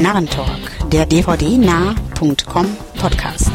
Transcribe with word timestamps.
Narrentalk, 0.00 0.88
der 0.90 1.04
dvdnah.com 1.04 2.66
Podcast. 2.98 3.52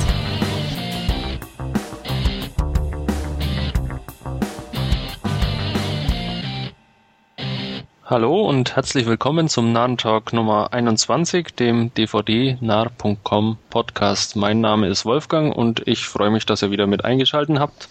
Hallo 8.06 8.48
und 8.48 8.76
herzlich 8.76 9.08
willkommen 9.08 9.50
zum 9.50 9.74
Narrentalk 9.74 10.34
Nummer 10.34 10.72
21, 10.72 11.56
dem 11.56 11.92
dvdnar.com 11.96 13.58
Podcast. 13.72 14.36
Mein 14.36 14.62
Name 14.62 14.88
ist 14.88 15.04
Wolfgang 15.04 15.56
und 15.56 15.88
ich 15.88 16.06
freue 16.08 16.30
mich, 16.30 16.46
dass 16.46 16.62
ihr 16.62 16.70
wieder 16.70 16.86
mit 16.86 17.04
eingeschaltet 17.04 17.58
habt. 17.58 17.90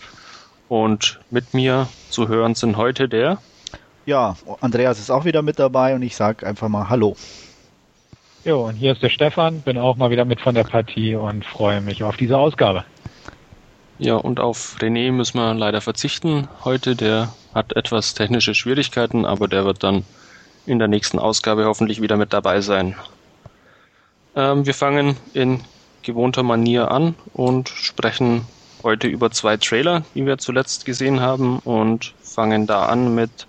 Und 0.69 1.19
mit 1.31 1.55
mir 1.55 1.89
zu 2.09 2.29
hören 2.29 2.55
sind 2.55 2.77
heute 2.77 3.09
der 3.09 3.39
ja, 4.07 4.37
Andreas 4.61 4.99
ist 4.99 5.11
auch 5.11 5.25
wieder 5.25 5.41
mit 5.41 5.59
dabei 5.59 5.95
und 5.95 6.03
ich 6.03 6.15
sage 6.15 6.47
einfach 6.47 6.69
mal 6.69 6.91
Hallo. 6.91 7.17
Jo, 8.45 8.67
und 8.67 8.75
hier 8.75 8.93
ist 8.93 9.03
der 9.03 9.09
Stefan, 9.09 9.63
bin 9.63 9.79
auch 9.79 9.97
mal 9.97 10.11
wieder 10.11 10.27
mit 10.27 10.39
von 10.39 10.55
der 10.55 10.65
Partie 10.65 11.15
und 11.15 11.47
freue 11.47 11.81
mich 11.81 12.03
auf 12.03 12.19
diese 12.19 12.37
Ausgabe. 12.37 12.85
Ja, 13.99 14.17
und 14.17 14.39
auf 14.39 14.77
René 14.81 15.13
müssen 15.13 15.39
wir 15.39 15.55
leider 15.55 15.81
verzichten 15.81 16.47
heute. 16.63 16.95
Der 16.95 17.33
hat 17.55 17.75
etwas 17.75 18.13
technische 18.13 18.55
Schwierigkeiten, 18.55 19.25
aber 19.25 19.49
der 19.49 19.65
wird 19.65 19.83
dann 19.83 20.05
in 20.67 20.79
der 20.79 20.89
nächsten 20.89 21.19
Ausgabe 21.19 21.65
hoffentlich 21.65 22.03
wieder 22.03 22.19
mit 22.19 22.35
dabei 22.35 22.61
sein. 22.61 22.97
Ähm, 24.37 24.67
wir 24.67 24.75
fangen 24.75 25.17
in 25.33 25.61
gewohnter 26.03 26.43
Manier 26.43 26.91
an 26.91 27.15
und 27.33 27.71
sprechen 27.71 28.45
heute 28.83 29.07
über 29.07 29.31
zwei 29.31 29.57
Trailer, 29.57 30.03
die 30.15 30.27
wir 30.27 30.37
zuletzt 30.37 30.85
gesehen 30.85 31.21
haben 31.21 31.61
und 31.61 32.13
fangen 32.21 32.67
da 32.67 32.87
an 32.87 33.15
mit 33.15 33.47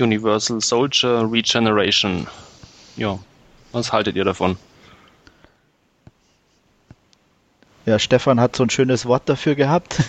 Universal 0.00 0.60
Soldier 0.60 1.28
Regeneration. 1.30 2.26
Ja, 2.96 3.20
was 3.74 3.92
haltet 3.92 4.16
ihr 4.16 4.24
davon? 4.24 4.56
Ja, 7.86 7.98
Stefan 7.98 8.40
hat 8.40 8.56
so 8.56 8.62
ein 8.62 8.70
schönes 8.70 9.06
Wort 9.06 9.28
dafür 9.28 9.54
gehabt. 9.54 9.98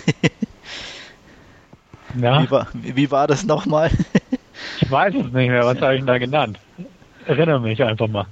ja. 2.18 2.42
Wie 2.42 2.50
war, 2.50 2.68
wie 2.72 3.10
war 3.10 3.26
das 3.26 3.44
nochmal? 3.44 3.90
ich 4.80 4.90
weiß 4.90 5.14
es 5.14 5.24
nicht 5.24 5.50
mehr. 5.50 5.66
Was 5.66 5.80
habe 5.80 5.94
ich 5.94 6.00
denn 6.00 6.06
da 6.06 6.18
genannt? 6.18 6.58
Erinnere 7.26 7.60
mich 7.60 7.82
einfach 7.82 8.08
mal. 8.08 8.26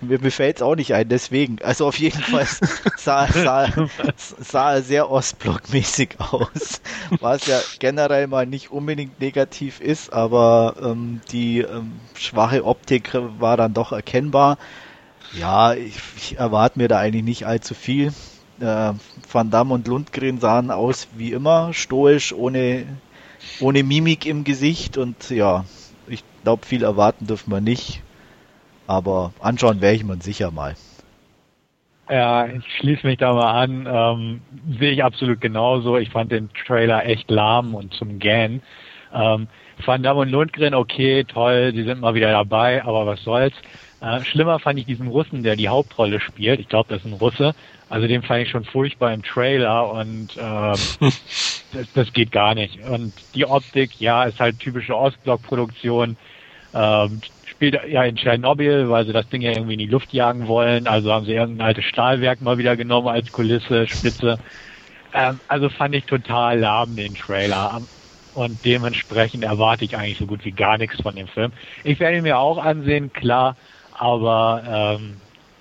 Mir, 0.00 0.18
mir 0.20 0.30
fällt 0.30 0.56
es 0.56 0.62
auch 0.62 0.76
nicht 0.76 0.94
ein, 0.94 1.08
deswegen. 1.08 1.58
Also 1.62 1.86
auf 1.86 1.98
jeden 1.98 2.20
Fall 2.22 2.46
sah, 2.96 3.26
sah, 3.26 3.68
sah 4.16 4.72
er 4.74 4.82
sehr 4.82 5.10
Ostblock-mäßig 5.10 6.18
aus. 6.20 6.80
Was 7.20 7.46
ja 7.46 7.64
generell 7.78 8.26
mal 8.26 8.46
nicht 8.46 8.70
unbedingt 8.70 9.20
negativ 9.20 9.80
ist, 9.80 10.12
aber 10.12 10.76
ähm, 10.82 11.20
die 11.32 11.58
ähm, 11.60 12.00
schwache 12.14 12.64
Optik 12.64 13.10
war 13.14 13.56
dann 13.56 13.74
doch 13.74 13.92
erkennbar. 13.92 14.58
Ja, 15.30 15.74
ich, 15.74 15.96
ich 16.16 16.38
erwarte 16.38 16.78
mir 16.78 16.88
da 16.88 16.98
eigentlich 16.98 17.24
nicht 17.24 17.46
allzu 17.46 17.74
viel. 17.74 18.12
Äh, 18.60 18.92
Van 19.30 19.50
Damme 19.50 19.74
und 19.74 19.86
Lundgren 19.88 20.40
sahen 20.40 20.70
aus 20.70 21.08
wie 21.12 21.32
immer, 21.32 21.72
stoisch, 21.74 22.32
ohne, 22.32 23.00
ohne 23.58 23.82
Mimik 23.84 24.26
im 24.26 24.44
Gesicht 24.44 24.96
und 24.98 25.30
ja, 25.30 25.64
ich 26.06 26.24
glaube, 26.42 26.66
viel 26.66 26.82
erwarten 26.82 27.26
dürfen 27.26 27.50
wir 27.52 27.60
nicht. 27.60 28.02
Aber 28.90 29.32
anschauen 29.40 29.80
werde 29.80 29.94
ich 29.94 30.04
man 30.04 30.20
sicher 30.20 30.50
mal. 30.50 30.74
Ja, 32.10 32.46
ich 32.46 32.64
schließe 32.78 33.06
mich 33.06 33.18
da 33.18 33.32
mal 33.32 33.62
an. 33.62 33.86
Ähm, 33.88 34.40
sehe 34.80 34.90
ich 34.90 35.04
absolut 35.04 35.40
genauso. 35.40 35.96
Ich 35.96 36.10
fand 36.10 36.32
den 36.32 36.50
Trailer 36.66 37.06
echt 37.06 37.30
lahm 37.30 37.76
und 37.76 37.94
zum 37.94 38.18
Gähnen. 38.18 38.62
Ähm, 39.14 39.46
Van 39.86 40.02
Damme 40.02 40.22
und 40.22 40.30
Lundgren, 40.30 40.74
okay, 40.74 41.22
toll, 41.22 41.70
die 41.70 41.84
sind 41.84 42.00
mal 42.00 42.14
wieder 42.14 42.32
dabei, 42.32 42.82
aber 42.84 43.06
was 43.06 43.22
soll's. 43.22 43.54
Äh, 44.00 44.24
schlimmer 44.24 44.58
fand 44.58 44.80
ich 44.80 44.86
diesen 44.86 45.06
Russen, 45.06 45.44
der 45.44 45.54
die 45.54 45.68
Hauptrolle 45.68 46.18
spielt. 46.18 46.58
Ich 46.58 46.68
glaube, 46.68 46.88
das 46.88 47.04
ist 47.04 47.12
ein 47.12 47.18
Russe. 47.18 47.54
Also 47.88 48.08
den 48.08 48.22
fand 48.22 48.42
ich 48.42 48.50
schon 48.50 48.64
furchtbar 48.64 49.14
im 49.14 49.22
Trailer 49.22 49.88
und 49.92 50.36
ähm, 50.36 50.74
das, 51.72 51.92
das 51.94 52.12
geht 52.12 52.32
gar 52.32 52.56
nicht. 52.56 52.82
Und 52.82 53.12
die 53.36 53.46
Optik, 53.46 54.00
ja, 54.00 54.24
ist 54.24 54.40
halt 54.40 54.58
typische 54.58 54.96
Ostblock-Produktion. 54.96 56.16
Ähm, 56.74 57.20
spielt 57.60 57.78
ja 57.88 58.04
in 58.04 58.16
Tschernobyl, 58.16 58.88
weil 58.88 59.04
sie 59.04 59.12
das 59.12 59.28
Ding 59.28 59.42
ja 59.42 59.50
irgendwie 59.50 59.74
in 59.74 59.80
die 59.80 59.86
Luft 59.86 60.14
jagen 60.14 60.48
wollen. 60.48 60.86
Also 60.86 61.12
haben 61.12 61.26
sie 61.26 61.34
irgendein 61.34 61.66
altes 61.66 61.84
Stahlwerk 61.84 62.40
mal 62.40 62.56
wieder 62.56 62.74
genommen 62.74 63.08
als 63.08 63.30
Kulisse, 63.32 63.86
Spitze. 63.86 64.38
Ähm, 65.12 65.40
also 65.46 65.68
fand 65.68 65.94
ich 65.94 66.06
total 66.06 66.60
lahm 66.60 66.96
den 66.96 67.14
Trailer. 67.14 67.82
Und 68.32 68.64
dementsprechend 68.64 69.44
erwarte 69.44 69.84
ich 69.84 69.94
eigentlich 69.94 70.16
so 70.16 70.24
gut 70.24 70.42
wie 70.46 70.52
gar 70.52 70.78
nichts 70.78 71.02
von 71.02 71.14
dem 71.14 71.26
Film. 71.26 71.52
Ich 71.84 72.00
werde 72.00 72.16
ihn 72.16 72.22
mir 72.22 72.38
auch 72.38 72.56
ansehen, 72.56 73.12
klar, 73.12 73.56
aber 73.92 74.98
ähm, 74.98 75.16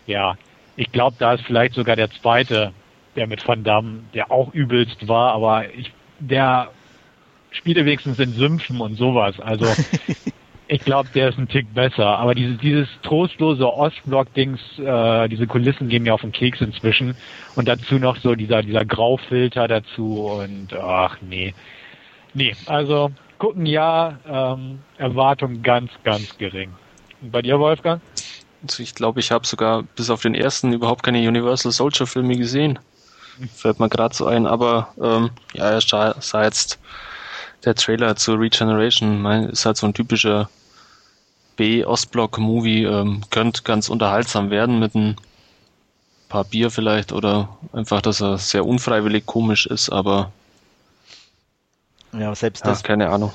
ja, 0.06 0.38
ich 0.78 0.94
glaube, 0.94 1.18
da 1.20 1.34
ist 1.34 1.44
vielleicht 1.44 1.74
sogar 1.74 1.98
der 1.98 2.12
zweite, 2.12 2.72
der 3.18 3.28
mit 3.28 3.46
Van 3.46 3.66
Damme, 3.66 4.04
der 4.14 4.32
auch 4.32 4.54
übelst 4.54 5.06
war, 5.10 5.34
aber 5.34 5.66
ich, 5.74 5.92
der 6.20 6.70
spielte 7.52 7.84
wenigstens 7.84 8.20
in 8.20 8.32
Sümpfen 8.32 8.80
und 8.80 8.96
sowas. 8.96 9.38
Also 9.42 9.66
Ich 10.72 10.82
glaube, 10.82 11.10
der 11.16 11.30
ist 11.30 11.40
ein 11.40 11.48
Tick 11.48 11.74
besser. 11.74 12.06
Aber 12.06 12.36
diese, 12.36 12.54
dieses 12.54 12.88
trostlose 13.02 13.66
Ostblock-Dings, 13.66 14.60
äh, 14.78 15.28
diese 15.28 15.48
Kulissen 15.48 15.90
gehen 15.90 16.04
mir 16.04 16.14
auf 16.14 16.22
den 16.22 16.32
Keks 16.32 16.62
inzwischen. 16.62 17.16
Und 17.56 17.68
dazu 17.68 17.96
noch 17.96 18.18
so 18.18 18.36
dieser, 18.36 18.62
dieser 18.62 18.86
Graufilter 18.86 19.68
dazu 19.68 20.26
und 20.26 20.72
ach 20.74 21.18
nee. 21.28 21.56
Nee, 22.36 22.56
also 22.68 23.10
gucken 23.40 23.66
ja, 23.66 24.20
ähm, 24.30 24.80
Erwartung 25.00 25.64
ganz, 25.64 25.90
ganz 26.04 26.38
gering. 26.38 26.70
Und 27.22 27.32
bei 27.32 27.42
dir, 27.42 27.60
Wolfgang? 27.60 28.00
Also 28.62 28.84
ich 28.84 28.94
glaube, 28.94 29.22
ich 29.22 29.32
habe 29.32 29.48
sogar 29.48 29.82
bis 29.96 30.12
auf 30.12 30.22
den 30.22 30.36
ersten 30.36 30.72
überhaupt 30.72 31.02
keine 31.02 31.28
Universal 31.28 31.72
Soldier 31.72 32.06
Filme 32.06 32.36
gesehen. 32.36 32.78
Fällt 33.56 33.80
mir 33.80 33.90
gerade 33.90 34.14
so 34.14 34.28
ein, 34.28 34.46
aber 34.46 34.94
ähm, 35.02 35.32
ja, 35.54 35.72
er 35.72 35.82
sah, 35.82 36.44
jetzt 36.44 36.80
der 37.66 37.74
Trailer 37.74 38.16
zu 38.16 38.36
Regeneration, 38.36 39.20
mein, 39.20 39.50
ist 39.50 39.66
halt 39.66 39.78
so 39.78 39.88
ein 39.88 39.96
typischer 39.96 40.48
B-Ostblock-Movie 41.60 42.86
ähm, 42.86 43.22
könnte 43.32 43.64
ganz 43.64 43.90
unterhaltsam 43.90 44.50
werden 44.50 44.80
mit 44.80 44.96
ein 44.96 45.18
paar 46.30 46.46
Bier 46.46 46.72
vielleicht 46.72 47.12
oder 47.12 47.50
einfach, 47.74 48.02
dass 48.02 48.22
er 48.22 48.38
sehr 48.38 48.66
unfreiwillig 48.66 49.26
komisch 49.26 49.66
ist, 49.66 49.90
aber 49.90 50.32
ja, 52.18 52.34
selbst 52.34 52.66
das. 52.66 52.82
Ja, 52.82 52.88
keine 52.88 53.10
Ahnung. 53.10 53.34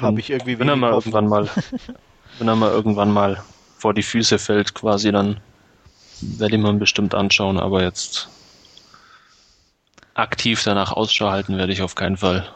Habe 0.00 0.20
ich 0.20 0.30
irgendwie 0.30 0.58
wenn 0.58 0.70
er 0.70 0.76
mal 0.76 0.92
irgendwann 0.92 1.28
mal, 1.28 1.50
wenn 2.38 2.48
er 2.48 2.56
mal 2.56 2.70
irgendwann 2.70 3.12
mal 3.12 3.44
vor 3.76 3.92
die 3.92 4.02
Füße 4.02 4.38
fällt, 4.38 4.74
quasi, 4.74 5.12
dann 5.12 5.38
werde 6.22 6.56
ich 6.56 6.62
mir 6.62 6.72
bestimmt 6.72 7.14
anschauen, 7.14 7.60
aber 7.60 7.82
jetzt 7.82 8.30
aktiv 10.14 10.62
danach 10.64 10.92
Ausschau 10.92 11.28
halten 11.28 11.58
werde 11.58 11.74
ich 11.74 11.82
auf 11.82 11.94
keinen 11.94 12.16
Fall. 12.16 12.48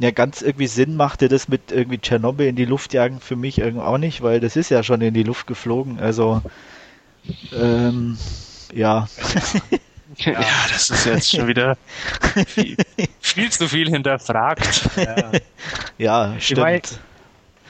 Ja, 0.00 0.10
ganz 0.12 0.40
irgendwie 0.40 0.66
Sinn 0.66 0.96
machte 0.96 1.28
das 1.28 1.48
mit 1.48 1.70
irgendwie 1.70 1.98
Tschernobyl 1.98 2.46
in 2.46 2.56
die 2.56 2.64
Luft 2.64 2.94
jagen 2.94 3.20
für 3.20 3.36
mich 3.36 3.58
irgendwie 3.58 3.84
auch 3.84 3.98
nicht, 3.98 4.22
weil 4.22 4.40
das 4.40 4.56
ist 4.56 4.70
ja 4.70 4.82
schon 4.82 5.02
in 5.02 5.12
die 5.12 5.22
Luft 5.22 5.46
geflogen. 5.46 6.00
Also, 6.00 6.40
ähm, 7.54 8.16
ja. 8.72 9.06
Ja. 10.16 10.32
ja, 10.32 10.66
das 10.72 10.88
ist 10.88 11.04
jetzt 11.04 11.30
schon 11.30 11.48
wieder 11.48 11.76
viel, 12.46 12.76
viel 13.20 13.50
zu 13.50 13.68
viel 13.68 13.90
hinterfragt. 13.90 14.88
Ja, 14.96 15.32
ja 15.98 16.40
stimmt. 16.40 16.60
Meine, 16.60 16.80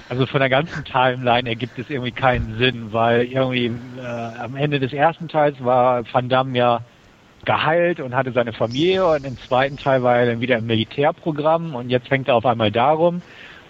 also 0.09 0.27
von 0.27 0.39
der 0.39 0.51
ganzen 0.51 0.85
Timeline 0.85 1.49
ergibt 1.49 1.79
es 1.81 1.91
irgendwie 1.91 2.13
keinen 2.13 2.59
Sinn, 2.59 2.93
weil 2.93 3.25
irgendwie 3.25 3.67
äh, 3.99 4.01
am 4.03 4.55
Ende 4.57 4.79
des 4.79 4.93
ersten 4.93 5.29
Teils 5.29 5.63
war 5.65 6.05
Van 6.13 6.29
Damme 6.29 6.57
ja 6.57 6.81
geheilt 7.45 8.01
und 8.01 8.15
hatte 8.15 8.33
seine 8.33 8.53
Familie 8.53 9.07
und 9.07 9.25
im 9.25 9.39
zweiten 9.39 9.77
Teil 9.77 10.03
war 10.03 10.19
er 10.19 10.27
dann 10.27 10.41
wieder 10.41 10.59
im 10.59 10.67
Militärprogramm 10.67 11.75
und 11.75 11.91
jetzt 11.91 12.09
fängt 12.09 12.29
er 12.29 12.35
auf 12.35 12.47
einmal 12.47 12.71
darum. 12.71 13.23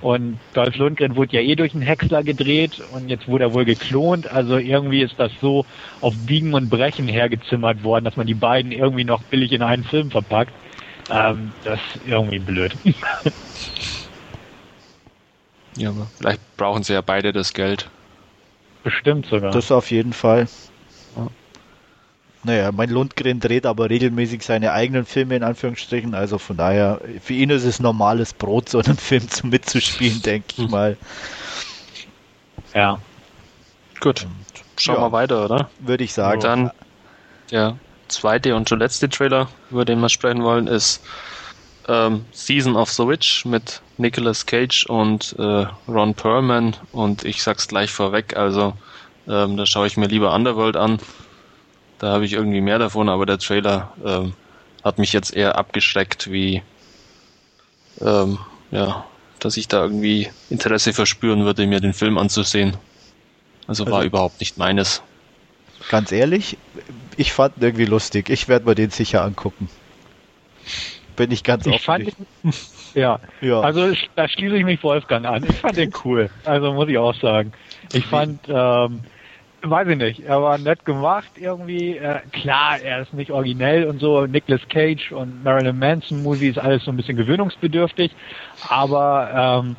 Und 0.02 0.38
Dolph 0.54 0.76
Lundgren 0.76 1.14
wurde 1.14 1.36
ja 1.36 1.42
eh 1.42 1.54
durch 1.54 1.74
einen 1.74 1.82
Häcksler 1.82 2.22
gedreht 2.22 2.82
und 2.92 3.10
jetzt 3.10 3.28
wurde 3.28 3.44
er 3.44 3.52
wohl 3.52 3.66
geklont. 3.66 4.26
Also 4.30 4.56
irgendwie 4.56 5.02
ist 5.02 5.14
das 5.18 5.30
so 5.40 5.66
auf 6.00 6.14
Biegen 6.26 6.54
und 6.54 6.70
Brechen 6.70 7.06
hergezimmert 7.06 7.84
worden, 7.84 8.06
dass 8.06 8.16
man 8.16 8.26
die 8.26 8.34
beiden 8.34 8.72
irgendwie 8.72 9.04
noch 9.04 9.22
billig 9.24 9.52
in 9.52 9.62
einen 9.62 9.84
Film 9.84 10.10
verpackt. 10.10 10.52
Ähm, 11.10 11.52
das 11.64 11.78
ist 11.94 12.06
irgendwie 12.06 12.38
blöd. 12.38 12.74
ja, 15.76 15.90
aber 15.90 16.06
vielleicht 16.18 16.56
brauchen 16.56 16.82
sie 16.82 16.94
ja 16.94 17.02
beide 17.02 17.32
das 17.32 17.52
Geld. 17.52 17.90
Bestimmt 18.82 19.26
sogar. 19.26 19.50
Das 19.50 19.70
auf 19.70 19.90
jeden 19.90 20.14
Fall. 20.14 20.48
Naja, 22.42 22.72
mein 22.72 22.88
Lundgren 22.88 23.38
dreht 23.38 23.66
aber 23.66 23.90
regelmäßig 23.90 24.42
seine 24.42 24.72
eigenen 24.72 25.04
Filme 25.04 25.36
in 25.36 25.42
Anführungsstrichen, 25.42 26.14
also 26.14 26.38
von 26.38 26.56
daher, 26.56 27.00
für 27.22 27.34
ihn 27.34 27.50
ist 27.50 27.64
es 27.64 27.80
normales 27.80 28.32
Brot, 28.32 28.70
so 28.70 28.78
einen 28.78 28.96
Film 28.96 29.28
zu 29.28 29.46
mitzuspielen, 29.46 30.22
denke 30.22 30.54
ich 30.56 30.68
mal. 30.68 30.96
Ja. 32.74 32.98
Gut. 34.00 34.24
Und, 34.24 34.30
Schauen 34.78 34.96
ja, 34.96 35.02
wir 35.02 35.12
weiter, 35.12 35.44
oder? 35.44 35.70
Würde 35.80 36.04
ich 36.04 36.14
sagen. 36.14 36.40
Dann 36.40 36.70
der 37.50 37.76
zweite 38.08 38.56
und 38.56 38.70
letzte 38.70 39.08
Trailer, 39.10 39.48
über 39.70 39.84
den 39.84 40.00
wir 40.00 40.08
sprechen 40.08 40.42
wollen, 40.42 40.66
ist 40.66 41.02
ähm, 41.88 42.24
Season 42.32 42.76
of 42.76 42.90
the 42.90 43.06
Witch 43.06 43.44
mit 43.44 43.82
Nicolas 43.98 44.46
Cage 44.46 44.86
und 44.86 45.34
äh, 45.38 45.66
Ron 45.88 46.14
Perlman 46.14 46.76
und 46.92 47.24
ich 47.24 47.42
sag's 47.42 47.68
gleich 47.68 47.90
vorweg, 47.90 48.36
also 48.36 48.74
Ähm, 49.28 49.56
da 49.56 49.66
schaue 49.66 49.86
ich 49.86 49.96
mir 49.96 50.06
lieber 50.06 50.34
Underworld 50.34 50.76
an. 50.76 50.98
Da 52.00 52.12
habe 52.12 52.24
ich 52.24 52.32
irgendwie 52.32 52.62
mehr 52.62 52.78
davon, 52.78 53.10
aber 53.10 53.26
der 53.26 53.38
Trailer 53.38 53.92
ähm, 54.04 54.32
hat 54.82 54.98
mich 54.98 55.12
jetzt 55.12 55.36
eher 55.36 55.56
abgeschreckt, 55.56 56.32
wie 56.32 56.62
ähm, 58.00 58.38
ja, 58.70 59.04
dass 59.38 59.58
ich 59.58 59.68
da 59.68 59.82
irgendwie 59.82 60.30
Interesse 60.48 60.94
verspüren 60.94 61.44
würde, 61.44 61.66
mir 61.66 61.80
den 61.80 61.92
Film 61.92 62.16
anzusehen. 62.16 62.78
Also, 63.66 63.84
also 63.84 63.94
war 63.94 64.02
überhaupt 64.02 64.40
nicht 64.40 64.56
meines. 64.56 65.02
Ganz 65.90 66.10
ehrlich, 66.10 66.56
ich 67.18 67.34
fand 67.34 67.58
ihn 67.58 67.64
irgendwie 67.64 67.84
lustig. 67.84 68.30
Ich 68.30 68.48
werde 68.48 68.64
mir 68.64 68.74
den 68.74 68.90
sicher 68.90 69.22
angucken. 69.22 69.68
Bin 71.16 71.30
ich 71.30 71.44
ganz 71.44 71.66
ich 71.66 71.82
fand 71.82 72.08
ihn, 72.08 72.52
ja. 72.94 73.20
ja, 73.42 73.60
also 73.60 73.92
da 74.16 74.26
schließe 74.26 74.56
ich 74.56 74.64
mich 74.64 74.82
Wolfgang 74.82 75.26
an. 75.26 75.44
Ich 75.44 75.56
fand 75.56 75.76
den 75.76 75.92
cool. 76.04 76.30
Also 76.44 76.72
muss 76.72 76.88
ich 76.88 76.96
auch 76.96 77.14
sagen. 77.20 77.52
Ich 77.92 78.06
fand, 78.06 78.40
ähm, 78.48 79.00
weiß 79.62 79.88
ich 79.88 79.96
nicht, 79.96 80.20
er 80.20 80.42
war 80.42 80.58
nett 80.58 80.84
gemacht 80.84 81.30
irgendwie. 81.36 81.96
Äh, 81.96 82.20
klar, 82.32 82.80
er 82.80 83.02
ist 83.02 83.12
nicht 83.12 83.30
originell 83.30 83.86
und 83.86 84.00
so. 84.00 84.26
Nicolas 84.26 84.66
Cage 84.68 85.12
und 85.12 85.44
Marilyn 85.44 85.78
Manson 85.78 86.22
Movie 86.22 86.48
ist 86.48 86.58
alles 86.58 86.84
so 86.84 86.90
ein 86.90 86.96
bisschen 86.96 87.16
gewöhnungsbedürftig. 87.16 88.12
Aber 88.68 89.62
ähm, 89.64 89.76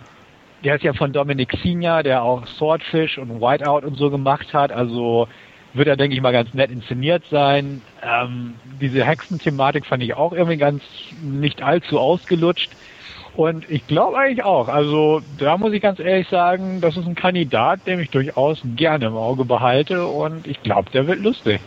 der 0.64 0.76
ist 0.76 0.84
ja 0.84 0.94
von 0.94 1.12
Dominic 1.14 1.58
Senior, 1.64 2.04
der 2.04 2.24
auch 2.24 2.46
Swordfish 2.48 3.18
und 3.18 3.42
Whiteout 3.42 3.86
und 3.86 3.96
so 3.98 4.12
gemacht 4.12 4.54
hat. 4.54 4.72
Also 4.72 5.28
wird 5.74 5.88
er, 5.88 5.98
denke 5.98 6.16
ich 6.16 6.22
mal, 6.22 6.34
ganz 6.34 6.54
nett 6.54 6.70
inszeniert 6.70 7.24
sein. 7.32 7.82
Ähm, 8.04 8.56
diese 8.80 9.06
Hexen-Thematik 9.06 9.86
fand 9.86 10.04
ich 10.04 10.14
auch 10.14 10.34
irgendwie 10.34 10.58
ganz 10.58 10.84
nicht 11.22 11.62
allzu 11.62 12.00
ausgelutscht. 12.00 12.72
Und 13.36 13.70
ich 13.70 13.88
glaube 13.88 14.18
eigentlich 14.18 14.44
auch. 14.44 14.68
Also 14.68 15.22
da 15.38 15.58
muss 15.58 15.74
ich 15.74 15.82
ganz 15.82 16.00
ehrlich 16.00 16.28
sagen, 16.28 16.82
das 16.82 16.98
ist 16.98 17.08
ein 17.08 17.16
Kandidat, 17.16 17.88
den 17.88 18.00
ich 18.00 18.10
durchaus 18.10 18.62
gerne 18.76 19.06
im 19.06 19.16
Auge 19.16 19.46
behalte 19.46 20.06
und 20.06 20.48
ich 20.48 20.62
glaube, 20.64 20.92
der 20.92 21.08
wird 21.08 21.20
lustig. 21.20 21.62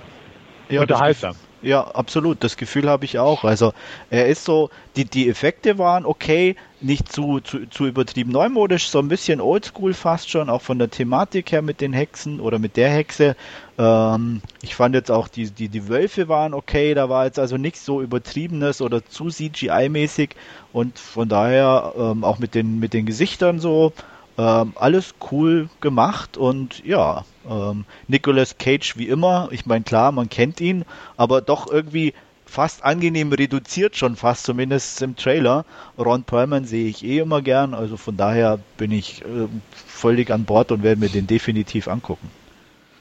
Ja, 0.69 0.82
Unterhaltsam. 0.82 1.34
Ja, 1.64 1.81
absolut. 1.82 2.44
Das 2.44 2.58
Gefühl 2.58 2.90
habe 2.90 3.06
ich 3.06 3.19
auch. 3.19 3.43
Also 3.43 3.72
er 4.11 4.26
ist 4.26 4.44
so, 4.44 4.69
die, 4.96 5.06
die 5.06 5.31
Effekte 5.31 5.78
waren 5.78 6.05
okay, 6.05 6.56
nicht 6.82 7.11
zu, 7.11 7.40
zu, 7.40 7.67
zu 7.70 7.87
übertrieben 7.87 8.32
neumodisch, 8.32 8.88
so 8.88 8.99
ein 8.99 9.08
bisschen 9.08 9.40
oldschool 9.40 9.94
fast 9.94 10.28
schon, 10.28 10.50
auch 10.50 10.60
von 10.60 10.78
der 10.78 10.90
Thematik 10.90 11.52
her 11.52 11.62
mit 11.62 11.81
den 11.81 11.94
Hexen 11.94 12.40
oder 12.40 12.58
mit 12.58 12.76
der 12.76 12.90
Hexe. 12.90 13.34
Ähm, 13.78 14.40
ich 14.62 14.74
fand 14.74 14.94
jetzt 14.94 15.10
auch 15.10 15.28
die, 15.28 15.50
die, 15.50 15.68
die 15.68 15.88
Wölfe 15.88 16.28
waren 16.28 16.54
okay, 16.54 16.94
da 16.94 17.08
war 17.08 17.24
jetzt 17.24 17.38
also 17.38 17.56
nichts 17.56 17.84
so 17.84 18.00
übertriebenes 18.00 18.80
oder 18.80 19.04
zu 19.04 19.24
CGI-mäßig 19.28 20.30
und 20.72 20.98
von 20.98 21.28
daher 21.28 21.92
ähm, 21.96 22.24
auch 22.24 22.38
mit 22.38 22.54
den, 22.54 22.78
mit 22.78 22.94
den 22.94 23.06
Gesichtern 23.06 23.58
so 23.58 23.92
ähm, 24.38 24.72
alles 24.76 25.14
cool 25.30 25.68
gemacht 25.80 26.36
und 26.36 26.84
ja, 26.84 27.24
ähm, 27.48 27.84
Nicolas 28.08 28.58
Cage 28.58 28.96
wie 28.96 29.08
immer. 29.08 29.48
Ich 29.50 29.66
meine, 29.66 29.84
klar, 29.84 30.12
man 30.12 30.28
kennt 30.28 30.60
ihn, 30.60 30.84
aber 31.16 31.40
doch 31.40 31.70
irgendwie 31.70 32.14
fast 32.46 32.84
angenehm 32.84 33.32
reduziert 33.32 33.96
schon 33.96 34.16
fast, 34.16 34.44
zumindest 34.44 35.02
im 35.02 35.16
Trailer. 35.16 35.64
Ron 35.98 36.22
Perlman 36.22 36.64
sehe 36.64 36.86
ich 36.88 37.04
eh 37.04 37.18
immer 37.18 37.42
gern, 37.42 37.74
also 37.74 37.96
von 37.96 38.16
daher 38.16 38.60
bin 38.76 38.92
ich 38.92 39.22
äh, 39.22 39.48
völlig 39.86 40.30
an 40.30 40.44
Bord 40.44 40.70
und 40.70 40.82
werde 40.82 41.00
mir 41.00 41.08
den 41.08 41.26
definitiv 41.26 41.88
angucken. 41.88 42.30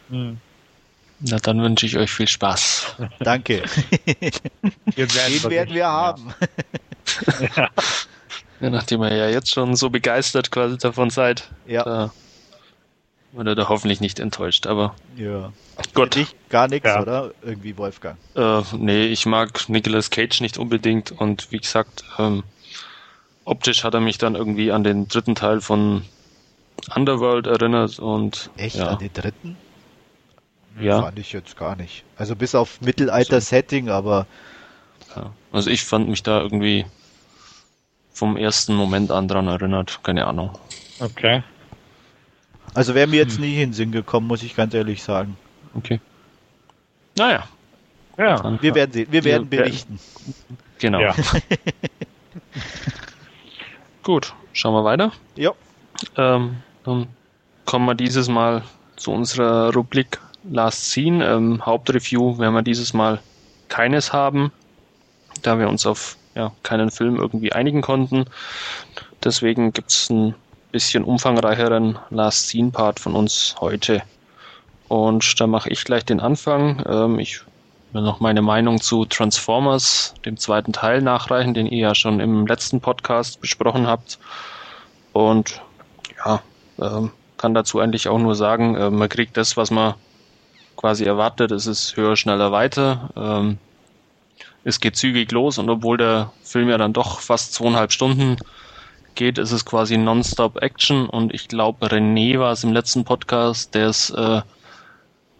Hm. 0.10 0.38
Na, 1.26 1.38
dann 1.38 1.62
wünsche 1.62 1.86
ich 1.86 1.98
euch 1.98 2.12
viel 2.12 2.28
Spaß. 2.28 2.96
Danke. 3.20 3.64
den 4.98 5.14
werden 5.14 5.74
wir 5.74 5.88
haben. 5.88 6.34
ja. 7.56 7.70
Ja, 8.64 8.70
nachdem 8.70 9.04
ihr 9.04 9.14
ja 9.14 9.28
jetzt 9.28 9.52
schon 9.52 9.76
so 9.76 9.90
begeistert 9.90 10.50
quasi 10.50 10.78
davon 10.78 11.10
seid. 11.10 11.50
Ja. 11.68 11.84
Da 11.84 12.12
wurde 13.34 13.56
da 13.56 13.68
hoffentlich 13.68 14.00
nicht 14.00 14.22
enttäuscht, 14.22 14.68
aber. 14.68 14.96
Ja. 15.18 15.52
Gut. 15.94 16.16
Ich 16.16 16.34
gar 16.48 16.70
nichts, 16.70 16.88
ja. 16.88 17.02
oder? 17.02 17.32
Irgendwie 17.42 17.76
Wolfgang. 17.78 18.18
Äh, 18.36 18.62
nee, 18.78 19.08
ich 19.08 19.26
mag 19.26 19.68
Nicolas 19.68 20.12
Cage 20.12 20.40
nicht 20.40 20.58
unbedingt 20.58 21.12
und 21.12 21.52
wie 21.52 21.58
gesagt, 21.58 22.06
ähm, 22.18 22.44
optisch 23.44 23.84
hat 23.84 23.96
er 23.96 24.00
mich 24.00 24.18
dann 24.18 24.36
irgendwie 24.36 24.72
an 24.72 24.86
den 24.86 25.10
dritten 25.10 25.36
Teil 25.36 25.60
von 25.60 26.06
Underworld 26.96 27.48
erinnert 27.48 28.00
und. 28.00 28.50
Echt? 28.56 28.78
Ja. 28.78 28.92
An 28.92 29.00
den 29.00 29.12
dritten? 29.12 29.58
Ja. 30.80 31.02
Fand 31.02 31.20
ich 31.20 31.34
jetzt 31.34 31.58
gar 31.58 31.76
nicht. 31.76 32.04
Also 32.18 32.36
bis 32.36 32.56
auf 32.56 32.82
Mittelalter-Setting, 32.82 33.90
aber. 33.90 34.26
Ja. 35.16 35.32
Also 35.52 35.70
ich 35.70 35.84
fand 35.84 36.10
mich 36.10 36.24
da 36.24 36.42
irgendwie 36.42 36.86
vom 38.12 38.38
ersten 38.38 38.76
Moment 38.76 39.12
an 39.12 39.28
dran 39.28 39.48
erinnert. 39.48 40.00
Keine 40.04 40.26
Ahnung. 40.26 40.58
Okay. 41.00 41.44
Also 42.74 42.96
wäre 42.96 43.08
mir 43.08 43.18
jetzt 43.18 43.36
hm. 43.36 43.42
nie 43.42 43.54
in 43.56 43.70
den 43.70 43.74
Sinn 43.74 43.92
gekommen, 43.92 44.28
muss 44.28 44.44
ich 44.44 44.56
ganz 44.56 44.74
ehrlich 44.74 45.04
sagen. 45.04 45.38
Okay. 45.76 46.00
Naja. 47.18 47.48
Ja. 48.18 48.40
Dann, 48.40 48.62
wir 48.62 48.76
werden 48.76 48.92
sehen. 48.92 49.08
Wir 49.12 49.24
werden 49.24 49.50
berichten. 49.50 50.00
Genau. 50.80 51.00
Ja. 51.00 51.16
Gut, 54.04 54.34
schauen 54.54 54.74
wir 54.74 54.84
weiter. 54.84 55.12
Ja. 55.36 55.52
Ähm, 56.18 56.58
dann 56.84 57.08
kommen 57.66 57.86
wir 57.86 57.96
dieses 57.96 58.28
Mal 58.28 58.64
zu 58.96 59.12
unserer 59.12 59.74
Rubrik 59.74 60.20
Last 60.50 60.92
Scene. 60.92 61.26
Ähm, 61.26 61.66
Hauptreview 61.66 62.38
werden 62.38 62.54
wir 62.54 62.62
dieses 62.62 62.94
Mal 62.94 63.20
keines 63.70 64.14
haben, 64.14 64.52
da 65.42 65.58
wir 65.60 65.68
uns 65.70 65.86
auf 65.86 66.18
ja, 66.36 66.52
keinen 66.64 66.92
Film 66.92 67.18
irgendwie 67.18 67.54
einigen 67.54 67.82
konnten. 67.82 68.26
Deswegen 69.24 69.72
gibt 69.74 69.92
es 69.92 70.10
einen 70.10 70.36
bisschen 70.72 71.04
umfangreicheren 71.04 72.00
Last 72.10 72.50
Scene 72.50 72.72
Part 72.72 73.00
von 73.00 73.16
uns 73.16 73.56
heute. 73.60 74.02
Und 74.88 75.40
da 75.40 75.48
mache 75.48 75.70
ich 75.70 75.86
gleich 75.86 76.04
den 76.04 76.20
Anfang. 76.20 76.84
Ähm, 76.88 77.20
ich 77.20 77.42
will 77.94 78.02
noch 78.02 78.20
meine 78.20 78.42
Meinung 78.42 78.82
zu 78.82 79.06
Transformers, 79.06 80.16
dem 80.26 80.38
zweiten 80.38 80.74
Teil, 80.74 81.02
nachreichen, 81.02 81.54
den 81.54 81.68
ihr 81.68 81.78
ja 81.78 81.96
schon 81.96 82.20
im 82.20 82.48
letzten 82.48 82.82
Podcast 82.82 83.40
besprochen 83.40 83.88
habt. 83.88 84.18
Und 85.14 85.62
ja, 86.26 86.42
ähm, 86.80 87.12
kann 87.38 87.54
dazu 87.54 87.80
eigentlich 87.80 88.08
auch 88.08 88.20
nur 88.20 88.36
sagen, 88.36 88.76
äh, 88.76 88.90
man 88.90 89.10
kriegt 89.10 89.38
das, 89.38 89.56
was 89.56 89.70
man 89.70 89.94
quasi 90.76 91.04
erwartet. 91.06 91.52
Es 91.52 91.68
ist 91.68 91.96
höher, 91.96 92.16
schneller, 92.16 92.52
weiter. 92.52 93.10
Ähm, 93.16 93.58
es 94.64 94.80
geht 94.80 94.96
zügig 94.96 95.32
los 95.32 95.58
und 95.58 95.70
obwohl 95.70 95.98
der 95.98 96.32
Film 96.44 96.70
ja 96.70 96.78
dann 96.78 96.94
doch 96.94 97.20
fast 97.20 97.54
zweieinhalb 97.54 97.92
Stunden 97.92 98.38
geht, 99.16 99.38
ist 99.38 99.52
es 99.52 99.66
quasi 99.66 99.98
nonstop 99.98 100.62
Action 100.62 101.08
und 101.08 101.34
ich 101.34 101.48
glaube, 101.48 101.88
René 101.88 102.40
war 102.40 102.52
es 102.52 102.64
im 102.64 102.74
letzten 102.74 103.04
Podcast, 103.04 103.76
der 103.76 103.88
es 103.88 104.10
äh, 104.10 104.42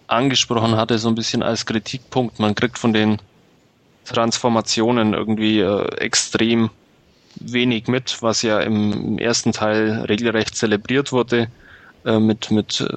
angesprochen 0.08 0.76
hatte, 0.76 0.98
so 1.00 1.08
ein 1.08 1.16
bisschen 1.16 1.42
als 1.42 1.66
Kritikpunkt. 1.66 2.40
Man 2.40 2.56
kriegt 2.56 2.78
von 2.78 2.94
den 2.94 3.20
Transformationen 4.06 5.14
irgendwie 5.14 5.60
äh, 5.60 5.88
extrem 5.98 6.70
wenig 7.36 7.88
mit, 7.88 8.22
was 8.22 8.42
ja 8.42 8.60
im, 8.60 9.18
ersten 9.18 9.54
Teil 9.54 10.06
regelrecht 10.08 10.56
zelebriert 10.56 11.12
wurde, 11.12 11.48
äh, 12.06 12.20
mit, 12.20 12.52
mit 12.52 12.82
äh, 12.82 12.88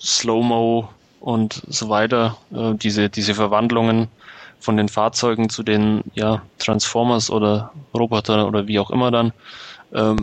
Slow-Mo 0.00 0.88
und 1.20 1.62
so 1.68 1.88
weiter, 1.88 2.36
äh, 2.54 2.74
diese, 2.74 3.08
diese 3.08 3.34
Verwandlungen 3.34 4.08
von 4.60 4.76
den 4.76 4.88
Fahrzeugen 4.88 5.48
zu 5.48 5.62
den 5.62 6.02
ja, 6.14 6.42
Transformers 6.58 7.30
oder 7.30 7.72
Roboter 7.94 8.46
oder 8.46 8.66
wie 8.66 8.78
auch 8.78 8.90
immer 8.90 9.10
dann, 9.10 9.32
ähm, 9.92 10.18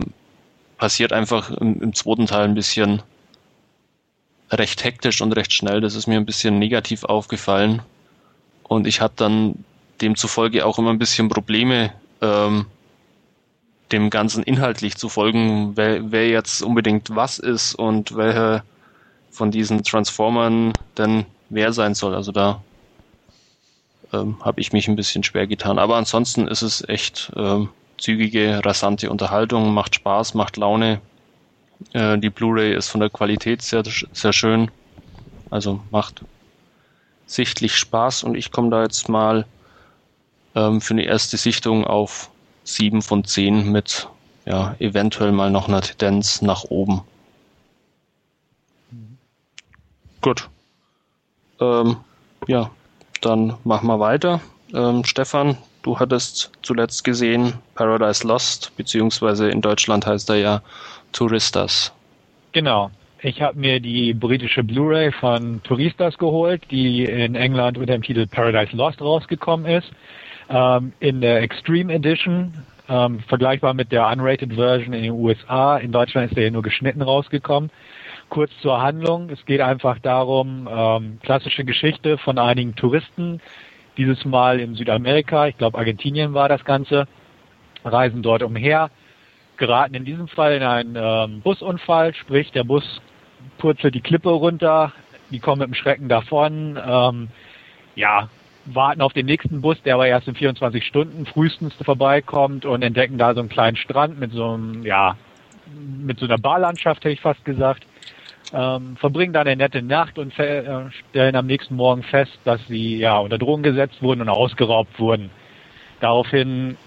passiert 0.77 1.13
einfach 1.13 1.49
im, 1.51 1.81
im 1.81 1.93
zweiten 1.93 2.25
Teil 2.25 2.45
ein 2.45 2.55
bisschen 2.55 3.01
recht 4.51 4.83
hektisch 4.83 5.21
und 5.21 5.33
recht 5.33 5.53
schnell. 5.53 5.81
Das 5.81 5.95
ist 5.95 6.07
mir 6.07 6.17
ein 6.17 6.25
bisschen 6.25 6.59
negativ 6.59 7.03
aufgefallen. 7.03 7.81
Und 8.63 8.87
ich 8.87 9.01
hatte 9.01 9.15
dann 9.17 9.65
demzufolge 10.01 10.65
auch 10.65 10.79
immer 10.79 10.89
ein 10.91 10.99
bisschen 10.99 11.29
Probleme, 11.29 11.93
ähm, 12.21 12.65
dem 13.91 14.09
Ganzen 14.09 14.43
inhaltlich 14.43 14.97
zu 14.97 15.07
folgen, 15.09 15.77
wer, 15.77 16.11
wer 16.11 16.27
jetzt 16.27 16.61
unbedingt 16.63 17.15
was 17.15 17.39
ist 17.39 17.75
und 17.75 18.15
welcher 18.15 18.63
von 19.33 19.51
diesen 19.51 19.83
Transformern 19.83 20.73
denn 20.97 21.25
wer 21.49 21.73
sein 21.73 21.95
soll. 21.95 22.15
Also 22.15 22.31
da 22.31 22.61
ähm, 24.13 24.37
habe 24.41 24.61
ich 24.61 24.71
mich 24.71 24.87
ein 24.87 24.95
bisschen 24.95 25.23
schwer 25.23 25.47
getan. 25.47 25.79
Aber 25.79 25.97
ansonsten 25.97 26.47
ist 26.47 26.61
es 26.61 26.87
echt 26.87 27.31
ähm, 27.35 27.69
zügige, 27.97 28.63
rasante 28.63 29.09
Unterhaltung, 29.09 29.73
macht 29.73 29.95
Spaß, 29.95 30.35
macht 30.35 30.57
Laune. 30.57 31.01
Äh, 31.93 32.17
die 32.19 32.29
Blu-ray 32.29 32.75
ist 32.75 32.89
von 32.89 33.01
der 33.01 33.09
Qualität 33.09 33.61
sehr, 33.61 33.83
sehr 34.13 34.33
schön. 34.33 34.71
Also 35.49 35.81
macht 35.91 36.21
sichtlich 37.25 37.75
Spaß 37.75 38.23
und 38.23 38.35
ich 38.35 38.51
komme 38.51 38.69
da 38.69 38.83
jetzt 38.83 39.09
mal 39.09 39.45
ähm, 40.55 40.81
für 40.81 40.93
eine 40.93 41.05
erste 41.05 41.37
Sichtung 41.37 41.85
auf 41.85 42.29
7 42.63 43.01
von 43.01 43.23
10 43.23 43.71
mit 43.71 44.07
ja, 44.45 44.75
eventuell 44.79 45.31
mal 45.31 45.49
noch 45.49 45.67
einer 45.67 45.81
Tendenz 45.81 46.41
nach 46.41 46.65
oben. 46.65 47.01
Gut. 50.23 50.49
Ähm, 51.59 51.97
ja, 52.47 52.71
dann 53.21 53.55
machen 53.65 53.87
wir 53.87 53.99
weiter. 53.99 54.39
Ähm, 54.73 55.03
Stefan, 55.03 55.57
du 55.83 55.99
hattest 55.99 56.51
zuletzt 56.61 57.03
gesehen 57.03 57.53
Paradise 57.75 58.25
Lost, 58.25 58.75
beziehungsweise 58.77 59.49
in 59.49 59.61
Deutschland 59.61 60.07
heißt 60.07 60.29
er 60.29 60.37
ja 60.37 60.61
Touristas. 61.11 61.93
Genau. 62.53 62.89
ich 63.21 63.41
habe 63.41 63.59
mir 63.59 63.79
die 63.79 64.13
britische 64.13 64.63
Blu-ray 64.63 65.11
von 65.11 65.61
Touristas 65.63 66.17
geholt, 66.17 66.61
die 66.71 67.03
in 67.03 67.35
England 67.35 67.77
unter 67.77 67.93
dem 67.93 68.01
Titel 68.01 68.25
Paradise 68.25 68.75
Lost 68.75 69.01
rausgekommen 69.01 69.65
ist. 69.65 69.91
Ähm, 70.49 70.93
in 70.99 71.19
der 71.21 71.41
Extreme 71.41 71.93
Edition, 71.93 72.53
ähm, 72.89 73.19
vergleichbar 73.27 73.73
mit 73.73 73.91
der 73.91 74.07
Unrated 74.07 74.53
Version 74.53 74.93
in 74.93 75.03
den 75.03 75.11
USA. 75.11 75.77
In 75.77 75.91
Deutschland 75.91 76.29
ist 76.29 76.35
der 76.35 76.43
hier 76.43 76.51
nur 76.51 76.63
geschnitten 76.63 77.01
rausgekommen. 77.01 77.69
Kurz 78.33 78.49
zur 78.63 78.81
Handlung. 78.81 79.29
Es 79.29 79.45
geht 79.45 79.61
einfach 79.61 79.99
darum, 79.99 80.67
ähm, 80.67 81.19
klassische 81.21 81.63
Geschichte 81.65 82.17
von 82.17 82.39
einigen 82.39 82.75
Touristen, 82.75 83.39
dieses 83.95 84.25
Mal 84.25 84.59
in 84.59 84.73
Südamerika, 84.73 85.45
ich 85.45 85.57
glaube 85.59 85.77
Argentinien 85.77 86.33
war 86.33 86.49
das 86.49 86.65
Ganze, 86.65 87.07
reisen 87.85 88.23
dort 88.23 88.41
umher, 88.41 88.89
geraten 89.57 89.93
in 89.93 90.03
diesem 90.03 90.27
Fall 90.27 90.53
in 90.53 90.63
einen 90.63 90.95
ähm, 90.97 91.41
Busunfall, 91.41 92.15
sprich 92.15 92.51
der 92.51 92.63
Bus 92.63 93.01
purzelt 93.59 93.93
die 93.93 94.01
Klippe 94.01 94.31
runter, 94.31 94.93
die 95.29 95.37
kommen 95.37 95.59
mit 95.59 95.67
dem 95.67 95.75
Schrecken 95.75 96.09
davon, 96.09 96.79
ähm, 96.83 97.27
ja, 97.93 98.29
warten 98.65 99.03
auf 99.03 99.13
den 99.13 99.27
nächsten 99.27 99.61
Bus, 99.61 99.79
der 99.83 99.93
aber 99.93 100.07
erst 100.07 100.27
in 100.27 100.33
24 100.33 100.83
Stunden 100.83 101.27
frühestens 101.27 101.75
vorbeikommt 101.85 102.65
und 102.65 102.81
entdecken 102.81 103.19
da 103.19 103.35
so 103.35 103.41
einen 103.41 103.49
kleinen 103.49 103.77
Strand 103.77 104.19
mit 104.19 104.31
so 104.31 104.53
einem, 104.53 104.81
ja, 104.81 105.17
mit 105.99 106.17
so 106.17 106.25
einer 106.25 106.39
Barlandschaft, 106.39 107.03
hätte 107.03 107.13
ich 107.13 107.21
fast 107.21 107.45
gesagt. 107.45 107.85
Ähm, 108.53 108.97
verbringen 108.97 109.33
da 109.33 109.41
eine 109.41 109.55
nette 109.55 109.81
Nacht 109.81 110.19
und 110.19 110.37
äh, 110.37 110.91
stellen 111.09 111.35
am 111.35 111.47
nächsten 111.47 111.75
Morgen 111.75 112.03
fest, 112.03 112.37
dass 112.43 112.65
sie 112.67 112.97
ja 112.97 113.17
unter 113.17 113.39
Drogen 113.39 113.63
gesetzt 113.63 114.01
wurden 114.01 114.21
und 114.21 114.29
ausgeraubt 114.29 114.99
wurden. 114.99 115.31
Daraufhin 115.99 116.77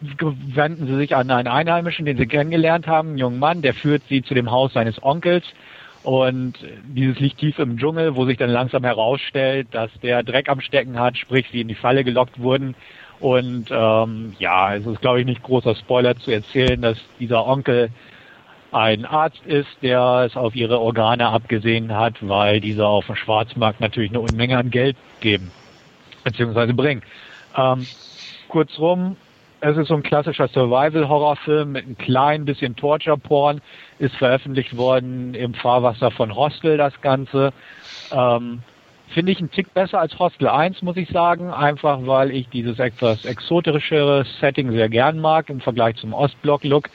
wenden 0.00 0.86
sie 0.86 0.96
sich 0.96 1.16
an 1.16 1.30
einen 1.30 1.48
Einheimischen, 1.48 2.04
den 2.04 2.18
sie 2.18 2.26
kennengelernt 2.26 2.86
haben, 2.86 3.10
einen 3.10 3.18
jungen 3.18 3.38
Mann, 3.38 3.62
der 3.62 3.74
führt 3.74 4.02
sie 4.08 4.22
zu 4.22 4.34
dem 4.34 4.50
Haus 4.50 4.72
seines 4.72 5.02
Onkels 5.02 5.44
und 6.02 6.54
dieses 6.84 7.18
liegt 7.20 7.38
tief 7.38 7.58
im 7.58 7.76
Dschungel, 7.76 8.16
wo 8.16 8.24
sich 8.24 8.38
dann 8.38 8.50
langsam 8.50 8.84
herausstellt, 8.84 9.68
dass 9.72 9.90
der 10.02 10.22
Dreck 10.22 10.48
am 10.48 10.60
Stecken 10.60 10.98
hat, 10.98 11.18
sprich 11.18 11.46
sie 11.52 11.60
in 11.60 11.68
die 11.68 11.74
Falle 11.74 12.04
gelockt 12.04 12.40
wurden. 12.40 12.74
Und 13.18 13.66
ähm, 13.70 14.34
ja, 14.38 14.74
es 14.74 14.86
ist 14.86 15.02
glaube 15.02 15.20
ich 15.20 15.26
nicht 15.26 15.42
großer 15.42 15.74
Spoiler 15.74 16.16
zu 16.16 16.30
erzählen, 16.30 16.80
dass 16.80 16.98
dieser 17.18 17.46
Onkel 17.46 17.90
ein 18.72 19.04
Arzt 19.04 19.44
ist, 19.46 19.68
der 19.82 20.24
es 20.26 20.36
auf 20.36 20.54
ihre 20.54 20.80
Organe 20.80 21.28
abgesehen 21.28 21.94
hat, 21.94 22.16
weil 22.20 22.60
diese 22.60 22.86
auf 22.86 23.06
dem 23.06 23.16
Schwarzmarkt 23.16 23.80
natürlich 23.80 24.10
eine 24.10 24.20
Unmenge 24.20 24.56
an 24.56 24.70
Geld 24.70 24.96
geben 25.20 25.50
beziehungsweise 26.24 26.74
bringen. 26.74 27.02
Ähm, 27.56 27.86
kurzrum, 28.48 29.16
es 29.60 29.76
ist 29.76 29.88
so 29.88 29.94
ein 29.94 30.02
klassischer 30.02 30.48
Survival-Horrorfilm 30.48 31.72
mit 31.72 31.86
ein 31.86 31.98
klein 31.98 32.44
bisschen 32.44 32.76
Torture-Porn, 32.76 33.60
ist 33.98 34.14
veröffentlicht 34.16 34.76
worden 34.76 35.34
im 35.34 35.54
Fahrwasser 35.54 36.10
von 36.10 36.34
Hostel 36.34 36.76
das 36.76 36.98
Ganze. 37.00 37.52
Ähm, 38.10 38.62
Finde 39.08 39.32
ich 39.32 39.38
einen 39.40 39.50
Tick 39.50 39.74
besser 39.74 39.98
als 39.98 40.16
Hostel 40.20 40.48
1, 40.48 40.82
muss 40.82 40.96
ich 40.96 41.08
sagen, 41.08 41.50
einfach 41.50 41.98
weil 42.06 42.30
ich 42.30 42.48
dieses 42.48 42.78
etwas 42.78 43.24
exotischere 43.24 44.24
Setting 44.40 44.70
sehr 44.70 44.88
gern 44.88 45.18
mag 45.18 45.50
im 45.50 45.60
Vergleich 45.60 45.96
zum 45.96 46.12
Ostblock-Look. 46.12 46.88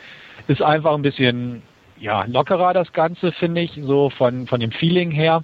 Ist 0.47 0.61
einfach 0.61 0.93
ein 0.93 1.01
bisschen 1.01 1.63
ja, 1.97 2.25
lockerer 2.25 2.73
das 2.73 2.91
Ganze, 2.93 3.31
finde 3.31 3.61
ich, 3.61 3.79
so 3.81 4.09
von, 4.09 4.47
von 4.47 4.59
dem 4.59 4.71
Feeling 4.71 5.11
her. 5.11 5.43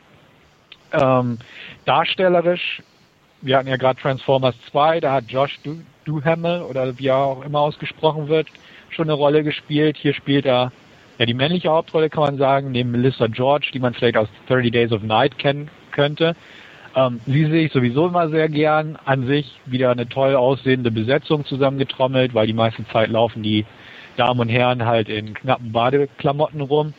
Ähm, 0.92 1.40
darstellerisch, 1.86 2.82
wir 3.42 3.58
hatten 3.58 3.70
ja 3.70 3.78
gerade 3.78 4.00
Transformers 4.00 4.56
2, 4.72 5.00
da 5.00 5.14
hat 5.14 5.26
Josh 5.30 5.60
du 5.64 5.82
Duhamel 6.06 6.64
oder 6.64 6.98
wie 7.00 7.08
er 7.08 7.18
auch 7.18 7.46
immer 7.46 7.60
ausgesprochen 7.60 8.28
wird, 8.28 8.48
schon 8.90 9.06
eine 9.06 9.14
Rolle 9.14 9.44
gespielt. 9.44 9.98
Hier 9.98 10.14
spielt 10.14 10.46
er 10.46 10.72
ja 11.18 11.26
die 11.26 11.34
männliche 11.34 11.70
Hauptrolle, 11.70 12.10
kann 12.10 12.24
man 12.24 12.38
sagen, 12.38 12.72
neben 12.72 12.92
Melissa 12.92 13.28
George, 13.28 13.70
die 13.74 13.80
man 13.80 13.94
vielleicht 13.94 14.18
aus 14.18 14.28
30 14.48 14.72
Days 14.72 14.92
of 14.92 15.04
Night 15.04 15.38
kennen 15.38 15.70
könnte. 15.92 16.36
Ähm, 16.96 17.22
sie 17.26 17.46
sehe 17.46 17.66
ich 17.66 17.72
sowieso 17.72 18.08
immer 18.08 18.30
sehr 18.30 18.50
gern. 18.50 18.98
An 19.06 19.28
sich 19.28 19.60
wieder 19.66 19.92
eine 19.92 20.10
toll 20.10 20.36
aussehende 20.36 20.92
Besetzung 20.92 21.46
zusammengetrommelt, 21.46 22.34
weil 22.34 22.48
die 22.48 22.54
meiste 22.54 22.86
Zeit 22.88 23.10
laufen 23.10 23.44
die 23.44 23.66
Damen 24.18 24.40
und 24.40 24.50
Herren 24.50 24.86
halt 24.86 25.10
in 25.10 25.34
knappen 25.34 25.72
Badeklamotten 25.72 26.62
rum. 26.62 26.94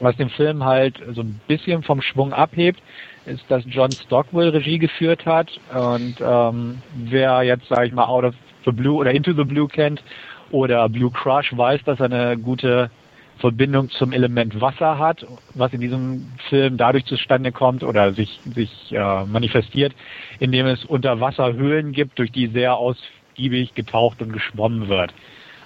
Was 0.00 0.16
den 0.16 0.30
Film 0.30 0.64
halt 0.64 1.00
so 1.14 1.20
ein 1.20 1.40
bisschen 1.46 1.82
vom 1.82 2.02
Schwung 2.02 2.32
abhebt, 2.32 2.82
ist, 3.24 3.44
dass 3.48 3.62
John 3.66 3.94
Stockwell 3.94 4.48
Regie 4.48 4.78
geführt 4.78 5.26
hat. 5.26 5.48
Und 5.72 6.16
ähm, 6.20 6.82
wer 6.94 7.42
jetzt, 7.42 7.68
sage 7.68 7.86
ich 7.86 7.92
mal, 7.92 8.06
Out 8.06 8.24
of 8.24 8.34
the 8.64 8.72
Blue 8.72 8.96
oder 8.96 9.12
Into 9.12 9.32
the 9.32 9.44
Blue 9.44 9.68
kennt 9.68 10.02
oder 10.50 10.88
Blue 10.88 11.10
Crush, 11.10 11.56
weiß, 11.56 11.84
dass 11.84 12.00
er 12.00 12.06
eine 12.06 12.36
gute 12.36 12.90
Verbindung 13.38 13.90
zum 13.90 14.12
Element 14.12 14.60
Wasser 14.60 14.98
hat, 14.98 15.26
was 15.54 15.72
in 15.72 15.80
diesem 15.80 16.32
Film 16.48 16.76
dadurch 16.76 17.04
zustande 17.06 17.50
kommt 17.50 17.82
oder 17.82 18.12
sich, 18.14 18.40
sich 18.54 18.70
äh, 18.92 19.24
manifestiert, 19.24 19.94
indem 20.38 20.66
es 20.66 20.84
Unterwasserhöhlen 20.84 21.92
gibt, 21.92 22.18
durch 22.18 22.30
die 22.30 22.48
sehr 22.48 22.76
ausgiebig 22.76 23.74
getaucht 23.74 24.22
und 24.22 24.32
geschwommen 24.32 24.88
wird. 24.88 25.12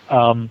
Ähm, 0.09 0.51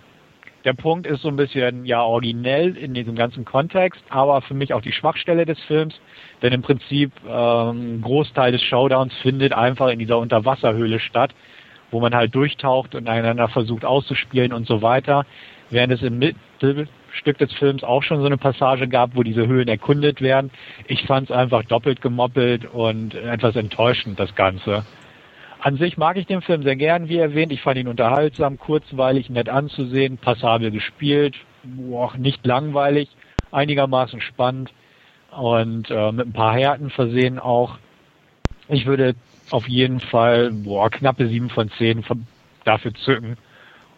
der 0.66 0.72
Punkt 0.72 1.06
ist 1.06 1.22
so 1.22 1.28
ein 1.28 1.36
bisschen 1.36 1.86
ja 1.86 2.02
originell 2.02 2.76
in 2.76 2.92
diesem 2.92 3.14
ganzen 3.14 3.44
Kontext, 3.44 4.02
aber 4.10 4.42
für 4.42 4.52
mich 4.52 4.74
auch 4.74 4.82
die 4.82 4.92
Schwachstelle 4.92 5.46
des 5.46 5.60
Films, 5.60 5.94
denn 6.42 6.52
im 6.52 6.62
Prinzip 6.62 7.12
ähm, 7.26 8.02
Großteil 8.02 8.50
des 8.50 8.62
Showdowns 8.62 9.14
findet 9.22 9.52
einfach 9.52 9.88
in 9.88 10.00
dieser 10.00 10.18
Unterwasserhöhle 10.18 10.98
statt, 10.98 11.32
wo 11.92 12.00
man 12.00 12.16
halt 12.16 12.34
durchtaucht 12.34 12.96
und 12.96 13.08
einander 13.08 13.48
versucht 13.48 13.84
auszuspielen 13.84 14.52
und 14.52 14.66
so 14.66 14.82
weiter, 14.82 15.24
während 15.70 15.92
es 15.92 16.02
im 16.02 16.18
Mittelstück 16.18 17.38
des 17.38 17.52
Films 17.52 17.84
auch 17.84 18.02
schon 18.02 18.18
so 18.18 18.26
eine 18.26 18.36
Passage 18.36 18.88
gab, 18.88 19.14
wo 19.14 19.22
diese 19.22 19.46
Höhlen 19.46 19.68
erkundet 19.68 20.20
werden. 20.20 20.50
Ich 20.88 21.04
fand 21.04 21.30
es 21.30 21.36
einfach 21.36 21.62
doppelt 21.62 22.02
gemoppelt 22.02 22.64
und 22.64 23.14
etwas 23.14 23.54
enttäuschend, 23.54 24.18
das 24.18 24.34
Ganze. 24.34 24.84
An 25.66 25.78
sich 25.78 25.96
mag 25.96 26.16
ich 26.16 26.26
den 26.26 26.42
Film 26.42 26.62
sehr 26.62 26.76
gern, 26.76 27.08
wie 27.08 27.18
erwähnt. 27.18 27.50
Ich 27.50 27.60
fand 27.60 27.76
ihn 27.76 27.88
unterhaltsam, 27.88 28.56
kurzweilig, 28.56 29.30
nett 29.30 29.48
anzusehen, 29.48 30.16
passabel 30.16 30.70
gespielt, 30.70 31.34
boah, 31.64 32.16
nicht 32.16 32.46
langweilig, 32.46 33.08
einigermaßen 33.50 34.20
spannend 34.20 34.70
und 35.36 35.90
äh, 35.90 36.12
mit 36.12 36.28
ein 36.28 36.32
paar 36.32 36.54
Härten 36.54 36.88
versehen 36.90 37.40
auch. 37.40 37.78
Ich 38.68 38.86
würde 38.86 39.16
auf 39.50 39.66
jeden 39.66 39.98
Fall 39.98 40.52
boah, 40.52 40.88
knappe 40.88 41.26
sieben 41.26 41.50
von 41.50 41.68
zehn 41.72 42.04
dafür 42.62 42.94
zücken 42.94 43.36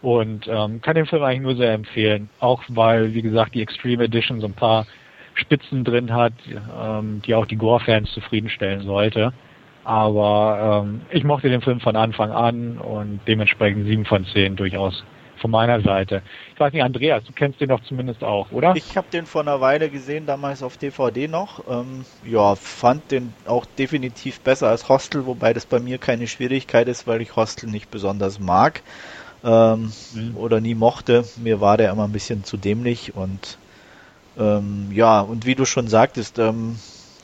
und 0.01 0.49
ähm, 0.49 0.81
kann 0.81 0.95
den 0.95 1.05
Film 1.05 1.23
eigentlich 1.23 1.43
nur 1.43 1.57
sehr 1.57 1.75
empfehlen. 1.75 2.31
Auch 2.41 2.63
weil, 2.69 3.13
wie 3.13 3.21
gesagt, 3.21 3.55
die 3.55 3.61
Extreme 3.61 4.05
Edition 4.05 4.41
so 4.41 4.47
ein 4.47 4.55
paar 4.55 4.87
Spitzen 5.35 5.85
drin 5.85 6.15
hat, 6.15 6.33
ähm, 6.49 7.21
die 7.27 7.35
auch 7.35 7.45
die 7.45 7.57
Gore-Fans 7.57 8.11
zufriedenstellen 8.13 8.87
sollte. 8.87 9.35
Aber 9.89 10.85
ähm, 10.85 11.01
ich 11.09 11.25
mochte 11.25 11.49
den 11.49 11.63
Film 11.63 11.81
von 11.81 11.97
Anfang 11.97 12.31
an 12.31 12.77
und 12.77 13.21
dementsprechend 13.27 13.87
sieben 13.87 14.05
von 14.05 14.27
zehn 14.27 14.55
durchaus 14.55 15.03
von 15.39 15.51
meiner 15.51 15.81
Seite. 15.81 16.21
Ich 16.53 16.61
weiß 16.61 16.75
nicht, 16.75 16.83
Andreas, 16.83 17.25
du 17.25 17.33
kennst 17.33 17.59
den 17.59 17.71
doch 17.71 17.81
zumindest 17.85 18.23
auch, 18.23 18.53
oder? 18.53 18.77
Ich 18.77 18.99
habe 18.99 19.07
den 19.11 19.25
vor 19.25 19.41
einer 19.41 19.63
Weile 19.63 19.89
gesehen, 19.89 20.27
damals 20.27 20.63
auf 20.63 20.77
DVD 20.77 21.27
noch. 21.27 21.63
Ähm, 21.71 22.05
ja, 22.23 22.55
fand 22.55 23.11
den 23.11 23.33
auch 23.47 23.65
definitiv 23.65 24.41
besser 24.41 24.69
als 24.69 24.91
Hostel, 24.91 25.25
wobei 25.25 25.55
das 25.55 25.65
bei 25.65 25.81
mir 25.81 25.97
keine 25.97 26.27
Schwierigkeit 26.27 26.87
ist, 26.87 27.07
weil 27.07 27.23
ich 27.23 27.35
Hostel 27.35 27.71
nicht 27.71 27.91
besonders 27.91 28.39
mag 28.39 28.83
ähm, 29.43 29.91
mhm. 30.13 30.37
oder 30.37 30.61
nie 30.61 30.75
mochte. 30.75 31.25
Mir 31.37 31.63
war 31.63 31.79
der 31.79 31.93
immer 31.93 32.05
ein 32.05 32.13
bisschen 32.13 32.45
zu 32.45 32.59
dämlich 32.59 33.17
und 33.17 33.57
ähm, 34.39 34.91
ja, 34.93 35.23
und 35.23 35.47
wie 35.47 35.55
du 35.55 35.65
schon 35.65 35.89
sagtest, 35.89 36.39
ähm, 36.39 36.77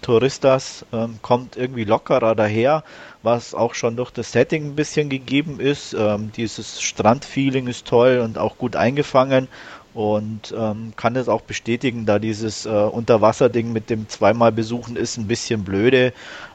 Touristas 0.05 0.85
ähm, 0.93 1.19
kommt 1.23 1.57
irgendwie 1.57 1.85
lockerer 1.85 2.35
daher, 2.35 2.85
was 3.23 3.55
auch 3.55 3.75
schon 3.75 3.97
durch 3.97 4.11
das 4.11 4.33
Setting 4.33 4.67
ein 4.67 4.77
bisschen 4.77 5.09
gegeben 5.09 5.61
ist. 5.61 5.95
Ähm, 5.99 6.31
dieses 6.37 6.83
Strandfeeling 6.83 7.69
ist 7.69 7.87
toll 7.87 8.21
und 8.23 8.37
auch 8.37 8.59
gut 8.59 8.77
eingefangen 8.77 9.49
und 9.95 10.55
ähm, 10.55 10.93
kann 10.97 11.15
das 11.15 11.31
auch 11.31 11.41
bestätigen, 11.41 12.05
da 12.05 12.19
dieses 12.19 12.67
äh, 12.67 12.69
Unterwasserding 12.69 13.73
mit 13.73 13.89
dem 13.89 14.07
zweimal 14.07 14.53
besuchen 14.53 14.97
ist 14.97 15.17
ein 15.17 15.27
bisschen 15.27 15.65
blöde, 15.65 16.13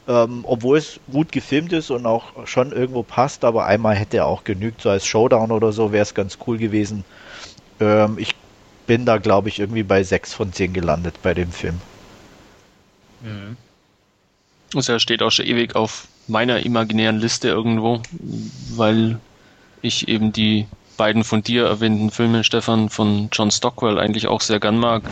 ähm, 0.08 0.42
obwohl 0.44 0.78
es 0.78 1.00
gut 1.12 1.32
gefilmt 1.32 1.74
ist 1.74 1.90
und 1.90 2.06
auch 2.06 2.46
schon 2.46 2.72
irgendwo 2.72 3.02
passt, 3.02 3.44
aber 3.44 3.66
einmal 3.66 3.96
hätte 3.96 4.18
er 4.18 4.28
auch 4.28 4.44
genügt, 4.44 4.82
so 4.82 4.92
als 4.92 5.08
Showdown 5.08 5.52
oder 5.52 5.72
so 5.72 5.92
wäre 5.92 6.04
es 6.04 6.14
ganz 6.14 6.38
cool 6.46 6.60
gewesen. 6.60 7.04
Ähm, 7.80 8.18
ich 8.20 8.36
bin 8.86 9.06
da 9.06 9.18
glaube 9.18 9.50
ich 9.50 9.60
irgendwie 9.60 9.84
bei 9.84 10.04
6 10.04 10.36
von 10.36 10.54
10 10.54 10.74
gelandet 10.74 11.16
bei 11.24 11.34
dem 11.34 11.52
Film. 11.52 11.82
Mhm. 13.22 13.58
Also 14.76 14.94
er 14.94 15.00
steht 15.00 15.24
auch 15.24 15.32
schon 15.32 15.46
ewig 15.46 15.76
auf 15.76 16.08
meiner 16.28 16.64
imaginären 16.66 17.20
Liste 17.20 17.48
irgendwo, 17.48 18.02
weil 18.76 19.20
ich 19.82 20.08
eben 20.08 20.32
die 20.32 20.68
beiden 20.98 21.24
von 21.24 21.42
dir 21.42 21.66
erwähnten 21.66 22.12
Filme, 22.12 22.44
Stefan, 22.44 22.90
von 22.90 23.30
John 23.32 23.52
Stockwell 23.52 24.00
eigentlich 24.00 24.28
auch 24.28 24.42
sehr 24.42 24.60
gern 24.60 24.78
mag. 24.78 25.04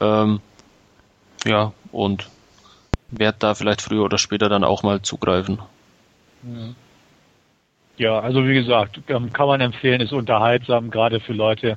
Ähm, 0.00 0.40
ja, 1.44 1.72
und 1.92 2.28
werde 3.10 3.36
da 3.40 3.54
vielleicht 3.54 3.82
früher 3.82 4.04
oder 4.04 4.18
später 4.18 4.48
dann 4.48 4.64
auch 4.64 4.82
mal 4.82 5.02
zugreifen. 5.02 5.58
Ja, 7.98 8.20
also 8.20 8.46
wie 8.46 8.54
gesagt, 8.54 9.00
ähm, 9.08 9.32
kann 9.32 9.48
man 9.48 9.60
empfehlen, 9.60 10.00
ist 10.00 10.12
unterhaltsam, 10.12 10.90
gerade 10.90 11.20
für 11.20 11.32
Leute, 11.32 11.76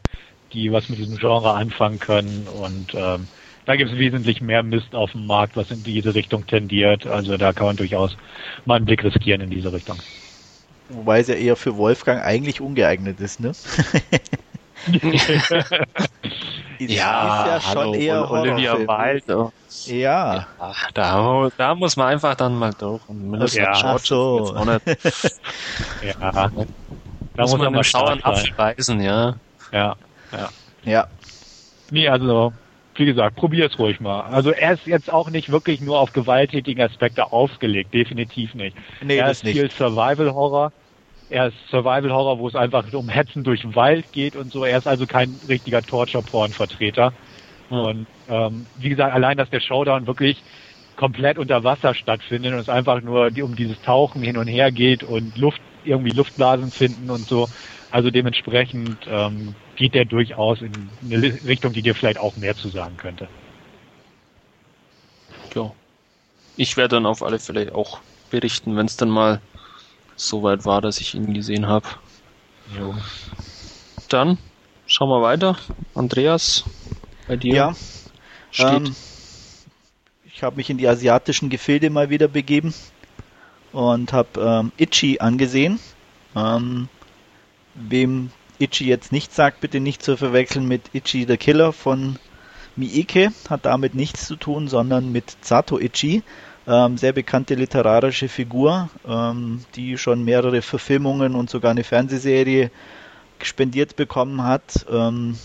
die 0.53 0.71
was 0.71 0.87
mit 0.87 0.99
diesem 0.99 1.17
Genre 1.17 1.51
anfangen 1.51 1.99
können 1.99 2.47
und 2.47 2.93
ähm, 2.93 3.27
da 3.65 3.75
gibt 3.75 3.91
es 3.91 3.97
wesentlich 3.97 4.41
mehr 4.41 4.63
Mist 4.63 4.93
auf 4.95 5.11
dem 5.11 5.25
Markt, 5.27 5.55
was 5.55 5.71
in 5.71 5.83
diese 5.83 6.13
Richtung 6.13 6.45
tendiert. 6.47 7.05
Also 7.07 7.37
da 7.37 7.53
kann 7.53 7.67
man 7.67 7.75
durchaus 7.77 8.17
mal 8.65 8.75
einen 8.75 8.85
Blick 8.85 9.03
riskieren 9.03 9.41
in 9.41 9.49
diese 9.49 9.71
Richtung. 9.71 9.97
Wobei 10.89 11.19
es 11.19 11.27
ja 11.27 11.35
eher 11.35 11.55
für 11.55 11.77
Wolfgang 11.77 12.21
eigentlich 12.21 12.59
ungeeignet 12.61 13.19
ist, 13.19 13.39
ne? 13.39 13.49
ist, 13.57 13.69
ja, 16.79 17.57
ist 17.57 17.65
ja 17.65 17.73
schon 17.73 17.93
eher 17.93 18.29
Olivia 18.29 18.77
Wilde. 18.77 19.51
Ja. 19.85 20.35
ja 20.35 20.47
da, 20.93 21.49
da, 21.57 21.75
muss 21.75 21.95
man 21.95 22.07
einfach 22.07 22.35
dann 22.35 22.55
mal 22.57 22.73
durch. 22.77 23.01
Und 23.07 23.29
mindestens 23.29 23.59
ja, 23.59 23.71
ach 23.71 23.99
so. 23.99 24.53
ja. 26.03 26.31
Da 26.31 26.49
muss, 26.51 27.51
muss 27.51 27.57
man 27.57 27.73
mal 27.73 27.83
schauen, 27.83 28.23
abspeisen, 28.23 29.01
ja. 29.01 29.35
Ja, 29.71 29.95
ja. 30.31 30.49
Ja. 30.83 31.07
Nee, 31.89 32.07
also, 32.09 32.53
wie 32.95 33.05
gesagt, 33.05 33.35
probier 33.35 33.65
es 33.65 33.79
ruhig 33.79 33.99
mal. 33.99 34.21
Also 34.21 34.51
er 34.51 34.73
ist 34.73 34.85
jetzt 34.85 35.11
auch 35.11 35.29
nicht 35.29 35.49
wirklich 35.51 35.81
nur 35.81 35.99
auf 35.99 36.13
gewalttätigen 36.13 36.81
Aspekte 36.81 37.31
ausgelegt, 37.31 37.93
definitiv 37.93 38.53
nicht. 38.53 38.75
Nee, 39.01 39.17
er 39.17 39.31
ist 39.31 39.43
nicht. 39.43 39.57
viel 39.57 39.71
Survival-Horror. 39.71 40.71
Er 41.29 41.47
ist 41.47 41.57
Survival-Horror, 41.69 42.39
wo 42.39 42.47
es 42.47 42.55
einfach 42.55 42.91
um 42.93 43.09
Hetzen 43.09 43.43
durch 43.43 43.61
den 43.61 43.75
Wald 43.75 44.11
geht 44.11 44.35
und 44.35 44.51
so. 44.51 44.63
Er 44.63 44.77
ist 44.77 44.87
also 44.87 45.07
kein 45.07 45.39
richtiger 45.47 45.81
Torture-Porn-Vertreter. 45.81 47.13
Mhm. 47.69 47.77
Und 47.77 48.07
ähm, 48.29 48.65
wie 48.77 48.89
gesagt, 48.89 49.13
allein, 49.13 49.37
dass 49.37 49.49
der 49.49 49.59
Showdown 49.59 50.05
wirklich 50.05 50.37
komplett 50.95 51.39
unter 51.39 51.63
Wasser 51.63 51.95
stattfindet 51.95 52.53
und 52.53 52.59
es 52.59 52.69
einfach 52.69 53.01
nur 53.01 53.31
um 53.41 53.55
dieses 53.55 53.79
Tauchen 53.81 54.21
hin 54.21 54.37
und 54.37 54.47
her 54.47 54.71
geht 54.71 55.03
und 55.03 55.37
Luft 55.37 55.61
irgendwie 55.83 56.11
Luftblasen 56.11 56.71
finden 56.71 57.09
und 57.09 57.27
so. 57.27 57.49
Also 57.93 58.09
dementsprechend 58.09 58.97
ähm, 59.07 59.53
geht 59.75 59.93
der 59.93 60.05
durchaus 60.05 60.61
in 60.61 60.89
eine 61.03 61.21
Richtung, 61.45 61.73
die 61.73 61.83
dir 61.83 61.93
vielleicht 61.93 62.17
auch 62.17 62.35
mehr 62.35 62.55
zu 62.55 62.69
sagen 62.69 62.97
könnte. 62.97 63.27
Ja. 65.53 65.71
Ich 66.57 66.75
werde 66.75 66.95
dann 66.95 67.05
auf 67.05 67.21
alle 67.21 67.37
Fälle 67.37 67.75
auch 67.75 67.99
berichten, 68.31 68.75
wenn 68.75 68.87
es 68.87 68.97
dann 68.97 69.11
mal 69.11 69.41
so 70.15 70.41
weit 70.41 70.65
war, 70.65 70.81
dass 70.81 71.01
ich 71.01 71.13
ihn 71.13 71.35
gesehen 71.35 71.67
habe. 71.67 71.85
Dann 74.09 74.39
schauen 74.87 75.09
wir 75.09 75.21
weiter. 75.21 75.55
Andreas, 75.93 76.63
bei 77.27 77.35
dir 77.35 77.53
ja, 77.53 77.75
steht. 78.49 78.87
Ähm, 78.87 78.95
ich 80.25 80.41
habe 80.41 80.55
mich 80.55 80.67
in 80.71 80.79
die 80.79 80.87
asiatischen 80.87 81.51
Gefilde 81.51 81.91
mal 81.91 82.09
wieder 82.09 82.27
begeben 82.27 82.73
und 83.71 84.11
habe 84.13 84.41
ähm, 84.41 84.71
Ichi 84.77 85.19
angesehen. 85.19 85.79
Ähm, 86.35 86.89
wem 87.75 88.31
Ichi 88.59 88.85
jetzt 88.85 89.11
nicht 89.11 89.33
sagt, 89.33 89.61
bitte 89.61 89.79
nicht 89.79 90.03
zu 90.03 90.15
verwechseln 90.17 90.67
mit 90.67 90.83
Ichi 90.93 91.25
the 91.27 91.37
Killer 91.37 91.73
von 91.73 92.17
Miike, 92.75 93.31
hat 93.49 93.65
damit 93.65 93.95
nichts 93.95 94.27
zu 94.27 94.35
tun, 94.35 94.67
sondern 94.67 95.11
mit 95.11 95.35
Sato 95.41 95.79
Ichi, 95.79 96.23
ähm, 96.67 96.97
sehr 96.97 97.13
bekannte 97.13 97.55
literarische 97.55 98.29
Figur, 98.29 98.89
ähm, 99.07 99.65
die 99.75 99.97
schon 99.97 100.23
mehrere 100.23 100.61
Verfilmungen 100.61 101.35
und 101.35 101.49
sogar 101.49 101.71
eine 101.71 101.83
Fernsehserie 101.83 102.71
spendiert 103.41 103.95
bekommen 103.95 104.43
hat. 104.43 104.85
Ähm, 104.89 105.37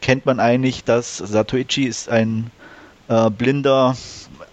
kennt 0.00 0.26
man 0.26 0.40
eigentlich, 0.40 0.84
dass 0.84 1.18
Satoichi 1.18 1.84
ist 1.84 2.08
ein 2.08 2.50
äh, 3.08 3.30
blinder, 3.30 3.96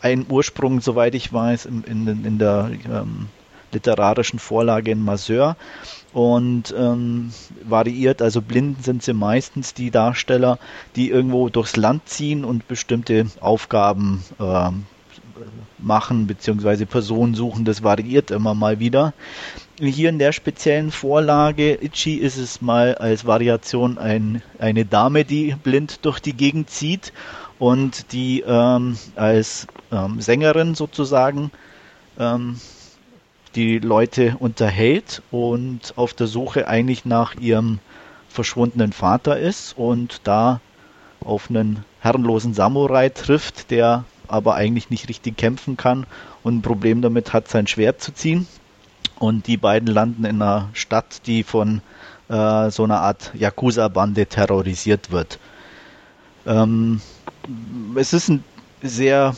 ein 0.01 0.25
Ursprung, 0.29 0.81
soweit 0.81 1.15
ich 1.15 1.31
weiß, 1.31 1.65
in, 1.65 1.83
in, 1.83 2.25
in 2.25 2.37
der 2.37 2.71
ähm, 2.85 3.27
literarischen 3.71 4.39
Vorlage 4.39 4.91
in 4.91 5.03
Maseur 5.03 5.55
und 6.13 6.73
ähm, 6.77 7.31
variiert. 7.63 8.21
Also 8.21 8.41
blind 8.41 8.83
sind 8.83 9.03
sie 9.03 9.13
meistens 9.13 9.73
die 9.73 9.91
Darsteller, 9.91 10.59
die 10.95 11.09
irgendwo 11.09 11.49
durchs 11.49 11.75
Land 11.75 12.07
ziehen 12.07 12.45
und 12.45 12.67
bestimmte 12.67 13.25
Aufgaben 13.41 14.23
äh, 14.39 14.69
machen, 15.79 16.27
beziehungsweise 16.27 16.85
Personen 16.85 17.35
suchen. 17.35 17.65
Das 17.65 17.83
variiert 17.83 18.31
immer 18.31 18.53
mal 18.53 18.79
wieder. 18.79 19.13
Hier 19.79 20.09
in 20.09 20.19
der 20.19 20.31
speziellen 20.31 20.91
Vorlage 20.91 21.75
Ichi 21.81 22.15
ist 22.15 22.37
es 22.37 22.61
mal 22.61 22.95
als 22.95 23.25
Variation 23.25 23.97
ein, 23.97 24.41
eine 24.59 24.85
Dame, 24.85 25.25
die 25.25 25.55
blind 25.61 26.05
durch 26.05 26.19
die 26.19 26.33
Gegend 26.33 26.69
zieht 26.69 27.11
und 27.59 28.11
die 28.13 28.43
ähm, 28.45 28.97
als 29.15 29.67
ähm, 29.91 30.21
Sängerin 30.21 30.75
sozusagen 30.75 31.51
ähm, 32.19 32.59
die 33.55 33.79
Leute 33.79 34.35
unterhält 34.39 35.21
und 35.31 35.93
auf 35.95 36.13
der 36.13 36.27
Suche 36.27 36.67
eigentlich 36.67 37.05
nach 37.05 37.35
ihrem 37.35 37.79
verschwundenen 38.29 38.93
Vater 38.93 39.39
ist 39.39 39.77
und 39.77 40.21
da 40.23 40.59
auf 41.21 41.49
einen 41.49 41.85
herrenlosen 41.99 42.53
Samurai 42.53 43.09
trifft, 43.09 43.71
der 43.71 44.03
aber 44.27 44.55
eigentlich 44.55 44.89
nicht 44.89 45.09
richtig 45.09 45.37
kämpfen 45.37 45.77
kann 45.77 46.05
und 46.43 46.57
ein 46.57 46.61
Problem 46.61 47.01
damit 47.01 47.33
hat, 47.33 47.47
sein 47.47 47.67
Schwert 47.67 48.01
zu 48.01 48.13
ziehen. 48.13 48.47
Und 49.19 49.47
die 49.47 49.57
beiden 49.57 49.87
landen 49.87 50.25
in 50.25 50.41
einer 50.41 50.69
Stadt, 50.73 51.27
die 51.27 51.43
von 51.43 51.81
äh, 52.29 52.69
so 52.71 52.83
einer 52.83 53.01
Art 53.01 53.31
Yakuza-Bande 53.35 54.25
terrorisiert 54.25 55.11
wird. 55.11 55.39
Ähm, 56.45 56.99
es 57.95 58.13
ist 58.13 58.29
ein 58.29 58.43
sehr 58.81 59.35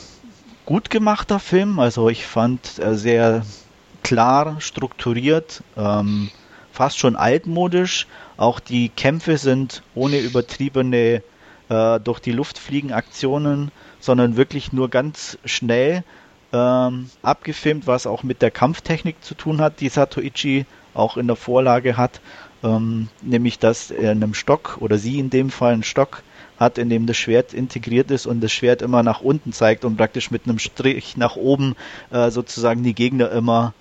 gut 0.64 0.90
gemachter 0.90 1.38
Film, 1.38 1.78
also 1.78 2.08
ich 2.08 2.26
fand 2.26 2.78
er 2.78 2.96
sehr 2.96 3.42
klar 4.06 4.60
strukturiert, 4.60 5.64
ähm, 5.76 6.30
fast 6.70 6.96
schon 6.96 7.16
altmodisch. 7.16 8.06
Auch 8.36 8.60
die 8.60 8.88
Kämpfe 8.88 9.36
sind 9.36 9.82
ohne 9.96 10.18
übertriebene 10.18 11.22
äh, 11.68 11.98
durch 11.98 12.20
die 12.20 12.30
Luft 12.30 12.56
fliegen 12.56 12.92
Aktionen, 12.92 13.72
sondern 13.98 14.36
wirklich 14.36 14.72
nur 14.72 14.90
ganz 14.90 15.38
schnell 15.44 16.04
ähm, 16.52 17.10
abgefilmt, 17.22 17.88
was 17.88 18.06
auch 18.06 18.22
mit 18.22 18.42
der 18.42 18.52
Kampftechnik 18.52 19.16
zu 19.24 19.34
tun 19.34 19.60
hat, 19.60 19.80
die 19.80 19.88
Satoichi 19.88 20.66
auch 20.94 21.16
in 21.16 21.26
der 21.26 21.34
Vorlage 21.34 21.96
hat, 21.96 22.20
ähm, 22.62 23.08
nämlich 23.22 23.58
dass 23.58 23.90
er 23.90 24.12
in 24.12 24.22
einem 24.22 24.34
Stock 24.34 24.76
oder 24.78 24.98
sie 24.98 25.18
in 25.18 25.30
dem 25.30 25.50
Fall 25.50 25.72
einen 25.72 25.82
Stock 25.82 26.22
hat, 26.60 26.78
in 26.78 26.88
dem 26.88 27.06
das 27.06 27.16
Schwert 27.16 27.52
integriert 27.52 28.12
ist 28.12 28.26
und 28.26 28.40
das 28.40 28.52
Schwert 28.52 28.82
immer 28.82 29.02
nach 29.02 29.20
unten 29.20 29.52
zeigt 29.52 29.84
und 29.84 29.96
praktisch 29.96 30.30
mit 30.30 30.44
einem 30.44 30.60
Strich 30.60 31.16
nach 31.16 31.34
oben 31.34 31.74
äh, 32.12 32.30
sozusagen 32.30 32.84
die 32.84 32.94
Gegner 32.94 33.32
immer 33.32 33.74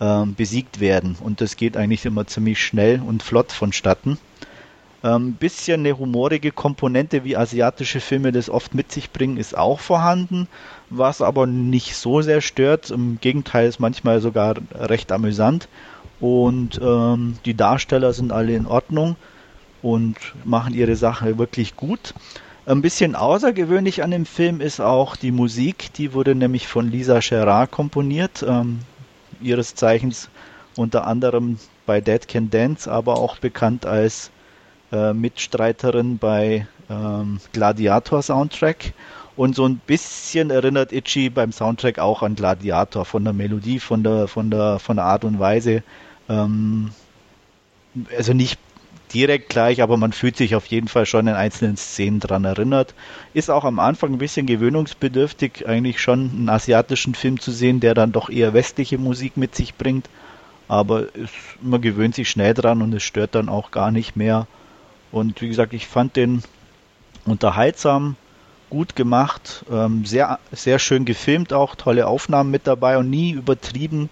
ähm, 0.00 0.34
besiegt 0.34 0.80
werden. 0.80 1.16
Und 1.20 1.40
das 1.40 1.56
geht 1.56 1.76
eigentlich 1.76 2.04
immer 2.04 2.26
ziemlich 2.26 2.62
schnell 2.62 3.00
und 3.00 3.22
flott 3.22 3.52
vonstatten. 3.52 4.18
Ein 5.00 5.14
ähm, 5.14 5.32
bisschen 5.34 5.80
eine 5.80 5.96
humorige 5.96 6.50
Komponente, 6.50 7.22
wie 7.22 7.36
asiatische 7.36 8.00
Filme 8.00 8.32
das 8.32 8.50
oft 8.50 8.74
mit 8.74 8.90
sich 8.90 9.12
bringen, 9.12 9.36
ist 9.36 9.56
auch 9.56 9.78
vorhanden, 9.78 10.48
was 10.90 11.22
aber 11.22 11.46
nicht 11.46 11.94
so 11.94 12.20
sehr 12.20 12.40
stört. 12.40 12.90
Im 12.90 13.18
Gegenteil 13.20 13.68
ist 13.68 13.78
manchmal 13.78 14.20
sogar 14.20 14.56
recht 14.74 15.12
amüsant. 15.12 15.68
Und 16.20 16.80
ähm, 16.82 17.38
die 17.44 17.54
Darsteller 17.54 18.12
sind 18.12 18.32
alle 18.32 18.56
in 18.56 18.66
Ordnung 18.66 19.14
und 19.82 20.16
machen 20.44 20.74
ihre 20.74 20.96
Sache 20.96 21.38
wirklich 21.38 21.76
gut. 21.76 22.12
Ein 22.66 22.82
bisschen 22.82 23.14
außergewöhnlich 23.14 24.02
an 24.02 24.10
dem 24.10 24.26
Film 24.26 24.60
ist 24.60 24.80
auch 24.80 25.16
die 25.16 25.32
Musik. 25.32 25.92
Die 25.94 26.12
wurde 26.12 26.34
nämlich 26.34 26.66
von 26.66 26.90
Lisa 26.90 27.20
Gerard 27.20 27.70
komponiert. 27.70 28.44
Ähm, 28.46 28.80
ihres 29.40 29.74
Zeichens 29.74 30.28
unter 30.76 31.06
anderem 31.06 31.58
bei 31.86 32.00
Dead 32.00 32.26
Can 32.28 32.50
Dance, 32.50 32.90
aber 32.90 33.16
auch 33.16 33.38
bekannt 33.38 33.86
als 33.86 34.30
äh, 34.92 35.12
Mitstreiterin 35.12 36.18
bei 36.18 36.66
ähm, 36.90 37.40
Gladiator 37.52 38.22
Soundtrack. 38.22 38.92
Und 39.36 39.54
so 39.54 39.66
ein 39.66 39.80
bisschen 39.86 40.50
erinnert 40.50 40.92
Itchy 40.92 41.30
beim 41.30 41.52
Soundtrack 41.52 41.98
auch 42.00 42.22
an 42.22 42.34
Gladiator 42.34 43.04
von 43.04 43.22
der 43.22 43.32
Melodie, 43.32 43.78
von 43.78 44.02
der, 44.02 44.26
von 44.26 44.50
der, 44.50 44.80
von 44.80 44.96
der 44.96 45.04
Art 45.04 45.24
und 45.24 45.38
Weise. 45.38 45.82
Ähm, 46.28 46.90
also 48.16 48.32
nicht 48.32 48.58
direkt 49.12 49.48
gleich, 49.48 49.82
aber 49.82 49.96
man 49.96 50.12
fühlt 50.12 50.36
sich 50.36 50.54
auf 50.54 50.66
jeden 50.66 50.88
Fall 50.88 51.06
schon 51.06 51.26
in 51.26 51.34
einzelnen 51.34 51.76
Szenen 51.76 52.20
dran 52.20 52.44
erinnert. 52.44 52.94
Ist 53.34 53.50
auch 53.50 53.64
am 53.64 53.78
Anfang 53.78 54.12
ein 54.12 54.18
bisschen 54.18 54.46
gewöhnungsbedürftig, 54.46 55.66
eigentlich 55.66 56.00
schon 56.00 56.30
einen 56.30 56.48
asiatischen 56.48 57.14
Film 57.14 57.40
zu 57.40 57.50
sehen, 57.50 57.80
der 57.80 57.94
dann 57.94 58.12
doch 58.12 58.30
eher 58.30 58.54
westliche 58.54 58.98
Musik 58.98 59.36
mit 59.36 59.54
sich 59.54 59.74
bringt. 59.74 60.08
Aber 60.68 61.02
es, 61.14 61.30
man 61.62 61.80
gewöhnt 61.80 62.14
sich 62.14 62.28
schnell 62.28 62.54
dran 62.54 62.82
und 62.82 62.92
es 62.92 63.02
stört 63.02 63.34
dann 63.34 63.48
auch 63.48 63.70
gar 63.70 63.90
nicht 63.90 64.16
mehr. 64.16 64.46
Und 65.10 65.40
wie 65.40 65.48
gesagt, 65.48 65.72
ich 65.72 65.86
fand 65.86 66.16
den 66.16 66.42
unterhaltsam, 67.24 68.16
gut 68.70 68.96
gemacht, 68.96 69.64
ähm, 69.70 70.04
sehr, 70.04 70.38
sehr 70.52 70.78
schön 70.78 71.04
gefilmt 71.04 71.52
auch, 71.52 71.74
tolle 71.74 72.06
Aufnahmen 72.06 72.50
mit 72.50 72.66
dabei 72.66 72.98
und 72.98 73.08
nie 73.08 73.32
übertrieben. 73.32 74.10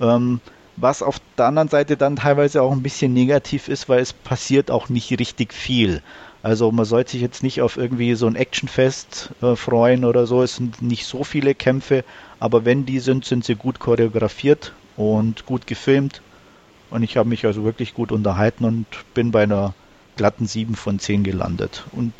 Ähm, 0.00 0.40
was 0.76 1.02
auf 1.02 1.20
der 1.38 1.46
anderen 1.46 1.68
Seite 1.68 1.96
dann 1.96 2.16
teilweise 2.16 2.62
auch 2.62 2.72
ein 2.72 2.82
bisschen 2.82 3.14
negativ 3.14 3.68
ist, 3.68 3.88
weil 3.88 4.00
es 4.00 4.12
passiert 4.12 4.70
auch 4.70 4.88
nicht 4.88 5.10
richtig 5.18 5.52
viel. 5.52 6.02
Also 6.42 6.70
man 6.70 6.84
sollte 6.84 7.12
sich 7.12 7.22
jetzt 7.22 7.42
nicht 7.42 7.60
auf 7.60 7.76
irgendwie 7.76 8.14
so 8.14 8.26
ein 8.26 8.36
Actionfest 8.36 9.30
äh, 9.42 9.56
freuen 9.56 10.04
oder 10.04 10.26
so. 10.26 10.42
Es 10.42 10.56
sind 10.56 10.80
nicht 10.80 11.06
so 11.06 11.24
viele 11.24 11.54
Kämpfe, 11.54 12.04
aber 12.38 12.64
wenn 12.64 12.86
die 12.86 13.00
sind, 13.00 13.24
sind 13.24 13.44
sie 13.44 13.56
gut 13.56 13.80
choreografiert 13.80 14.72
und 14.96 15.46
gut 15.46 15.66
gefilmt. 15.66 16.22
Und 16.90 17.02
ich 17.02 17.16
habe 17.16 17.28
mich 17.28 17.44
also 17.46 17.64
wirklich 17.64 17.94
gut 17.94 18.12
unterhalten 18.12 18.64
und 18.64 18.86
bin 19.14 19.32
bei 19.32 19.42
einer 19.42 19.74
glatten 20.16 20.46
7 20.46 20.76
von 20.76 20.98
10 20.98 21.24
gelandet. 21.24 21.84
Und 21.92 22.12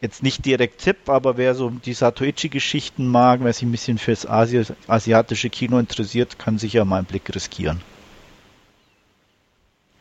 jetzt 0.00 0.22
nicht 0.22 0.44
direkt 0.44 0.80
Tipp, 0.80 1.08
aber 1.08 1.36
wer 1.36 1.54
so 1.54 1.70
die 1.70 1.92
Satoichi-Geschichten 1.92 3.06
mag, 3.06 3.40
wer 3.42 3.52
sich 3.52 3.64
ein 3.64 3.70
bisschen 3.70 3.98
fürs 3.98 4.26
Asi 4.26 4.64
asiatische 4.86 5.50
Kino 5.50 5.78
interessiert, 5.78 6.38
kann 6.38 6.58
sicher 6.58 6.84
mal 6.84 6.98
einen 6.98 7.06
Blick 7.06 7.34
riskieren. 7.34 7.82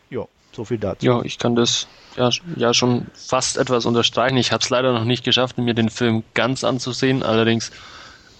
Ja, 0.10 0.26
so 0.54 0.64
viel 0.64 0.78
dazu. 0.78 1.06
Ja, 1.06 1.22
ich 1.24 1.38
kann 1.38 1.56
das 1.56 1.88
ja, 2.16 2.30
ja 2.56 2.74
schon 2.74 3.08
fast 3.14 3.58
etwas 3.58 3.86
unterstreichen. 3.86 4.38
Ich 4.38 4.52
habe 4.52 4.64
es 4.64 4.70
leider 4.70 4.94
noch 4.94 5.04
nicht 5.04 5.24
geschafft, 5.24 5.58
mir 5.58 5.74
den 5.74 5.90
Film 5.90 6.24
ganz 6.34 6.64
anzusehen. 6.64 7.22
Allerdings 7.22 7.72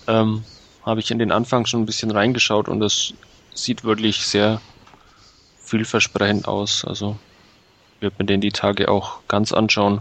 ähm, 0.08 0.44
habe 0.86 1.02
ich 1.02 1.12
in 1.12 1.20
den 1.20 1.32
Anfang 1.32 1.66
schon 1.66 1.82
ein 1.82 1.86
bisschen 1.86 2.12
reingeschaut 2.12 2.70
und 2.70 2.82
es 2.82 3.14
sieht 3.54 3.84
wirklich 3.84 4.26
sehr 4.26 4.62
vielversprechend 5.62 6.48
aus. 6.48 6.86
Also 6.86 7.20
wird 8.00 8.18
mir 8.18 8.26
den 8.26 8.40
die 8.40 8.54
Tage 8.54 8.88
auch 8.90 9.20
ganz 9.28 9.52
anschauen 9.52 10.00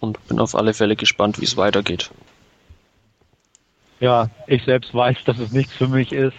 und 0.00 0.26
bin 0.28 0.38
auf 0.38 0.54
alle 0.54 0.74
Fälle 0.74 0.96
gespannt, 0.96 1.40
wie 1.40 1.44
es 1.44 1.56
weitergeht. 1.56 2.10
Ja, 4.00 4.30
ich 4.46 4.62
selbst 4.64 4.94
weiß, 4.94 5.16
dass 5.24 5.38
es 5.38 5.50
nichts 5.50 5.74
für 5.74 5.88
mich 5.88 6.12
ist. 6.12 6.36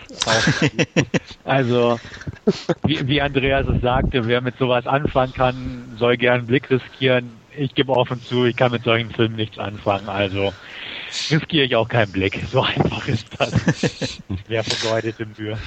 also, 1.44 2.00
wie, 2.84 3.06
wie 3.06 3.22
Andreas 3.22 3.68
es 3.68 3.82
sagte, 3.82 4.26
wer 4.28 4.40
mit 4.40 4.58
sowas 4.58 4.88
anfangen 4.88 5.34
kann, 5.34 5.96
soll 5.98 6.16
gern 6.16 6.40
einen 6.40 6.48
Blick 6.48 6.70
riskieren. 6.70 7.32
Ich 7.58 7.76
gebe 7.76 7.92
offen 7.92 8.22
zu, 8.22 8.46
ich 8.46 8.56
kann 8.56 8.72
mit 8.72 8.84
solchen 8.86 9.12
Filmen 9.12 9.36
nichts 9.36 9.58
anfangen. 9.60 10.08
Also 10.08 10.54
riskiere 11.30 11.66
ich 11.66 11.76
auch 11.76 11.90
keinen 11.90 12.14
Blick. 12.14 12.40
So 12.50 12.62
einfach 12.62 13.06
ist 13.10 13.28
das. 13.38 14.22
wer 14.48 14.64
vergeudete 14.64 15.28
Mühe. 15.38 15.58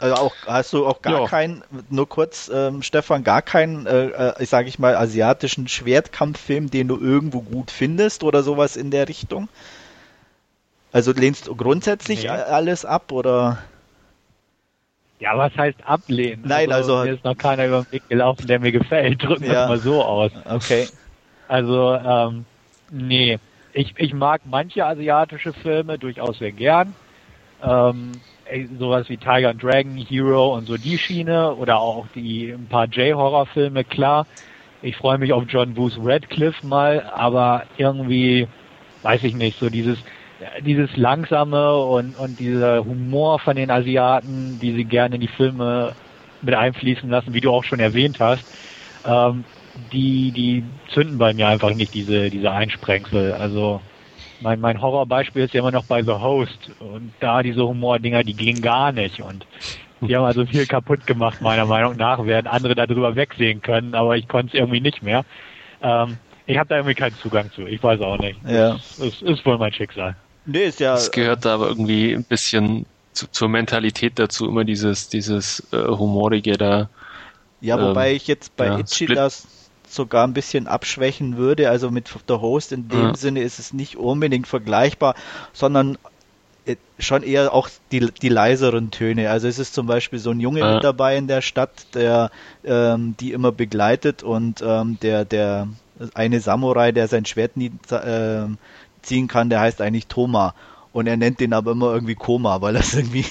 Also 0.00 0.14
auch 0.14 0.34
hast 0.46 0.72
du 0.72 0.86
auch 0.86 1.02
gar 1.02 1.22
ja. 1.22 1.26
keinen, 1.26 1.64
nur 1.90 2.08
kurz, 2.08 2.50
ähm, 2.54 2.82
Stefan, 2.82 3.24
gar 3.24 3.42
keinen, 3.42 3.86
äh, 3.86 4.06
äh, 4.06 4.44
sage 4.44 4.68
ich 4.68 4.78
mal, 4.78 4.96
asiatischen 4.96 5.66
Schwertkampffilm, 5.66 6.70
den 6.70 6.86
du 6.86 6.96
irgendwo 6.98 7.40
gut 7.40 7.70
findest 7.70 8.22
oder 8.22 8.42
sowas 8.42 8.76
in 8.76 8.90
der 8.90 9.08
Richtung? 9.08 9.48
Also 10.92 11.12
lehnst 11.12 11.48
du 11.48 11.56
grundsätzlich 11.56 12.22
nee. 12.22 12.28
alles 12.28 12.84
ab 12.84 13.10
oder? 13.12 13.58
Ja, 15.20 15.36
was 15.36 15.54
heißt 15.56 15.78
ablehnen? 15.84 16.44
Nein, 16.46 16.70
also, 16.70 16.94
also 16.94 17.08
mir 17.08 17.16
ist 17.16 17.24
noch 17.24 17.36
keiner 17.36 17.66
über 17.66 17.82
den 17.82 17.92
Weg 17.92 18.08
gelaufen, 18.08 18.46
der 18.46 18.60
mir 18.60 18.72
gefällt. 18.72 19.22
Drücken 19.22 19.42
wir 19.42 19.52
ja. 19.52 19.64
es 19.64 19.68
mal 19.68 19.78
so 19.78 20.02
aus. 20.04 20.30
Okay. 20.44 20.88
Also 21.48 21.94
ähm, 21.94 22.44
nee, 22.90 23.38
ich 23.72 23.94
ich 23.96 24.14
mag 24.14 24.42
manche 24.44 24.86
asiatische 24.86 25.52
Filme 25.52 25.98
durchaus 25.98 26.38
sehr 26.38 26.52
gern. 26.52 26.94
Ähm, 27.62 28.12
sowas 28.78 29.08
wie 29.08 29.16
Tiger 29.16 29.50
and 29.50 29.62
Dragon, 29.62 29.96
Hero 29.96 30.54
und 30.54 30.66
so 30.66 30.76
die 30.76 30.98
Schiene 30.98 31.54
oder 31.54 31.78
auch 31.78 32.06
die 32.14 32.50
ein 32.50 32.66
paar 32.66 32.86
J-Horror-Filme, 32.86 33.84
klar. 33.84 34.26
Ich 34.82 34.96
freue 34.96 35.18
mich 35.18 35.32
auf 35.32 35.44
John 35.48 35.74
Booth 35.74 35.98
Radcliffe 36.00 36.64
mal, 36.66 37.02
aber 37.14 37.64
irgendwie, 37.76 38.46
weiß 39.02 39.24
ich 39.24 39.34
nicht, 39.34 39.58
so 39.58 39.68
dieses, 39.68 39.98
dieses 40.60 40.96
langsame 40.96 41.76
und, 41.76 42.16
und 42.16 42.38
dieser 42.38 42.84
Humor 42.84 43.40
von 43.40 43.56
den 43.56 43.70
Asiaten, 43.70 44.58
die 44.60 44.74
sie 44.74 44.84
gerne 44.84 45.16
in 45.16 45.20
die 45.20 45.28
Filme 45.28 45.94
mit 46.42 46.54
einfließen 46.54 47.10
lassen, 47.10 47.34
wie 47.34 47.40
du 47.40 47.50
auch 47.50 47.64
schon 47.64 47.80
erwähnt 47.80 48.20
hast, 48.20 48.44
ähm, 49.04 49.44
die, 49.92 50.32
die 50.32 50.64
zünden 50.92 51.18
bei 51.18 51.34
mir 51.34 51.48
einfach 51.48 51.74
nicht 51.74 51.94
diese, 51.94 52.30
diese 52.30 52.50
Einsprengsel. 52.50 53.32
Also 53.32 53.80
mein, 54.40 54.60
mein 54.60 54.80
Horrorbeispiel 54.80 55.44
ist 55.44 55.54
ja 55.54 55.60
immer 55.60 55.70
noch 55.70 55.84
bei 55.84 56.02
The 56.02 56.12
Host 56.12 56.70
und 56.80 57.12
da 57.20 57.42
diese 57.42 57.66
Humordinger, 57.66 58.24
die 58.24 58.34
gingen 58.34 58.62
gar 58.62 58.92
nicht 58.92 59.20
und 59.20 59.46
die 60.00 60.14
haben 60.14 60.24
also 60.24 60.46
viel 60.46 60.66
kaputt 60.66 61.06
gemacht, 61.06 61.40
meiner 61.40 61.66
Meinung 61.66 61.96
nach, 61.96 62.24
werden 62.24 62.46
andere 62.46 62.74
darüber 62.74 63.16
wegsehen 63.16 63.62
können, 63.62 63.94
aber 63.94 64.16
ich 64.16 64.28
konnte 64.28 64.48
es 64.48 64.54
irgendwie 64.54 64.80
nicht 64.80 65.02
mehr. 65.02 65.24
Ähm, 65.82 66.18
ich 66.46 66.56
habe 66.56 66.68
da 66.68 66.76
irgendwie 66.76 66.94
keinen 66.94 67.16
Zugang 67.16 67.50
zu, 67.52 67.66
ich 67.66 67.82
weiß 67.82 68.00
auch 68.00 68.18
nicht. 68.18 68.38
Ja. 68.46 68.76
Es 68.76 68.98
ist, 68.98 69.22
ist 69.22 69.44
wohl 69.44 69.58
mein 69.58 69.72
Schicksal. 69.72 70.16
Nee, 70.46 70.66
ist 70.66 70.80
ja. 70.80 70.94
Es 70.94 71.10
gehört 71.10 71.44
da 71.44 71.54
aber 71.54 71.68
irgendwie 71.68 72.14
ein 72.14 72.24
bisschen 72.24 72.86
zu, 73.12 73.26
zur 73.30 73.48
Mentalität 73.48 74.18
dazu, 74.18 74.48
immer 74.48 74.64
dieses, 74.64 75.08
dieses 75.08 75.66
äh, 75.72 75.76
Humorige 75.76 76.56
da. 76.56 76.88
Ja, 77.60 77.80
wobei 77.80 78.10
ähm, 78.10 78.16
ich 78.16 78.28
jetzt 78.28 78.56
bei 78.56 78.66
ja, 78.66 78.78
Itchy 78.78 79.06
das 79.06 79.46
sogar 79.92 80.26
ein 80.26 80.32
bisschen 80.32 80.66
abschwächen 80.66 81.36
würde. 81.36 81.70
Also 81.70 81.90
mit 81.90 82.10
der 82.28 82.40
Host 82.40 82.72
in 82.72 82.88
dem 82.88 83.00
ja. 83.00 83.14
Sinne 83.14 83.42
ist 83.42 83.58
es 83.58 83.72
nicht 83.72 83.96
unbedingt 83.96 84.46
vergleichbar, 84.46 85.14
sondern 85.52 85.98
äh, 86.66 86.76
schon 86.98 87.22
eher 87.22 87.52
auch 87.54 87.68
die, 87.92 88.10
die 88.10 88.28
leiseren 88.28 88.90
Töne. 88.90 89.30
Also 89.30 89.48
es 89.48 89.58
ist 89.58 89.74
zum 89.74 89.86
Beispiel 89.86 90.18
so 90.18 90.30
ein 90.30 90.40
Junge 90.40 90.60
ja. 90.60 90.74
mit 90.74 90.84
dabei 90.84 91.16
in 91.16 91.26
der 91.26 91.40
Stadt, 91.40 91.94
der 91.94 92.30
ähm, 92.64 93.14
die 93.18 93.32
immer 93.32 93.52
begleitet 93.52 94.22
und 94.22 94.62
ähm, 94.64 94.98
der, 95.00 95.24
der 95.24 95.68
eine 96.14 96.40
Samurai, 96.40 96.92
der 96.92 97.08
sein 97.08 97.24
Schwert 97.24 97.56
nie, 97.56 97.72
äh, 97.90 98.46
ziehen 99.02 99.28
kann, 99.28 99.50
der 99.50 99.60
heißt 99.60 99.80
eigentlich 99.80 100.06
Thoma. 100.06 100.54
Und 100.92 101.06
er 101.06 101.16
nennt 101.16 101.40
den 101.40 101.52
aber 101.52 101.72
immer 101.72 101.92
irgendwie 101.92 102.14
Koma, 102.14 102.60
weil 102.60 102.74
das 102.74 102.94
irgendwie 102.94 103.24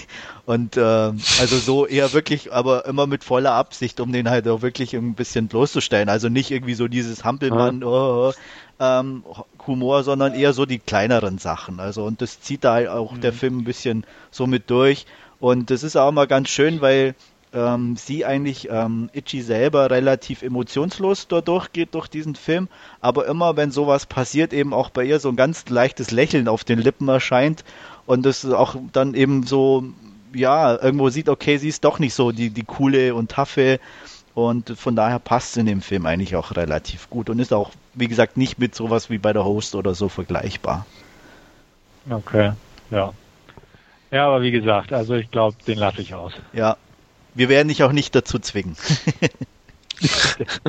und 0.47 0.77
äh, 0.77 0.81
also 0.81 1.57
so 1.57 1.85
eher 1.85 2.13
wirklich, 2.13 2.53
aber 2.53 2.85
immer 2.85 3.05
mit 3.05 3.25
voller 3.25 3.51
Absicht, 3.51 3.99
um 3.99 4.13
den 4.13 4.29
halt 4.29 4.47
auch 4.47 4.61
wirklich 4.61 4.95
ein 4.95 5.13
bisschen 5.13 5.49
bloßzustellen. 5.49 6.07
Also 6.07 6.29
nicht 6.29 6.51
irgendwie 6.51 6.73
so 6.73 6.87
dieses 6.87 7.25
Hampelmann 7.25 7.83
oh, 7.83 8.29
oh, 8.29 8.33
ähm, 8.79 9.23
Humor, 9.67 10.03
sondern 10.03 10.33
eher 10.33 10.53
so 10.53 10.65
die 10.65 10.79
kleineren 10.79 11.37
Sachen. 11.37 11.81
Also 11.81 12.05
und 12.05 12.21
das 12.21 12.39
zieht 12.39 12.63
da 12.63 12.75
halt 12.75 12.87
auch 12.87 13.11
mhm. 13.11 13.19
der 13.19 13.33
Film 13.33 13.57
ein 13.57 13.63
bisschen 13.65 14.05
so 14.31 14.47
mit 14.47 14.69
durch. 14.69 15.05
Und 15.41 15.69
das 15.69 15.83
ist 15.83 15.97
auch 15.97 16.13
mal 16.13 16.27
ganz 16.27 16.47
schön, 16.47 16.79
weil 16.79 17.13
ähm, 17.53 17.97
sie 17.97 18.23
eigentlich 18.23 18.69
ähm, 18.71 19.09
Itchy 19.11 19.41
selber 19.41 19.91
relativ 19.91 20.43
emotionslos 20.43 21.27
dort 21.27 21.49
durchgeht 21.49 21.89
durch 21.93 22.07
diesen 22.07 22.35
Film, 22.35 22.69
aber 23.01 23.25
immer 23.27 23.57
wenn 23.57 23.71
sowas 23.71 24.05
passiert, 24.05 24.53
eben 24.53 24.73
auch 24.73 24.91
bei 24.91 25.03
ihr 25.03 25.19
so 25.19 25.27
ein 25.27 25.35
ganz 25.35 25.67
leichtes 25.67 26.11
Lächeln 26.11 26.47
auf 26.47 26.63
den 26.63 26.79
Lippen 26.79 27.09
erscheint 27.09 27.65
und 28.05 28.25
das 28.25 28.45
auch 28.45 28.77
dann 28.93 29.13
eben 29.13 29.43
so, 29.43 29.83
ja, 30.33 30.81
irgendwo 30.81 31.09
sieht, 31.09 31.29
okay, 31.29 31.57
sie 31.57 31.69
ist 31.69 31.83
doch 31.83 31.99
nicht 31.99 32.13
so 32.13 32.31
die, 32.31 32.49
die 32.49 32.63
coole 32.63 33.15
und 33.15 33.31
taffe 33.31 33.79
und 34.33 34.77
von 34.77 34.95
daher 34.95 35.19
passt 35.19 35.51
es 35.51 35.57
in 35.57 35.65
dem 35.65 35.81
Film 35.81 36.05
eigentlich 36.05 36.35
auch 36.35 36.55
relativ 36.55 37.09
gut 37.09 37.29
und 37.29 37.39
ist 37.39 37.53
auch, 37.53 37.71
wie 37.93 38.07
gesagt, 38.07 38.37
nicht 38.37 38.59
mit 38.59 38.75
sowas 38.75 39.09
wie 39.09 39.17
bei 39.17 39.33
der 39.33 39.45
Host 39.45 39.75
oder 39.75 39.95
so 39.95 40.09
vergleichbar. 40.09 40.85
Okay, 42.09 42.53
ja. 42.91 43.13
Ja, 44.11 44.27
aber 44.27 44.41
wie 44.41 44.51
gesagt, 44.51 44.93
also 44.93 45.15
ich 45.15 45.29
glaube, 45.31 45.57
den 45.65 45.79
lasse 45.79 46.01
ich 46.01 46.13
aus. 46.13 46.33
Ja, 46.53 46.77
wir 47.33 47.49
werden 47.49 47.67
dich 47.67 47.83
auch 47.83 47.91
nicht 47.91 48.15
dazu 48.15 48.39
zwingen. 48.39 48.77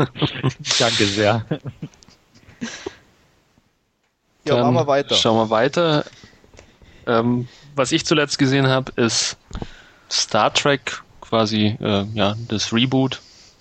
Danke 0.79 1.07
sehr. 1.07 1.45
Ja, 4.45 4.57
Dann 4.57 4.61
machen 4.63 4.75
wir 4.75 4.87
weiter. 4.87 5.15
Schauen 5.15 5.37
wir 5.37 5.51
weiter. 5.51 6.05
Ähm, 7.07 7.49
was 7.79 7.93
ich 7.93 8.05
zuletzt 8.05 8.39
gesehen 8.39 8.67
habe, 8.67 8.93
ist 8.97 9.37
Star 10.11 10.53
Trek, 10.53 11.03
quasi 11.21 11.77
äh, 11.81 12.05
ja 12.15 12.35
das 12.49 12.73
Reboot 12.73 13.21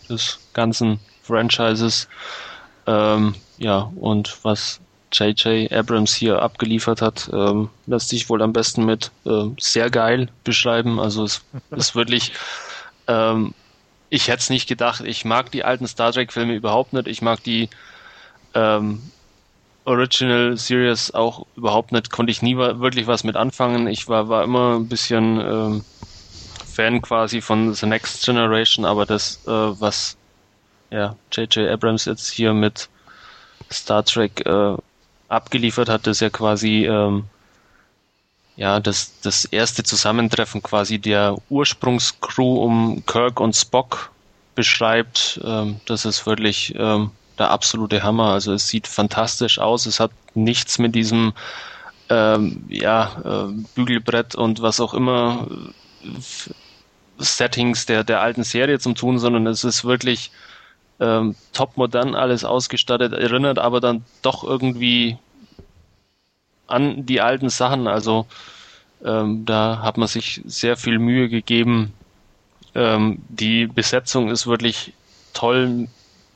des 0.09 0.39
ganzen 0.53 0.99
Franchises. 1.23 2.07
Ähm, 2.85 3.35
ja, 3.57 3.91
und 3.95 4.37
was 4.43 4.79
J.J. 5.13 5.71
Abrams 5.71 6.13
hier 6.13 6.41
abgeliefert 6.41 7.01
hat, 7.01 7.29
ähm, 7.31 7.69
lässt 7.85 8.09
sich 8.09 8.29
wohl 8.29 8.41
am 8.41 8.53
besten 8.53 8.85
mit 8.85 9.11
äh, 9.25 9.45
sehr 9.59 9.89
geil 9.89 10.29
beschreiben. 10.43 10.99
Also 10.99 11.23
es 11.23 11.41
ist 11.71 11.95
wirklich 11.95 12.33
ähm, 13.07 13.53
ich 14.09 14.27
hätte 14.27 14.39
es 14.39 14.49
nicht 14.49 14.67
gedacht. 14.67 15.01
Ich 15.01 15.25
mag 15.25 15.51
die 15.51 15.63
alten 15.63 15.87
Star 15.87 16.11
Trek-Filme 16.11 16.55
überhaupt 16.55 16.93
nicht. 16.93 17.07
Ich 17.07 17.21
mag 17.21 17.43
die 17.43 17.69
ähm, 18.53 19.01
Original 19.87 20.57
Series 20.57 21.11
auch 21.13 21.45
überhaupt 21.55 21.93
nicht. 21.93 22.11
Konnte 22.11 22.31
ich 22.31 22.41
nie 22.41 22.57
wirklich 22.57 23.07
was 23.07 23.23
mit 23.23 23.37
anfangen. 23.37 23.87
Ich 23.87 24.07
war, 24.09 24.27
war 24.27 24.43
immer 24.43 24.75
ein 24.75 24.89
bisschen 24.89 25.39
ähm, 25.39 25.83
Fan 26.65 27.01
quasi 27.01 27.41
von 27.41 27.73
The 27.73 27.85
Next 27.85 28.25
Generation, 28.25 28.83
aber 28.83 29.05
das, 29.05 29.39
äh, 29.47 29.49
was 29.49 30.17
ja, 30.91 31.15
J.J. 31.31 31.69
Abrams 31.69 32.05
jetzt 32.05 32.29
hier 32.29 32.53
mit 32.53 32.89
Star 33.71 34.03
Trek 34.03 34.45
äh, 34.45 34.75
abgeliefert 35.29 35.89
hat, 35.89 36.05
ist 36.07 36.19
ja 36.19 36.29
quasi 36.29 36.85
ähm, 36.85 37.23
ja, 38.57 38.79
das, 38.79 39.13
das 39.21 39.45
erste 39.45 39.83
Zusammentreffen 39.83 40.61
quasi 40.61 40.99
der 40.99 41.37
Ursprungscrew 41.49 42.63
um 42.63 43.05
Kirk 43.05 43.39
und 43.39 43.55
Spock 43.55 44.11
beschreibt, 44.55 45.39
ähm, 45.45 45.79
das 45.85 46.03
ist 46.03 46.25
wirklich 46.25 46.73
ähm, 46.75 47.11
der 47.39 47.51
absolute 47.51 48.03
Hammer. 48.03 48.31
Also 48.31 48.53
es 48.53 48.67
sieht 48.67 48.87
fantastisch 48.87 49.59
aus. 49.59 49.85
Es 49.85 49.99
hat 49.99 50.11
nichts 50.33 50.79
mit 50.79 50.95
diesem 50.95 51.33
ähm, 52.09 52.63
ja, 52.69 53.21
äh, 53.23 53.53
Bügelbrett 53.75 54.35
und 54.35 54.61
was 54.61 54.79
auch 54.79 54.93
immer 54.93 55.47
äh, 56.03 56.07
Settings 57.19 57.85
der, 57.85 58.03
der 58.03 58.21
alten 58.21 58.43
Serie 58.43 58.79
zum 58.79 58.95
tun, 58.95 59.19
sondern 59.19 59.47
es 59.47 59.63
ist 59.63 59.83
wirklich 59.85 60.31
ähm, 60.99 61.35
top 61.53 61.77
modern 61.77 62.15
alles 62.15 62.43
ausgestattet, 62.43 63.13
erinnert 63.13 63.59
aber 63.59 63.79
dann 63.81 64.03
doch 64.21 64.43
irgendwie 64.43 65.17
an 66.67 67.05
die 67.05 67.21
alten 67.21 67.49
Sachen. 67.49 67.87
Also 67.87 68.25
ähm, 69.03 69.45
da 69.45 69.81
hat 69.81 69.97
man 69.97 70.07
sich 70.07 70.41
sehr 70.45 70.77
viel 70.77 70.99
Mühe 70.99 71.29
gegeben. 71.29 71.93
Ähm, 72.75 73.19
die 73.29 73.67
Besetzung 73.67 74.29
ist 74.29 74.47
wirklich 74.47 74.93
toll. 75.33 75.87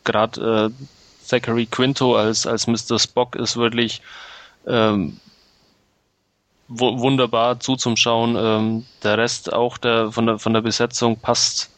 Gerade 0.03 0.71
äh, 0.71 0.85
Zachary 1.23 1.65
Quinto 1.65 2.15
als, 2.15 2.45
als 2.47 2.67
Mr. 2.67 2.99
Spock 2.99 3.35
ist 3.35 3.57
wirklich 3.57 4.01
ähm, 4.67 5.19
wunderbar 6.67 7.59
zuzuschauen. 7.59 8.35
Ähm, 8.37 8.85
der 9.03 9.17
Rest 9.17 9.51
auch 9.51 9.77
der, 9.77 10.11
von, 10.11 10.25
der, 10.25 10.39
von 10.39 10.53
der 10.53 10.61
Besetzung 10.61 11.17
passt 11.17 11.69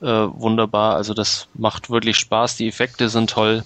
äh, 0.00 0.06
wunderbar. 0.06 0.96
Also 0.96 1.14
das 1.14 1.48
macht 1.54 1.90
wirklich 1.90 2.16
Spaß. 2.16 2.56
Die 2.56 2.68
Effekte 2.68 3.08
sind 3.08 3.30
toll. 3.30 3.64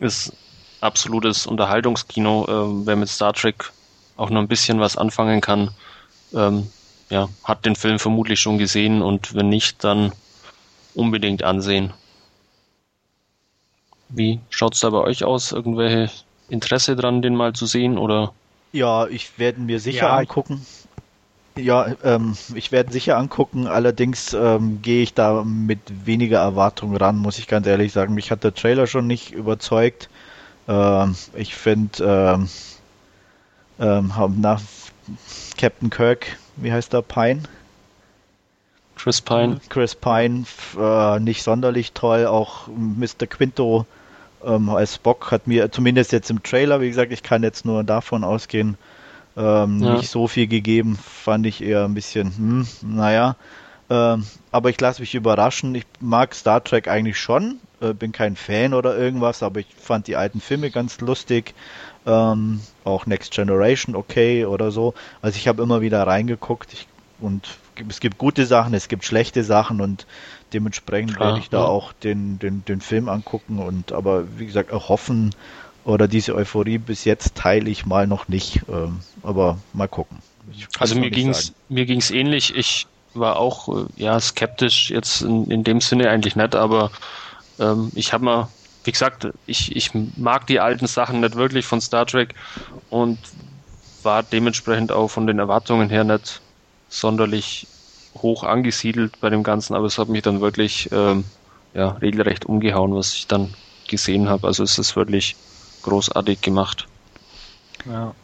Ist 0.00 0.32
absolutes 0.80 1.46
Unterhaltungskino. 1.46 2.46
Ähm, 2.48 2.86
wer 2.86 2.96
mit 2.96 3.08
Star 3.08 3.32
Trek 3.32 3.72
auch 4.16 4.30
noch 4.30 4.40
ein 4.40 4.48
bisschen 4.48 4.80
was 4.80 4.96
anfangen 4.96 5.40
kann, 5.40 5.70
ähm, 6.34 6.70
ja, 7.10 7.28
hat 7.42 7.64
den 7.64 7.76
Film 7.76 7.98
vermutlich 7.98 8.40
schon 8.40 8.58
gesehen 8.58 9.02
und 9.02 9.34
wenn 9.34 9.48
nicht, 9.48 9.82
dann 9.84 10.12
unbedingt 10.94 11.42
ansehen. 11.42 11.92
Wie 14.08 14.40
schaut's 14.50 14.80
da 14.80 14.90
bei 14.90 14.98
euch 14.98 15.24
aus? 15.24 15.52
Irgendwelche 15.52 16.10
Interesse 16.48 16.96
dran, 16.96 17.22
den 17.22 17.34
mal 17.34 17.52
zu 17.52 17.66
sehen 17.66 17.98
oder? 17.98 18.32
Ja, 18.72 19.06
ich 19.06 19.38
werde 19.38 19.60
mir 19.60 19.80
sicher 19.80 20.06
ja, 20.06 20.16
angucken. 20.16 20.64
Ja, 21.56 21.86
ähm, 22.02 22.36
ich 22.54 22.72
werde 22.72 22.92
sicher 22.92 23.16
angucken. 23.16 23.66
Allerdings 23.66 24.34
ähm, 24.34 24.82
gehe 24.82 25.02
ich 25.02 25.14
da 25.14 25.44
mit 25.44 26.06
weniger 26.06 26.40
Erwartung 26.40 26.96
ran, 26.96 27.16
muss 27.16 27.38
ich 27.38 27.46
ganz 27.46 27.66
ehrlich 27.66 27.92
sagen. 27.92 28.14
Mich 28.14 28.30
hat 28.30 28.42
der 28.42 28.54
Trailer 28.54 28.86
schon 28.86 29.06
nicht 29.06 29.32
überzeugt. 29.32 30.08
Ähm, 30.66 31.14
ich 31.34 31.54
finde, 31.54 32.04
ähm, 32.04 32.48
ähm, 33.78 34.12
nach 34.40 34.60
Captain 35.56 35.90
Kirk, 35.90 36.36
wie 36.56 36.72
heißt 36.72 36.92
der 36.92 37.02
Pine? 37.02 37.42
Chris 39.04 39.20
Pine. 39.20 39.60
Chris 39.68 39.94
Pine 39.94 40.44
äh, 40.80 41.20
nicht 41.20 41.42
sonderlich 41.42 41.92
toll. 41.92 42.24
Auch 42.24 42.68
Mr. 42.68 43.26
Quinto 43.28 43.84
ähm, 44.42 44.70
als 44.70 44.94
Spock 44.94 45.30
hat 45.30 45.46
mir 45.46 45.70
zumindest 45.70 46.10
jetzt 46.12 46.30
im 46.30 46.42
Trailer, 46.42 46.80
wie 46.80 46.88
gesagt, 46.88 47.12
ich 47.12 47.22
kann 47.22 47.42
jetzt 47.42 47.66
nur 47.66 47.84
davon 47.84 48.24
ausgehen, 48.24 48.78
ähm, 49.36 49.82
ja. 49.82 49.96
nicht 49.96 50.08
so 50.08 50.26
viel 50.26 50.46
gegeben. 50.46 50.96
Fand 50.96 51.44
ich 51.44 51.62
eher 51.62 51.84
ein 51.84 51.92
bisschen, 51.92 52.34
hm, 52.34 52.66
naja. 52.80 53.36
Ähm, 53.90 54.24
aber 54.50 54.70
ich 54.70 54.80
lasse 54.80 55.02
mich 55.02 55.14
überraschen. 55.14 55.74
Ich 55.74 55.84
mag 56.00 56.34
Star 56.34 56.64
Trek 56.64 56.88
eigentlich 56.88 57.20
schon. 57.20 57.58
Äh, 57.82 57.92
bin 57.92 58.10
kein 58.10 58.36
Fan 58.36 58.72
oder 58.72 58.96
irgendwas, 58.96 59.42
aber 59.42 59.60
ich 59.60 59.66
fand 59.78 60.06
die 60.06 60.16
alten 60.16 60.40
Filme 60.40 60.70
ganz 60.70 61.02
lustig. 61.02 61.52
Ähm, 62.06 62.60
auch 62.84 63.04
Next 63.04 63.34
Generation 63.34 63.96
okay 63.96 64.46
oder 64.46 64.70
so. 64.70 64.94
Also 65.20 65.36
ich 65.36 65.46
habe 65.46 65.62
immer 65.62 65.82
wieder 65.82 66.06
reingeguckt 66.06 66.72
ich, 66.72 66.86
und 67.20 67.58
es 67.88 68.00
gibt 68.00 68.18
gute 68.18 68.46
Sachen, 68.46 68.74
es 68.74 68.88
gibt 68.88 69.04
schlechte 69.04 69.44
Sachen 69.44 69.80
und 69.80 70.06
dementsprechend 70.52 71.16
Klar, 71.16 71.28
werde 71.28 71.40
ich 71.40 71.50
da 71.50 71.60
ja. 71.60 71.64
auch 71.64 71.92
den, 71.92 72.38
den, 72.38 72.64
den 72.64 72.80
Film 72.80 73.08
angucken 73.08 73.58
und 73.58 73.92
aber 73.92 74.38
wie 74.38 74.46
gesagt 74.46 74.72
auch 74.72 74.88
hoffen 74.88 75.34
oder 75.84 76.08
diese 76.08 76.34
Euphorie 76.34 76.78
bis 76.78 77.04
jetzt 77.04 77.34
teile 77.34 77.68
ich 77.68 77.86
mal 77.86 78.06
noch 78.06 78.28
nicht, 78.28 78.62
ähm, 78.68 79.00
aber 79.22 79.58
mal 79.72 79.88
gucken. 79.88 80.18
Also 80.78 80.94
mir 80.98 81.10
ging's 81.10 81.46
sagen. 81.46 81.56
mir 81.68 81.86
ging's 81.86 82.10
ähnlich. 82.10 82.54
Ich 82.54 82.86
war 83.14 83.36
auch 83.36 83.68
äh, 83.68 83.86
ja 83.96 84.18
skeptisch 84.18 84.90
jetzt 84.90 85.22
in, 85.22 85.50
in 85.50 85.64
dem 85.64 85.80
Sinne 85.80 86.10
eigentlich 86.10 86.36
nicht, 86.36 86.54
aber 86.54 86.90
ähm, 87.58 87.90
ich 87.94 88.12
habe 88.12 88.24
mal, 88.24 88.48
wie 88.84 88.92
gesagt, 88.92 89.28
ich, 89.46 89.74
ich 89.76 89.90
mag 90.16 90.46
die 90.46 90.60
alten 90.60 90.86
Sachen 90.86 91.20
nicht 91.20 91.36
wirklich 91.36 91.66
von 91.66 91.80
Star 91.80 92.06
Trek 92.06 92.34
und 92.90 93.18
war 94.02 94.22
dementsprechend 94.22 94.92
auch 94.92 95.08
von 95.08 95.26
den 95.26 95.38
Erwartungen 95.38 95.88
her 95.88 96.04
nicht 96.04 96.40
sonderlich 96.94 97.66
hoch 98.16 98.44
angesiedelt 98.44 99.20
bei 99.20 99.30
dem 99.30 99.42
Ganzen, 99.42 99.74
aber 99.74 99.86
es 99.86 99.98
hat 99.98 100.08
mich 100.08 100.22
dann 100.22 100.40
wirklich 100.40 100.88
ähm, 100.92 101.24
ja, 101.74 101.90
regelrecht 101.90 102.46
umgehauen, 102.46 102.94
was 102.94 103.14
ich 103.14 103.26
dann 103.26 103.54
gesehen 103.88 104.28
habe. 104.28 104.46
Also 104.46 104.62
es 104.62 104.78
ist 104.78 104.96
wirklich 104.96 105.36
großartig 105.82 106.40
gemacht. 106.40 106.86
Ja. 107.84 108.14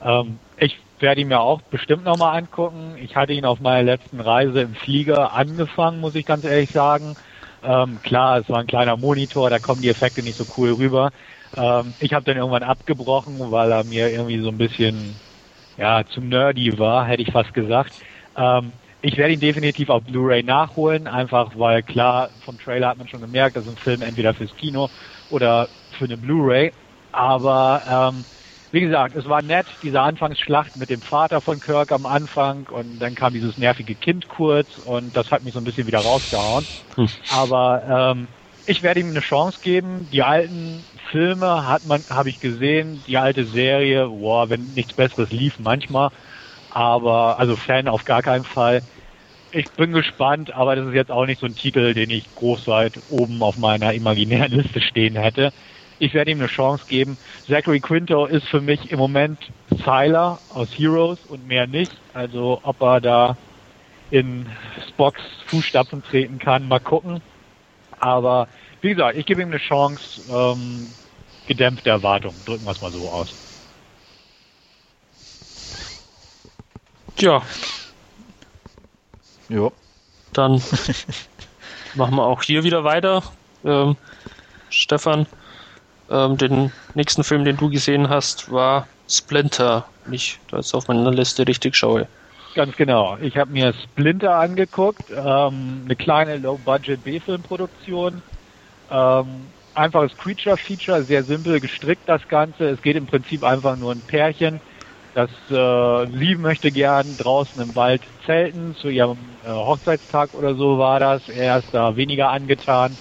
Ähm, 0.00 0.38
ich 0.56 0.78
werde 0.98 1.20
ihn 1.20 1.28
mir 1.28 1.40
auch 1.40 1.60
bestimmt 1.62 2.04
nochmal 2.04 2.38
angucken. 2.38 2.96
Ich 2.98 3.14
hatte 3.14 3.32
ihn 3.32 3.44
auf 3.44 3.60
meiner 3.60 3.82
letzten 3.82 4.20
Reise 4.20 4.62
im 4.62 4.74
Flieger 4.74 5.32
angefangen, 5.32 6.00
muss 6.00 6.14
ich 6.14 6.24
ganz 6.24 6.44
ehrlich 6.44 6.70
sagen. 6.72 7.14
Ähm, 7.62 8.00
klar, 8.02 8.38
es 8.38 8.48
war 8.48 8.60
ein 8.60 8.66
kleiner 8.66 8.96
Monitor, 8.96 9.50
da 9.50 9.58
kommen 9.58 9.82
die 9.82 9.88
Effekte 9.88 10.22
nicht 10.22 10.38
so 10.38 10.46
cool 10.56 10.72
rüber. 10.72 11.10
Ähm, 11.56 11.94
ich 11.98 12.12
habe 12.12 12.24
dann 12.24 12.36
irgendwann 12.36 12.62
abgebrochen, 12.62 13.50
weil 13.50 13.70
er 13.72 13.84
mir 13.84 14.10
irgendwie 14.10 14.40
so 14.40 14.48
ein 14.48 14.58
bisschen 14.58 15.20
ja 15.78 16.04
zu 16.04 16.20
nerdy 16.20 16.78
war, 16.78 17.06
hätte 17.06 17.22
ich 17.22 17.32
fast 17.32 17.54
gesagt. 17.54 17.92
Ähm, 18.36 18.72
ich 19.00 19.16
werde 19.16 19.34
ihn 19.34 19.40
definitiv 19.40 19.90
auf 19.90 20.02
Blu-ray 20.02 20.42
nachholen, 20.42 21.06
einfach 21.06 21.52
weil 21.56 21.82
klar, 21.82 22.30
vom 22.44 22.58
Trailer 22.58 22.88
hat 22.88 22.98
man 22.98 23.08
schon 23.08 23.20
gemerkt, 23.20 23.56
das 23.56 23.64
ist 23.64 23.70
ein 23.70 23.76
Film 23.76 24.02
entweder 24.02 24.34
fürs 24.34 24.54
Kino 24.56 24.90
oder 25.30 25.68
für 25.98 26.04
eine 26.04 26.16
Blu-ray. 26.16 26.72
Aber 27.12 28.12
ähm, 28.12 28.24
wie 28.70 28.80
gesagt, 28.80 29.14
es 29.16 29.26
war 29.28 29.40
nett, 29.40 29.66
diese 29.82 30.00
Anfangsschlacht 30.00 30.76
mit 30.76 30.90
dem 30.90 31.00
Vater 31.00 31.40
von 31.40 31.60
Kirk 31.60 31.92
am 31.92 32.06
Anfang 32.06 32.66
und 32.66 32.98
dann 32.98 33.14
kam 33.14 33.32
dieses 33.32 33.56
nervige 33.56 33.94
Kind 33.94 34.28
kurz 34.28 34.68
und 34.84 35.16
das 35.16 35.30
hat 35.30 35.42
mich 35.42 35.54
so 35.54 35.60
ein 35.60 35.64
bisschen 35.64 35.86
wieder 35.86 36.00
rausgehauen. 36.00 36.66
Hm. 36.96 37.08
Aber 37.30 38.14
ähm, 38.16 38.28
ich 38.68 38.82
werde 38.82 39.00
ihm 39.00 39.08
eine 39.08 39.20
Chance 39.20 39.58
geben. 39.62 40.08
Die 40.12 40.22
alten 40.22 40.84
Filme 41.10 41.66
hat 41.66 41.86
man, 41.86 42.04
habe 42.10 42.28
ich 42.28 42.38
gesehen, 42.38 43.02
die 43.06 43.16
alte 43.16 43.46
Serie, 43.46 44.06
boah, 44.08 44.50
wenn 44.50 44.74
nichts 44.74 44.92
Besseres 44.92 45.32
lief, 45.32 45.58
manchmal. 45.58 46.10
Aber, 46.70 47.38
also 47.38 47.56
Fan 47.56 47.88
auf 47.88 48.04
gar 48.04 48.22
keinen 48.22 48.44
Fall. 48.44 48.82
Ich 49.52 49.70
bin 49.70 49.92
gespannt, 49.92 50.52
aber 50.54 50.76
das 50.76 50.86
ist 50.86 50.94
jetzt 50.94 51.10
auch 51.10 51.24
nicht 51.24 51.40
so 51.40 51.46
ein 51.46 51.54
Titel, 51.54 51.94
den 51.94 52.10
ich 52.10 52.24
groß 52.34 52.66
weit 52.66 53.00
oben 53.08 53.42
auf 53.42 53.56
meiner 53.56 53.94
imaginären 53.94 54.52
Liste 54.52 54.82
stehen 54.82 55.16
hätte. 55.16 55.50
Ich 55.98 56.12
werde 56.12 56.30
ihm 56.30 56.38
eine 56.38 56.48
Chance 56.48 56.84
geben. 56.86 57.16
Zachary 57.48 57.80
Quinto 57.80 58.26
ist 58.26 58.46
für 58.48 58.60
mich 58.60 58.92
im 58.92 58.98
Moment 58.98 59.38
Zyler 59.82 60.40
aus 60.50 60.68
Heroes 60.76 61.18
und 61.26 61.48
mehr 61.48 61.66
nicht. 61.66 61.92
Also 62.12 62.60
ob 62.62 62.82
er 62.82 63.00
da 63.00 63.36
in 64.10 64.44
Spocks 64.90 65.22
Fußstapfen 65.46 66.02
treten 66.02 66.38
kann, 66.38 66.68
mal 66.68 66.80
gucken. 66.80 67.22
Aber 68.00 68.48
wie 68.80 68.90
gesagt, 68.90 69.16
ich 69.16 69.26
gebe 69.26 69.42
ihm 69.42 69.48
eine 69.48 69.58
Chance. 69.58 70.20
Ähm, 70.30 70.88
gedämpfte 71.46 71.90
Erwartungen, 71.90 72.36
drücken 72.44 72.64
wir 72.64 72.72
es 72.72 72.80
mal 72.80 72.92
so 72.92 73.08
aus. 73.08 73.34
Ja. 77.18 77.42
Ja. 79.48 79.72
Dann 80.32 80.62
machen 81.94 82.14
wir 82.14 82.24
auch 82.24 82.42
hier 82.42 82.64
wieder 82.64 82.84
weiter. 82.84 83.22
Ähm, 83.64 83.96
Stefan, 84.68 85.26
ähm, 86.10 86.36
den 86.36 86.72
nächsten 86.94 87.24
Film, 87.24 87.44
den 87.44 87.56
du 87.56 87.70
gesehen 87.70 88.08
hast, 88.08 88.52
war 88.52 88.86
Splinter. 89.08 89.88
Nicht, 90.06 90.38
da 90.50 90.58
ist 90.58 90.74
auf 90.74 90.86
meiner 90.88 91.10
Liste 91.10 91.46
richtig 91.46 91.74
schaue. 91.74 92.06
Ganz 92.58 92.74
genau. 92.74 93.16
Ich 93.18 93.36
habe 93.36 93.52
mir 93.52 93.72
Splinter 93.72 94.34
angeguckt, 94.34 95.10
ähm, 95.10 95.82
eine 95.84 95.94
kleine 95.94 96.38
Low-Budget 96.38 97.04
B-Filmproduktion. 97.04 98.20
Ähm, 98.90 99.54
einfaches 99.74 100.16
Creature-Feature, 100.16 101.04
sehr 101.04 101.24
simpel 101.24 101.60
gestrickt 101.60 102.08
das 102.08 102.26
Ganze. 102.26 102.70
Es 102.70 102.82
geht 102.82 102.96
im 102.96 103.06
Prinzip 103.06 103.44
einfach 103.44 103.76
nur 103.76 103.92
ein 103.92 104.02
Pärchen, 104.02 104.60
das 105.14 105.30
äh, 105.50 106.06
sie 106.18 106.34
möchte 106.34 106.72
gern 106.72 107.16
draußen 107.16 107.60
im 107.60 107.76
Wald 107.76 108.02
zelten, 108.26 108.74
zu 108.74 108.88
ihrem 108.88 109.38
äh, 109.44 109.50
Hochzeitstag 109.50 110.34
oder 110.34 110.56
so 110.56 110.78
war 110.78 110.98
das. 110.98 111.28
Er 111.28 111.60
ist 111.60 111.72
da 111.72 111.94
weniger 111.94 112.30
angetan. 112.30 112.98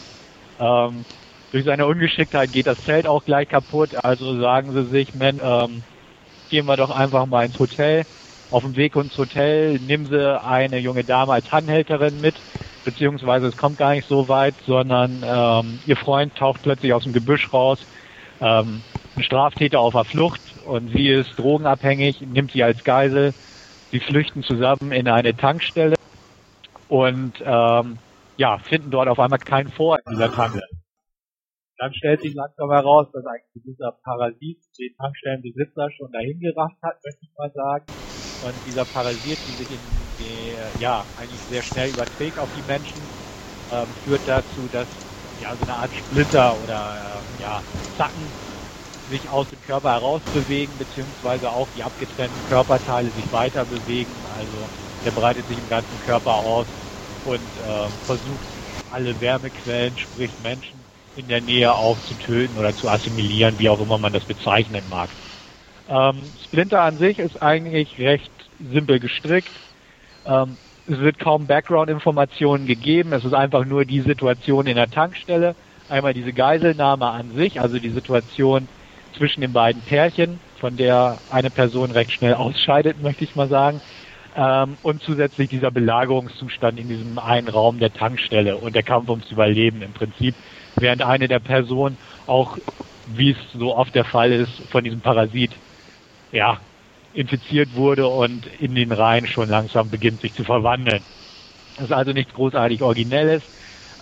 Ähm, 0.59 1.05
durch 1.51 1.65
seine 1.65 1.87
Ungeschicktheit 1.87 2.51
geht 2.51 2.67
das 2.67 2.79
Zelt 2.85 3.07
auch 3.07 3.23
gleich 3.25 3.49
kaputt, 3.49 3.95
also 4.03 4.39
sagen 4.39 4.73
sie 4.73 4.89
sich, 4.91 5.15
man, 5.15 5.39
ähm, 5.43 5.85
gehen 6.49 6.65
wir 6.67 6.77
doch 6.77 6.91
einfach 6.91 7.25
mal 7.27 7.45
ins 7.45 7.59
Hotel. 7.59 8.05
Auf 8.49 8.63
dem 8.63 8.75
Weg 8.77 8.95
ins 8.95 9.17
Hotel 9.17 9.77
nehmen 9.79 10.05
sie 10.05 10.41
eine 10.41 10.77
junge 10.79 11.03
Dame 11.03 11.33
als 11.33 11.51
Handhälterin 11.51 12.21
mit, 12.21 12.35
beziehungsweise 12.85 13.47
es 13.47 13.57
kommt 13.57 13.77
gar 13.77 13.91
nicht 13.91 14.07
so 14.07 14.29
weit, 14.29 14.55
sondern 14.65 15.21
ähm, 15.25 15.79
ihr 15.85 15.97
Freund 15.97 16.33
taucht 16.35 16.61
plötzlich 16.61 16.93
aus 16.93 17.03
dem 17.03 17.11
Gebüsch 17.11 17.51
raus, 17.51 17.79
ähm, 18.39 18.81
ein 19.17 19.23
Straftäter 19.23 19.79
auf 19.79 19.93
der 19.93 20.05
Flucht 20.05 20.41
und 20.65 20.89
sie 20.89 21.09
ist 21.09 21.37
drogenabhängig, 21.37 22.21
nimmt 22.21 22.51
sie 22.51 22.63
als 22.63 22.83
Geisel. 22.83 23.33
Sie 23.91 23.99
flüchten 23.99 24.43
zusammen 24.43 24.91
in 24.91 25.07
eine 25.07 25.35
Tankstelle 25.35 25.95
und 26.87 27.33
ähm, 27.43 27.97
ja, 28.37 28.59
finden 28.59 28.91
dort 28.91 29.09
auf 29.09 29.19
einmal 29.19 29.39
keinen 29.39 29.69
Vor 29.71 29.97
in 30.05 30.13
dieser 30.13 30.31
Tankstelle. 30.31 30.67
Dann 31.79 31.93
stellt 31.93 32.21
sich 32.21 32.33
langsam 32.33 32.71
heraus, 32.71 33.07
dass 33.11 33.25
eigentlich 33.25 33.63
dieser 33.63 33.91
Parasit 34.03 34.57
den 34.79 34.95
Tankstellenbesitzer 34.97 35.91
schon 35.91 36.11
dahin 36.11 36.39
gerafft 36.39 36.81
hat, 36.81 36.95
möchte 37.03 37.19
ich 37.21 37.31
mal 37.37 37.51
sagen. 37.53 37.85
Und 38.39 38.65
dieser 38.65 38.85
Parasit, 38.85 39.45
die 39.45 39.55
sich 39.55 39.71
in 39.71 39.81
die, 40.17 40.55
ja, 40.77 41.07
eigentlich 41.15 41.43
sehr 41.47 41.63
schnell 41.63 41.89
überträgt 41.89 42.37
auf 42.39 42.51
die 42.51 42.61
Menschen, 42.63 43.09
ähm, 43.69 43.95
führt 44.03 44.27
dazu, 44.27 44.69
dass 44.69 44.87
ja 45.35 45.55
so 45.57 45.63
eine 45.63 45.75
Art 45.75 45.93
Splitter 45.95 46.57
oder 46.57 47.25
äh, 47.35 47.39
ja, 47.41 47.63
Zacken 47.95 48.35
sich 49.07 49.29
aus 49.29 49.49
dem 49.49 49.61
Körper 49.61 49.91
heraus 49.91 50.21
bewegen, 50.31 50.77
beziehungsweise 50.77 51.49
auch 51.49 51.71
die 51.71 51.83
abgetrennten 51.83 52.43
Körperteile 52.43 53.11
sich 53.13 53.31
weiter 53.31 53.65
bewegen. 53.65 54.25
Also 54.25 54.69
der 55.03 55.11
breitet 55.11 55.47
sich 55.47 55.57
im 55.57 55.67
ganzen 55.67 55.99
Körper 55.99 56.35
aus 56.35 56.67
und 57.23 57.57
äh, 57.57 57.89
versucht 58.05 58.47
alle 58.87 59.19
Wärmequellen, 59.19 59.97
sprich 59.97 60.37
Menschen, 60.39 60.85
in 61.15 61.27
der 61.27 61.41
Nähe 61.41 61.73
aufzutöten 61.73 62.57
oder 62.57 62.75
zu 62.75 62.87
assimilieren, 62.89 63.59
wie 63.59 63.69
auch 63.69 63.81
immer 63.81 63.97
man 63.97 64.13
das 64.13 64.25
bezeichnen 64.25 64.87
mag. 64.87 65.15
Ähm, 65.87 66.33
Splinter 66.45 66.81
an 66.81 66.97
sich 66.97 67.17
ist 67.19 67.41
eigentlich 67.41 67.97
recht 67.99 68.31
simpel 68.59 68.99
gestrickt. 68.99 69.49
Ähm, 70.25 70.57
es 70.85 70.99
wird 70.99 71.19
kaum 71.19 71.47
Background-Informationen 71.47 72.65
gegeben. 72.65 73.13
Es 73.13 73.23
ist 73.25 73.33
einfach 73.33 73.65
nur 73.65 73.85
die 73.85 74.01
Situation 74.01 74.67
in 74.67 74.75
der 74.75 74.89
Tankstelle. 74.89 75.55
Einmal 75.89 76.13
diese 76.13 76.33
Geiselnahme 76.33 77.07
an 77.07 77.31
sich, 77.35 77.59
also 77.61 77.79
die 77.79 77.91
Situation 77.91 78.67
zwischen 79.17 79.41
den 79.41 79.53
beiden 79.53 79.81
Pärchen, 79.81 80.39
von 80.59 80.75
der 80.75 81.17
eine 81.29 81.49
Person 81.49 81.91
recht 81.91 82.11
schnell 82.11 82.33
ausscheidet, 82.33 83.01
möchte 83.01 83.23
ich 83.23 83.35
mal 83.35 83.49
sagen. 83.49 83.81
Ähm, 84.35 84.77
und 84.81 85.01
zusätzlich 85.03 85.49
dieser 85.49 85.71
Belagerungszustand 85.71 86.79
in 86.79 86.89
diesem 86.89 87.17
einen 87.17 87.47
Raum 87.47 87.79
der 87.79 87.93
Tankstelle 87.93 88.57
und 88.57 88.75
der 88.75 88.83
Kampf 88.83 89.09
ums 89.09 89.31
Überleben 89.31 89.81
im 89.81 89.93
Prinzip, 89.93 90.35
während 90.75 91.01
eine 91.01 91.27
der 91.27 91.39
Personen 91.39 91.97
auch, 92.25 92.57
wie 93.05 93.31
es 93.31 93.37
so 93.53 93.75
oft 93.75 93.95
der 93.95 94.05
Fall 94.05 94.31
ist, 94.31 94.51
von 94.69 94.83
diesem 94.83 95.01
Parasit, 95.01 95.55
ja, 96.31 96.61
infiziert 97.11 97.75
wurde 97.75 98.07
und 98.07 98.45
in 98.45 98.75
den 98.75 98.91
Reihen 98.91 99.27
schon 99.27 99.49
langsam 99.49 99.89
beginnt 99.89 100.21
sich 100.21 100.33
zu 100.35 100.43
verwandeln. 100.43 101.05
Das 101.75 101.85
ist 101.85 101.91
also 101.91 102.11
nichts 102.13 102.33
großartig 102.33 102.81
Originelles. 102.81 103.43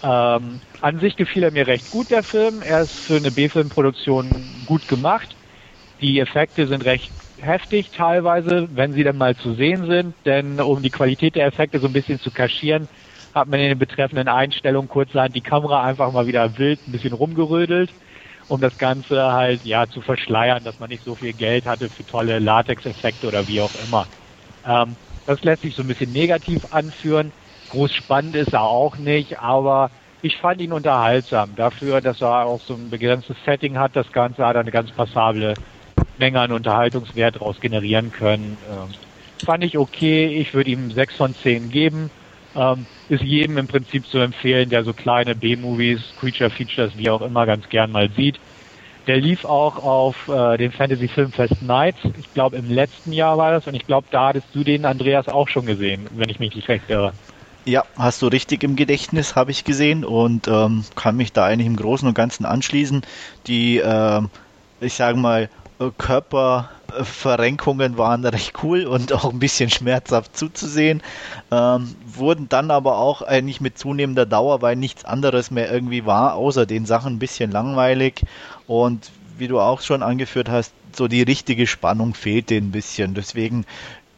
Ähm, 0.02 0.62
an 0.82 1.00
sich 1.00 1.16
gefiel 1.16 1.44
er 1.44 1.52
mir 1.52 1.68
recht 1.68 1.90
gut, 1.90 2.12
der 2.12 2.24
Film. 2.24 2.62
Er 2.62 2.82
ist 2.84 2.94
für 3.08 3.18
eine 3.18 3.32
B-Filmproduktion 3.32 4.64
gut 4.66 4.88
gemacht. 4.88 5.38
Die 6.02 6.20
Effekte 6.20 6.68
sind 6.68 6.86
recht 6.86 7.14
heftig 7.38 7.92
teilweise, 7.92 8.68
wenn 8.72 8.94
sie 8.94 9.04
dann 9.04 9.18
mal 9.18 9.36
zu 9.36 9.56
sehen 9.56 9.86
sind, 9.88 10.16
denn 10.26 10.60
um 10.62 10.82
die 10.82 10.92
Qualität 10.92 11.36
der 11.36 11.48
Effekte 11.48 11.80
so 11.80 11.88
ein 11.88 11.94
bisschen 11.94 12.20
zu 12.20 12.32
kaschieren, 12.32 12.88
hat 13.34 13.48
man 13.48 13.60
in 13.60 13.70
den 13.70 13.80
betreffenden 13.80 14.28
Einstellungen 14.30 14.88
kurzerhand 14.88 15.36
die 15.36 15.42
Kamera 15.42 15.84
einfach 15.84 16.12
mal 16.12 16.28
wieder 16.28 16.58
wild 16.58 16.88
ein 16.88 16.92
bisschen 16.92 17.14
rumgerödelt, 17.14 17.94
um 18.48 18.62
das 18.62 18.78
Ganze 18.78 19.32
halt 19.32 19.64
ja 19.64 19.88
zu 19.88 20.02
verschleiern, 20.02 20.64
dass 20.64 20.80
man 20.80 20.90
nicht 20.90 21.04
so 21.04 21.16
viel 21.16 21.34
Geld 21.34 21.66
hatte 21.66 21.90
für 21.90 22.06
tolle 22.06 22.40
Latex-Effekte 22.40 23.28
oder 23.28 23.48
wie 23.48 23.62
auch 23.62 23.76
immer. 23.76 24.08
Ähm, 24.64 24.98
das 25.26 25.42
lässt 25.44 25.64
sich 25.64 25.76
so 25.76 25.82
ein 25.82 25.88
bisschen 25.88 26.12
negativ 26.12 26.66
anführen. 26.70 27.32
Groß 27.70 27.92
spannend 27.94 28.36
ist 28.36 28.54
er 28.54 28.64
auch 28.64 28.98
nicht, 28.98 29.40
aber 29.40 29.90
ich 30.22 30.38
fand 30.38 30.62
ihn 30.62 30.74
unterhaltsam. 30.74 31.56
Dafür, 31.56 32.02
dass 32.02 32.22
er 32.22 32.46
auch 32.46 32.62
so 32.62 32.76
ein 32.76 32.90
begrenztes 32.90 33.38
Setting 33.46 33.78
hat, 33.78 33.96
das 33.96 34.12
Ganze 34.12 34.46
hat 34.46 34.56
eine 34.56 34.72
ganz 34.72 34.92
passable 34.92 35.56
Menge 36.18 36.40
an 36.40 36.52
Unterhaltungswert 36.52 37.36
daraus 37.36 37.60
generieren 37.60 38.12
können. 38.12 38.58
Ähm, 38.70 38.90
fand 39.44 39.64
ich 39.64 39.78
okay. 39.78 40.28
Ich 40.40 40.54
würde 40.54 40.70
ihm 40.70 40.92
sechs 40.92 41.16
von 41.16 41.36
zehn 41.36 41.70
geben. 41.70 42.12
Ähm, 42.56 42.86
ist 43.10 43.24
jedem 43.24 43.58
im 43.58 43.68
Prinzip 43.68 44.06
zu 44.08 44.18
empfehlen, 44.18 44.70
der 44.70 44.84
so 44.84 44.94
kleine 44.94 45.36
B-Movies, 45.36 46.02
Creature 46.20 46.50
Features, 46.50 46.98
wie 46.98 47.10
auch 47.10 47.22
immer, 47.22 47.46
ganz 47.46 47.68
gern 47.70 47.91
mal 47.91 48.10
sieht. 48.15 48.39
Der 49.08 49.18
lief 49.18 49.46
auch 49.46 49.78
auf 49.84 50.28
äh, 50.28 50.58
den 50.58 50.72
Fantasy 50.72 51.08
Filmfest 51.08 51.62
Nights. 51.62 52.00
Ich 52.20 52.34
glaube, 52.34 52.58
im 52.58 52.70
letzten 52.70 53.12
Jahr 53.12 53.38
war 53.38 53.52
das. 53.52 53.68
Und 53.68 53.76
ich 53.76 53.86
glaube, 53.86 54.08
da 54.10 54.30
hattest 54.30 54.48
du 54.54 54.63
den, 54.63 54.86
Andreas, 54.86 55.28
auch 55.28 55.48
schon 55.48 55.65
gesehen, 55.65 56.08
wenn 56.15 56.30
ich 56.30 56.39
mich 56.39 56.56
nicht 56.56 56.68
recht 56.70 56.89
irre. 56.89 57.13
Ja, 57.65 57.84
hast 57.98 58.22
du 58.22 58.28
richtig 58.28 58.63
im 58.63 58.76
Gedächtnis, 58.76 59.36
habe 59.36 59.52
ich 59.52 59.63
gesehen 59.63 60.06
und 60.06 60.48
ähm, 60.48 60.86
kann 60.96 61.18
mich 61.18 61.34
da 61.34 61.46
eigentlich 61.46 61.68
im 61.68 61.76
Großen 61.76 62.08
und 62.08 62.13
Ganzen 62.13 62.46
anschließen. 62.46 63.02
Die, 63.48 63.80
äh, 63.80 64.22
ich 64.82 64.94
sage 64.94 65.18
mal, 65.18 65.50
Körperverrenkungen 65.98 67.98
waren 67.98 68.26
recht 68.26 68.64
cool 68.64 68.86
und 68.86 69.14
auch 69.14 69.32
ein 69.32 69.40
bisschen 69.40 69.70
schmerzhaft 69.70 70.38
zuzusehen. 70.38 71.02
Ähm, 71.52 71.96
wurden 72.06 72.50
dann 72.50 72.72
aber 72.72 72.98
auch 72.98 73.22
eigentlich 73.22 73.62
mit 73.62 73.78
zunehmender 73.78 74.26
Dauer, 74.26 74.62
weil 74.62 74.76
nichts 74.76 75.06
anderes 75.06 75.52
mehr 75.52 75.72
irgendwie 75.72 76.06
war, 76.06 76.36
außer 76.36 76.66
den 76.66 76.86
Sachen 76.86 77.16
ein 77.16 77.20
bisschen 77.20 77.52
langweilig. 77.52 78.22
Und 78.68 79.12
wie 79.38 79.48
du 79.48 79.60
auch 79.60 79.82
schon 79.82 80.02
angeführt 80.02 80.50
hast, 80.50 80.74
so 80.96 81.08
die 81.08 81.24
richtige 81.24 81.68
Spannung 81.68 82.14
fehlte 82.14 82.56
ein 82.56 82.72
bisschen. 82.72 83.14
Deswegen 83.14 83.66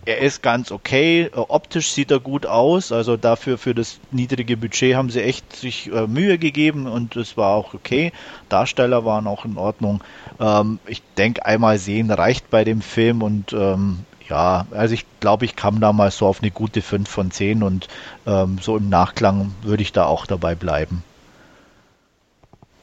er 0.08 0.20
ist 0.20 0.42
ganz 0.42 0.72
okay. 0.72 1.30
Optisch 1.36 1.92
sieht 1.92 2.12
er 2.12 2.22
gut 2.22 2.46
aus. 2.46 2.94
Also 2.94 3.18
dafür 3.18 3.58
für 3.58 3.76
das 3.76 4.00
niedrige 4.12 4.56
Budget 4.56 4.96
haben 4.96 5.10
sie 5.10 5.22
echt 5.22 5.54
sich 5.54 5.92
äh, 5.92 6.08
Mühe 6.08 6.38
gegeben 6.38 6.88
und 6.88 7.18
es 7.18 7.36
war 7.36 7.54
auch 7.54 7.74
okay. 7.74 8.14
Darsteller 8.48 9.04
waren 9.04 9.28
auch 9.28 9.44
in 9.44 9.58
Ordnung. 9.58 10.02
Ähm, 10.40 10.80
ich 10.88 11.04
denke, 11.18 11.46
einmal 11.46 11.78
sehen 11.78 12.10
reicht 12.10 12.50
bei 12.50 12.64
dem 12.64 12.82
Film 12.82 13.22
und 13.22 13.52
ähm, 13.52 14.06
ja, 14.30 14.66
also 14.72 14.94
ich 14.94 15.06
glaube, 15.20 15.44
ich 15.44 15.58
kam 15.58 15.82
da 15.82 15.92
mal 15.92 16.10
so 16.10 16.26
auf 16.26 16.42
eine 16.42 16.52
gute 16.52 16.82
5 16.82 17.10
von 17.10 17.30
10 17.30 17.62
und 17.62 17.90
ähm, 18.26 18.60
so 18.62 18.78
im 18.78 18.88
Nachklang 18.88 19.54
würde 19.62 19.84
ich 19.84 19.92
da 19.92 20.06
auch 20.06 20.26
dabei 20.26 20.56
bleiben. 20.56 21.04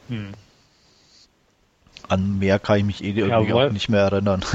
Hm. 0.09 0.33
An 2.07 2.39
mehr 2.39 2.59
kann 2.59 2.79
ich 2.79 2.85
mich 2.85 3.03
eh 3.03 3.33
auch 3.33 3.71
nicht 3.71 3.89
mehr 3.89 4.03
erinnern. 4.03 4.45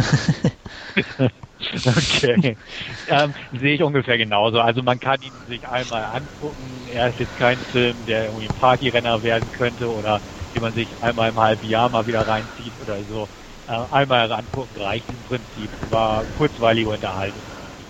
Okay. 1.60 2.58
ähm, 3.08 3.34
sehe 3.52 3.76
ich 3.76 3.84
ungefähr 3.84 4.18
genauso. 4.18 4.60
Also 4.62 4.82
man 4.82 5.00
kann 5.00 5.22
ihn 5.22 5.46
sich 5.46 5.68
einmal 5.68 6.06
angucken. 6.06 6.88
Er 6.88 7.10
ist 7.10 7.20
jetzt 7.20 7.36
kein 7.36 7.64
Film, 7.66 8.06
der 8.06 8.26
irgendwie 8.26 8.46
ein 8.48 8.54
Partyrenner 8.54 9.22
werden 9.24 9.52
könnte 9.52 9.90
oder 9.90 10.22
den 10.54 10.62
man 10.62 10.74
sich 10.74 11.02
einmal 11.02 11.30
im 11.30 11.40
halben 11.40 11.66
Jahr 11.66 11.90
mal 11.90 12.06
wieder 12.06 12.26
reinzieht 12.26 12.80
oder 12.80 13.04
so. 13.06 13.28
Äh, 13.68 13.74
einmal 13.74 14.32
angucken 14.32 14.78
reicht 14.78 15.10
im 15.10 15.24
Prinzip. 15.24 15.72
War 15.90 16.28
kurzweilige 16.28 16.90
Unterhaltung. 16.90 17.44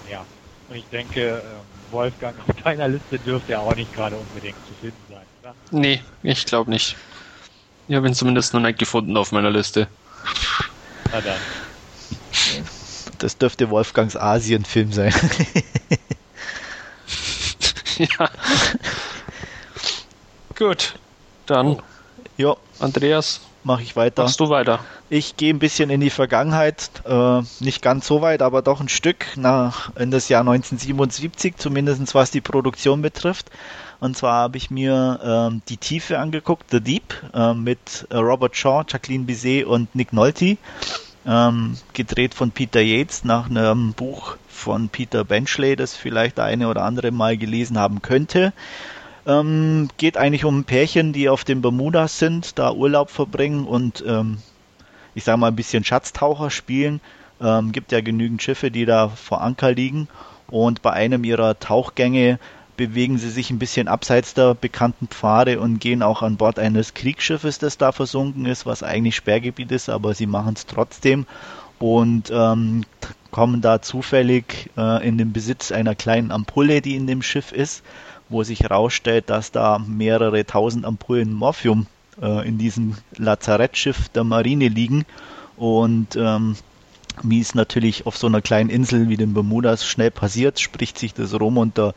Ja. 0.03 0.27
Und 0.67 0.75
ich 0.75 0.87
denke, 0.89 1.21
ähm, 1.45 1.85
Wolfgang, 1.89 2.39
auf 2.39 2.53
deiner 2.63 2.87
Liste 2.87 3.19
dürfte 3.19 3.53
er 3.53 3.61
auch 3.61 3.75
nicht 3.75 3.91
gerade 3.91 4.17
unbedingt 4.19 4.63
zu 4.65 4.75
finden 4.75 5.05
sein, 5.07 5.27
oder? 5.39 5.55
Nee, 5.71 6.03
ich 6.21 6.45
glaube 6.45 6.69
nicht. 6.69 6.95
Ich 7.87 7.95
habe 7.95 8.07
ihn 8.07 8.13
zumindest 8.13 8.53
noch 8.53 8.61
nicht 8.61 8.79
gefunden 8.79 9.17
auf 9.17 9.31
meiner 9.31 9.51
Liste. 9.51 9.89
Na 11.11 11.21
dann. 11.21 11.41
Das 13.19 13.37
dürfte 13.37 13.69
Wolfgangs 13.69 14.15
Asien-Film 14.15 14.91
sein. 14.91 15.13
ja. 17.97 18.29
Gut, 20.57 20.95
dann. 21.45 21.81
Ja. 22.37 22.55
Andreas. 22.79 23.41
Mache 23.63 23.81
ich 23.81 23.95
weiter. 23.97 24.23
Machst 24.23 24.39
du 24.39 24.49
weiter? 24.49 24.79
Ich 25.09 25.35
gehe 25.35 25.53
ein 25.53 25.59
bisschen 25.59 25.89
in 25.89 25.99
die 25.99 26.09
Vergangenheit, 26.09 26.91
äh, 27.05 27.41
nicht 27.59 27.81
ganz 27.81 28.07
so 28.07 28.21
weit, 28.21 28.41
aber 28.41 28.61
doch 28.61 28.79
ein 28.79 28.87
Stück 28.87 29.35
nach 29.35 29.93
in 29.97 30.11
das 30.11 30.29
Jahr 30.29 30.41
1977, 30.41 31.57
zumindest 31.57 32.15
was 32.15 32.31
die 32.31 32.41
Produktion 32.41 33.01
betrifft. 33.01 33.51
Und 33.99 34.15
zwar 34.15 34.35
habe 34.35 34.57
ich 34.57 34.71
mir 34.71 35.19
ähm, 35.21 35.61
die 35.67 35.75
Tiefe 35.75 36.19
angeguckt, 36.19 36.71
The 36.71 36.79
Deep, 36.79 37.13
äh, 37.33 37.53
mit 37.53 38.07
äh, 38.09 38.15
Robert 38.15 38.55
Shaw, 38.55 38.85
Jacqueline 38.87 39.25
Bizet 39.25 39.65
und 39.65 39.93
Nick 39.93 40.13
Nolte 40.13 40.57
ähm, 41.29 41.77
gedreht 41.93 42.33
von 42.33 42.51
Peter 42.51 42.81
Yates 42.81 43.23
nach 43.23 43.49
einem 43.49 43.93
Buch 43.93 44.37
von 44.47 44.89
Peter 44.89 45.23
Benchley, 45.23 45.75
das 45.75 45.95
vielleicht 45.95 46.39
eine 46.39 46.67
oder 46.67 46.83
andere 46.83 47.11
mal 47.11 47.37
gelesen 47.37 47.77
haben 47.77 48.01
könnte. 48.01 48.51
Ähm, 49.27 49.89
geht 49.97 50.17
eigentlich 50.17 50.43
um 50.43 50.59
ein 50.59 50.63
Pärchen, 50.63 51.13
die 51.13 51.29
auf 51.29 51.43
den 51.43 51.61
Bermudas 51.61 52.17
sind, 52.17 52.57
da 52.57 52.71
Urlaub 52.71 53.11
verbringen 53.11 53.65
und 53.65 54.03
ähm, 54.07 54.39
ich 55.13 55.23
sage 55.23 55.37
mal 55.37 55.49
ein 55.49 55.55
bisschen 55.55 55.83
Schatztaucher 55.83 56.49
spielen. 56.49 56.99
Ähm, 57.39 57.71
gibt 57.71 57.91
ja 57.91 58.01
genügend 58.01 58.41
Schiffe, 58.41 58.71
die 58.71 58.85
da 58.85 59.09
vor 59.09 59.41
Anker 59.41 59.71
liegen 59.71 60.07
und 60.47 60.81
bei 60.81 60.91
einem 60.91 61.23
ihrer 61.23 61.59
Tauchgänge 61.59 62.39
bewegen 62.79 63.17
sie 63.17 63.29
sich 63.29 63.51
ein 63.51 63.59
bisschen 63.59 63.89
abseits 63.89 64.33
der 64.33 64.55
bekannten 64.55 65.09
Pfade 65.09 65.59
und 65.59 65.79
gehen 65.79 66.01
auch 66.01 66.21
an 66.21 66.37
Bord 66.37 66.57
eines 66.59 66.93
Kriegsschiffes, 66.93 67.59
das 67.59 67.77
da 67.77 67.91
versunken 67.91 68.45
ist, 68.45 68.65
was 68.65 68.83
eigentlich 68.83 69.17
Sperrgebiet 69.17 69.69
ist, 69.73 69.89
aber 69.89 70.13
sie 70.13 70.27
machen 70.27 70.53
es 70.55 70.65
trotzdem 70.65 71.25
und 71.77 72.31
ähm, 72.31 72.85
kommen 73.31 73.59
da 73.59 73.81
zufällig 73.81 74.69
äh, 74.77 75.05
in 75.05 75.17
den 75.17 75.33
Besitz 75.33 75.73
einer 75.73 75.93
kleinen 75.93 76.31
Ampulle, 76.31 76.81
die 76.81 76.95
in 76.95 77.05
dem 77.05 77.21
Schiff 77.21 77.51
ist, 77.51 77.83
wo 78.29 78.43
sich 78.43 78.61
herausstellt, 78.61 79.29
dass 79.29 79.51
da 79.51 79.77
mehrere 79.77 80.45
tausend 80.45 80.85
Ampullen 80.85 81.33
Morphium 81.33 81.85
äh, 82.21 82.47
in 82.47 82.57
diesem 82.57 82.95
Lazarettschiff 83.17 84.07
der 84.07 84.23
Marine 84.23 84.69
liegen 84.69 85.03
und 85.57 86.15
ähm, 86.15 86.55
wie 87.23 87.41
es 87.41 87.55
natürlich 87.55 88.05
auf 88.05 88.15
so 88.15 88.27
einer 88.27 88.41
kleinen 88.41 88.69
Insel 88.69 89.09
wie 89.09 89.17
den 89.17 89.33
Bermudas 89.33 89.85
schnell 89.85 90.11
passiert, 90.11 90.61
spricht 90.61 90.97
sich 90.97 91.13
das 91.13 91.37
rum 91.37 91.57
und 91.57 91.77
der 91.77 91.93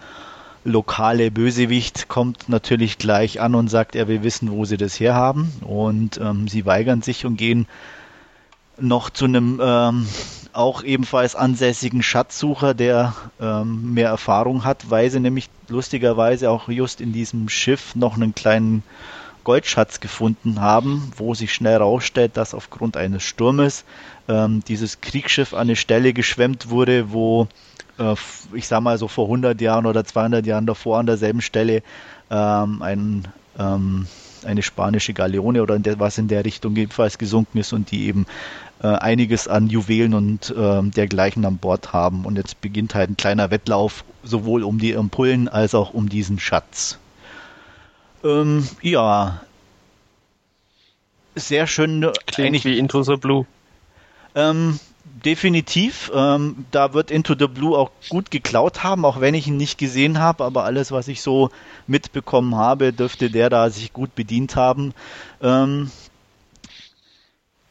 lokale 0.65 1.31
Bösewicht 1.31 2.09
kommt 2.09 2.49
natürlich 2.49 2.99
gleich 2.99 3.41
an 3.41 3.55
und 3.55 3.69
sagt, 3.69 3.97
er 3.97 4.09
will 4.09 4.23
wissen, 4.23 4.51
wo 4.51 4.65
sie 4.65 4.77
das 4.77 4.99
herhaben. 5.01 5.53
Und 5.63 6.19
ähm, 6.19 6.49
sie 6.49 6.67
weigern 6.67 7.03
sich 7.03 7.27
und 7.27 7.37
gehen 7.37 7.67
noch 8.79 9.11
zu 9.11 9.27
einem 9.27 9.61
ähm, 9.63 10.07
auch 10.53 10.83
ebenfalls 10.83 11.35
ansässigen 11.35 12.03
Schatzsucher, 12.03 12.75
der 12.75 13.15
ähm, 13.41 13.95
mehr 13.95 14.09
Erfahrung 14.09 14.65
hat, 14.65 14.91
weil 14.91 15.11
sie 15.11 15.21
nämlich 15.21 15.49
lustigerweise 15.69 16.51
auch 16.51 16.69
just 16.69 17.01
in 17.01 17.13
diesem 17.13 17.49
Schiff 17.49 17.95
noch 17.95 18.15
einen 18.15 18.35
kleinen 18.35 18.83
Goldschatz 19.45 20.01
gefunden 20.01 20.61
haben, 20.61 21.13
wo 21.17 21.35
sich 21.35 21.53
schnell 21.53 21.79
herausstellt, 21.81 22.37
dass 22.37 22.55
aufgrund 22.55 22.97
eines 22.97 23.23
Sturmes 23.23 23.85
ähm, 24.29 24.63
dieses 24.69 25.01
Kriegsschiff 25.01 25.53
an 25.53 25.63
eine 25.63 25.77
Stelle 25.77 26.13
geschwemmt 26.13 26.71
wurde, 26.71 27.13
wo 27.13 27.49
ich 28.55 28.67
sag 28.67 28.81
mal 28.81 28.99
so 28.99 29.07
vor 29.09 29.27
100 29.27 29.61
Jahren 29.61 29.87
oder 29.87 30.05
200 30.05 30.47
Jahren 30.47 30.67
davor 30.67 30.99
an 30.99 31.07
derselben 31.07 31.41
Stelle 31.41 31.83
ähm, 32.31 32.83
ein 32.83 33.29
ähm, 33.59 34.07
eine 34.45 34.63
spanische 34.63 35.15
Galeone 35.15 35.63
oder 35.63 35.79
was 35.99 36.19
in 36.19 36.29
der 36.29 36.45
Richtung 36.45 36.75
jedenfalls 36.77 37.19
gesunken 37.19 37.59
ist 37.59 37.73
und 37.73 37.91
die 37.91 38.07
eben 38.07 38.27
äh, 38.83 38.89
einiges 38.89 39.49
an 39.49 39.69
Juwelen 39.69 40.15
und 40.15 40.51
äh, 40.51 40.83
dergleichen 40.83 41.45
an 41.45 41.59
Bord 41.59 41.93
haben. 41.93 42.25
Und 42.25 42.37
jetzt 42.37 42.61
beginnt 42.61 42.95
halt 42.95 43.11
ein 43.11 43.17
kleiner 43.17 43.51
Wettlauf, 43.51 44.05
sowohl 44.23 44.65
um 44.65 44.79
die 44.79 44.97
Ampullen 44.97 45.49
als 45.49 45.75
auch 45.75 45.95
um 45.95 46.09
diesen 46.09 46.39
Schatz. 46.39 46.99
Ähm, 48.25 48.67
ja. 48.81 49.41
Sehr 51.35 51.67
schön. 51.67 52.07
Klingt 52.27 52.65
wie 52.65 52.79
Into 52.79 53.03
the 53.03 53.17
Blue. 53.17 53.47
Ähm, 54.35 54.79
definitiv. 55.05 56.11
Ähm, 56.15 56.67
da 56.71 56.95
wird 56.95 57.11
Into 57.11 57.35
the 57.39 57.47
Blue 57.47 57.77
auch 57.77 57.91
gut 58.09 58.31
geklaut 58.31 58.83
haben, 58.83 59.05
auch 59.05 59.21
wenn 59.21 59.35
ich 59.35 59.47
ihn 59.47 59.57
nicht 59.57 59.79
gesehen 59.79 60.19
habe. 60.19 60.45
Aber 60.45 60.65
alles, 60.65 60.93
was 60.93 61.09
ich 61.09 61.23
so 61.23 61.51
mitbekommen 61.87 62.57
habe, 62.57 62.93
dürfte 62.93 63.31
der 63.31 63.51
da 63.51 63.71
sich 63.71 63.93
gut 63.93 64.15
bedient 64.15 64.57
haben. 64.57 64.95
Ähm, 65.43 65.91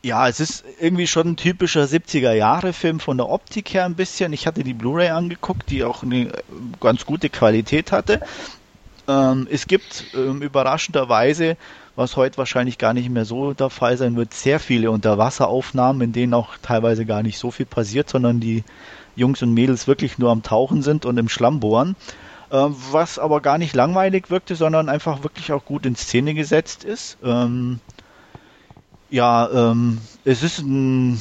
ja, 0.03 0.27
es 0.27 0.39
ist 0.39 0.63
irgendwie 0.79 1.07
schon 1.07 1.27
ein 1.27 1.37
typischer 1.37 1.83
70er-Jahre-Film 1.83 2.99
von 2.99 3.17
der 3.17 3.29
Optik 3.29 3.73
her 3.73 3.85
ein 3.85 3.95
bisschen. 3.95 4.33
Ich 4.33 4.47
hatte 4.47 4.63
die 4.63 4.73
Blu-ray 4.73 5.09
angeguckt, 5.09 5.69
die 5.69 5.83
auch 5.83 6.01
eine 6.01 6.31
ganz 6.79 7.05
gute 7.05 7.29
Qualität 7.29 7.91
hatte. 7.91 8.21
Ähm, 9.07 9.47
es 9.51 9.67
gibt 9.67 10.05
ähm, 10.15 10.41
überraschenderweise, 10.41 11.55
was 11.95 12.15
heute 12.15 12.37
wahrscheinlich 12.37 12.77
gar 12.77 12.93
nicht 12.93 13.09
mehr 13.09 13.25
so 13.25 13.53
der 13.53 13.69
Fall 13.69 13.97
sein 13.97 14.15
wird, 14.15 14.33
sehr 14.33 14.59
viele 14.59 14.91
Unterwasseraufnahmen, 14.91 16.01
in 16.01 16.13
denen 16.13 16.33
auch 16.33 16.57
teilweise 16.61 17.05
gar 17.05 17.23
nicht 17.23 17.37
so 17.37 17.51
viel 17.51 17.65
passiert, 17.65 18.09
sondern 18.09 18.39
die 18.39 18.63
Jungs 19.15 19.41
und 19.41 19.53
Mädels 19.53 19.87
wirklich 19.87 20.17
nur 20.17 20.31
am 20.31 20.43
Tauchen 20.43 20.81
sind 20.81 21.05
und 21.05 21.17
im 21.17 21.29
Schlamm 21.29 21.59
bohren. 21.59 21.95
Äh, 22.49 22.67
was 22.91 23.17
aber 23.19 23.41
gar 23.41 23.57
nicht 23.57 23.75
langweilig 23.75 24.29
wirkte, 24.29 24.55
sondern 24.55 24.89
einfach 24.89 25.23
wirklich 25.23 25.51
auch 25.53 25.63
gut 25.63 25.85
in 25.85 25.95
Szene 25.95 26.33
gesetzt 26.33 26.83
ist. 26.83 27.17
Ähm, 27.23 27.79
ja, 29.09 29.49
ähm, 29.51 29.99
es 30.23 30.43
ist 30.43 30.59
ein, 30.59 31.19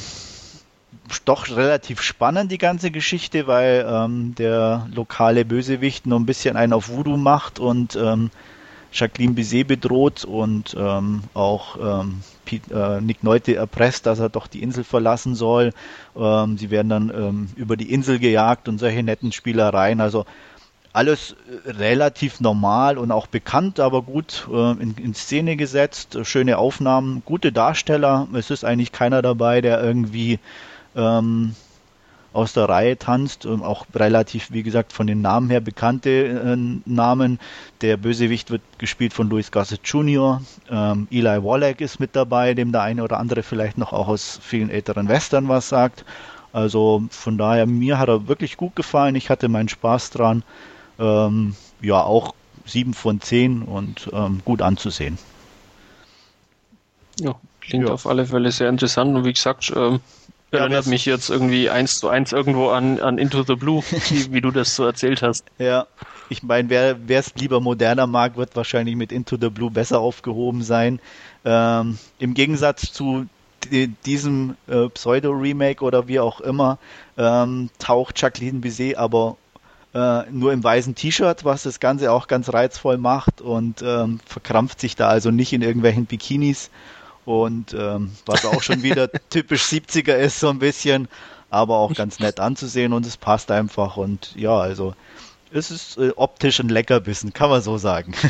doch 1.25 1.49
relativ 1.49 2.01
spannend, 2.01 2.51
die 2.51 2.57
ganze 2.57 2.91
Geschichte, 2.91 3.47
weil 3.47 3.85
ähm, 3.87 4.35
der 4.35 4.87
lokale 4.93 5.45
Bösewicht 5.45 6.05
noch 6.05 6.19
ein 6.19 6.25
bisschen 6.25 6.55
einen 6.55 6.73
auf 6.73 6.89
Voodoo 6.89 7.17
macht 7.17 7.59
und 7.59 7.95
ähm, 7.95 8.29
Jacqueline 8.91 9.33
Bizet 9.33 9.67
bedroht 9.67 10.25
und 10.25 10.75
ähm, 10.77 11.23
auch 11.33 12.01
ähm, 12.01 12.21
Pete, 12.45 12.73
äh, 12.73 13.01
Nick 13.01 13.23
Neute 13.23 13.55
erpresst, 13.55 14.05
dass 14.05 14.19
er 14.19 14.29
doch 14.29 14.47
die 14.47 14.61
Insel 14.61 14.83
verlassen 14.83 15.35
soll. 15.35 15.73
Ähm, 16.15 16.57
sie 16.57 16.69
werden 16.69 16.89
dann 16.89 17.09
ähm, 17.09 17.49
über 17.55 17.77
die 17.77 17.91
Insel 17.93 18.19
gejagt 18.19 18.67
und 18.67 18.79
solche 18.79 19.03
netten 19.03 19.31
Spielereien. 19.31 20.01
Also 20.01 20.25
alles 20.93 21.35
äh, 21.65 21.71
relativ 21.71 22.41
normal 22.41 22.97
und 22.97 23.11
auch 23.11 23.27
bekannt, 23.27 23.79
aber 23.79 24.01
gut 24.01 24.47
äh, 24.51 24.71
in, 24.71 24.95
in, 24.97 25.13
Szene 25.13 25.55
gesetzt, 25.55 26.17
schöne 26.23 26.57
Aufnahmen, 26.57 27.23
gute 27.25 27.51
Darsteller. 27.51 28.27
Es 28.33 28.49
ist 28.49 28.65
eigentlich 28.65 28.91
keiner 28.91 29.21
dabei, 29.21 29.61
der 29.61 29.81
irgendwie 29.81 30.39
ähm, 30.95 31.55
aus 32.33 32.53
der 32.53 32.69
Reihe 32.69 32.97
tanzt. 32.97 33.45
Und 33.45 33.63
auch 33.63 33.85
relativ, 33.93 34.51
wie 34.51 34.63
gesagt, 34.63 34.93
von 34.93 35.07
den 35.07 35.21
Namen 35.21 35.49
her 35.49 35.61
bekannte 35.61 36.09
äh, 36.09 36.57
Namen. 36.85 37.39
Der 37.81 37.97
Bösewicht 37.97 38.51
wird 38.51 38.61
gespielt 38.77 39.13
von 39.13 39.29
Louis 39.29 39.51
Gossett 39.51 39.81
Jr. 39.83 40.41
Ähm, 40.69 41.07
Eli 41.11 41.43
Wallach 41.43 41.79
ist 41.79 41.99
mit 41.99 42.15
dabei, 42.15 42.53
dem 42.53 42.71
der 42.71 42.83
eine 42.83 43.03
oder 43.03 43.19
andere 43.19 43.43
vielleicht 43.43 43.77
noch 43.77 43.93
auch 43.93 44.07
aus 44.07 44.39
vielen 44.41 44.69
älteren 44.69 45.07
Western 45.07 45.47
was 45.47 45.69
sagt. 45.69 46.05
Also 46.53 47.03
von 47.09 47.37
daher, 47.37 47.65
mir 47.65 47.97
hat 47.97 48.09
er 48.09 48.27
wirklich 48.27 48.57
gut 48.57 48.75
gefallen. 48.75 49.15
Ich 49.15 49.29
hatte 49.29 49.47
meinen 49.47 49.69
Spaß 49.69 50.09
dran 50.11 50.43
ähm, 50.99 51.55
ja 51.81 52.01
auch 52.01 52.33
7 52.65 52.93
von 52.93 53.19
10 53.21 53.63
und 53.63 54.09
ähm, 54.13 54.41
gut 54.45 54.61
anzusehen. 54.61 55.17
Ja, 57.19 57.35
klingt 57.59 57.87
ja. 57.87 57.93
auf 57.93 58.07
alle 58.07 58.25
Fälle 58.25 58.51
sehr 58.51 58.69
interessant 58.69 59.15
und 59.15 59.25
wie 59.25 59.33
gesagt, 59.33 59.71
ähm, 59.75 59.99
erinnert 60.51 60.85
mich 60.85 61.05
jetzt 61.05 61.29
irgendwie 61.29 61.69
eins 61.69 61.99
zu 61.99 62.09
eins 62.09 62.31
irgendwo 62.31 62.69
an, 62.69 62.99
an 62.99 63.17
Into 63.17 63.43
the 63.43 63.55
Blue, 63.55 63.81
wie, 64.29 64.41
du 64.41 64.51
das 64.51 64.75
so 64.75 64.85
erzählt 64.85 65.21
hast. 65.21 65.45
Ja, 65.57 65.87
ich 66.29 66.43
meine, 66.43 66.69
wer 66.69 67.19
es 67.19 67.33
lieber 67.35 67.59
moderner 67.59 68.07
mag, 68.07 68.37
wird 68.37 68.55
wahrscheinlich 68.55 68.95
mit 68.95 69.11
Into 69.11 69.37
the 69.39 69.49
Blue 69.49 69.71
besser 69.71 69.99
aufgehoben 69.99 70.61
sein. 70.61 70.99
Ähm, 71.45 71.97
Im 72.19 72.33
Gegensatz 72.33 72.91
zu 72.91 73.27
diesem 74.05 74.55
äh, 74.67 74.89
Pseudo-Remake 74.89 75.83
oder 75.83 76.07
wie 76.07 76.19
auch 76.19 76.41
immer, 76.41 76.79
ähm, 77.17 77.69
taucht 77.79 78.19
Jacqueline 78.19 78.59
Bizet 78.59 78.97
aber 78.97 79.37
äh, 79.93 80.23
nur 80.31 80.53
im 80.53 80.63
weißen 80.63 80.95
T-Shirt, 80.95 81.43
was 81.43 81.63
das 81.63 81.79
Ganze 81.79 82.11
auch 82.11 82.27
ganz 82.27 82.51
reizvoll 82.51 82.97
macht 82.97 83.41
und 83.41 83.81
ähm, 83.81 84.19
verkrampft 84.25 84.79
sich 84.79 84.95
da 84.95 85.09
also 85.09 85.31
nicht 85.31 85.53
in 85.53 85.61
irgendwelchen 85.61 86.05
Bikinis 86.05 86.69
und 87.25 87.73
ähm, 87.73 88.11
was 88.25 88.45
auch 88.45 88.61
schon 88.61 88.83
wieder 88.83 89.09
typisch 89.29 89.63
70er 89.63 90.15
ist 90.15 90.39
so 90.39 90.49
ein 90.49 90.59
bisschen, 90.59 91.07
aber 91.49 91.77
auch 91.77 91.93
ganz 91.93 92.19
nett 92.19 92.39
anzusehen 92.39 92.93
und 92.93 93.05
es 93.05 93.17
passt 93.17 93.51
einfach 93.51 93.97
und 93.97 94.35
ja, 94.35 94.57
also 94.57 94.95
es 95.51 95.71
ist 95.71 95.97
äh, 95.97 96.11
optisch 96.15 96.59
ein 96.59 96.69
Leckerbissen, 96.69 97.33
kann 97.33 97.49
man 97.49 97.61
so 97.61 97.77
sagen. 97.77 98.13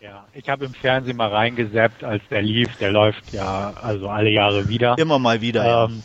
Ja, 0.00 0.24
ich 0.32 0.48
habe 0.48 0.64
im 0.64 0.72
Fernsehen 0.72 1.18
mal 1.18 1.28
reingeseppt, 1.28 2.04
als 2.04 2.22
der 2.30 2.40
lief. 2.40 2.74
Der 2.78 2.90
läuft 2.90 3.32
ja 3.32 3.74
also 3.82 4.08
alle 4.08 4.30
Jahre 4.30 4.66
wieder. 4.66 4.96
Immer 4.96 5.18
mal 5.18 5.42
wieder. 5.42 5.84
Ähm, 5.84 5.96
ja. 5.96 6.02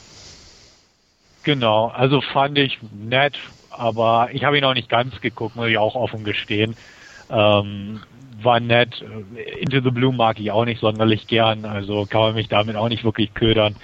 Genau, 1.44 1.88
also 1.88 2.20
fand 2.22 2.58
ich 2.58 2.80
nett, 2.92 3.38
aber 3.70 4.30
ich 4.34 4.44
habe 4.44 4.58
ihn 4.58 4.66
auch 4.66 4.74
nicht 4.74 4.90
ganz 4.90 5.22
geguckt, 5.22 5.56
muss 5.56 5.70
ich 5.70 5.78
auch 5.78 5.96
offen 5.96 6.26
gestehen. 6.26 6.76
Ähm, 7.30 8.02
war 8.46 8.60
nett. 8.60 9.04
Into 9.60 9.82
the 9.82 9.92
Blue 9.92 10.14
mag 10.14 10.40
ich 10.40 10.52
auch 10.52 10.66
nicht 10.66 10.80
sonderlich 10.80 11.28
gern, 11.28 11.66
also 11.66 12.06
kann 12.06 12.22
man 12.22 12.34
mich 12.36 12.48
damit 12.48 12.76
auch 12.76 12.90
nicht 12.90 13.04
wirklich 13.04 13.34
ködern. 13.34 13.76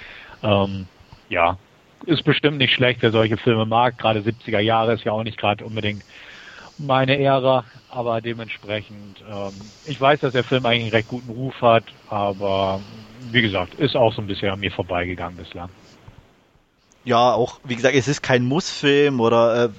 Ähm, 0.44 0.88
ja, 1.30 1.58
ist 2.06 2.24
bestimmt 2.24 2.58
nicht 2.58 2.74
schlecht, 2.74 3.02
wer 3.02 3.12
solche 3.12 3.38
Filme 3.38 3.66
mag. 3.66 3.98
Gerade 3.98 4.22
70er 4.22 4.60
Jahre 4.60 4.94
ist 4.94 5.04
ja 5.04 5.12
auch 5.12 5.24
nicht 5.24 5.38
gerade 5.38 5.66
unbedingt 5.66 6.04
meine 6.78 7.20
Ära, 7.20 7.66
aber 7.90 8.22
dementsprechend, 8.22 9.24
ähm, 9.30 9.52
ich 9.86 10.00
weiß, 10.00 10.22
dass 10.22 10.34
der 10.34 10.44
Film 10.44 10.66
eigentlich 10.66 10.84
einen 10.84 10.92
recht 10.92 11.10
guten 11.10 11.30
Ruf 11.30 11.62
hat, 11.62 11.84
aber 12.10 12.80
wie 13.32 13.42
gesagt, 13.42 13.76
ist 13.76 13.96
auch 13.96 14.14
so 14.14 14.22
ein 14.22 14.28
bisschen 14.28 14.50
an 14.50 14.60
mir 14.60 14.72
vorbeigegangen 14.72 15.38
bislang 15.38 15.70
ja, 17.04 17.34
auch, 17.34 17.60
wie 17.64 17.76
gesagt, 17.76 17.96
es 17.96 18.08
ist 18.08 18.22
kein 18.22 18.46
Mussfilm 18.46 19.20
oder 19.20 19.66
äh, 19.66 19.70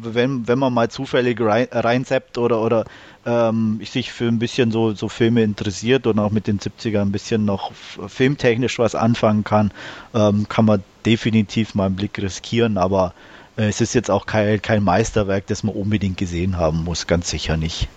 wenn, 0.00 0.48
wenn 0.48 0.58
man 0.58 0.72
mal 0.72 0.90
zufällig 0.90 1.40
rein, 1.40 1.68
reinseppt 1.70 2.38
oder, 2.38 2.60
oder 2.60 2.84
ähm, 3.28 3.80
sich 3.84 4.10
für 4.10 4.26
ein 4.26 4.38
bisschen 4.38 4.72
so, 4.72 4.94
so 4.94 5.08
Filme 5.10 5.42
interessiert 5.42 6.06
und 6.06 6.18
auch 6.18 6.30
mit 6.30 6.46
den 6.46 6.58
70ern 6.58 7.02
ein 7.02 7.12
bisschen 7.12 7.44
noch 7.44 7.72
filmtechnisch 7.74 8.78
was 8.78 8.94
anfangen 8.94 9.44
kann, 9.44 9.70
ähm, 10.14 10.48
kann 10.48 10.64
man 10.64 10.82
definitiv 11.04 11.74
mal 11.74 11.86
einen 11.86 11.96
Blick 11.96 12.18
riskieren, 12.18 12.78
aber 12.78 13.12
äh, 13.58 13.68
es 13.68 13.82
ist 13.82 13.94
jetzt 13.94 14.10
auch 14.10 14.24
kein, 14.24 14.62
kein 14.62 14.82
Meisterwerk, 14.82 15.46
das 15.46 15.62
man 15.62 15.74
unbedingt 15.74 16.16
gesehen 16.16 16.56
haben 16.56 16.84
muss, 16.84 17.06
ganz 17.06 17.28
sicher 17.28 17.58
nicht. 17.58 17.88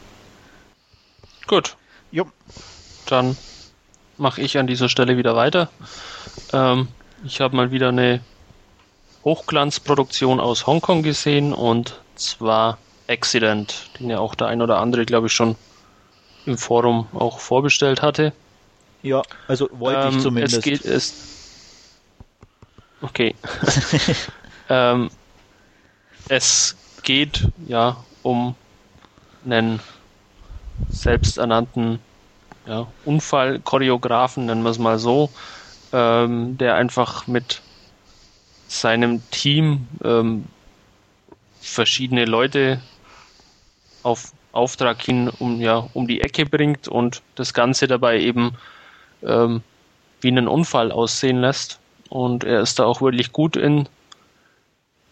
Gut. 1.48 1.78
Jo. 2.12 2.26
Dann 3.06 3.38
mache 4.18 4.42
ich 4.42 4.58
an 4.58 4.68
dieser 4.68 4.90
Stelle 4.90 5.18
wieder 5.18 5.38
weiter. 5.38 5.70
Ähm, 6.52 6.90
ich 7.24 7.40
habe 7.40 7.56
mal 7.56 7.72
wieder 7.72 7.90
eine 7.90 8.20
Hochglanzproduktion 9.24 10.42
aus 10.42 10.68
Hongkong 10.68 11.04
gesehen 11.04 11.54
und 11.54 12.02
zwar 12.16 12.78
Accident, 13.12 13.90
den 14.00 14.10
ja 14.10 14.20
auch 14.20 14.36
der 14.36 14.48
ein 14.48 14.62
oder 14.62 14.80
andere, 14.80 15.06
glaube 15.06 15.28
ich, 15.28 15.34
schon 15.34 15.56
im 16.46 16.58
Forum 16.58 17.08
auch 17.14 17.40
vorbestellt 17.40 18.02
hatte. 18.02 18.34
Ja, 19.04 19.22
also 19.48 19.70
wollte 19.74 20.08
ähm, 20.08 20.16
ich 20.16 20.20
zumindest. 20.24 20.58
Es 20.58 20.64
geht, 20.64 20.86
es 20.86 22.00
okay. 23.02 23.36
ähm, 24.70 25.10
es 26.28 26.76
geht 27.04 27.48
ja 27.68 27.98
um 28.24 28.56
einen 29.44 29.80
selbsternannten 30.90 32.00
ja, 32.68 32.88
Unfallchoreografen, 33.06 34.46
nennen 34.46 34.64
wir 34.64 34.70
es 34.70 34.78
mal 34.78 35.00
so, 35.00 35.30
ähm, 35.92 36.58
der 36.58 36.76
einfach 36.76 37.28
mit 37.28 37.62
seinem 38.68 39.22
Team 39.32 39.88
ähm, 40.04 40.46
verschiedene 41.60 42.26
Leute 42.26 42.82
auf 44.04 44.34
Auftrag 44.52 45.02
hin 45.02 45.30
um, 45.40 45.62
ja, 45.62 45.88
um 45.94 46.08
die 46.08 46.22
Ecke 46.22 46.46
bringt 46.46 46.88
und 46.88 47.22
das 47.36 47.54
Ganze 47.54 47.88
dabei 47.88 48.20
eben 48.20 48.58
ähm, 49.24 49.62
wie 50.20 50.28
einen 50.28 50.48
Unfall 50.48 50.92
aussehen 50.92 51.42
lässt. 51.42 51.80
Und 52.10 52.44
er 52.44 52.62
ist 52.62 52.78
da 52.80 52.86
auch 52.86 53.02
wirklich 53.02 53.32
gut 53.32 53.56
in 53.56 53.88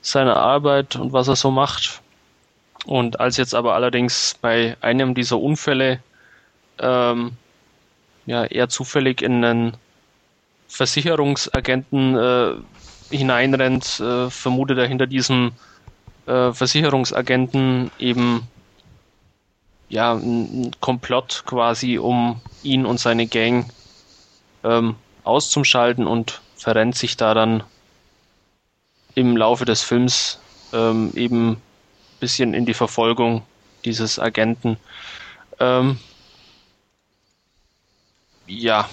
seiner 0.01 0.35
Arbeit 0.35 0.95
und 0.95 1.13
was 1.13 1.27
er 1.27 1.35
so 1.35 1.51
macht. 1.51 2.01
Und 2.85 3.19
als 3.19 3.37
jetzt 3.37 3.55
aber 3.55 3.75
allerdings 3.75 4.35
bei 4.41 4.75
einem 4.81 5.15
dieser 5.15 5.39
Unfälle 5.39 6.01
ähm, 6.79 7.31
ja 8.25 8.45
eher 8.45 8.69
zufällig 8.69 9.21
in 9.21 9.43
einen 9.43 9.77
Versicherungsagenten 10.67 12.15
äh, 12.17 12.53
hineinrennt, 13.09 13.99
äh, 13.99 14.29
vermutet 14.29 14.77
er 14.77 14.87
hinter 14.87 15.07
diesem 15.07 15.51
äh, 16.27 16.51
Versicherungsagenten 16.51 17.91
eben 17.97 18.47
ja, 19.89 20.13
ein 20.13 20.71
Komplott 20.79 21.43
quasi, 21.45 21.97
um 21.97 22.41
ihn 22.63 22.85
und 22.85 22.99
seine 22.99 23.27
Gang 23.27 23.71
ähm, 24.63 24.95
auszuschalten 25.23 26.07
und 26.07 26.41
verrennt 26.55 26.95
sich 26.95 27.17
da 27.17 27.33
dann 27.33 27.63
im 29.15 29.35
Laufe 29.35 29.65
des 29.65 29.81
Films 29.81 30.39
ähm, 30.73 31.11
eben 31.15 31.51
ein 31.51 31.61
bisschen 32.19 32.53
in 32.53 32.65
die 32.65 32.73
Verfolgung 32.73 33.43
dieses 33.85 34.19
Agenten. 34.19 34.77
Ähm, 35.59 35.97
ja, 38.47 38.89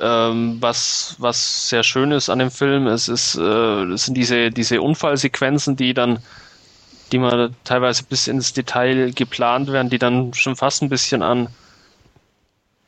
ähm, 0.00 0.56
was, 0.60 1.16
was 1.18 1.68
sehr 1.68 1.82
schön 1.82 2.10
ist 2.12 2.30
an 2.30 2.38
dem 2.38 2.50
Film, 2.50 2.86
es 2.86 3.08
ist, 3.08 3.36
äh, 3.36 3.82
es 3.84 4.06
sind 4.06 4.14
diese, 4.14 4.50
diese 4.50 4.80
Unfallsequenzen, 4.80 5.76
die 5.76 5.94
dann, 5.94 6.20
die 7.12 7.18
man 7.18 7.56
teilweise 7.64 8.04
bis 8.04 8.26
ins 8.28 8.52
Detail 8.52 9.12
geplant 9.12 9.72
werden, 9.72 9.90
die 9.90 9.98
dann 9.98 10.34
schon 10.34 10.56
fast 10.56 10.82
ein 10.82 10.88
bisschen 10.88 11.22
an 11.22 11.48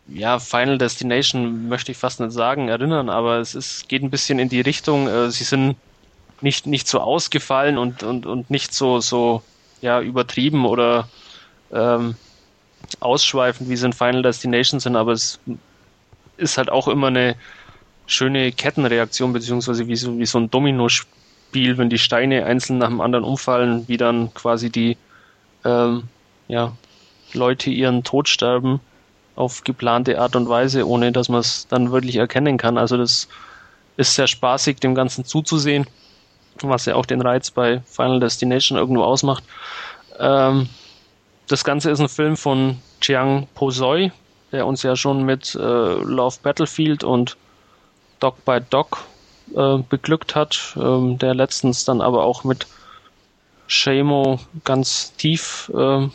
ja, 0.08 0.38
Final 0.38 0.78
Destination 0.78 1.68
möchte 1.68 1.92
ich 1.92 1.98
fast 1.98 2.20
nicht 2.20 2.32
sagen, 2.32 2.68
erinnern, 2.68 3.08
aber 3.08 3.38
es 3.38 3.54
ist, 3.54 3.88
geht 3.88 4.02
ein 4.02 4.10
bisschen 4.10 4.38
in 4.38 4.48
die 4.48 4.60
Richtung, 4.60 5.08
äh, 5.08 5.30
sie 5.30 5.44
sind 5.44 5.76
nicht, 6.40 6.66
nicht 6.66 6.88
so 6.88 7.00
ausgefallen 7.00 7.78
und, 7.78 8.02
und, 8.02 8.26
und 8.26 8.50
nicht 8.50 8.74
so, 8.74 9.00
so, 9.00 9.42
ja, 9.80 10.00
übertrieben 10.00 10.66
oder 10.66 11.08
ähm, 11.72 12.16
ausschweifend, 13.00 13.68
wie 13.68 13.76
sie 13.76 13.86
in 13.86 13.92
Final 13.92 14.22
Destination 14.22 14.80
sind, 14.80 14.96
aber 14.96 15.12
es 15.12 15.40
ist 16.36 16.58
halt 16.58 16.70
auch 16.70 16.88
immer 16.88 17.08
eine 17.08 17.36
schöne 18.06 18.52
Kettenreaktion, 18.52 19.32
beziehungsweise 19.32 19.86
wie 19.86 19.96
so, 19.96 20.18
wie 20.18 20.26
so 20.26 20.38
ein 20.38 20.50
Dominospiel, 20.50 21.21
wenn 21.54 21.90
die 21.90 21.98
Steine 21.98 22.44
einzeln 22.46 22.78
nach 22.78 22.88
dem 22.88 23.00
anderen 23.00 23.24
umfallen, 23.24 23.86
wie 23.88 23.96
dann 23.96 24.32
quasi 24.34 24.70
die 24.70 24.96
ähm, 25.64 26.04
ja, 26.48 26.72
Leute 27.32 27.70
ihren 27.70 28.04
Tod 28.04 28.28
sterben 28.28 28.80
auf 29.36 29.64
geplante 29.64 30.20
Art 30.20 30.36
und 30.36 30.48
Weise, 30.48 30.86
ohne 30.86 31.12
dass 31.12 31.28
man 31.28 31.40
es 31.40 31.66
dann 31.68 31.92
wirklich 31.92 32.16
erkennen 32.16 32.58
kann. 32.58 32.78
Also 32.78 32.96
das 32.96 33.28
ist 33.96 34.14
sehr 34.14 34.26
spaßig, 34.26 34.80
dem 34.80 34.94
Ganzen 34.94 35.24
zuzusehen, 35.24 35.86
was 36.62 36.86
ja 36.86 36.94
auch 36.94 37.06
den 37.06 37.20
Reiz 37.20 37.50
bei 37.50 37.80
Final 37.86 38.20
Destination 38.20 38.78
irgendwo 38.78 39.02
ausmacht. 39.02 39.44
Ähm, 40.18 40.68
das 41.48 41.64
Ganze 41.64 41.90
ist 41.90 42.00
ein 42.00 42.08
Film 42.08 42.36
von 42.36 42.78
Chiang 43.00 43.46
Po-Soi, 43.54 44.10
der 44.52 44.66
uns 44.66 44.82
ja 44.82 44.96
schon 44.96 45.24
mit 45.24 45.54
äh, 45.54 45.58
Love 45.58 46.36
Battlefield 46.42 47.04
und 47.04 47.36
Dog 48.20 48.44
by 48.44 48.58
Dog 48.70 49.04
äh, 49.56 49.78
beglückt 49.88 50.34
hat, 50.34 50.76
ähm, 50.76 51.18
der 51.18 51.34
letztens 51.34 51.84
dann 51.84 52.00
aber 52.00 52.24
auch 52.24 52.44
mit 52.44 52.66
Shamo 53.66 54.38
ganz 54.64 55.14
tief 55.16 55.70
äh, 55.74 56.08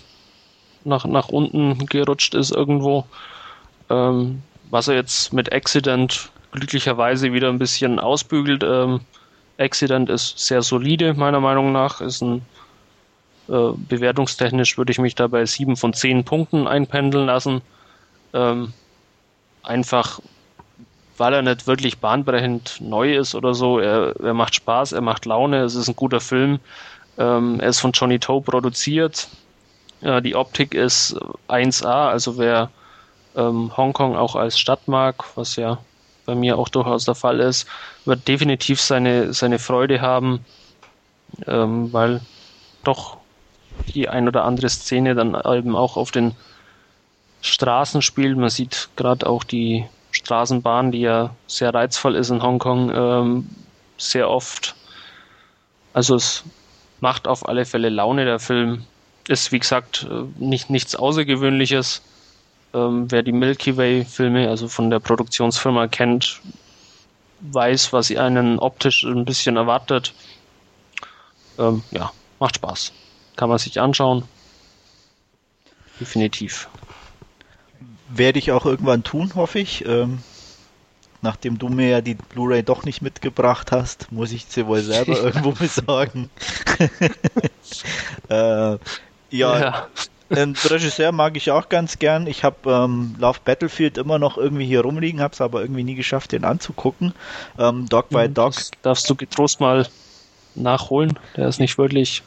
nach, 0.84 1.06
nach 1.06 1.30
unten 1.30 1.86
gerutscht 1.88 2.36
ist 2.36 2.52
irgendwo. 2.52 3.06
Ähm, 3.90 4.42
was 4.70 4.88
er 4.88 4.96
jetzt 4.96 5.34
mit 5.34 5.54
Accident 5.54 6.30
glücklicherweise 6.52 7.34
wieder 7.34 7.50
ein 7.50 7.60
bisschen 7.60 8.00
ausbügelt. 8.00 8.64
Ähm, 8.64 9.02
Accident 9.58 10.10
ist 10.10 10.38
sehr 10.40 10.62
solide, 10.62 11.14
meiner 11.14 11.40
Meinung 11.40 11.72
nach. 11.72 12.02
Ist 12.02 12.22
ein 12.22 12.42
äh, 13.50 13.72
bewertungstechnisch 13.76 14.78
würde 14.78 14.92
ich 14.92 15.00
mich 15.00 15.16
dabei 15.16 15.46
sieben 15.46 15.78
von 15.78 15.94
zehn 15.94 16.24
Punkten 16.24 16.68
einpendeln 16.68 17.28
lassen. 17.28 17.62
Ähm, 18.34 18.74
einfach, 19.64 20.20
weil 21.18 21.34
er 21.34 21.42
nicht 21.42 21.68
wirklich 21.68 22.00
bahnbrechend 22.00 22.78
neu 22.80 23.16
ist 23.16 23.36
oder 23.36 23.54
so. 23.54 23.80
Er, 23.80 24.16
er 24.20 24.34
macht 24.34 24.56
Spaß, 24.56 24.92
er 24.94 25.02
macht 25.02 25.26
Laune, 25.26 25.62
es 25.62 25.76
ist 25.76 25.88
ein 25.88 25.96
guter 25.96 26.20
Film. 26.20 26.60
Ähm, 27.18 27.60
er 27.60 27.70
ist 27.70 27.80
von 27.80 27.92
Johnny 27.92 28.20
Toe 28.20 28.42
produziert. 28.42 29.28
Ja, 30.02 30.22
die 30.22 30.36
Optik 30.36 30.74
ist 30.76 31.18
1A, 31.48 32.10
also 32.10 32.38
wer 32.38 32.70
ähm, 33.36 33.76
Hongkong 33.76 34.16
auch 34.16 34.36
als 34.36 34.60
Stadt 34.60 34.88
mag, 34.88 35.24
was 35.36 35.56
ja 35.56 35.80
bei 36.26 36.36
mir 36.36 36.58
auch 36.58 36.70
durchaus 36.70 37.06
der 37.06 37.16
Fall 37.16 37.40
ist, 37.40 37.68
wird 38.06 38.28
definitiv 38.28 38.82
seine, 38.82 39.34
seine 39.34 39.60
Freude 39.60 40.02
haben, 40.02 40.46
ähm, 41.48 41.92
weil 41.94 42.22
doch 42.84 43.18
die 43.94 44.10
ein 44.10 44.28
oder 44.28 44.44
andere 44.44 44.70
Szene 44.70 45.16
dann 45.16 45.36
eben 45.46 45.76
auch 45.76 45.98
auf 45.98 46.12
den 46.12 46.36
Straßen 47.42 48.02
spielt. 48.02 48.38
Man 48.38 48.50
sieht 48.50 48.90
gerade 48.96 49.28
auch 49.28 49.44
die 49.44 49.86
Straßenbahn, 50.18 50.92
die 50.92 51.02
ja 51.02 51.36
sehr 51.48 51.74
reizvoll 51.74 52.16
ist 52.16 52.30
in 52.30 52.42
Hongkong, 52.42 52.92
ähm, 52.94 53.50
sehr 53.98 54.30
oft. 54.30 54.76
Also 55.94 56.16
es 56.16 56.44
macht 57.00 57.28
auf 57.28 57.48
alle 57.48 57.66
Fälle 57.66 57.90
Laune, 57.90 58.26
der 58.26 58.40
Film. 58.40 58.86
Ist, 59.28 59.52
wie 59.52 59.60
gesagt, 59.60 60.08
äh, 60.10 60.24
nicht, 60.38 60.70
nichts 60.70 60.96
Außergewöhnliches. 60.96 62.02
Ähm, 62.74 63.12
wer 63.12 63.24
die 63.24 63.32
Milky 63.32 63.78
Way-Filme, 63.78 64.50
also 64.50 64.68
von 64.68 64.90
der 64.90 65.00
Produktionsfirma 65.00 65.88
kennt, 65.88 66.42
weiß, 67.42 67.94
was 67.94 68.08
sie 68.08 68.18
einen 68.18 68.60
optisch 68.60 69.04
ein 69.04 69.26
bisschen 69.26 69.58
erwartet. 69.58 70.14
Ähm, 71.60 71.84
ja, 71.92 72.12
macht 72.40 72.56
Spaß. 72.56 72.92
Kann 73.36 73.50
man 73.50 73.58
sich 73.58 73.80
anschauen. 73.80 74.24
Definitiv. 76.00 76.70
Werde 78.10 78.40
ich 78.40 78.52
auch 78.52 78.66
irgendwann 78.66 79.04
tun, 79.04 79.34
hoffe 79.36 79.60
ich. 79.60 79.86
Ähm, 79.86 80.20
nachdem 81.22 81.58
du 81.58 81.70
mir 81.70 81.90
ja 81.90 82.02
die 82.02 82.16
Blu-ray 82.16 82.64
doch 82.64 82.84
nicht 82.84 83.02
mitgebracht 83.02 83.72
hast, 83.72 84.12
muss 84.12 84.32
ich 84.32 84.46
sie 84.46 84.66
wohl 84.68 84.82
selber 84.82 85.20
irgendwo 85.24 85.52
besorgen. 85.52 86.30
äh, 88.30 88.78
ja, 89.30 89.60
ja. 89.60 89.88
Den 90.30 90.56
Regisseur 90.56 91.14
mag 91.14 91.38
ich 91.38 91.52
auch 91.52 91.70
ganz 91.70 92.00
gern. 92.00 92.28
Ich 92.28 92.44
habe 92.44 92.70
ähm, 92.70 93.16
Love 93.18 93.40
Battlefield 93.46 93.98
immer 93.98 94.20
noch 94.20 94.38
irgendwie 94.38 94.66
hier 94.66 94.82
rumliegen, 94.82 95.22
habe 95.22 95.34
es 95.34 95.40
aber 95.40 95.62
irgendwie 95.62 95.84
nie 95.84 95.96
geschafft, 95.96 96.34
den 96.34 96.44
anzugucken. 96.44 97.14
Ähm, 97.58 97.88
Dog 97.88 98.10
by 98.10 98.28
mhm, 98.28 98.34
Dog. 98.34 98.54
Das 98.54 98.72
darfst 98.82 99.10
du 99.10 99.16
getrost 99.16 99.62
mal 99.62 99.88
nachholen. 100.56 101.18
Der 101.38 101.48
ist 101.48 101.60
nicht 101.60 101.78
wirklich. 101.78 102.24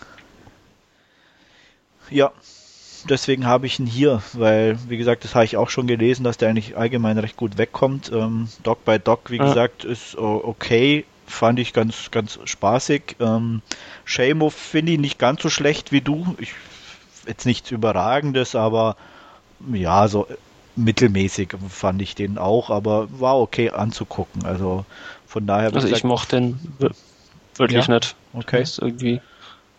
Ja, 2.08 2.32
deswegen 3.08 3.46
habe 3.46 3.66
ich 3.66 3.78
ihn 3.78 3.86
hier, 3.86 4.22
weil, 4.32 4.78
wie 4.88 4.96
gesagt, 4.96 5.24
das 5.24 5.34
habe 5.34 5.44
ich 5.44 5.56
auch 5.56 5.70
schon 5.70 5.86
gelesen, 5.86 6.24
dass 6.24 6.38
der 6.38 6.48
eigentlich 6.48 6.76
allgemein 6.76 7.18
recht 7.18 7.36
gut 7.36 7.58
wegkommt. 7.58 8.10
Ähm, 8.12 8.48
Dog 8.62 8.84
by 8.84 8.98
Dog, 8.98 9.30
wie 9.30 9.40
ah. 9.40 9.44
gesagt, 9.44 9.84
ist 9.84 10.16
okay. 10.16 11.04
Fand 11.26 11.60
ich 11.60 11.72
ganz, 11.72 12.10
ganz 12.10 12.40
spaßig. 12.44 13.16
Ähm, 13.20 13.62
Shamo 14.04 14.50
finde 14.50 14.92
ich 14.92 14.98
nicht 14.98 15.18
ganz 15.18 15.42
so 15.42 15.48
schlecht 15.48 15.92
wie 15.92 16.00
du. 16.00 16.34
Ich 16.38 16.54
jetzt 17.26 17.46
nichts 17.46 17.70
Überragendes, 17.70 18.54
aber 18.54 18.96
ja, 19.72 20.08
so 20.08 20.26
mittelmäßig 20.76 21.54
fand 21.68 22.02
ich 22.02 22.14
den 22.14 22.38
auch, 22.38 22.70
aber 22.70 23.08
war 23.20 23.38
okay 23.38 23.70
anzugucken. 23.70 24.44
Also 24.44 24.84
von 25.26 25.46
daher. 25.46 25.74
Also 25.74 25.88
ich 25.88 26.04
mochte 26.04 26.36
den 26.36 26.58
wirklich 27.56 27.86
ja? 27.86 27.94
nicht. 27.94 28.16
Okay. 28.32 28.60
Das 28.60 28.78
irgendwie 28.78 29.20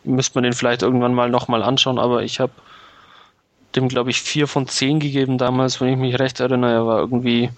müsste 0.03 0.37
man 0.37 0.43
den 0.43 0.53
vielleicht 0.53 0.81
irgendwann 0.81 1.13
mal 1.13 1.29
nochmal 1.29 1.63
anschauen, 1.63 1.99
aber 1.99 2.23
ich 2.23 2.39
habe 2.39 2.53
dem, 3.75 3.87
glaube 3.87 4.09
ich, 4.09 4.21
vier 4.21 4.47
von 4.47 4.67
zehn 4.67 4.99
gegeben 4.99 5.37
damals, 5.37 5.79
wenn 5.81 5.89
ich 5.89 5.97
mich 5.97 6.19
recht 6.19 6.39
erinnere. 6.39 6.71
Er 6.71 6.85
war 6.87 6.99
irgendwie 6.99 7.49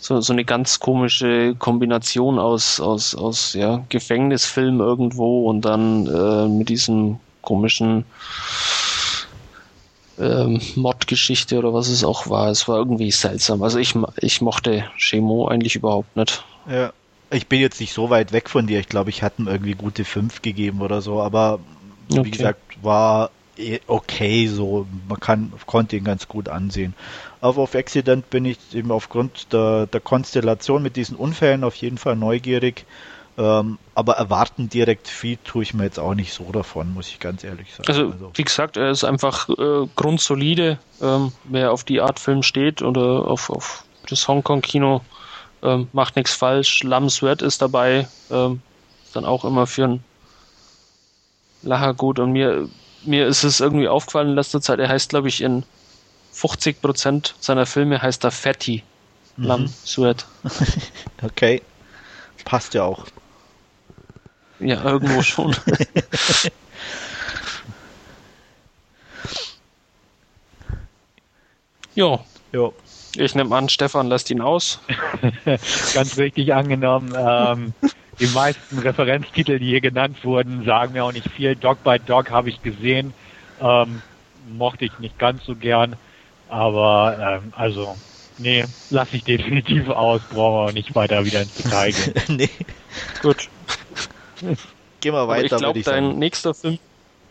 so, 0.00 0.20
so 0.20 0.32
eine 0.32 0.44
ganz 0.44 0.80
komische 0.80 1.54
Kombination 1.58 2.38
aus, 2.38 2.80
aus, 2.80 3.14
aus 3.14 3.54
ja, 3.54 3.84
Gefängnisfilm 3.88 4.80
irgendwo 4.80 5.48
und 5.48 5.64
dann 5.64 6.06
äh, 6.06 6.48
mit 6.48 6.68
diesem 6.68 7.20
komischen 7.42 8.04
ähm, 10.18 10.60
Mod-Geschichte 10.74 11.58
oder 11.58 11.72
was 11.72 11.88
es 11.88 12.04
auch 12.04 12.28
war. 12.28 12.48
Es 12.48 12.68
war 12.68 12.76
irgendwie 12.76 13.10
seltsam. 13.10 13.62
Also 13.62 13.78
ich, 13.78 13.94
ich 14.18 14.40
mochte 14.40 14.84
Chemo 14.96 15.48
eigentlich 15.48 15.76
überhaupt 15.76 16.16
nicht. 16.16 16.44
Ja. 16.68 16.92
Ich 17.32 17.46
bin 17.46 17.60
jetzt 17.60 17.80
nicht 17.80 17.92
so 17.92 18.10
weit 18.10 18.32
weg 18.32 18.50
von 18.50 18.66
dir. 18.66 18.80
Ich 18.80 18.88
glaube, 18.88 19.10
ich 19.10 19.22
hatte 19.22 19.42
ihm 19.42 19.48
irgendwie 19.48 19.74
gute 19.74 20.04
fünf 20.04 20.42
gegeben 20.42 20.80
oder 20.82 21.00
so, 21.00 21.22
aber 21.22 21.60
okay. 22.10 22.24
wie 22.24 22.30
gesagt, 22.32 22.60
war 22.82 23.30
okay 23.86 24.46
so. 24.46 24.86
Man 25.08 25.20
kann, 25.20 25.52
konnte 25.66 25.96
ihn 25.96 26.04
ganz 26.04 26.28
gut 26.28 26.48
ansehen. 26.48 26.94
Aber 27.40 27.62
auf 27.62 27.74
Accident 27.74 28.30
bin 28.30 28.44
ich 28.44 28.58
eben 28.72 28.90
aufgrund 28.90 29.52
der, 29.52 29.86
der 29.86 30.00
Konstellation 30.00 30.82
mit 30.82 30.96
diesen 30.96 31.16
Unfällen 31.16 31.64
auf 31.64 31.74
jeden 31.76 31.98
Fall 31.98 32.16
neugierig. 32.16 32.84
Ähm, 33.38 33.78
aber 33.94 34.14
erwarten 34.14 34.68
direkt 34.68 35.08
viel 35.08 35.38
tue 35.38 35.62
ich 35.62 35.72
mir 35.72 35.84
jetzt 35.84 35.98
auch 35.98 36.14
nicht 36.14 36.32
so 36.32 36.50
davon, 36.52 36.92
muss 36.92 37.08
ich 37.08 37.20
ganz 37.20 37.42
ehrlich 37.44 37.72
sagen. 37.72 37.88
Also, 37.88 38.06
also. 38.10 38.30
wie 38.34 38.42
gesagt, 38.42 38.76
er 38.76 38.90
ist 38.90 39.04
einfach 39.04 39.48
äh, 39.48 39.86
grundsolide. 39.96 40.78
Ähm, 41.00 41.32
wer 41.44 41.72
auf 41.72 41.84
die 41.84 42.00
Art 42.00 42.18
Film 42.18 42.42
steht 42.42 42.82
oder 42.82 43.26
auf, 43.28 43.48
auf 43.48 43.84
das 44.08 44.26
Hongkong-Kino, 44.28 45.00
ähm, 45.62 45.88
macht 45.92 46.16
nichts 46.16 46.34
falsch. 46.34 46.82
Lam 46.82 47.08
Sweat 47.08 47.40
ist 47.40 47.62
dabei, 47.62 48.08
ähm, 48.30 48.60
dann 49.14 49.24
auch 49.24 49.44
immer 49.44 49.66
für 49.66 49.84
ein 49.84 50.04
Lacher 51.62 51.94
gut. 51.94 52.18
Und 52.18 52.32
mir, 52.32 52.68
mir 53.04 53.26
ist 53.26 53.44
es 53.44 53.60
irgendwie 53.60 53.88
aufgefallen 53.88 54.30
in 54.30 54.34
letzter 54.34 54.60
Zeit, 54.60 54.78
er 54.78 54.88
heißt, 54.88 55.10
glaube 55.10 55.28
ich, 55.28 55.40
in 55.40 55.64
50% 56.34 57.32
seiner 57.40 57.66
Filme 57.66 58.00
heißt 58.00 58.24
er 58.24 58.30
Fatty. 58.30 58.82
Mhm. 59.36 59.44
Lam 59.44 59.68
Sweat. 59.68 60.26
okay. 61.22 61.62
Passt 62.44 62.74
ja 62.74 62.84
auch. 62.84 63.06
Ja, 64.60 64.82
irgendwo 64.84 65.22
schon. 65.22 65.56
Ja. 71.94 72.20
Jo. 72.52 72.74
Ich 73.16 73.34
nehme 73.34 73.54
an, 73.56 73.68
Stefan 73.68 74.08
lässt 74.08 74.30
ihn 74.30 74.40
aus. 74.40 74.80
Ganz 75.94 76.16
richtig 76.16 76.54
angenommen. 76.54 77.12
Ähm, 77.16 77.74
die 78.20 78.26
meisten 78.28 78.78
Referenztitel, 78.78 79.58
die 79.58 79.66
hier 79.66 79.80
genannt 79.80 80.24
wurden, 80.24 80.64
sagen 80.64 80.92
mir 80.92 81.04
auch 81.04 81.12
nicht 81.12 81.28
viel. 81.30 81.56
Dog 81.56 81.82
by 81.82 81.98
Dog 81.98 82.30
habe 82.30 82.50
ich 82.50 82.62
gesehen. 82.62 83.12
Ähm, 83.60 84.02
mochte 84.46 84.84
ich 84.84 84.98
nicht 84.98 85.18
ganz 85.18 85.44
so 85.44 85.56
gern. 85.56 85.96
Aber 86.48 87.40
ähm, 87.42 87.52
also, 87.56 87.96
nee, 88.38 88.64
lasse 88.90 89.16
ich 89.16 89.24
definitiv 89.24 89.88
aus, 89.88 90.20
brauchen 90.30 90.68
wir 90.68 90.72
nicht 90.72 90.94
weiter 90.94 91.24
wieder 91.24 91.42
ins 91.42 91.54
Detail 91.54 91.92
gehen. 91.92 92.14
nee. 92.36 92.50
Gut. 93.22 93.48
Gehen 95.00 95.14
wir 95.14 95.28
weiter. 95.28 95.30
Aber 95.30 95.42
ich 95.42 95.48
glaube, 95.56 95.82
dein 95.82 96.04
sagen. 96.04 96.18
nächster 96.18 96.54
Film, 96.54 96.78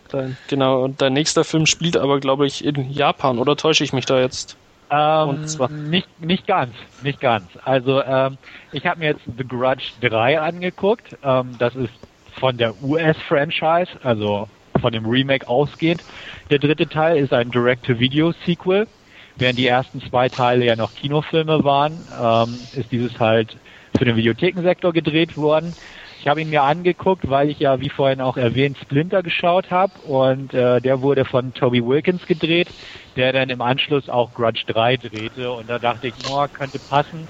dein, 0.10 0.38
genau, 0.48 0.84
und 0.84 1.02
dein 1.02 1.14
nächster 1.14 1.44
Film 1.44 1.66
spielt 1.66 1.98
aber, 1.98 2.20
glaube 2.20 2.48
ich, 2.48 2.64
in 2.64 2.90
Japan, 2.90 3.40
oder 3.40 3.58
täusche 3.58 3.84
ich 3.84 3.94
mich 3.94 4.06
da 4.06 4.20
jetzt? 4.20 4.59
Ähm, 4.92 5.46
nicht, 5.90 6.08
nicht 6.22 6.48
ganz, 6.48 6.74
nicht 7.04 7.20
ganz. 7.22 7.46
Also 7.64 8.02
ähm, 8.04 8.38
ich 8.72 8.86
habe 8.86 9.00
mir 9.00 9.08
jetzt 9.08 9.22
The 9.38 9.48
Grudge 9.48 9.92
3 10.02 10.40
angeguckt. 10.40 11.16
Ähm, 11.24 11.56
das 11.60 11.76
ist 11.76 11.94
von 12.40 12.58
der 12.58 12.74
US-Franchise, 12.84 13.92
also 14.04 14.48
von 14.80 14.94
dem 14.94 15.06
Remake 15.06 15.48
ausgehend. 15.48 16.04
Der 16.50 16.60
dritte 16.60 16.88
Teil 16.88 17.18
ist 17.18 17.34
ein 17.34 17.52
Direct-to-Video-Sequel. 17.52 18.88
Während 19.36 19.60
die 19.60 19.68
ersten 19.68 20.02
zwei 20.02 20.28
Teile 20.28 20.66
ja 20.66 20.76
noch 20.76 20.94
Kinofilme 20.96 21.64
waren, 21.64 21.94
ähm, 22.22 22.58
ist 22.74 22.92
dieses 22.92 23.20
halt 23.20 23.58
für 23.98 24.06
den 24.06 24.16
Videothekensektor 24.16 24.92
gedreht 24.92 25.38
worden. 25.38 25.74
Ich 26.22 26.28
habe 26.28 26.42
ihn 26.42 26.50
mir 26.50 26.64
angeguckt, 26.64 27.30
weil 27.30 27.50
ich 27.50 27.60
ja, 27.60 27.80
wie 27.80 27.90
vorhin 27.90 28.20
auch 28.20 28.36
erwähnt, 28.36 28.78
Splinter 28.78 29.24
geschaut 29.24 29.72
habe 29.72 30.02
und 30.02 30.54
äh, 30.54 30.82
der 30.82 31.02
wurde 31.02 31.24
von 31.24 31.54
Toby 31.54 31.86
Wilkins 31.86 32.26
gedreht, 32.26 32.68
der 33.16 33.32
dann 33.32 33.50
im 33.50 33.62
Anschluss 33.62 34.10
auch 34.10 34.34
Grudge 34.34 34.64
3 34.68 34.98
drehte 34.98 35.50
und 35.54 35.70
da 35.70 35.80
dachte 35.80 36.08
ich, 36.08 36.16
oh, 36.26 36.46
könnte 36.52 36.80
passen. 36.80 37.30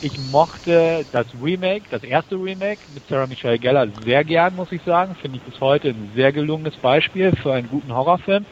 Ich 0.00 0.18
mochte 0.18 1.04
das 1.12 1.26
Remake, 1.42 1.84
das 1.90 2.02
erste 2.02 2.36
Remake 2.36 2.80
mit 2.94 3.06
Sarah 3.06 3.26
Michelle 3.26 3.58
Gellar 3.58 3.88
sehr 4.06 4.24
gern, 4.24 4.56
muss 4.56 4.72
ich 4.72 4.80
sagen. 4.82 5.14
Finde 5.16 5.36
ich 5.36 5.44
bis 5.44 5.60
heute 5.60 5.88
ein 5.88 6.12
sehr 6.14 6.32
gelungenes 6.32 6.76
Beispiel 6.78 7.32
für 7.42 7.52
einen 7.52 7.68
guten 7.68 7.94
Horrorfilm. 7.94 8.46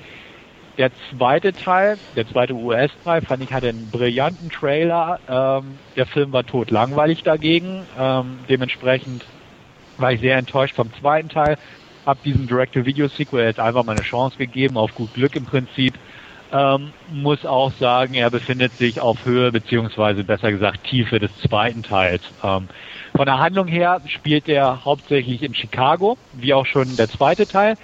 Der 0.76 0.90
zweite 1.10 1.54
Teil, 1.54 1.98
der 2.16 2.26
zweite 2.26 2.54
US-Teil, 2.54 3.22
fand 3.22 3.42
ich 3.42 3.52
hatte 3.52 3.68
einen 3.68 3.90
brillanten 3.90 4.50
Trailer. 4.50 5.20
Ähm, 5.28 5.78
der 5.96 6.06
Film 6.06 6.32
war 6.32 6.44
tot 6.44 6.70
langweilig 6.70 7.22
dagegen. 7.22 7.86
Ähm, 7.96 8.40
dementsprechend 8.48 9.24
war 9.98 10.12
ich 10.12 10.20
sehr 10.20 10.36
enttäuscht 10.36 10.74
vom 10.74 10.92
zweiten 11.00 11.28
Teil. 11.28 11.56
Hab 12.06 12.22
diesem 12.22 12.46
Direct-to-Video-Sequel 12.46 13.44
jetzt 13.44 13.60
einfach 13.60 13.84
mal 13.84 13.92
eine 13.92 14.02
Chance 14.02 14.36
gegeben, 14.36 14.76
auf 14.76 14.94
gut 14.94 15.12
Glück 15.14 15.36
im 15.36 15.46
Prinzip. 15.46 15.94
Ähm, 16.52 16.92
muss 17.12 17.44
auch 17.44 17.72
sagen, 17.80 18.14
er 18.14 18.30
befindet 18.30 18.76
sich 18.78 19.00
auf 19.00 19.24
Höhe 19.24 19.50
beziehungsweise 19.50 20.22
besser 20.22 20.52
gesagt 20.52 20.84
Tiefe 20.84 21.18
des 21.18 21.30
zweiten 21.48 21.82
Teils. 21.82 22.22
Ähm, 22.42 22.68
von 23.16 23.26
der 23.26 23.38
Handlung 23.38 23.66
her 23.66 24.00
spielt 24.06 24.48
er 24.48 24.84
hauptsächlich 24.84 25.42
in 25.42 25.54
Chicago, 25.54 26.16
wie 26.32 26.54
auch 26.54 26.66
schon 26.66 26.96
der 26.96 27.08
zweite 27.08 27.46
Teil. 27.46 27.76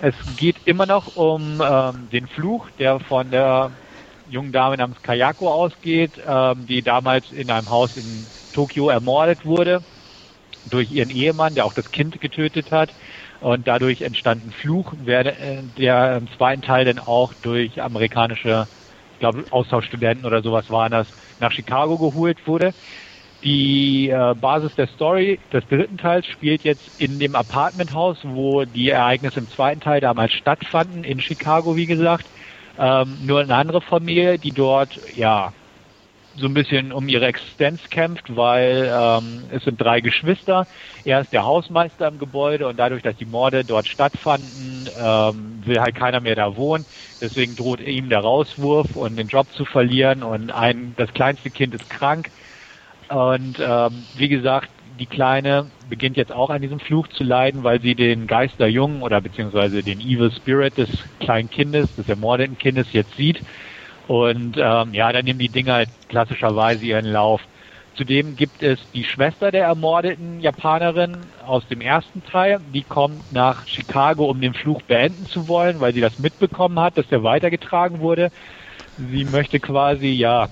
Es 0.00 0.14
geht 0.36 0.56
immer 0.64 0.86
noch 0.86 1.16
um 1.16 1.60
ähm, 1.64 2.08
den 2.12 2.26
Fluch, 2.28 2.68
der 2.78 3.00
von 3.00 3.30
der 3.30 3.70
jungen 4.30 4.52
Dame 4.52 4.76
namens 4.76 5.02
Kayako 5.02 5.50
ausgeht, 5.50 6.12
ähm, 6.26 6.66
die 6.66 6.82
damals 6.82 7.32
in 7.32 7.50
einem 7.50 7.68
Haus 7.70 7.96
in 7.96 8.26
Tokio 8.52 8.90
ermordet 8.90 9.44
wurde 9.44 9.82
durch 10.70 10.90
ihren 10.90 11.10
Ehemann, 11.10 11.54
der 11.54 11.64
auch 11.64 11.74
das 11.74 11.90
Kind 11.90 12.20
getötet 12.20 12.70
hat. 12.70 12.90
Und 13.40 13.66
dadurch 13.66 14.02
entstand 14.02 14.46
ein 14.46 14.52
Fluch, 14.52 14.94
der 15.06 16.16
im 16.16 16.28
zweiten 16.36 16.62
Teil 16.62 16.84
dann 16.84 16.98
auch 16.98 17.32
durch 17.42 17.80
amerikanische, 17.80 18.66
ich 19.14 19.18
glaube, 19.20 19.44
Austauschstudenten 19.50 20.24
oder 20.24 20.42
sowas 20.42 20.70
waren 20.70 20.92
das, 20.92 21.06
nach 21.40 21.52
Chicago 21.52 21.98
geholt 21.98 22.38
wurde. 22.46 22.72
Die 23.42 24.08
äh, 24.08 24.34
Basis 24.40 24.74
der 24.74 24.86
Story 24.88 25.38
des 25.52 25.66
dritten 25.68 25.98
Teils 25.98 26.24
spielt 26.26 26.64
jetzt 26.64 26.90
in 26.96 27.18
dem 27.18 27.34
Apartmenthaus, 27.34 28.16
wo 28.22 28.64
die 28.64 28.88
Ereignisse 28.88 29.40
im 29.40 29.50
zweiten 29.50 29.80
Teil 29.80 30.00
damals 30.00 30.32
stattfanden, 30.32 31.04
in 31.04 31.20
Chicago, 31.20 31.76
wie 31.76 31.84
gesagt. 31.84 32.26
Ähm, 32.78 33.18
nur 33.26 33.40
eine 33.40 33.54
andere 33.54 33.82
Familie, 33.82 34.38
die 34.38 34.50
dort, 34.50 34.98
ja, 35.14 35.52
so 36.36 36.46
ein 36.46 36.54
bisschen 36.54 36.92
um 36.92 37.08
ihre 37.08 37.26
Existenz 37.26 37.80
kämpft, 37.90 38.34
weil 38.34 38.90
ähm, 38.92 39.44
es 39.50 39.62
sind 39.64 39.80
drei 39.80 40.00
Geschwister. 40.00 40.66
Er 41.04 41.20
ist 41.20 41.32
der 41.32 41.44
Hausmeister 41.44 42.08
im 42.08 42.18
Gebäude 42.18 42.66
und 42.66 42.78
dadurch, 42.78 43.02
dass 43.02 43.16
die 43.16 43.24
Morde 43.24 43.64
dort 43.64 43.86
stattfanden, 43.86 44.90
ähm, 44.96 45.62
will 45.64 45.80
halt 45.80 45.94
keiner 45.94 46.20
mehr 46.20 46.34
da 46.34 46.56
wohnen. 46.56 46.86
Deswegen 47.20 47.54
droht 47.54 47.80
ihm 47.80 48.08
der 48.08 48.20
Rauswurf 48.20 48.96
und 48.96 49.16
den 49.16 49.28
Job 49.28 49.46
zu 49.52 49.64
verlieren 49.64 50.22
und 50.22 50.50
ein 50.50 50.94
das 50.96 51.12
kleinste 51.12 51.50
Kind 51.50 51.74
ist 51.74 51.88
krank. 51.88 52.30
Und 53.08 53.58
ähm, 53.60 54.06
wie 54.14 54.28
gesagt, 54.28 54.70
die 54.98 55.06
Kleine 55.06 55.70
beginnt 55.88 56.16
jetzt 56.16 56.32
auch 56.32 56.50
an 56.50 56.62
diesem 56.62 56.80
Fluch 56.80 57.08
zu 57.08 57.24
leiden, 57.24 57.64
weil 57.64 57.80
sie 57.80 57.94
den 57.94 58.26
Geist 58.26 58.58
der 58.58 58.70
Jungen 58.70 59.02
oder 59.02 59.20
beziehungsweise 59.20 59.82
den 59.82 60.00
Evil 60.00 60.30
Spirit 60.32 60.78
des 60.78 60.88
kleinen 61.20 61.50
Kindes, 61.50 61.94
des 61.96 62.08
ermordeten 62.08 62.58
Kindes 62.58 62.92
jetzt 62.92 63.14
sieht 63.16 63.42
und 64.06 64.56
ähm, 64.58 64.94
ja, 64.94 65.12
dann 65.12 65.24
nehmen 65.24 65.38
die 65.38 65.48
Dinger 65.48 65.74
halt 65.74 65.90
klassischerweise 66.08 66.84
ihren 66.84 67.06
Lauf. 67.06 67.40
Zudem 67.94 68.34
gibt 68.34 68.62
es 68.62 68.78
die 68.92 69.04
Schwester 69.04 69.52
der 69.52 69.64
ermordeten 69.66 70.40
Japanerin 70.40 71.32
aus 71.46 71.66
dem 71.68 71.80
ersten 71.80 72.24
Teil. 72.24 72.60
Die 72.60 72.82
kommt 72.82 73.30
nach 73.30 73.66
Chicago, 73.68 74.26
um 74.28 74.40
den 74.40 74.54
Fluch 74.54 74.82
beenden 74.82 75.26
zu 75.26 75.46
wollen, 75.48 75.80
weil 75.80 75.94
sie 75.94 76.00
das 76.00 76.18
mitbekommen 76.18 76.80
hat, 76.80 76.98
dass 76.98 77.06
der 77.08 77.22
weitergetragen 77.22 78.00
wurde. 78.00 78.30
Sie 78.96 79.24
möchte 79.24 79.60
quasi, 79.60 80.08
ja, 80.08 80.48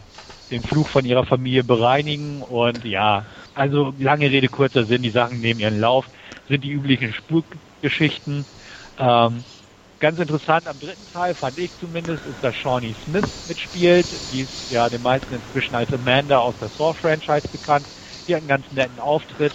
den 0.51 0.63
Fluch 0.63 0.89
von 0.89 1.05
ihrer 1.05 1.25
Familie 1.27 1.65
bereinigen 1.65 2.43
und 2.43 2.85
ja, 2.85 3.27
also 3.55 3.93
lange 3.99 4.31
Rede, 4.31 4.49
kurzer 4.49 4.87
Sinn, 4.87 5.03
die 5.03 5.11
Sachen 5.11 5.41
nehmen 5.41 5.61
ihren 5.61 5.81
Lauf, 5.81 6.07
sind 6.49 6.63
die 6.65 6.71
üblichen 6.71 7.13
Spukgeschichten. 7.13 8.47
Ähm, 8.99 9.45
Ganz 10.03 10.19
interessant 10.19 10.67
am 10.67 10.81
dritten 10.81 11.07
Teil, 11.07 11.37
fand 11.37 11.61
ich 11.61 11.77
zumindest, 11.77 12.27
ist, 12.27 12.43
dass 12.43 12.57
Shawnee 12.57 12.97
Smith 13.05 13.25
mitspielt. 13.45 14.21
Die 14.33 14.41
ist 14.41 14.51
ja 14.69 14.91
den 14.91 15.01
meisten 15.01 15.33
inzwischen 15.33 15.77
als 15.77 15.93
Amanda 15.93 16.39
aus 16.39 16.57
der 16.59 16.71
Saw-Franchise 16.71 17.47
bekannt. 17.53 17.87
Die 18.27 18.35
hat 18.35 18.41
einen 18.41 18.49
ganz 18.49 18.69
netten 18.73 18.99
Auftritt, 18.99 19.55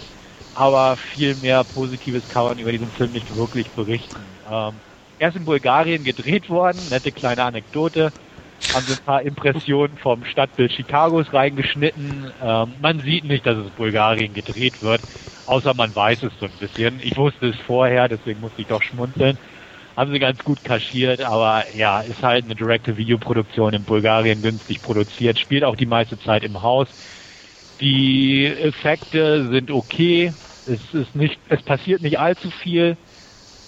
aber 0.54 0.96
viel 1.12 1.34
mehr 1.34 1.64
Positives 1.64 2.26
kann 2.28 2.44
man 2.44 2.58
über 2.58 2.72
diesen 2.72 2.90
Film 2.92 3.12
nicht 3.12 3.34
wirklich 3.34 3.72
berichten. 3.74 4.38
Ähm, 4.42 4.80
er 5.18 5.28
ist 5.28 5.36
in 5.36 5.44
Bulgarien 5.44 6.02
gedreht 6.02 6.48
worden, 6.48 6.88
nette 6.88 7.12
kleine 7.12 7.42
Anekdote. 7.44 8.14
Haben 8.72 8.86
sie 8.86 8.94
ein 8.94 9.02
paar 9.02 9.20
Impressionen 9.20 9.98
vom 9.98 10.24
Stadtbild 10.24 10.72
Chicagos 10.72 11.30
reingeschnitten. 11.30 12.32
Ähm, 12.40 12.76
man 12.80 13.00
sieht 13.00 13.24
nicht, 13.24 13.44
dass 13.44 13.58
es 13.58 13.70
Bulgarien 13.72 14.32
gedreht 14.32 14.80
wird, 14.80 15.02
außer 15.44 15.74
man 15.74 15.94
weiß 15.94 16.22
es 16.22 16.32
so 16.38 16.46
ein 16.46 16.56
bisschen. 16.56 17.00
Ich 17.00 17.18
wusste 17.18 17.48
es 17.48 17.56
vorher, 17.66 18.08
deswegen 18.08 18.40
musste 18.40 18.62
ich 18.62 18.68
doch 18.68 18.80
schmunzeln 18.82 19.38
haben 19.98 20.12
sie 20.12 20.20
ganz 20.20 20.44
gut 20.44 20.62
kaschiert, 20.62 21.20
aber 21.20 21.74
ja, 21.74 22.02
ist 22.02 22.22
halt 22.22 22.44
eine 22.44 22.54
Direct-to-Video-Produktion 22.54 23.74
in 23.74 23.82
Bulgarien 23.82 24.42
günstig 24.42 24.80
produziert, 24.80 25.40
spielt 25.40 25.64
auch 25.64 25.74
die 25.74 25.86
meiste 25.86 26.16
Zeit 26.20 26.44
im 26.44 26.62
Haus. 26.62 26.86
Die 27.80 28.46
Effekte 28.46 29.48
sind 29.50 29.72
okay, 29.72 30.32
es 30.66 30.78
ist 30.94 31.16
nicht, 31.16 31.40
es 31.48 31.60
passiert 31.64 32.00
nicht 32.00 32.20
allzu 32.20 32.48
viel. 32.62 32.96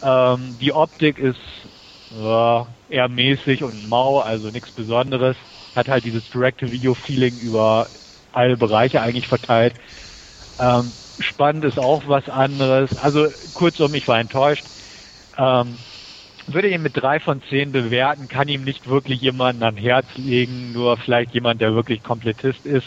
Ähm, 0.00 0.56
die 0.60 0.72
Optik 0.72 1.18
ist 1.18 1.40
äh, 2.12 2.62
eher 2.90 3.08
mäßig 3.08 3.64
und 3.64 3.88
mau, 3.88 4.20
also 4.20 4.50
nichts 4.50 4.70
Besonderes. 4.70 5.36
Hat 5.74 5.88
halt 5.88 6.04
dieses 6.04 6.22
Direct-to-Video-Feeling 6.30 7.38
über 7.38 7.88
alle 8.30 8.56
Bereiche 8.56 9.02
eigentlich 9.02 9.26
verteilt. 9.26 9.74
Ähm, 10.60 10.92
spannend 11.18 11.64
ist 11.64 11.78
auch 11.80 12.06
was 12.06 12.28
anderes. 12.28 12.88
Also 12.96 13.30
kurzum, 13.52 13.94
ich 13.94 14.06
war 14.06 14.20
enttäuscht. 14.20 14.66
Ähm, 15.36 15.78
würde 16.54 16.68
ihn 16.68 16.82
mit 16.82 16.96
drei 16.96 17.20
von 17.20 17.42
zehn 17.50 17.72
bewerten, 17.72 18.28
kann 18.28 18.48
ihm 18.48 18.64
nicht 18.64 18.88
wirklich 18.88 19.20
jemanden 19.20 19.62
an 19.62 19.76
Herz 19.76 20.06
legen, 20.16 20.72
nur 20.72 20.96
vielleicht 20.96 21.34
jemand, 21.34 21.60
der 21.60 21.74
wirklich 21.74 22.02
Komplettist 22.02 22.64
ist 22.64 22.86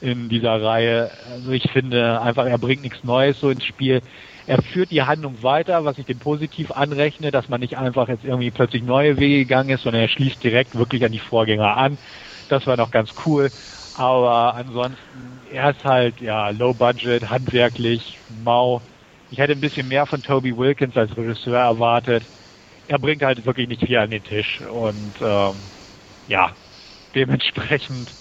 in 0.00 0.28
dieser 0.28 0.62
Reihe. 0.62 1.10
Also 1.30 1.50
ich 1.52 1.70
finde 1.70 2.20
einfach, 2.20 2.46
er 2.46 2.58
bringt 2.58 2.82
nichts 2.82 3.04
Neues 3.04 3.38
so 3.40 3.50
ins 3.50 3.64
Spiel. 3.64 4.02
Er 4.46 4.62
führt 4.62 4.90
die 4.90 5.02
Handlung 5.02 5.42
weiter, 5.42 5.84
was 5.84 5.98
ich 5.98 6.06
dem 6.06 6.18
positiv 6.18 6.70
anrechne, 6.70 7.30
dass 7.30 7.48
man 7.48 7.60
nicht 7.60 7.76
einfach 7.76 8.08
jetzt 8.08 8.24
irgendwie 8.24 8.50
plötzlich 8.50 8.82
neue 8.82 9.18
Wege 9.18 9.38
gegangen 9.38 9.70
ist, 9.70 9.82
sondern 9.82 10.02
er 10.02 10.08
schließt 10.08 10.42
direkt 10.42 10.74
wirklich 10.74 11.04
an 11.04 11.12
die 11.12 11.18
Vorgänger 11.18 11.76
an. 11.76 11.98
Das 12.48 12.66
war 12.66 12.76
noch 12.76 12.90
ganz 12.90 13.10
cool. 13.26 13.50
Aber 13.92 14.54
ansonsten, 14.54 15.42
er 15.52 15.70
ist 15.70 15.84
halt, 15.84 16.20
ja, 16.20 16.50
low 16.50 16.72
budget, 16.74 17.28
handwerklich, 17.28 18.20
mau. 18.28 18.82
Ich 19.30 19.38
hätte 19.38 19.52
ein 19.52 19.60
bisschen 19.60 19.88
mehr 19.88 20.06
von 20.06 20.22
Toby 20.22 20.56
Wilkins 20.56 20.96
als 20.96 21.16
Regisseur 21.16 21.58
erwartet 21.58 22.30
er 22.88 22.98
bringt 23.00 23.22
halt 23.22 23.46
wirklich 23.46 23.68
nicht 23.68 23.86
viel 23.86 23.98
an 23.98 24.10
den 24.10 24.24
Tisch. 24.24 24.60
Und 24.62 25.18
ähm, 25.22 25.72
ja, 26.26 26.58
dementsprechend, 27.14 28.16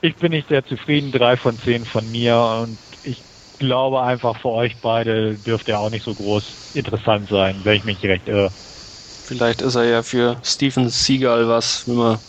ich 0.00 0.16
bin 0.18 0.30
nicht 0.32 0.48
sehr 0.48 0.64
zufrieden, 0.64 1.12
drei 1.12 1.36
von 1.36 1.58
zehn 1.60 1.84
von 1.86 2.08
mir 2.08 2.36
und 2.62 2.80
ich 3.02 3.24
glaube 3.58 4.02
einfach 4.02 4.40
für 4.40 4.50
euch 4.50 4.80
beide 4.80 5.38
dürfte 5.38 5.72
er 5.72 5.80
auch 5.80 5.90
nicht 5.90 6.04
so 6.04 6.14
groß 6.14 6.44
interessant 6.72 7.28
sein, 7.28 7.64
wenn 7.64 7.76
ich 7.76 7.84
mich 7.84 8.02
recht 8.04 8.28
irre. 8.28 8.54
Vielleicht 9.22 9.62
ist 9.62 9.74
er 9.76 9.84
ja 9.84 10.02
für 10.02 10.40
Steven 10.44 10.88
Seagal 10.88 11.48
was, 11.48 11.86
wenn 11.86 11.96
man 11.96 12.20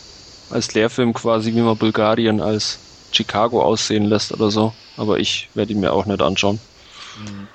als 0.50 0.74
Lehrfilm 0.74 1.14
quasi, 1.14 1.54
wie 1.56 1.62
man 1.62 1.78
Bulgarien 1.78 2.41
als 2.41 2.84
Chicago 3.14 3.64
aussehen 3.64 4.06
lässt 4.06 4.34
oder 4.34 4.52
so. 4.52 4.78
Aber 4.95 5.20
ich 5.20 5.52
werde 5.54 5.74
ihn 5.74 5.80
mir 5.80 5.93
auch 5.93 6.06
nicht 6.06 6.22
anschauen. 6.22 6.62
Mhm. 7.14 7.50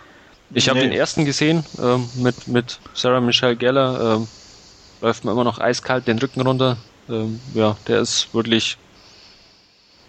Ich 0.53 0.69
habe 0.69 0.79
nee. 0.79 0.87
den 0.87 0.93
ersten 0.93 1.25
gesehen 1.25 1.65
ähm, 1.81 2.09
mit, 2.15 2.47
mit 2.47 2.79
Sarah 2.93 3.21
Michelle 3.21 3.57
Geller. 3.57 4.17
Ähm, 4.17 4.29
läuft 5.01 5.25
mir 5.25 5.33
immer 5.33 5.45
noch 5.45 5.59
eiskalt 5.59 6.07
den 6.07 6.19
Rücken 6.19 6.41
runter. 6.41 6.77
Ähm, 7.09 7.41
ja, 7.55 7.77
der 7.87 8.01
ist 8.01 8.33
wirklich 8.33 8.77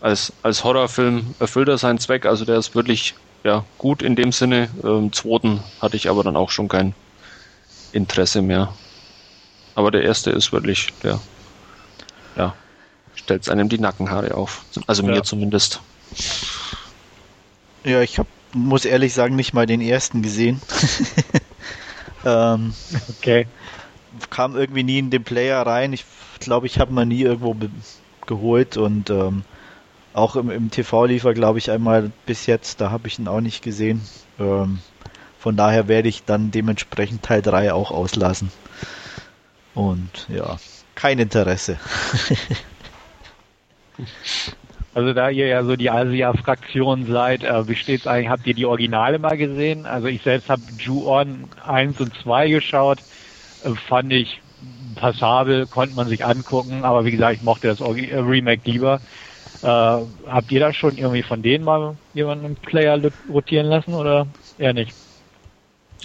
als, 0.02 0.34
als 0.44 0.64
Horrorfilm 0.64 1.36
erfüllt 1.40 1.68
er 1.68 1.78
seinen 1.78 2.00
Zweck. 2.00 2.26
Also 2.26 2.46
der 2.46 2.58
ist 2.58 2.76
wirklich 2.76 3.16
ja, 3.44 3.64
gut 3.78 4.02
in 4.02 4.16
dem 4.16 4.32
Sinne. 4.32 4.70
Ähm, 4.84 5.12
zweiten 5.14 5.62
hatte 5.82 5.98
ich 5.98 6.10
aber 6.10 6.24
dann 6.24 6.36
auch 6.36 6.50
schon 6.50 6.68
kein 6.68 6.94
Interesse 7.92 8.42
mehr. 8.42 8.74
Aber 9.74 9.92
der 9.92 10.04
erste 10.04 10.32
ist 10.32 10.52
wirklich, 10.52 10.90
der 11.04 11.20
ja, 12.36 12.54
stellt 13.16 13.50
einem 13.50 13.70
die 13.70 13.80
Nackenhaare 13.80 14.36
auf. 14.36 14.64
Also 14.88 15.04
ja. 15.04 15.10
mir 15.10 15.24
zumindest. 15.24 15.82
Ja, 17.84 18.02
ich 18.02 18.18
hab, 18.18 18.28
muss 18.56 18.86
ehrlich 18.86 19.14
sagen, 19.14 19.36
nicht 19.36 19.54
mal 19.54 19.66
den 19.66 19.82
ersten 19.82 20.22
gesehen. 20.22 20.62
ähm, 22.26 22.74
okay. 23.10 23.48
Kam 24.30 24.56
irgendwie 24.56 24.84
nie 24.84 25.00
in 25.00 25.10
den 25.10 25.24
Player 25.24 25.62
rein. 25.66 25.94
Ich 25.94 26.06
glaube, 26.40 26.66
ich 26.68 26.80
habe 26.80 26.94
mal 26.94 27.06
nie 27.06 27.22
irgendwo 27.22 27.56
geholt 28.26 28.78
und 28.78 29.10
ähm, 29.10 29.44
auch 30.14 30.38
im, 30.38 30.50
im 30.50 30.72
TV 30.72 31.06
liefer, 31.06 31.34
glaube 31.34 31.60
ich, 31.60 31.70
einmal 31.70 32.12
bis 32.26 32.46
jetzt. 32.46 32.80
Da 32.80 32.92
habe 32.92 33.08
ich 33.08 33.20
ihn 33.20 33.28
auch 33.28 33.42
nicht 33.42 33.62
gesehen. 33.62 34.02
Ähm, 34.40 34.80
von 35.38 35.58
daher 35.58 35.88
werde 35.88 36.08
ich 36.08 36.24
dann 36.24 36.52
dementsprechend 36.52 37.24
Teil 37.24 37.42
3 37.42 37.74
auch 37.74 37.92
auslassen. 37.92 38.52
Und 39.74 40.28
ja, 40.30 40.58
kein 40.96 41.20
Interesse. 41.20 41.78
Also 44.96 45.12
da 45.12 45.30
ihr 45.30 45.48
ja 45.48 45.62
so 45.66 45.76
die 45.76 45.90
Asia-Fraktion 45.90 47.06
seid, 47.12 47.44
äh, 47.44 47.68
wie 47.68 47.76
steht's 47.76 48.08
eigentlich? 48.08 48.30
Habt 48.30 48.48
ihr 48.48 48.54
die 48.54 48.66
Originale 48.66 49.20
mal 49.20 49.38
gesehen? 49.38 49.86
Also 49.86 50.08
ich 50.08 50.22
selbst 50.24 50.48
habe 50.48 50.62
Ju-On 50.80 51.50
1 51.66 52.00
und 52.00 52.14
2 52.24 52.48
geschaut, 52.48 53.04
äh, 53.66 53.74
fand 53.90 54.14
ich 54.14 54.40
passabel, 54.96 55.68
konnte 55.68 55.96
man 55.96 56.08
sich 56.08 56.24
angucken, 56.24 56.86
aber 56.86 57.04
wie 57.04 57.12
gesagt, 57.12 57.36
ich 57.36 57.44
mochte 57.44 57.68
das 57.68 57.82
Orgi 57.82 58.10
äh, 58.10 58.20
Remake 58.20 58.62
lieber. 58.72 59.02
Äh, 59.62 59.68
habt 59.68 60.50
ihr 60.52 60.62
da 60.62 60.72
schon 60.72 60.98
irgendwie 60.98 61.24
von 61.24 61.42
denen 61.42 61.66
mal 61.66 61.98
jemanden 62.14 62.46
im 62.46 62.56
Player 62.56 62.98
rotieren 63.30 63.66
lassen 63.66 63.94
oder 63.96 64.26
eher 64.58 64.72
nicht? 64.72 64.94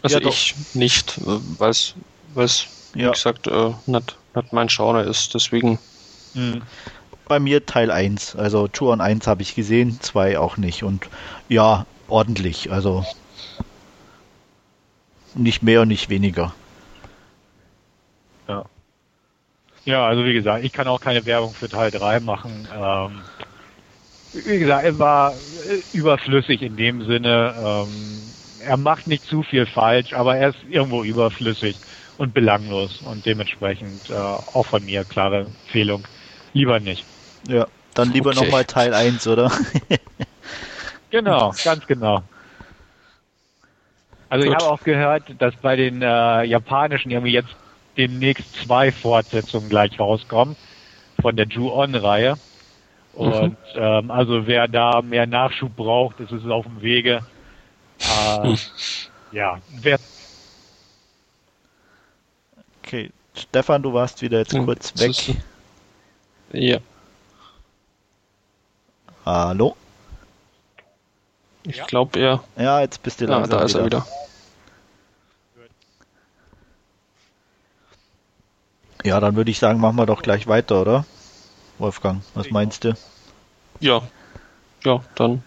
Also 0.02 0.18
ja, 0.18 0.26
ich 0.26 0.56
nicht, 0.74 1.20
weil 1.24 1.70
es, 1.70 1.94
ja. 2.96 3.06
wie 3.06 3.12
gesagt, 3.12 3.46
äh, 3.46 3.70
nicht, 3.86 4.18
nicht 4.34 4.52
mein 4.52 4.66
Genre 4.66 5.02
ist, 5.02 5.32
deswegen. 5.32 5.78
Mhm 6.34 6.60
bei 7.30 7.38
mir 7.38 7.64
Teil 7.64 7.92
1. 7.92 8.34
Also 8.34 8.66
Touren 8.66 9.00
1 9.00 9.28
habe 9.28 9.42
ich 9.42 9.54
gesehen, 9.54 10.00
2 10.00 10.38
auch 10.38 10.56
nicht. 10.56 10.82
Und 10.82 11.08
ja, 11.48 11.86
ordentlich. 12.08 12.72
Also 12.72 13.06
nicht 15.36 15.62
mehr 15.62 15.82
und 15.82 15.88
nicht 15.88 16.10
weniger. 16.10 16.52
Ja. 18.48 18.64
Ja, 19.84 20.06
also 20.06 20.24
wie 20.24 20.34
gesagt, 20.34 20.64
ich 20.64 20.72
kann 20.72 20.88
auch 20.88 21.00
keine 21.00 21.24
Werbung 21.24 21.54
für 21.54 21.68
Teil 21.68 21.92
3 21.92 22.18
machen. 22.18 22.66
Ähm, 22.74 23.20
wie 24.32 24.58
gesagt, 24.58 24.84
er 24.84 24.98
war 24.98 25.36
äh, 25.36 25.82
überflüssig 25.92 26.62
in 26.62 26.76
dem 26.76 27.04
Sinne. 27.04 27.54
Ähm, 27.56 28.34
er 28.58 28.76
macht 28.76 29.06
nicht 29.06 29.24
zu 29.26 29.44
viel 29.44 29.66
falsch, 29.66 30.12
aber 30.14 30.36
er 30.36 30.48
ist 30.48 30.64
irgendwo 30.68 31.04
überflüssig 31.04 31.76
und 32.16 32.34
belanglos 32.34 33.00
und 33.02 33.24
dementsprechend 33.24 34.10
äh, 34.10 34.14
auch 34.14 34.66
von 34.66 34.84
mir 34.84 35.04
klare 35.04 35.46
Empfehlung. 35.46 36.08
Lieber 36.52 36.80
nicht. 36.80 37.06
Ja, 37.48 37.66
dann 37.94 38.12
lieber 38.12 38.30
okay. 38.30 38.44
nochmal 38.44 38.64
Teil 38.64 38.94
1, 38.94 39.26
oder? 39.26 39.50
genau, 41.10 41.54
ganz 41.64 41.86
genau. 41.86 42.22
Also 44.28 44.46
Gut. 44.46 44.56
ich 44.56 44.62
habe 44.62 44.72
auch 44.72 44.82
gehört, 44.84 45.24
dass 45.38 45.54
bei 45.56 45.76
den 45.76 46.02
äh, 46.02 46.44
japanischen 46.44 47.10
irgendwie 47.10 47.32
jetzt 47.32 47.54
demnächst 47.96 48.44
zwei 48.64 48.92
Fortsetzungen 48.92 49.68
gleich 49.68 49.98
rauskommen 49.98 50.56
von 51.20 51.36
der 51.36 51.46
Ju-On-Reihe. 51.46 52.36
Und 53.12 53.50
mhm. 53.50 53.56
ähm, 53.74 54.10
also 54.10 54.46
wer 54.46 54.68
da 54.68 55.02
mehr 55.02 55.26
Nachschub 55.26 55.74
braucht, 55.74 56.20
ist 56.20 56.30
es 56.30 56.46
auf 56.46 56.64
dem 56.64 56.80
Wege. 56.80 57.20
Äh, 58.00 58.42
hm. 58.44 58.58
Ja, 59.32 59.60
wer. 59.82 59.98
Okay, 62.82 63.10
Stefan, 63.34 63.82
du 63.82 63.92
warst 63.92 64.22
wieder 64.22 64.38
jetzt 64.38 64.52
hm, 64.52 64.64
kurz 64.64 64.92
weg. 64.98 65.36
Ja. 66.52 66.78
Hallo? 69.24 69.76
Ich 71.62 71.76
ja. 71.76 71.84
glaube 71.86 72.18
er. 72.18 72.44
Ja, 72.56 72.80
jetzt 72.80 73.02
bist 73.02 73.20
du 73.20 73.26
da. 73.26 73.42
Ah, 73.42 73.46
da 73.46 73.62
ist 73.62 73.74
er 73.74 73.84
wieder. 73.84 74.06
Ja, 79.04 79.20
dann 79.20 79.36
würde 79.36 79.50
ich 79.50 79.58
sagen, 79.58 79.80
machen 79.80 79.96
wir 79.96 80.06
doch 80.06 80.22
gleich 80.22 80.46
weiter, 80.46 80.80
oder? 80.80 81.04
Wolfgang, 81.78 82.22
was 82.34 82.50
meinst 82.50 82.84
du? 82.84 82.94
Ja, 83.80 84.02
ja, 84.84 85.00
dann 85.14 85.42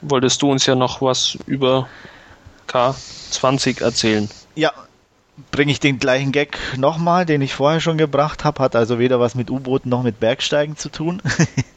wolltest 0.00 0.42
du 0.42 0.50
uns 0.52 0.66
ja 0.66 0.76
noch 0.76 1.02
was 1.02 1.36
über 1.46 1.88
K20 2.68 3.82
erzählen. 3.82 4.28
Ja, 4.54 4.72
bringe 5.50 5.72
ich 5.72 5.80
den 5.80 5.98
gleichen 5.98 6.30
Gag 6.30 6.58
nochmal, 6.76 7.26
den 7.26 7.42
ich 7.42 7.54
vorher 7.54 7.80
schon 7.80 7.98
gebracht 7.98 8.44
habe, 8.44 8.62
hat 8.62 8.76
also 8.76 9.00
weder 9.00 9.18
was 9.18 9.34
mit 9.34 9.50
U-Booten 9.50 9.88
noch 9.88 10.04
mit 10.04 10.20
Bergsteigen 10.20 10.76
zu 10.76 10.88
tun. 10.88 11.20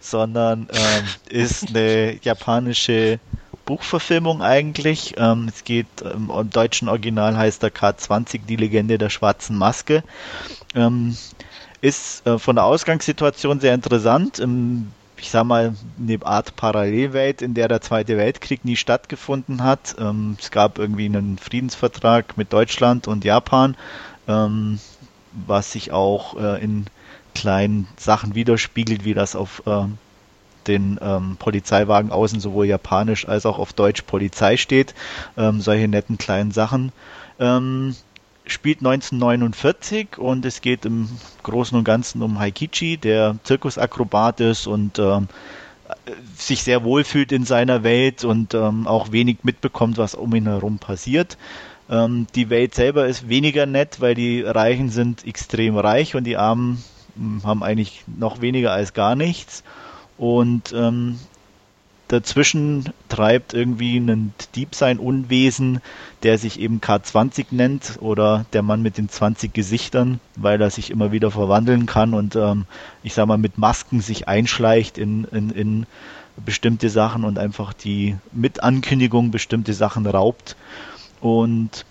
sondern 0.00 0.68
ähm, 0.72 1.04
ist 1.30 1.68
eine 1.68 2.18
japanische 2.22 3.18
Buchverfilmung 3.68 4.40
eigentlich. 4.40 5.14
Ähm, 5.18 5.46
es 5.48 5.62
geht 5.62 5.86
ähm, 6.02 6.30
im 6.34 6.50
deutschen 6.50 6.88
Original 6.88 7.36
heißt 7.36 7.62
der 7.62 7.72
K20 7.72 8.40
die 8.48 8.56
Legende 8.56 8.96
der 8.96 9.10
schwarzen 9.10 9.58
Maske. 9.58 10.02
Ähm, 10.74 11.16
ist 11.82 12.26
äh, 12.26 12.38
von 12.38 12.56
der 12.56 12.64
Ausgangssituation 12.64 13.60
sehr 13.60 13.74
interessant. 13.74 14.38
Ähm, 14.38 14.90
ich 15.18 15.30
sag 15.30 15.44
mal, 15.44 15.74
eine 16.00 16.18
Art 16.24 16.56
Parallelwelt, 16.56 17.42
in 17.42 17.52
der 17.52 17.68
der 17.68 17.82
Zweite 17.82 18.16
Weltkrieg 18.16 18.64
nie 18.64 18.76
stattgefunden 18.76 19.62
hat. 19.62 19.96
Ähm, 19.98 20.38
es 20.40 20.50
gab 20.50 20.78
irgendwie 20.78 21.04
einen 21.04 21.36
Friedensvertrag 21.36 22.38
mit 22.38 22.52
Deutschland 22.52 23.06
und 23.06 23.24
Japan, 23.24 23.76
was 25.46 25.72
sich 25.72 25.90
auch 25.90 26.36
äh, 26.38 26.62
in 26.62 26.84
kleinen 27.38 27.86
Sachen 27.96 28.34
widerspiegelt, 28.34 29.04
wie 29.04 29.14
das 29.14 29.36
auf 29.36 29.62
äh, 29.64 29.84
den 30.66 30.98
ähm, 31.00 31.36
Polizeiwagen 31.38 32.10
außen 32.10 32.40
sowohl 32.40 32.66
japanisch 32.66 33.28
als 33.28 33.46
auch 33.46 33.60
auf 33.60 33.72
Deutsch 33.72 34.02
Polizei 34.02 34.56
steht. 34.56 34.94
Ähm, 35.36 35.60
solche 35.60 35.86
netten 35.86 36.18
kleinen 36.18 36.50
Sachen. 36.50 36.90
Ähm, 37.38 37.94
spielt 38.44 38.78
1949 38.78 40.18
und 40.18 40.44
es 40.44 40.60
geht 40.60 40.84
im 40.84 41.08
Großen 41.44 41.78
und 41.78 41.84
Ganzen 41.84 42.22
um 42.22 42.40
Haikichi, 42.40 42.96
der 42.96 43.36
Zirkusakrobat 43.44 44.40
ist 44.40 44.66
und 44.66 44.98
ähm, 44.98 45.28
sich 46.36 46.64
sehr 46.64 46.82
wohl 46.82 47.04
fühlt 47.04 47.30
in 47.30 47.44
seiner 47.44 47.84
Welt 47.84 48.24
und 48.24 48.52
ähm, 48.54 48.88
auch 48.88 49.12
wenig 49.12 49.38
mitbekommt, 49.44 49.96
was 49.96 50.16
um 50.16 50.34
ihn 50.34 50.46
herum 50.46 50.78
passiert. 50.78 51.38
Ähm, 51.88 52.26
die 52.34 52.50
Welt 52.50 52.74
selber 52.74 53.06
ist 53.06 53.28
weniger 53.28 53.64
nett, 53.64 54.00
weil 54.00 54.16
die 54.16 54.42
Reichen 54.42 54.90
sind 54.90 55.24
extrem 55.24 55.76
reich 55.76 56.16
und 56.16 56.24
die 56.24 56.36
Armen 56.36 56.82
haben 57.44 57.62
eigentlich 57.62 58.04
noch 58.06 58.40
weniger 58.40 58.72
als 58.72 58.94
gar 58.94 59.14
nichts. 59.14 59.62
Und 60.16 60.72
ähm, 60.72 61.18
dazwischen 62.08 62.92
treibt 63.08 63.54
irgendwie 63.54 63.98
ein 63.98 64.32
Dieb 64.54 64.74
sein 64.74 64.98
Unwesen, 64.98 65.80
der 66.22 66.38
sich 66.38 66.58
eben 66.58 66.80
K20 66.80 67.46
nennt 67.50 67.98
oder 68.00 68.46
der 68.52 68.62
Mann 68.62 68.82
mit 68.82 68.98
den 68.98 69.08
20 69.08 69.52
Gesichtern, 69.52 70.20
weil 70.34 70.60
er 70.60 70.70
sich 70.70 70.90
immer 70.90 71.12
wieder 71.12 71.30
verwandeln 71.30 71.86
kann 71.86 72.14
und 72.14 72.34
ähm, 72.34 72.64
ich 73.02 73.14
sag 73.14 73.26
mal 73.26 73.38
mit 73.38 73.58
Masken 73.58 74.00
sich 74.00 74.26
einschleicht 74.26 74.98
in, 74.98 75.24
in, 75.24 75.50
in 75.50 75.86
bestimmte 76.44 76.88
Sachen 76.88 77.24
und 77.24 77.38
einfach 77.38 77.72
die 77.72 78.16
mit 78.32 78.62
Ankündigung 78.62 79.30
bestimmte 79.30 79.74
Sachen 79.74 80.06
raubt. 80.06 80.56
Und 81.20 81.84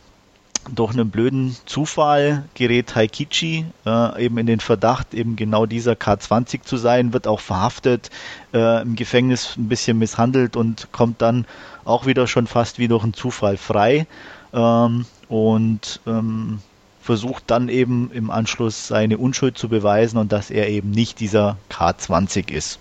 durch 0.73 0.93
einen 0.93 1.09
blöden 1.09 1.55
Zufall 1.65 2.43
gerät 2.53 2.95
Haikichi 2.95 3.65
äh, 3.85 4.25
eben 4.25 4.37
in 4.37 4.47
den 4.47 4.59
Verdacht, 4.59 5.13
eben 5.13 5.35
genau 5.35 5.65
dieser 5.65 5.93
K20 5.93 6.61
zu 6.61 6.77
sein, 6.77 7.13
wird 7.13 7.27
auch 7.27 7.39
verhaftet, 7.39 8.09
äh, 8.53 8.81
im 8.81 8.95
Gefängnis 8.95 9.55
ein 9.57 9.67
bisschen 9.67 9.97
misshandelt 9.97 10.55
und 10.55 10.91
kommt 10.91 11.21
dann 11.21 11.45
auch 11.85 12.05
wieder 12.05 12.27
schon 12.27 12.47
fast 12.47 12.79
wie 12.79 12.87
durch 12.87 13.03
einen 13.03 13.13
Zufall 13.13 13.57
frei 13.57 14.07
ähm, 14.53 15.05
und 15.29 16.01
ähm, 16.05 16.59
versucht 17.01 17.45
dann 17.47 17.69
eben 17.69 18.11
im 18.11 18.29
Anschluss 18.29 18.87
seine 18.87 19.17
Unschuld 19.17 19.57
zu 19.57 19.69
beweisen 19.69 20.17
und 20.17 20.31
dass 20.31 20.51
er 20.51 20.67
eben 20.67 20.91
nicht 20.91 21.19
dieser 21.21 21.57
K20 21.71 22.51
ist. 22.51 22.79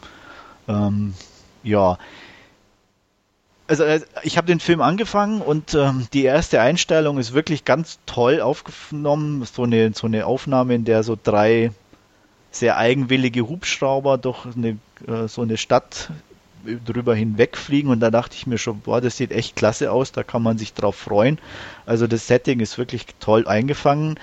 Ähm, 0.66 1.14
ja, 1.62 1.98
also 3.68 3.84
äh, 3.84 4.00
ich 4.22 4.36
habe 4.36 4.46
den 4.46 4.60
Film 4.60 4.80
angefangen 4.80 5.40
und 5.40 5.74
ähm, 5.74 6.06
die 6.12 6.24
erste 6.24 6.60
Einstellung 6.60 7.18
ist 7.18 7.34
wirklich 7.34 7.64
ganz 7.64 7.98
toll 8.06 8.40
aufgenommen. 8.40 9.44
So 9.44 9.64
eine, 9.64 9.92
so 9.94 10.06
eine 10.06 10.26
Aufnahme, 10.26 10.74
in 10.74 10.84
der 10.84 11.02
so 11.02 11.16
drei 11.20 11.72
sehr 12.50 12.76
eigenwillige 12.76 13.48
Hubschrauber 13.48 14.18
durch 14.18 14.46
eine, 14.46 14.78
äh, 15.06 15.28
so 15.28 15.42
eine 15.42 15.56
Stadt 15.56 16.10
drüber 16.84 17.14
hinwegfliegen 17.14 17.90
und 17.90 18.00
da 18.00 18.10
dachte 18.10 18.34
ich 18.34 18.46
mir 18.46 18.58
schon, 18.58 18.80
boah, 18.80 19.00
das 19.00 19.16
sieht 19.16 19.30
echt 19.30 19.54
klasse 19.54 19.92
aus, 19.92 20.10
da 20.10 20.24
kann 20.24 20.42
man 20.42 20.58
sich 20.58 20.74
drauf 20.74 20.96
freuen. 20.96 21.38
Also 21.84 22.06
das 22.06 22.26
Setting 22.26 22.60
ist 22.60 22.76
wirklich 22.78 23.06
toll 23.20 23.46
eingefangen. 23.46 24.18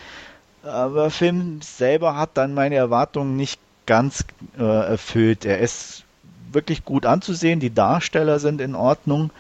Aber 0.64 1.04
der 1.04 1.12
Film 1.12 1.62
selber 1.62 2.18
hat 2.18 2.32
dann 2.36 2.54
meine 2.54 2.76
Erwartungen 2.76 3.36
nicht 3.36 3.60
ganz 3.86 4.26
äh, 4.58 4.64
erfüllt. 4.64 5.46
Er 5.46 5.60
ist 5.60 6.03
wirklich 6.54 6.86
gut 6.86 7.06
anzusehen, 7.06 7.60
die 7.60 7.74
Darsteller 7.74 8.40
sind 8.40 8.62
in 8.62 8.76
Ordnung. 8.76 9.32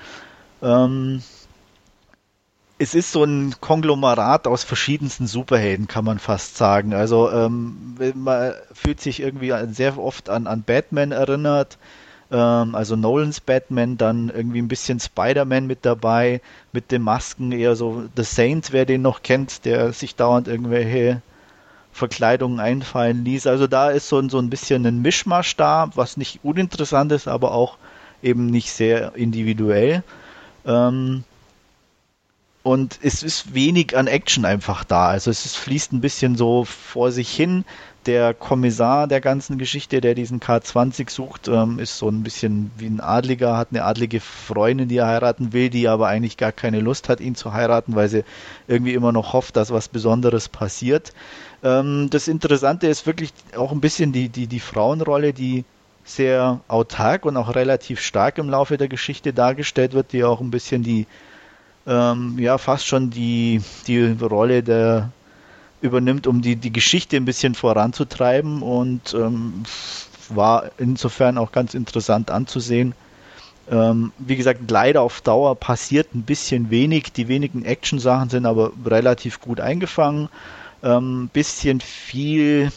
Ähm, 0.61 1.21
es 2.79 2.95
ist 2.95 3.11
so 3.11 3.23
ein 3.23 3.55
Konglomerat 3.61 4.47
aus 4.47 4.63
verschiedensten 4.63 5.27
Superhelden, 5.27 5.87
kann 5.87 6.05
man 6.05 6.19
fast 6.19 6.57
sagen. 6.57 6.93
Also 6.93 7.31
ähm, 7.31 7.95
man 8.15 8.53
fühlt 8.73 8.99
sich 8.99 9.21
irgendwie 9.21 9.53
sehr 9.71 9.97
oft 9.97 10.29
an, 10.29 10.47
an 10.47 10.63
Batman 10.63 11.11
erinnert. 11.11 11.77
Ähm, 12.31 12.75
also 12.75 12.95
Nolans 12.95 13.39
Batman, 13.39 13.97
dann 13.97 14.29
irgendwie 14.29 14.61
ein 14.61 14.67
bisschen 14.67 14.99
Spider-Man 14.99 15.67
mit 15.67 15.85
dabei, 15.85 16.41
mit 16.71 16.91
den 16.91 17.03
Masken, 17.03 17.51
eher 17.51 17.75
so 17.75 18.03
The 18.17 18.23
Saint, 18.23 18.73
wer 18.73 18.85
den 18.85 19.01
noch 19.01 19.21
kennt, 19.21 19.65
der 19.65 19.93
sich 19.93 20.15
dauernd 20.15 20.47
irgendwelche 20.47 21.21
Verkleidungen 21.93 22.59
einfallen 22.59 23.23
ließ. 23.23 23.47
Also 23.47 23.67
da 23.67 23.91
ist 23.91 24.09
so, 24.09 24.27
so 24.27 24.39
ein 24.39 24.49
bisschen 24.49 24.85
ein 24.85 25.01
Mischmasch 25.01 25.55
da, 25.55 25.91
was 25.95 26.17
nicht 26.17 26.39
uninteressant 26.43 27.11
ist, 27.11 27.27
aber 27.27 27.53
auch 27.53 27.77
eben 28.23 28.47
nicht 28.47 28.71
sehr 28.71 29.15
individuell. 29.15 30.03
Ähm, 30.65 31.23
und 32.63 32.97
es 33.03 33.21
ist 33.21 33.53
wenig 33.53 33.95
an 33.95 34.07
Action 34.07 34.45
einfach 34.45 34.83
da. 34.83 35.09
Also 35.09 35.29
es 35.29 35.45
ist, 35.45 35.57
fließt 35.57 35.91
ein 35.93 36.01
bisschen 36.01 36.35
so 36.35 36.65
vor 36.65 37.11
sich 37.11 37.29
hin. 37.29 37.65
Der 38.05 38.33
Kommissar 38.33 39.07
der 39.07 39.21
ganzen 39.21 39.57
Geschichte, 39.57 40.01
der 40.01 40.13
diesen 40.13 40.41
K20 40.41 41.09
sucht, 41.09 41.47
ähm, 41.47 41.79
ist 41.79 41.97
so 41.97 42.09
ein 42.09 42.21
bisschen 42.21 42.71
wie 42.77 42.87
ein 42.87 42.99
Adliger, 42.99 43.55
hat 43.55 43.69
eine 43.71 43.85
adlige 43.85 44.19
Freundin, 44.19 44.89
die 44.89 44.97
er 44.97 45.07
heiraten 45.07 45.53
will, 45.53 45.69
die 45.69 45.87
aber 45.87 46.07
eigentlich 46.07 46.35
gar 46.35 46.51
keine 46.51 46.81
Lust 46.81 47.07
hat, 47.07 47.21
ihn 47.21 47.35
zu 47.35 47.53
heiraten, 47.53 47.95
weil 47.95 48.09
sie 48.09 48.25
irgendwie 48.67 48.93
immer 48.93 49.13
noch 49.13 49.31
hofft, 49.31 49.55
dass 49.55 49.71
was 49.71 49.87
Besonderes 49.87 50.49
passiert. 50.49 51.13
Ähm, 51.63 52.09
das 52.09 52.27
Interessante 52.27 52.87
ist 52.87 53.07
wirklich 53.07 53.31
auch 53.55 53.71
ein 53.71 53.79
bisschen 53.79 54.11
die, 54.11 54.27
die, 54.27 54.47
die 54.47 54.59
Frauenrolle, 54.59 55.31
die 55.31 55.63
sehr 56.03 56.59
autark 56.67 57.25
und 57.25 57.37
auch 57.37 57.55
relativ 57.55 58.01
stark 58.01 58.37
im 58.37 58.49
Laufe 58.49 58.77
der 58.77 58.89
Geschichte 58.89 59.31
dargestellt 59.31 59.93
wird, 59.93 60.11
die 60.11 60.25
auch 60.25 60.41
ein 60.41 60.51
bisschen 60.51 60.83
die 60.83 61.07
ähm, 61.87 62.37
ja 62.39 62.57
fast 62.57 62.85
schon 62.85 63.09
die, 63.09 63.61
die 63.87 64.15
Rolle 64.21 64.63
der 64.63 65.11
übernimmt, 65.83 66.27
um 66.27 66.41
die, 66.41 66.55
die 66.55 66.71
Geschichte 66.71 67.17
ein 67.17 67.25
bisschen 67.25 67.55
voranzutreiben 67.55 68.61
und 68.61 69.13
ähm, 69.13 69.63
war 70.29 70.71
insofern 70.77 71.37
auch 71.37 71.51
ganz 71.51 71.73
interessant 71.73 72.31
anzusehen. 72.31 72.95
Ähm, 73.69 74.11
wie 74.17 74.35
gesagt, 74.35 74.71
leider 74.71 75.01
auf 75.01 75.21
Dauer 75.21 75.55
passiert 75.55 76.15
ein 76.15 76.23
bisschen 76.23 76.69
wenig. 76.69 77.11
Die 77.13 77.27
wenigen 77.27 77.65
Action-Sachen 77.65 78.29
sind 78.29 78.45
aber 78.45 78.71
relativ 78.85 79.41
gut 79.41 79.59
eingefangen. 79.59 80.29
Ein 80.81 80.91
ähm, 80.91 81.29
bisschen 81.31 81.81
viel 81.81 82.71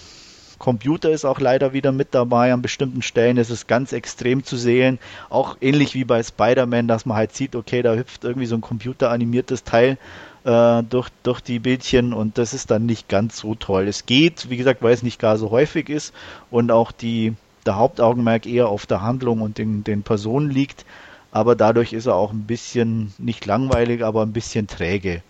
Computer 0.59 1.11
ist 1.11 1.24
auch 1.24 1.38
leider 1.38 1.72
wieder 1.72 1.92
mit 1.92 2.09
dabei. 2.12 2.52
An 2.52 2.62
bestimmten 2.62 3.02
Stellen 3.02 3.36
ist 3.36 3.50
es 3.50 3.66
ganz 3.66 3.92
extrem 3.92 4.42
zu 4.44 4.57
sehen. 4.57 4.98
Auch 5.28 5.57
ähnlich 5.61 5.94
wie 5.94 6.04
bei 6.04 6.22
Spider-Man, 6.22 6.88
dass 6.88 7.07
man 7.07 7.16
halt 7.16 7.34
sieht, 7.34 7.54
okay, 7.54 7.82
da 7.82 7.94
hüpft 7.94 8.24
irgendwie 8.24 8.46
so 8.46 8.57
ein 8.57 8.62
computeranimiertes 8.62 9.64
Teil 9.64 9.98
äh, 10.47 10.82
durch, 10.84 11.09
durch 11.24 11.40
die 11.40 11.59
Bildchen 11.59 12.12
und 12.12 12.38
das 12.38 12.55
ist 12.55 12.70
dann 12.70 12.86
nicht 12.86 13.09
ganz 13.09 13.38
so 13.38 13.55
toll. 13.57 13.88
Es 13.88 14.07
geht, 14.07 14.49
wie 14.49 14.57
gesagt, 14.57 14.80
weil 14.80 14.94
es 14.94 15.03
nicht 15.03 15.18
gar 15.18 15.36
so 15.36 15.51
häufig 15.51 15.88
ist 15.88 16.14
und 16.51 16.70
auch 16.70 16.92
die, 16.92 17.34
der 17.66 17.76
Hauptaugenmerk 17.76 18.47
eher 18.47 18.68
auf 18.68 18.86
der 18.86 19.03
Handlung 19.03 19.40
und 19.42 19.59
den, 19.59 19.82
den 19.82 20.03
Personen 20.03 20.51
liegt. 20.51 20.86
Aber 21.32 21.57
dadurch 21.57 21.92
ist 21.92 22.07
er 22.07 22.14
auch 22.14 22.32
ein 22.32 22.44
bisschen, 22.44 23.12
nicht 23.18 23.44
langweilig, 23.44 24.05
aber 24.05 24.22
ein 24.22 24.32
bisschen 24.32 24.68
träge. 24.68 25.22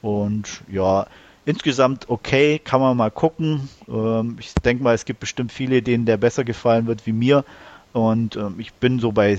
Und 0.00 0.62
ja, 0.68 1.06
insgesamt 1.44 2.08
okay, 2.08 2.58
kann 2.58 2.80
man 2.80 2.96
mal 2.96 3.10
gucken. 3.10 3.68
Ähm, 3.88 4.38
ich 4.40 4.54
denke 4.54 4.82
mal, 4.82 4.94
es 4.94 5.04
gibt 5.04 5.20
bestimmt 5.20 5.52
viele, 5.52 5.82
denen 5.82 6.06
der 6.06 6.16
besser 6.16 6.44
gefallen 6.44 6.86
wird 6.86 7.06
wie 7.06 7.12
mir. 7.12 7.44
Und 7.92 8.36
ähm, 8.36 8.54
ich 8.58 8.72
bin 8.72 8.98
so 8.98 9.12
bei, 9.12 9.38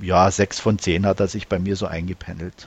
ja, 0.00 0.30
6 0.30 0.58
von 0.58 0.78
10 0.78 1.04
hat 1.04 1.20
er 1.20 1.28
sich 1.28 1.48
bei 1.48 1.58
mir 1.58 1.76
so 1.76 1.86
eingependelt. 1.86 2.66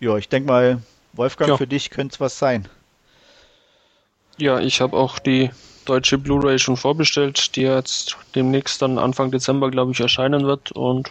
Ja, 0.00 0.16
ich 0.16 0.28
denke 0.28 0.48
mal, 0.48 0.82
Wolfgang, 1.12 1.50
ja. 1.50 1.56
für 1.56 1.66
dich 1.66 1.90
könnte 1.90 2.14
es 2.14 2.20
was 2.20 2.38
sein. 2.38 2.66
Ja, 4.38 4.58
ich 4.58 4.80
habe 4.80 4.96
auch 4.96 5.18
die 5.18 5.50
deutsche 5.84 6.18
Blu-ray 6.18 6.58
schon 6.58 6.76
vorbestellt, 6.76 7.56
die 7.56 7.62
jetzt 7.62 8.16
demnächst 8.34 8.80
dann 8.80 8.98
Anfang 8.98 9.30
Dezember, 9.30 9.70
glaube 9.70 9.92
ich, 9.92 10.00
erscheinen 10.00 10.46
wird. 10.46 10.72
Und 10.72 11.10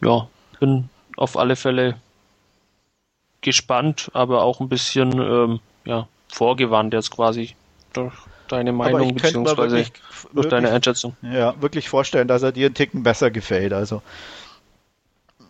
ja, 0.00 0.28
bin 0.58 0.88
auf 1.16 1.36
alle 1.36 1.56
Fälle 1.56 2.00
gespannt, 3.40 4.10
aber 4.12 4.42
auch 4.42 4.60
ein 4.60 4.68
bisschen 4.68 5.12
ähm, 5.20 5.60
ja, 5.84 6.08
vorgewandt 6.32 6.94
jetzt 6.94 7.12
quasi 7.12 7.54
durch 7.92 8.14
deine 8.48 8.72
Meinung 8.72 9.14
beziehungsweise 9.14 9.76
durch 9.76 9.92
wirklich, 10.32 10.50
deine 10.50 10.70
Einschätzung. 10.70 11.16
Ja, 11.22 11.54
wirklich 11.60 11.88
vorstellen, 11.88 12.28
dass 12.28 12.42
er 12.42 12.52
dir 12.52 12.66
einen 12.66 12.74
Ticken 12.74 13.02
besser 13.02 13.30
gefällt. 13.30 13.72
Also 13.72 14.02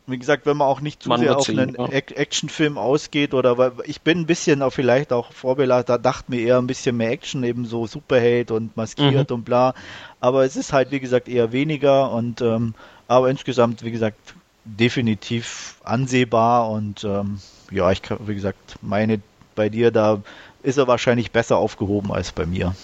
wie 0.07 0.19
gesagt, 0.19 0.47
wenn 0.47 0.57
man 0.57 0.69
auch 0.69 0.81
nicht 0.81 1.03
zu 1.03 1.09
man 1.09 1.21
sehr 1.21 1.37
auf 1.37 1.49
einen 1.49 1.75
ja. 1.75 1.87
Actionfilm 1.87 2.79
ausgeht 2.79 3.35
oder 3.35 3.59
weil 3.59 3.73
ich 3.85 4.01
bin 4.01 4.21
ein 4.21 4.27
bisschen 4.27 4.63
auch 4.63 4.71
vielleicht 4.71 5.13
auch 5.13 5.33
vorbelastet, 5.33 5.89
da 5.89 5.99
dachte 5.99 6.31
mir 6.31 6.41
eher 6.41 6.59
ein 6.59 6.69
bisschen 6.69 6.97
mehr 6.97 7.11
Action, 7.11 7.43
eben 7.43 7.65
so 7.65 7.87
Superheld 7.87 8.53
und 8.53 8.77
maskiert 8.77 9.31
mhm. 9.31 9.37
und 9.37 9.45
bla. 9.45 9.75
Aber 10.21 10.45
es 10.45 10.57
ist 10.57 10.73
halt 10.73 10.93
wie 10.93 11.01
gesagt 11.01 11.29
eher 11.29 11.53
weniger 11.53 12.13
und 12.13 12.41
ähm, 12.41 12.75
aber 13.09 13.31
insgesamt, 13.31 13.85
wie 13.85 13.91
gesagt, 13.91 14.35
definitiv 14.65 15.77
ansehbar 15.83 16.71
und 16.71 17.03
ähm, 17.05 17.41
ja, 17.71 17.91
ich 17.91 18.03
wie 18.21 18.35
gesagt, 18.35 18.77
meine 18.83 19.21
bei 19.57 19.69
dir, 19.69 19.91
da 19.91 20.23
ist 20.63 20.77
er 20.77 20.87
wahrscheinlich 20.87 21.33
besser 21.33 21.57
aufgehoben 21.57 22.13
als 22.13 22.31
bei 22.31 22.47
mir. 22.47 22.77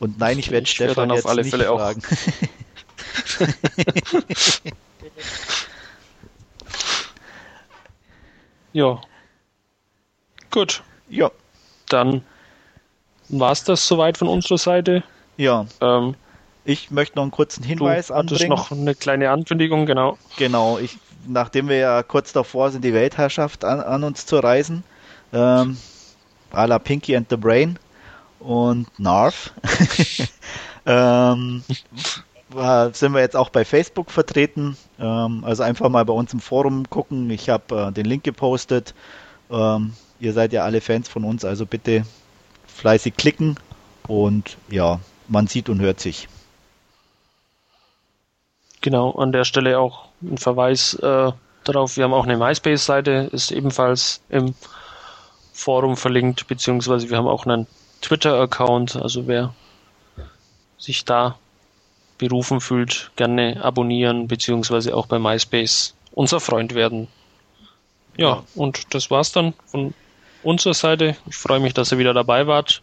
Und 0.00 0.18
nein, 0.18 0.38
ich 0.38 0.50
werde 0.50 0.66
Stefan 0.66 1.10
jetzt 1.10 1.32
nicht 1.32 1.50
Fälle 1.50 1.66
fragen. 1.66 2.02
ja. 8.72 9.00
Gut. 10.50 10.82
Ja. 11.08 11.30
Dann 11.88 12.22
war 13.28 13.52
es 13.52 13.64
das 13.64 13.86
soweit 13.86 14.18
von 14.18 14.28
unserer 14.28 14.58
Seite. 14.58 15.02
Ja. 15.36 15.66
Ähm, 15.80 16.14
ich 16.64 16.90
möchte 16.90 17.16
noch 17.16 17.22
einen 17.22 17.32
kurzen 17.32 17.64
Hinweis 17.64 18.08
du 18.08 18.14
anbringen. 18.14 18.50
noch 18.50 18.70
eine 18.70 18.94
kleine 18.94 19.30
Ankündigung, 19.30 19.86
genau. 19.86 20.18
Genau, 20.36 20.78
ich 20.78 20.98
nachdem 21.26 21.68
wir 21.68 21.76
ja 21.76 22.02
kurz 22.02 22.32
davor 22.32 22.70
sind, 22.70 22.84
die 22.84 22.94
Weltherrschaft 22.94 23.64
an, 23.64 23.80
an 23.80 24.04
uns 24.04 24.26
zu 24.26 24.38
reisen, 24.38 24.84
ähm, 25.32 25.76
à 26.52 26.66
la 26.66 26.78
Pinky 26.78 27.16
and 27.16 27.28
the 27.30 27.36
Brain 27.36 27.78
und 28.40 28.86
Narf, 28.98 29.52
ähm, 30.86 31.62
sind 32.92 33.12
wir 33.12 33.20
jetzt 33.20 33.36
auch 33.36 33.50
bei 33.50 33.64
Facebook 33.64 34.10
vertreten. 34.10 34.76
Ähm, 34.98 35.44
also 35.44 35.62
einfach 35.62 35.88
mal 35.88 36.04
bei 36.04 36.12
uns 36.12 36.32
im 36.32 36.40
Forum 36.40 36.88
gucken. 36.88 37.30
Ich 37.30 37.48
habe 37.48 37.88
äh, 37.88 37.92
den 37.92 38.06
Link 38.06 38.24
gepostet. 38.24 38.94
Ähm, 39.50 39.94
ihr 40.20 40.32
seid 40.32 40.52
ja 40.52 40.64
alle 40.64 40.80
Fans 40.80 41.08
von 41.08 41.24
uns, 41.24 41.44
also 41.44 41.66
bitte 41.66 42.04
fleißig 42.66 43.16
klicken 43.16 43.56
und 44.08 44.56
ja, 44.68 45.00
man 45.28 45.46
sieht 45.46 45.68
und 45.68 45.80
hört 45.80 46.00
sich. 46.00 46.28
Genau, 48.80 49.12
an 49.12 49.32
der 49.32 49.44
Stelle 49.44 49.78
auch 49.78 50.08
ein 50.22 50.38
Verweis 50.38 50.94
äh, 50.94 51.32
darauf. 51.64 51.96
Wir 51.96 52.04
haben 52.04 52.14
auch 52.14 52.24
eine 52.24 52.36
MySpace-Seite, 52.36 53.30
ist 53.32 53.52
ebenfalls 53.52 54.20
im 54.28 54.54
Forum 55.52 55.96
verlinkt, 55.96 56.48
beziehungsweise 56.48 57.08
wir 57.08 57.16
haben 57.16 57.28
auch 57.28 57.46
einen 57.46 57.66
Twitter-Account. 58.00 58.96
Also 58.96 59.26
wer 59.28 59.54
sich 60.78 61.04
da 61.04 61.38
berufen 62.18 62.60
fühlt, 62.60 63.10
gerne 63.16 63.62
abonnieren, 63.62 64.28
beziehungsweise 64.28 64.96
auch 64.96 65.06
bei 65.06 65.18
MySpace 65.18 65.94
unser 66.12 66.40
Freund 66.40 66.74
werden. 66.74 67.08
Ja, 68.16 68.28
ja, 68.28 68.44
und 68.54 68.94
das 68.94 69.10
war's 69.10 69.32
dann 69.32 69.54
von 69.66 69.94
unserer 70.42 70.74
Seite. 70.74 71.16
Ich 71.26 71.36
freue 71.36 71.60
mich, 71.60 71.74
dass 71.74 71.92
ihr 71.92 71.98
wieder 71.98 72.14
dabei 72.14 72.46
wart 72.46 72.82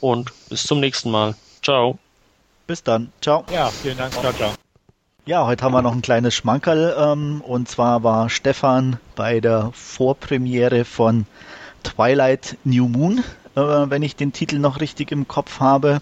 und 0.00 0.32
bis 0.48 0.64
zum 0.64 0.80
nächsten 0.80 1.10
Mal. 1.10 1.34
Ciao. 1.62 1.98
Bis 2.66 2.82
dann. 2.82 3.12
Ciao. 3.20 3.44
Ja, 3.50 3.70
vielen 3.70 3.98
Dank. 3.98 4.12
Ciao, 4.12 4.32
ciao. 4.32 4.54
Ja, 5.24 5.46
heute 5.46 5.64
haben 5.64 5.72
wir 5.72 5.82
noch 5.82 5.92
ein 5.92 6.02
kleines 6.02 6.34
Schmankerl. 6.34 6.96
Ähm, 6.98 7.40
und 7.42 7.68
zwar 7.68 8.02
war 8.02 8.28
Stefan 8.28 8.98
bei 9.14 9.40
der 9.40 9.70
Vorpremiere 9.72 10.84
von 10.84 11.26
Twilight 11.84 12.56
New 12.64 12.88
Moon, 12.88 13.18
äh, 13.54 13.60
wenn 13.60 14.02
ich 14.02 14.16
den 14.16 14.32
Titel 14.32 14.58
noch 14.58 14.80
richtig 14.80 15.12
im 15.12 15.28
Kopf 15.28 15.60
habe. 15.60 16.00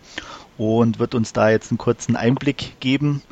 Und 0.60 0.98
wird 0.98 1.14
uns 1.14 1.32
da 1.32 1.48
jetzt 1.48 1.70
einen 1.70 1.78
kurzen 1.78 2.16
Einblick 2.16 2.78
geben, 2.80 3.22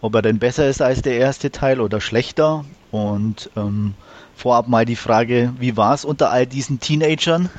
ob 0.00 0.14
er 0.14 0.22
denn 0.22 0.38
besser 0.38 0.68
ist 0.68 0.80
als 0.80 1.02
der 1.02 1.18
erste 1.18 1.50
Teil 1.50 1.80
oder 1.80 2.00
schlechter. 2.00 2.64
Und 2.92 3.50
ähm, 3.56 3.94
vorab 4.36 4.68
mal 4.68 4.84
die 4.84 4.94
Frage, 4.94 5.52
wie 5.58 5.76
war 5.76 5.92
es 5.92 6.04
unter 6.04 6.30
all 6.30 6.46
diesen 6.46 6.78
Teenagern? 6.78 7.50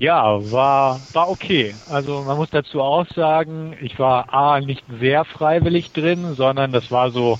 Ja, 0.00 0.50
war, 0.50 0.98
war 1.12 1.28
okay. 1.28 1.76
Also 1.88 2.22
man 2.22 2.36
muss 2.36 2.50
dazu 2.50 2.82
auch 2.82 3.06
sagen, 3.14 3.76
ich 3.80 4.00
war 4.00 4.34
A, 4.34 4.58
nicht 4.60 4.82
sehr 4.98 5.24
freiwillig 5.24 5.92
drin, 5.92 6.34
sondern 6.34 6.72
das 6.72 6.90
war 6.90 7.12
so 7.12 7.38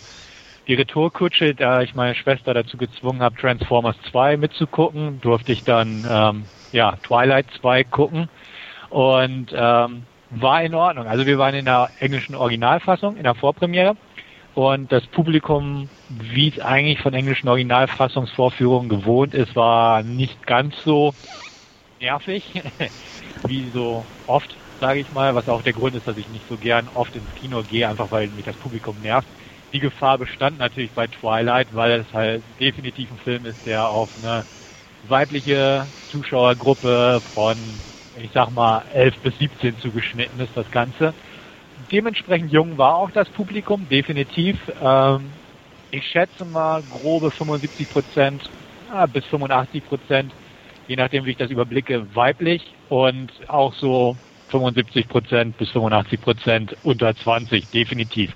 die 0.68 0.74
Retourkutsche, 0.74 1.56
da 1.56 1.82
ich 1.82 1.96
meine 1.96 2.14
Schwester 2.14 2.54
dazu 2.54 2.76
gezwungen 2.76 3.20
habe, 3.20 3.34
Transformers 3.34 3.96
2 4.12 4.36
mitzugucken, 4.36 5.20
durfte 5.22 5.50
ich 5.50 5.64
dann 5.64 6.06
ähm, 6.08 6.44
ja 6.70 6.94
Twilight 7.02 7.46
2 7.60 7.82
gucken 7.82 8.28
und 8.90 9.52
ähm, 9.52 10.04
war 10.30 10.62
in 10.62 10.74
Ordnung. 10.74 11.06
Also 11.06 11.26
wir 11.26 11.38
waren 11.38 11.54
in 11.54 11.64
der 11.64 11.90
englischen 11.98 12.34
Originalfassung, 12.34 13.16
in 13.16 13.24
der 13.24 13.34
Vorpremiere 13.34 13.96
und 14.54 14.90
das 14.90 15.06
Publikum, 15.08 15.90
wie 16.08 16.48
es 16.48 16.58
eigentlich 16.60 17.00
von 17.00 17.14
englischen 17.14 17.48
Originalfassungsvorführungen 17.48 18.88
gewohnt 18.88 19.34
ist, 19.34 19.54
war 19.54 20.02
nicht 20.02 20.46
ganz 20.46 20.74
so 20.82 21.14
nervig, 22.00 22.62
wie 23.46 23.70
so 23.70 24.06
oft, 24.26 24.56
sage 24.80 25.00
ich 25.00 25.10
mal, 25.10 25.34
was 25.34 25.48
auch 25.48 25.62
der 25.62 25.72
Grund 25.72 25.94
ist, 25.96 26.06
dass 26.06 26.16
ich 26.16 26.28
nicht 26.28 26.46
so 26.48 26.58
gern 26.58 26.88
oft 26.88 27.14
ins 27.16 27.34
Kino 27.34 27.62
gehe, 27.64 27.88
einfach 27.88 28.10
weil 28.10 28.30
mich 28.30 28.44
das 28.44 28.56
Publikum 28.56 28.98
nervt. 29.00 29.28
Die 29.72 29.80
Gefahr 29.80 30.18
bestand 30.18 30.58
natürlich 30.58 30.92
bei 30.94 31.06
Twilight, 31.06 31.74
weil 31.74 32.00
es 32.00 32.12
halt 32.12 32.44
definitiv 32.60 33.10
ein 33.10 33.18
Film 33.18 33.44
ist, 33.46 33.64
der 33.66 33.88
auf 33.88 34.10
eine 34.16 34.46
weibliche 35.02 35.92
Zuschauergruppe 36.08 37.22
von, 37.34 37.82
ich 38.20 38.30
sag 38.32 38.50
mal, 38.50 38.82
11 38.92 39.14
bis 39.22 39.38
17 39.38 39.78
zugeschnitten 39.78 40.40
ist, 40.40 40.56
das 40.56 40.70
Ganze. 40.70 41.14
Dementsprechend 41.92 42.52
jung 42.52 42.78
war 42.78 42.96
auch 42.96 43.10
das 43.10 43.28
Publikum, 43.30 43.88
definitiv. 43.88 44.56
Ähm, 44.82 45.30
ich 45.90 46.04
schätze 46.06 46.44
mal 46.44 46.82
grobe 46.82 47.30
75 47.30 47.88
Prozent 47.88 48.42
ah, 48.92 49.06
bis 49.06 49.24
85 49.26 49.84
Prozent 49.86 50.32
je 50.88 50.96
nachdem, 50.96 51.24
wie 51.24 51.30
ich 51.30 51.36
das 51.36 51.50
überblicke, 51.50 52.06
weiblich 52.14 52.62
und 52.88 53.30
auch 53.48 53.74
so 53.74 54.16
75 54.50 55.08
Prozent 55.08 55.58
bis 55.58 55.70
85 55.70 56.20
Prozent 56.20 56.76
unter 56.82 57.14
20, 57.14 57.70
definitiv. 57.70 58.30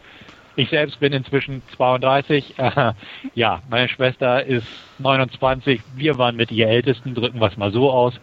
Ich 0.56 0.68
selbst 0.68 0.98
bin 0.98 1.12
inzwischen 1.12 1.62
32. 1.76 2.58
Äh, 2.58 2.92
ja, 3.34 3.62
meine 3.70 3.88
Schwester 3.88 4.44
ist 4.44 4.66
29. 4.98 5.80
Wir 5.94 6.18
waren 6.18 6.36
mit 6.36 6.50
ihr 6.50 6.68
Ältesten, 6.68 7.14
drücken 7.14 7.40
wir 7.40 7.46
es 7.46 7.56
mal 7.56 7.72
so 7.72 7.90
aus. 7.90 8.14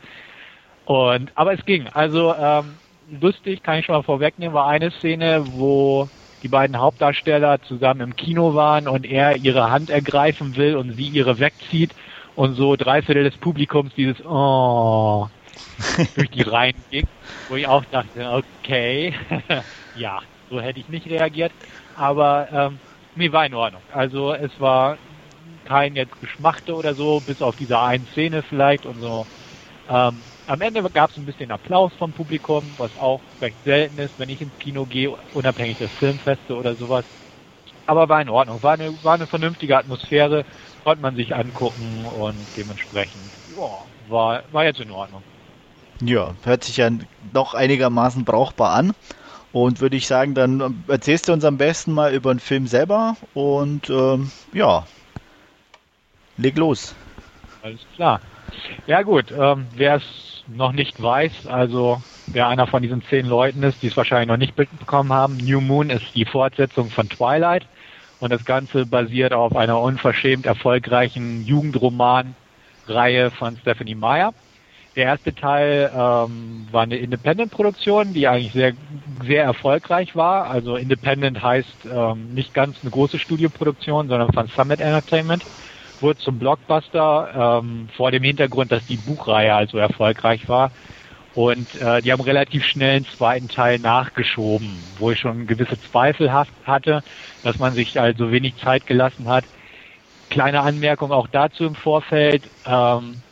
Und 0.88 1.32
aber 1.36 1.54
es 1.54 1.66
ging. 1.66 1.86
Also 1.90 2.34
ähm, 2.34 2.76
lustig, 3.20 3.62
kann 3.62 3.80
ich 3.80 3.86
schon 3.86 3.96
mal 3.96 4.04
vorwegnehmen, 4.04 4.54
war 4.54 4.68
eine 4.68 4.90
Szene, 4.92 5.44
wo 5.46 6.08
die 6.42 6.48
beiden 6.48 6.78
Hauptdarsteller 6.80 7.62
zusammen 7.64 8.00
im 8.00 8.16
Kino 8.16 8.56
waren 8.56 8.88
und 8.88 9.06
er 9.06 9.36
ihre 9.36 9.70
Hand 9.70 9.90
ergreifen 9.90 10.56
will 10.56 10.78
und 10.78 10.96
sie 10.96 11.10
ihre 11.10 11.40
wegzieht 11.40 11.94
und 12.36 12.56
so 12.56 12.78
drei 12.78 13.02
Viertel 13.02 13.26
des 13.26 13.38
Publikums 13.38 13.94
dieses 13.96 14.26
Oh 14.26 15.28
durch 16.16 16.30
die 16.30 16.44
Reihen 16.44 16.86
ging, 16.90 17.06
wo 17.50 17.58
ich 17.58 17.68
auch 17.68 17.84
dachte, 17.92 18.44
okay, 18.64 19.14
ja, 19.94 20.22
so 20.50 20.62
hätte 20.62 20.80
ich 20.80 20.88
nicht 20.88 21.08
reagiert, 21.08 21.52
aber 21.98 22.48
ähm, 22.50 22.80
mir 23.14 23.34
war 23.34 23.46
in 23.46 23.54
Ordnung. 23.54 23.82
Also 23.92 24.34
es 24.34 24.58
war 24.62 24.98
kein 25.66 25.98
jetzt 25.98 26.18
Geschmachte 26.22 26.74
oder 26.76 26.96
so, 26.96 27.20
bis 27.20 27.42
auf 27.42 27.58
diese 27.58 27.78
eine 27.78 28.06
Szene 28.14 28.42
vielleicht 28.42 28.86
und 28.86 29.02
so. 29.02 29.28
Ähm, 29.90 30.22
am 30.48 30.62
Ende 30.62 30.82
gab 30.90 31.12
es 31.12 31.18
ein 31.18 31.26
bisschen 31.26 31.52
Applaus 31.52 31.94
vom 31.98 32.14
Publikum, 32.14 32.74
was 32.78 32.96
auch 32.98 33.22
recht 33.42 33.58
selten 33.64 33.98
ist, 34.00 34.18
wenn 34.18 34.30
ich 34.30 34.42
ins 34.42 34.58
Kino 34.60 34.86
gehe, 34.86 35.12
unabhängig 35.34 35.78
des 35.78 35.92
Filmfeste 36.00 36.56
oder 36.56 36.76
sowas. 36.76 37.06
Aber 37.86 38.10
war 38.10 38.22
in 38.22 38.30
Ordnung, 38.30 38.64
war 38.64 38.74
eine, 38.74 38.92
war 39.04 39.14
eine 39.14 39.28
vernünftige 39.28 39.78
Atmosphäre 39.78 40.46
konnte 40.84 41.02
man 41.02 41.16
sich 41.16 41.36
angucken 41.36 42.06
und 42.06 42.48
dementsprechend 42.56 43.30
ja, 43.50 44.10
war, 44.10 44.44
war 44.52 44.64
jetzt 44.64 44.80
in 44.80 44.92
Ordnung. 44.92 45.22
Ja, 46.02 46.34
hört 46.44 46.64
sich 46.64 46.78
ja 46.78 46.90
noch 47.34 47.54
einigermaßen 47.54 48.24
brauchbar 48.24 48.72
an. 48.74 48.94
Und 49.52 49.82
würde 49.82 49.98
ich 49.98 50.08
sagen, 50.08 50.34
dann 50.34 50.86
erzählst 50.88 51.28
du 51.28 51.34
uns 51.34 51.44
am 51.44 51.58
besten 51.58 51.92
mal 51.92 52.14
über 52.14 52.34
den 52.34 52.40
Film 52.40 52.68
selber 52.68 53.16
und 53.34 53.90
ähm, 53.90 54.30
ja, 54.54 54.86
leg 56.38 56.58
los. 56.58 56.96
Alles 57.64 57.82
klar. 57.96 58.22
Ja 58.86 59.02
gut, 59.02 59.32
ähm, 59.32 59.66
wer 59.76 59.96
es 59.96 60.37
noch 60.48 60.72
nicht 60.72 61.02
weiß, 61.02 61.48
also 61.48 62.02
wer 62.28 62.48
einer 62.48 62.68
von 62.68 62.82
diesen 62.82 63.02
zehn 63.04 63.26
Leuten 63.26 63.64
ist, 63.64 63.82
die 63.82 63.88
es 63.88 63.98
wahrscheinlich 63.98 64.28
noch 64.28 64.38
nicht 64.38 64.58
mitbekommen 64.58 65.14
haben, 65.14 65.38
New 65.38 65.62
Moon 65.62 65.90
ist 65.90 66.16
die 66.16 66.26
Fortsetzung 66.26 66.90
von 66.90 67.10
Twilight. 67.10 67.66
Und 68.20 68.32
das 68.32 68.46
Ganze 68.46 68.86
basiert 68.86 69.32
auf 69.32 69.56
einer 69.56 69.80
unverschämt 69.80 70.48
erfolgreichen 70.48 71.44
Jugendroman-Reihe 71.44 73.30
von 73.32 73.58
Stephanie 73.58 73.96
Meyer. 73.96 74.34
Der 74.96 75.06
erste 75.06 75.36
Teil 75.36 75.92
ähm, 75.94 76.68
war 76.72 76.82
eine 76.82 76.98
Independent-Produktion, 76.98 78.14
die 78.14 78.28
eigentlich 78.28 78.54
sehr, 78.54 78.74
sehr 79.24 79.44
erfolgreich 79.44 80.16
war. 80.16 80.50
Also 80.50 80.76
Independent 80.76 81.44
heißt 81.44 81.86
ähm, 81.86 82.34
nicht 82.34 82.56
ganz 82.56 82.78
eine 82.82 82.90
große 82.90 83.20
Studioproduktion, 83.20 84.08
sondern 84.08 84.34
von 84.34 84.48
Summit 84.48 84.82
Entertainment. 84.82 85.46
Wurde 86.00 86.20
zum 86.20 86.40
Blockbuster 86.40 87.62
ähm, 87.64 87.90
vor 87.96 88.12
dem 88.12 88.24
Hintergrund, 88.24 88.72
dass 88.72 88.86
die 88.86 88.98
Buchreihe 88.98 89.54
also 89.56 89.78
erfolgreich 89.78 90.48
war. 90.48 90.72
Und 91.34 91.74
äh, 91.76 92.02
die 92.02 92.12
haben 92.12 92.22
relativ 92.22 92.66
schnell 92.66 92.98
einen 92.98 93.06
zweiten 93.06 93.48
Teil 93.48 93.80
nachgeschoben, 93.80 94.96
wo 94.98 95.12
ich 95.12 95.20
schon 95.20 95.46
gewisse 95.48 95.80
Zweifel 95.92 96.34
hatte, 96.34 97.04
dass 97.44 97.58
man 97.60 97.76
sich 97.76 98.00
also 98.00 98.32
wenig 98.32 98.58
Zeit 98.58 98.86
gelassen 98.88 99.28
hat. 99.28 99.46
Kleine 100.30 100.62
Anmerkung 100.62 101.12
auch 101.12 101.28
dazu 101.28 101.66
im 101.66 101.76
Vorfeld. 101.76 102.52
Ähm, 102.66 103.24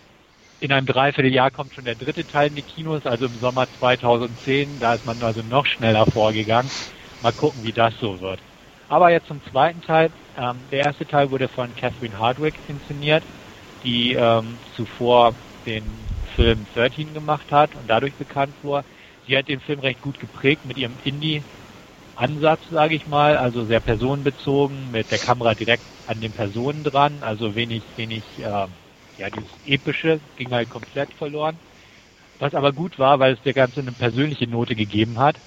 in 0.59 0.71
einem 0.71 0.87
Dreivierteljahr 0.87 1.51
kommt 1.51 1.75
schon 1.75 1.85
der 1.85 1.95
dritte 1.95 2.25
Teil 2.27 2.49
in 2.49 2.55
die 2.55 2.63
Kinos, 2.63 3.05
also 3.05 3.25
im 3.25 3.39
Sommer 3.39 3.69
2010. 3.79 4.79
Da 4.79 4.95
ist 4.95 5.05
man 5.05 5.21
also 5.23 5.41
noch 5.41 5.65
schneller 5.65 6.05
vorgegangen. 6.11 6.71
Mal 7.19 7.33
gucken, 7.33 7.63
wie 7.63 7.73
das 7.73 7.97
so 7.99 8.21
wird. 8.21 8.41
Aber 8.87 9.11
jetzt 9.11 9.27
zum 9.27 9.41
zweiten 9.43 9.81
Teil. 9.81 10.11
Ähm, 10.35 10.67
der 10.69 10.85
erste 10.85 11.07
Teil 11.07 11.31
wurde 11.31 11.49
von 11.49 11.75
Catherine 11.75 12.17
Hardwick 12.19 12.59
inszeniert, 12.67 13.23
die 13.83 14.13
ähm, 14.13 14.59
zuvor 14.75 15.35
den 15.65 16.07
Film 16.35 16.65
13 16.73 17.13
gemacht 17.13 17.51
hat 17.51 17.75
und 17.75 17.87
dadurch 17.89 18.15
bekannt 18.15 18.55
war. 18.63 18.83
Sie 19.25 19.35
hat 19.37 19.47
den 19.47 19.59
Film 19.59 19.79
recht 19.79 20.01
gut 20.01 20.19
geprägt 20.19 20.65
mit 20.65 20.77
ihrem 20.77 20.97
Indie-Ansatz, 21.03 22.61
sage 22.69 22.95
ich 22.95 23.07
mal, 23.07 23.37
also 23.37 23.65
sehr 23.65 23.79
personenbezogen, 23.79 24.91
mit 24.91 25.09
der 25.11 25.19
Kamera 25.19 25.55
direkt 25.55 25.85
an 26.05 26.21
den 26.21 26.33
Personen 26.33 26.83
dran, 26.83 27.23
also 27.23 27.55
wenig, 27.55 27.83
wenig, 27.95 28.37
äh, 28.39 28.67
ja, 29.17 29.29
dieses 29.31 29.51
Epische 29.63 30.21
ging 30.35 30.51
halt 30.51 30.69
komplett 30.69 31.13
verloren. 31.15 31.59
Was 32.39 32.53
aber 32.53 32.73
gut 32.73 32.99
war, 32.99 33.19
weil 33.19 33.33
es 33.33 33.41
der 33.41 33.53
Ganze 33.53 33.79
eine 33.79 33.93
persönliche 33.93 34.47
Note 34.47 34.75
gegeben 34.75 35.19
hat. 35.19 35.37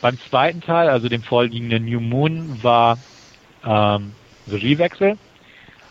Beim 0.00 0.18
zweiten 0.28 0.60
Teil, 0.60 0.88
also 0.88 1.08
dem 1.08 1.22
vorliegenden 1.22 1.84
New 1.84 2.00
Moon, 2.00 2.62
war 2.62 2.98
ähm, 3.64 4.12
Regiewechsel 4.48 5.16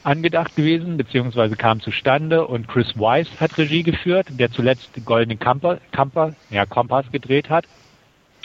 angedacht 0.05 0.55
gewesen, 0.55 0.97
beziehungsweise 0.97 1.55
kam 1.55 1.81
zustande 1.81 2.45
und 2.45 2.67
Chris 2.67 2.97
Weiss 2.97 3.27
hat 3.39 3.57
Regie 3.57 3.81
geführt, 3.81 4.27
der 4.29 4.51
zuletzt 4.51 4.95
den 4.95 5.03
Goldenen 5.03 5.39
Kamper, 5.39 5.79
Kamper, 5.91 6.35
ja, 6.51 6.65
Kompass 6.65 7.11
gedreht 7.11 7.49
hat. 7.49 7.65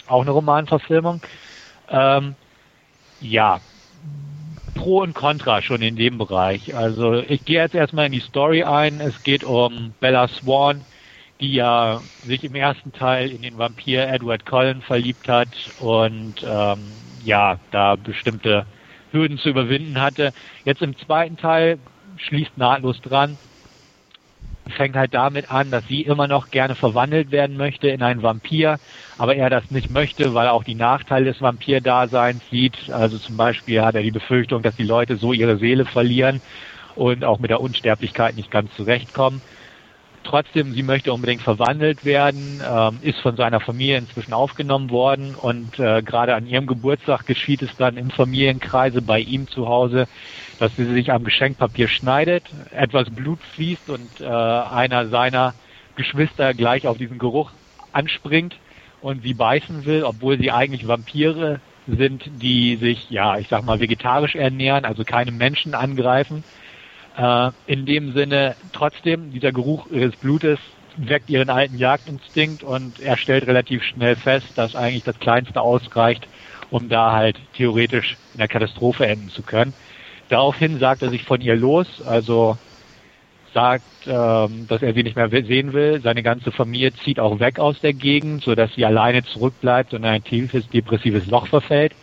Auch 0.07 0.21
eine 0.21 0.31
Romanverfilmung. 0.31 1.21
Ähm, 1.89 2.35
ja, 3.19 3.61
Pro 4.73 5.01
und 5.01 5.13
Contra 5.13 5.61
schon 5.61 5.83
in 5.83 5.95
dem 5.95 6.17
Bereich. 6.17 6.73
Also 6.75 7.21
ich 7.21 7.45
gehe 7.45 7.61
jetzt 7.61 7.75
erstmal 7.75 8.07
in 8.07 8.13
die 8.13 8.21
Story 8.21 8.63
ein. 8.63 8.99
Es 8.99 9.21
geht 9.21 9.43
um 9.43 9.93
Bella 9.99 10.27
Swan, 10.27 10.81
die 11.41 11.53
ja 11.53 12.01
sich 12.23 12.43
im 12.43 12.55
ersten 12.55 12.93
Teil 12.93 13.31
in 13.31 13.41
den 13.41 13.57
Vampir 13.57 14.07
Edward 14.07 14.45
Cullen 14.45 14.81
verliebt 14.81 15.27
hat 15.27 15.49
und 15.79 16.35
ähm, 16.43 16.93
ja, 17.23 17.59
da 17.71 17.95
bestimmte 17.95 18.65
Hürden 19.11 19.37
zu 19.39 19.49
überwinden 19.49 19.99
hatte. 19.99 20.33
Jetzt 20.63 20.81
im 20.81 20.95
zweiten 20.97 21.37
Teil 21.37 21.79
schließt 22.17 22.57
nahtlos 22.57 23.01
dran, 23.01 23.39
fängt 24.69 24.95
halt 24.95 25.13
damit 25.13 25.49
an, 25.49 25.71
dass 25.71 25.85
sie 25.87 26.01
immer 26.01 26.27
noch 26.27 26.51
gerne 26.51 26.75
verwandelt 26.75 27.31
werden 27.31 27.57
möchte 27.57 27.89
in 27.89 28.03
einen 28.03 28.21
Vampir, 28.21 28.79
aber 29.17 29.35
er 29.35 29.49
das 29.49 29.69
nicht 29.71 29.89
möchte, 29.89 30.33
weil 30.33 30.45
er 30.45 30.53
auch 30.53 30.63
die 30.63 30.75
Nachteile 30.75 31.25
des 31.25 31.41
Vampirdaseins 31.41 32.43
sieht. 32.51 32.89
Also 32.91 33.17
zum 33.17 33.35
Beispiel 33.35 33.81
hat 33.81 33.95
er 33.95 34.03
die 34.03 34.11
Befürchtung, 34.11 34.61
dass 34.61 34.75
die 34.75 34.83
Leute 34.83 35.17
so 35.17 35.33
ihre 35.33 35.57
Seele 35.57 35.85
verlieren 35.85 36.41
und 36.95 37.23
auch 37.23 37.39
mit 37.39 37.49
der 37.49 37.61
Unsterblichkeit 37.61 38.35
nicht 38.35 38.51
ganz 38.51 38.73
zurechtkommen. 38.75 39.41
Trotzdem, 40.23 40.73
sie 40.73 40.83
möchte 40.83 41.13
unbedingt 41.13 41.41
verwandelt 41.41 42.05
werden, 42.05 42.61
ähm, 42.63 42.99
ist 43.01 43.19
von 43.19 43.35
seiner 43.35 43.59
Familie 43.59 43.97
inzwischen 43.97 44.33
aufgenommen 44.33 44.91
worden 44.91 45.35
und 45.35 45.79
äh, 45.79 46.03
gerade 46.03 46.35
an 46.35 46.45
ihrem 46.45 46.67
Geburtstag 46.67 47.25
geschieht 47.25 47.63
es 47.63 47.75
dann 47.77 47.97
im 47.97 48.11
Familienkreise 48.11 49.01
bei 49.01 49.19
ihm 49.19 49.47
zu 49.47 49.67
Hause, 49.67 50.07
dass 50.59 50.71
sie 50.75 50.85
sich 50.85 51.11
am 51.11 51.23
Geschenkpapier 51.23 51.87
schneidet, 51.87 52.43
etwas 52.69 53.09
Blut 53.09 53.39
fließt 53.55 53.89
und 53.89 54.21
äh, 54.21 54.25
einer 54.25 55.09
seiner 55.09 55.55
Geschwister 55.95 56.53
gleich 56.53 56.85
auf 56.85 56.97
diesen 56.97 57.17
Geruch 57.17 57.51
anspringt 57.91 58.55
und 59.01 59.23
sie 59.23 59.33
beißen 59.33 59.85
will, 59.85 60.03
obwohl 60.03 60.37
sie 60.37 60.51
eigentlich 60.51 60.87
Vampire 60.87 61.59
sind, 61.87 62.23
die 62.41 62.75
sich, 62.77 63.09
ja, 63.09 63.37
ich 63.37 63.47
sag 63.49 63.63
mal, 63.63 63.79
vegetarisch 63.79 64.35
ernähren, 64.35 64.85
also 64.85 65.03
keine 65.03 65.31
Menschen 65.31 65.73
angreifen. 65.73 66.43
Äh, 67.21 67.51
in 67.67 67.85
dem 67.85 68.13
Sinne 68.13 68.55
trotzdem, 68.73 69.31
dieser 69.31 69.51
Geruch 69.51 69.85
ihres 69.91 70.15
Blutes 70.15 70.57
weckt 70.97 71.29
ihren 71.29 71.51
alten 71.51 71.77
Jagdinstinkt 71.77 72.63
und 72.63 72.99
er 72.99 73.15
stellt 73.15 73.45
relativ 73.45 73.83
schnell 73.83 74.15
fest, 74.15 74.47
dass 74.55 74.75
eigentlich 74.75 75.03
das 75.03 75.19
Kleinste 75.19 75.61
ausreicht, 75.61 76.27
um 76.71 76.89
da 76.89 77.11
halt 77.11 77.37
theoretisch 77.53 78.17
in 78.33 78.39
der 78.39 78.47
Katastrophe 78.47 79.05
enden 79.05 79.29
zu 79.29 79.43
können. 79.43 79.73
Daraufhin 80.29 80.79
sagt 80.79 81.03
er 81.03 81.09
sich 81.09 81.23
von 81.23 81.41
ihr 81.41 81.55
los, 81.55 82.01
also 82.01 82.57
sagt, 83.53 83.83
ähm, 84.07 84.65
dass 84.67 84.81
er 84.81 84.93
sie 84.93 85.03
nicht 85.03 85.15
mehr 85.15 85.29
sehen 85.29 85.73
will. 85.73 86.01
Seine 86.01 86.23
ganze 86.23 86.51
Familie 86.51 86.93
zieht 86.93 87.19
auch 87.19 87.39
weg 87.39 87.59
aus 87.59 87.79
der 87.81 87.93
Gegend, 87.93 88.43
sodass 88.43 88.73
sie 88.73 88.85
alleine 88.85 89.23
zurückbleibt 89.23 89.93
und 89.93 90.03
in 90.03 90.09
ein 90.09 90.23
tiefes 90.23 90.67
depressives 90.69 91.27
Loch 91.27 91.47
verfällt. 91.47 91.93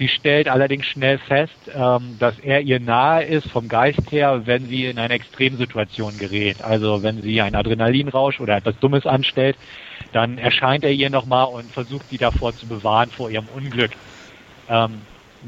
Sie 0.00 0.08
stellt 0.08 0.48
allerdings 0.48 0.86
schnell 0.86 1.18
fest, 1.18 1.52
ähm, 1.74 2.16
dass 2.18 2.38
er 2.38 2.62
ihr 2.62 2.80
nahe 2.80 3.22
ist 3.22 3.46
vom 3.50 3.68
Geist 3.68 4.10
her, 4.10 4.46
wenn 4.46 4.66
sie 4.66 4.86
in 4.86 4.98
eine 4.98 5.12
Extremsituation 5.12 6.16
gerät. 6.16 6.62
Also 6.62 7.02
wenn 7.02 7.20
sie 7.20 7.42
einen 7.42 7.54
Adrenalinrausch 7.54 8.40
oder 8.40 8.56
etwas 8.56 8.78
Dummes 8.78 9.04
anstellt, 9.04 9.58
dann 10.12 10.38
erscheint 10.38 10.84
er 10.84 10.90
ihr 10.90 11.10
nochmal 11.10 11.48
und 11.48 11.70
versucht 11.72 12.08
sie 12.08 12.16
davor 12.16 12.56
zu 12.56 12.66
bewahren 12.66 13.10
vor 13.10 13.28
ihrem 13.28 13.48
Unglück. 13.54 13.90
Ähm, 14.70 15.02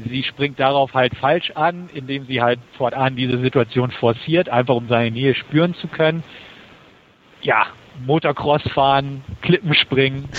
sie 0.07 0.21
springt 0.21 0.59
darauf 0.59 0.93
halt 0.93 1.15
falsch 1.15 1.49
an, 1.55 1.89
indem 1.91 2.27
sie 2.27 2.39
halt 2.39 2.59
fortan 2.77 3.15
diese 3.15 3.39
Situation 3.39 3.89
forciert, 3.89 4.49
einfach 4.49 4.75
um 4.75 4.87
seine 4.87 5.09
Nähe 5.09 5.33
spüren 5.33 5.73
zu 5.73 5.87
können. 5.87 6.23
Ja, 7.41 7.65
Motocross 8.05 8.61
fahren, 8.71 9.23
Klippen 9.41 9.73
springen, 9.73 10.29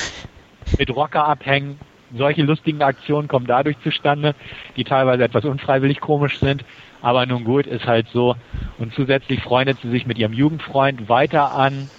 mit 0.78 0.94
Rocker 0.94 1.26
abhängen, 1.26 1.80
solche 2.16 2.42
lustigen 2.42 2.82
Aktionen 2.82 3.28
kommen 3.28 3.46
dadurch 3.46 3.76
zustande, 3.82 4.34
die 4.76 4.84
teilweise 4.84 5.24
etwas 5.24 5.44
unfreiwillig 5.44 6.00
komisch 6.00 6.38
sind. 6.38 6.64
Aber 7.02 7.26
nun 7.26 7.44
gut, 7.44 7.66
ist 7.66 7.86
halt 7.86 8.08
so. 8.12 8.34
Und 8.78 8.94
zusätzlich 8.94 9.42
freundet 9.42 9.78
sie 9.82 9.90
sich 9.90 10.06
mit 10.06 10.18
ihrem 10.18 10.32
Jugendfreund 10.32 11.08
weiter 11.08 11.52
an, 11.52 11.90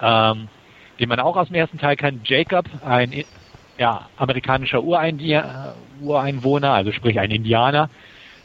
ähm, 0.00 0.48
den 1.00 1.08
man 1.08 1.18
auch 1.18 1.36
aus 1.36 1.48
dem 1.48 1.56
ersten 1.56 1.78
Teil 1.78 1.96
kennt, 1.96 2.28
Jacob, 2.28 2.66
ein 2.84 3.24
ja, 3.78 4.08
amerikanischer 4.16 4.82
Ureinwohner, 4.82 6.72
also 6.72 6.92
sprich 6.92 7.18
ein 7.18 7.30
Indianer, 7.30 7.90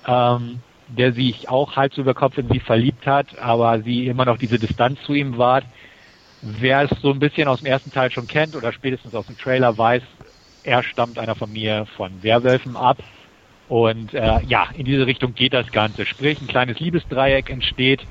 ähm, 0.08 0.62
der 0.88 1.14
sich 1.14 1.50
auch 1.50 1.76
Hals 1.76 1.98
über 1.98 2.16
Kopf 2.16 2.38
in 2.38 2.50
sie 2.50 2.60
verliebt 2.60 3.06
hat, 3.06 3.38
aber 3.38 3.82
sie 3.82 4.08
immer 4.08 4.26
noch 4.26 4.38
diese 4.38 4.58
Distanz 4.58 5.00
zu 5.04 5.14
ihm 5.14 5.38
wahrt. 5.38 5.66
Wer 6.42 6.84
es 6.84 7.02
so 7.02 7.12
ein 7.12 7.20
bisschen 7.20 7.48
aus 7.48 7.60
dem 7.60 7.68
ersten 7.68 7.92
Teil 7.92 8.12
schon 8.12 8.26
kennt 8.26 8.56
oder 8.56 8.72
spätestens 8.72 9.14
aus 9.14 9.28
dem 9.28 9.38
Trailer 9.38 9.78
weiß, 9.78 10.02
er 10.64 10.84
stammt 10.84 11.20
einer 11.20 11.36
Familie 11.36 11.86
von 11.98 12.24
Werwölfen 12.24 12.76
ab. 12.76 12.98
Und 13.68 14.14
äh, 14.14 14.42
ja, 14.48 14.68
in 14.76 14.86
diese 14.86 15.06
Richtung 15.06 15.36
geht 15.36 15.54
das 15.54 15.72
Ganze. 15.72 16.06
Sprich, 16.06 16.42
ein 16.42 16.48
kleines 16.48 16.80
Liebesdreieck 16.80 17.50
entsteht, 17.50 18.02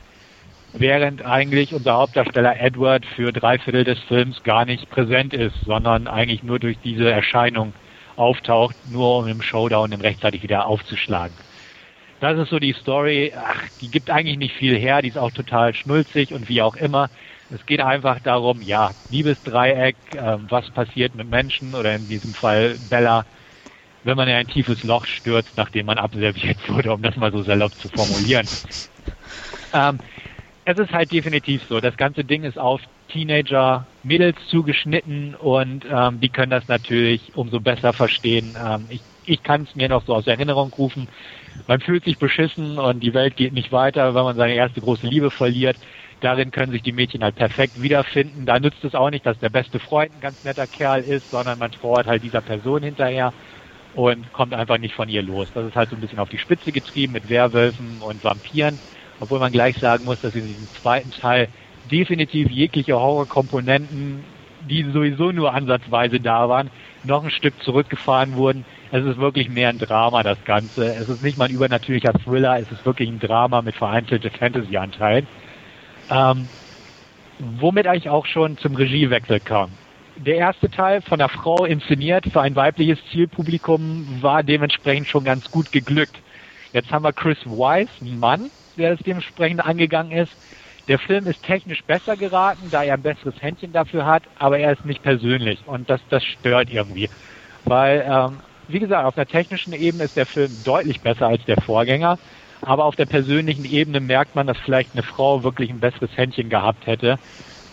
während 0.72 1.24
eigentlich 1.24 1.74
unser 1.74 1.94
Hauptdarsteller 1.94 2.60
Edward 2.60 3.04
für 3.16 3.32
drei 3.32 3.58
Viertel 3.58 3.84
des 3.84 3.98
Films 4.00 4.42
gar 4.44 4.64
nicht 4.64 4.88
präsent 4.88 5.34
ist, 5.34 5.56
sondern 5.64 6.06
eigentlich 6.06 6.42
nur 6.42 6.60
durch 6.60 6.78
diese 6.84 7.10
Erscheinung 7.10 7.72
auftaucht, 8.16 8.76
nur 8.90 9.18
um 9.18 9.26
im 9.26 9.42
Showdown 9.42 9.90
dann 9.90 10.00
rechtzeitig 10.00 10.42
wieder 10.42 10.66
aufzuschlagen. 10.66 11.36
Das 12.20 12.36
ist 12.38 12.50
so 12.50 12.58
die 12.58 12.72
Story. 12.72 13.32
Ach, 13.36 13.62
die 13.80 13.90
gibt 13.90 14.10
eigentlich 14.10 14.38
nicht 14.38 14.54
viel 14.54 14.76
her, 14.76 15.02
die 15.02 15.08
ist 15.08 15.18
auch 15.18 15.30
total 15.30 15.74
schnulzig 15.74 16.32
und 16.32 16.48
wie 16.48 16.62
auch 16.62 16.74
immer. 16.76 17.10
Es 17.50 17.64
geht 17.66 17.80
einfach 17.80 18.20
darum, 18.20 18.60
ja, 18.60 18.92
Liebesdreieck, 19.08 19.96
äh, 20.12 20.36
was 20.48 20.70
passiert 20.70 21.14
mit 21.14 21.28
Menschen 21.28 21.74
oder 21.74 21.94
in 21.94 22.08
diesem 22.08 22.34
Fall 22.34 22.78
Bella, 22.78 23.24
wenn 24.04 24.16
man 24.16 24.28
in 24.28 24.34
ein 24.34 24.48
tiefes 24.48 24.82
Loch 24.82 25.06
stürzt, 25.06 25.52
nachdem 25.56 25.86
man 25.86 25.98
abserviert 25.98 26.58
wurde, 26.68 26.92
um 26.92 27.02
das 27.02 27.16
mal 27.16 27.32
so 27.32 27.42
salopp 27.42 27.74
zu 27.80 27.88
formulieren. 27.88 28.46
ähm, 29.72 29.98
es 30.64 30.78
ist 30.78 30.92
halt 30.92 31.10
definitiv 31.10 31.62
so. 31.68 31.80
Das 31.80 31.96
ganze 31.96 32.24
Ding 32.24 32.44
ist 32.44 32.58
auf 32.58 32.82
Teenager, 33.08 33.86
Mädels 34.02 34.36
zugeschnitten 34.48 35.34
und 35.34 35.86
ähm, 35.90 36.20
die 36.20 36.28
können 36.28 36.50
das 36.50 36.68
natürlich 36.68 37.34
umso 37.34 37.60
besser 37.60 37.94
verstehen. 37.94 38.56
Ähm, 38.62 38.86
ich 38.90 39.02
ich 39.28 39.42
kann 39.42 39.64
es 39.64 39.74
mir 39.74 39.88
noch 39.88 40.04
so 40.06 40.14
aus 40.14 40.26
Erinnerung 40.26 40.72
rufen. 40.72 41.08
Man 41.66 41.80
fühlt 41.80 42.04
sich 42.04 42.18
beschissen 42.18 42.78
und 42.78 43.00
die 43.00 43.12
Welt 43.12 43.36
geht 43.36 43.52
nicht 43.52 43.70
weiter, 43.72 44.14
wenn 44.14 44.24
man 44.24 44.36
seine 44.36 44.54
erste 44.54 44.80
große 44.80 45.06
Liebe 45.06 45.30
verliert. 45.30 45.76
Darin 46.20 46.50
können 46.50 46.72
sich 46.72 46.82
die 46.82 46.92
Mädchen 46.92 47.22
halt 47.22 47.36
perfekt 47.36 47.80
wiederfinden. 47.80 48.44
Da 48.44 48.58
nützt 48.58 48.84
es 48.84 48.94
auch 48.94 49.10
nicht, 49.10 49.24
dass 49.24 49.38
der 49.38 49.50
beste 49.50 49.78
Freund 49.78 50.12
ein 50.14 50.20
ganz 50.20 50.42
netter 50.42 50.66
Kerl 50.66 51.02
ist, 51.04 51.30
sondern 51.30 51.58
man 51.58 51.70
trauert 51.70 52.06
halt 52.06 52.22
dieser 52.22 52.40
Person 52.40 52.82
hinterher 52.82 53.32
und 53.94 54.32
kommt 54.32 54.52
einfach 54.52 54.78
nicht 54.78 54.94
von 54.94 55.08
ihr 55.08 55.22
los. 55.22 55.48
Das 55.54 55.66
ist 55.66 55.76
halt 55.76 55.90
so 55.90 55.96
ein 55.96 56.00
bisschen 56.00 56.18
auf 56.18 56.28
die 56.28 56.38
Spitze 56.38 56.72
getrieben 56.72 57.12
mit 57.12 57.28
Werwölfen 57.28 58.00
und 58.00 58.22
Vampiren, 58.24 58.80
obwohl 59.20 59.38
man 59.38 59.52
gleich 59.52 59.76
sagen 59.78 60.04
muss, 60.04 60.20
dass 60.20 60.34
in 60.34 60.46
diesem 60.46 60.68
zweiten 60.82 61.10
Teil 61.10 61.48
definitiv 61.90 62.50
jegliche 62.50 62.94
Horrorkomponenten, 62.94 64.24
die 64.68 64.82
sowieso 64.92 65.30
nur 65.30 65.54
ansatzweise 65.54 66.20
da 66.20 66.48
waren, 66.48 66.70
noch 67.04 67.24
ein 67.24 67.30
Stück 67.30 67.54
zurückgefahren 67.62 68.34
wurden. 68.36 68.64
Es 68.90 69.04
ist 69.04 69.18
wirklich 69.18 69.48
mehr 69.48 69.68
ein 69.68 69.78
Drama, 69.78 70.22
das 70.22 70.42
Ganze. 70.44 70.94
Es 70.94 71.08
ist 71.08 71.22
nicht 71.22 71.38
mal 71.38 71.46
ein 71.46 71.54
übernatürlicher 71.54 72.12
Thriller, 72.24 72.58
es 72.58 72.70
ist 72.72 72.84
wirklich 72.84 73.08
ein 73.08 73.20
Drama 73.20 73.62
mit 73.62 73.76
vereinzelte 73.76 74.30
Fantasy-Anteilen. 74.30 75.26
Ähm, 76.10 76.48
womit 77.60 77.86
eigentlich 77.86 78.08
auch 78.08 78.26
schon 78.26 78.56
zum 78.58 78.74
Regiewechsel 78.74 79.40
kam. 79.40 79.70
Der 80.16 80.36
erste 80.36 80.68
Teil 80.70 81.00
von 81.02 81.18
der 81.18 81.28
Frau 81.28 81.64
inszeniert 81.64 82.26
für 82.32 82.40
ein 82.40 82.56
weibliches 82.56 82.98
Zielpublikum 83.12 84.20
war 84.20 84.42
dementsprechend 84.42 85.06
schon 85.06 85.24
ganz 85.24 85.48
gut 85.50 85.70
geglückt. 85.70 86.16
Jetzt 86.72 86.90
haben 86.90 87.04
wir 87.04 87.12
Chris 87.12 87.38
Weiss, 87.44 87.88
ein 88.00 88.18
Mann, 88.18 88.50
der 88.76 88.92
es 88.92 89.00
dementsprechend 89.00 89.64
angegangen 89.64 90.12
ist. 90.12 90.32
Der 90.88 90.98
Film 90.98 91.26
ist 91.26 91.42
technisch 91.42 91.84
besser 91.84 92.16
geraten, 92.16 92.70
da 92.70 92.82
er 92.82 92.94
ein 92.94 93.02
besseres 93.02 93.40
Händchen 93.40 93.72
dafür 93.72 94.06
hat, 94.06 94.22
aber 94.38 94.58
er 94.58 94.72
ist 94.72 94.84
nicht 94.84 95.02
persönlich 95.02 95.60
und 95.66 95.88
das, 95.88 96.00
das 96.08 96.24
stört 96.24 96.70
irgendwie. 96.70 97.10
Weil, 97.64 98.04
ähm, 98.08 98.40
wie 98.68 98.80
gesagt, 98.80 99.04
auf 99.04 99.16
einer 99.16 99.26
technischen 99.26 99.72
Ebene 99.72 100.04
ist 100.04 100.16
der 100.16 100.26
Film 100.26 100.62
deutlich 100.64 101.00
besser 101.00 101.28
als 101.28 101.44
der 101.44 101.60
Vorgänger. 101.60 102.18
Aber 102.68 102.84
auf 102.84 102.96
der 102.96 103.06
persönlichen 103.06 103.64
Ebene 103.64 103.98
merkt 103.98 104.34
man, 104.34 104.46
dass 104.46 104.58
vielleicht 104.58 104.92
eine 104.92 105.02
Frau 105.02 105.42
wirklich 105.42 105.70
ein 105.70 105.80
besseres 105.80 106.14
Händchen 106.14 106.50
gehabt 106.50 106.86
hätte. 106.86 107.18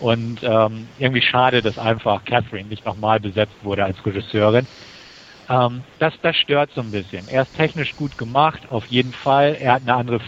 Und 0.00 0.42
ähm, 0.42 0.88
irgendwie 0.98 1.20
schade, 1.20 1.60
dass 1.60 1.76
einfach 1.76 2.24
Catherine 2.24 2.70
nicht 2.70 2.86
nochmal 2.86 3.20
besetzt 3.20 3.56
wurde 3.62 3.84
als 3.84 3.98
Regisseurin. 4.06 4.66
Ähm, 5.50 5.82
das, 5.98 6.14
das 6.22 6.34
stört 6.36 6.70
so 6.74 6.80
ein 6.80 6.92
bisschen. 6.92 7.28
Er 7.28 7.42
ist 7.42 7.52
technisch 7.52 7.94
gut 7.96 8.16
gemacht, 8.16 8.62
auf 8.70 8.86
jeden 8.86 9.12
Fall. 9.12 9.58
Er 9.60 9.74
hat 9.74 9.82
eine 9.82 9.96
andere 9.96 10.20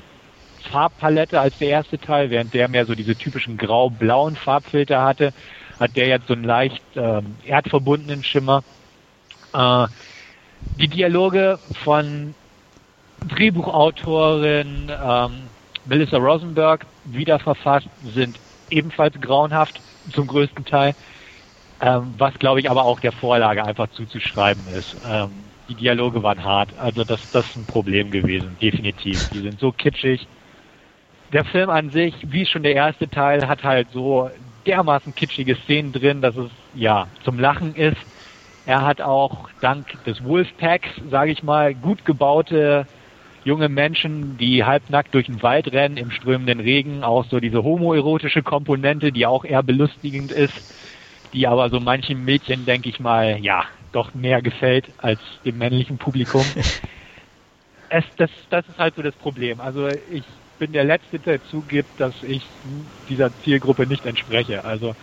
Farbpalette 0.70 1.40
als 1.40 1.56
der 1.56 1.68
erste 1.68 1.98
Teil, 1.98 2.28
während 2.28 2.52
der 2.52 2.68
mehr 2.68 2.84
so 2.84 2.94
diese 2.94 3.16
typischen 3.16 3.56
grau-blauen 3.56 4.36
Farbfilter 4.36 5.02
hatte, 5.02 5.32
hat 5.80 5.96
der 5.96 6.08
jetzt 6.08 6.26
so 6.26 6.34
einen 6.34 6.44
leicht 6.44 6.82
ähm, 6.94 7.36
erdverbundenen 7.46 8.22
Schimmer. 8.22 8.62
Äh, 9.54 9.86
die 10.78 10.88
Dialoge 10.88 11.58
von 11.84 12.34
Drehbuchautorin 13.26 14.90
ähm, 14.90 15.50
Melissa 15.84 16.18
Rosenberg 16.18 16.86
wieder 17.04 17.38
verfasst, 17.38 17.88
sind 18.14 18.38
ebenfalls 18.70 19.18
grauenhaft 19.20 19.80
zum 20.12 20.26
größten 20.26 20.64
Teil, 20.64 20.94
ähm, 21.80 22.14
was 22.18 22.34
glaube 22.34 22.60
ich 22.60 22.70
aber 22.70 22.84
auch 22.84 23.00
der 23.00 23.12
Vorlage 23.12 23.64
einfach 23.64 23.88
zuzuschreiben 23.90 24.66
ist. 24.68 24.96
Ähm, 25.04 25.30
die 25.68 25.74
Dialoge 25.74 26.22
waren 26.22 26.42
hart, 26.44 26.72
also 26.78 27.04
das, 27.04 27.20
das 27.32 27.46
ist 27.46 27.56
ein 27.56 27.66
Problem 27.66 28.10
gewesen, 28.10 28.56
definitiv. 28.60 29.28
Die 29.32 29.40
sind 29.40 29.58
so 29.60 29.72
kitschig. 29.72 30.26
Der 31.32 31.44
Film 31.44 31.68
an 31.68 31.90
sich, 31.90 32.14
wie 32.22 32.46
schon 32.46 32.62
der 32.62 32.74
erste 32.74 33.08
Teil, 33.08 33.46
hat 33.48 33.62
halt 33.62 33.88
so 33.92 34.30
dermaßen 34.66 35.14
kitschige 35.14 35.56
Szenen 35.56 35.92
drin, 35.92 36.22
dass 36.22 36.36
es 36.36 36.50
ja 36.74 37.08
zum 37.22 37.38
Lachen 37.38 37.74
ist. 37.74 37.98
Er 38.64 38.82
hat 38.82 39.00
auch 39.00 39.50
dank 39.60 40.02
des 40.04 40.24
Wolfpacks, 40.24 40.88
sage 41.10 41.32
ich 41.32 41.42
mal, 41.42 41.74
gut 41.74 42.04
gebaute 42.04 42.86
junge 43.48 43.70
Menschen, 43.70 44.36
die 44.36 44.62
halbnackt 44.62 45.14
durch 45.14 45.26
den 45.26 45.42
Wald 45.42 45.72
rennen 45.72 45.96
im 45.96 46.10
strömenden 46.10 46.60
Regen, 46.60 47.02
auch 47.02 47.24
so 47.24 47.40
diese 47.40 47.64
homoerotische 47.64 48.42
Komponente, 48.42 49.10
die 49.10 49.26
auch 49.26 49.44
eher 49.44 49.62
belustigend 49.62 50.30
ist, 50.30 50.52
die 51.32 51.46
aber 51.46 51.70
so 51.70 51.80
manchen 51.80 52.24
Mädchen, 52.24 52.66
denke 52.66 52.90
ich 52.90 53.00
mal, 53.00 53.38
ja, 53.40 53.64
doch 53.92 54.12
mehr 54.12 54.42
gefällt 54.42 54.92
als 54.98 55.20
dem 55.46 55.56
männlichen 55.56 55.96
Publikum. 55.96 56.44
es, 57.88 58.04
das, 58.18 58.30
das 58.50 58.68
ist 58.68 58.78
halt 58.78 58.94
so 58.94 59.02
das 59.02 59.14
Problem. 59.16 59.60
Also 59.60 59.88
ich 59.88 60.24
bin 60.58 60.72
der 60.72 60.84
Letzte, 60.84 61.18
der 61.18 61.42
zugibt, 61.44 61.98
dass 61.98 62.14
ich 62.22 62.42
dieser 63.08 63.30
Zielgruppe 63.44 63.86
nicht 63.86 64.04
entspreche. 64.04 64.62
Also 64.62 64.94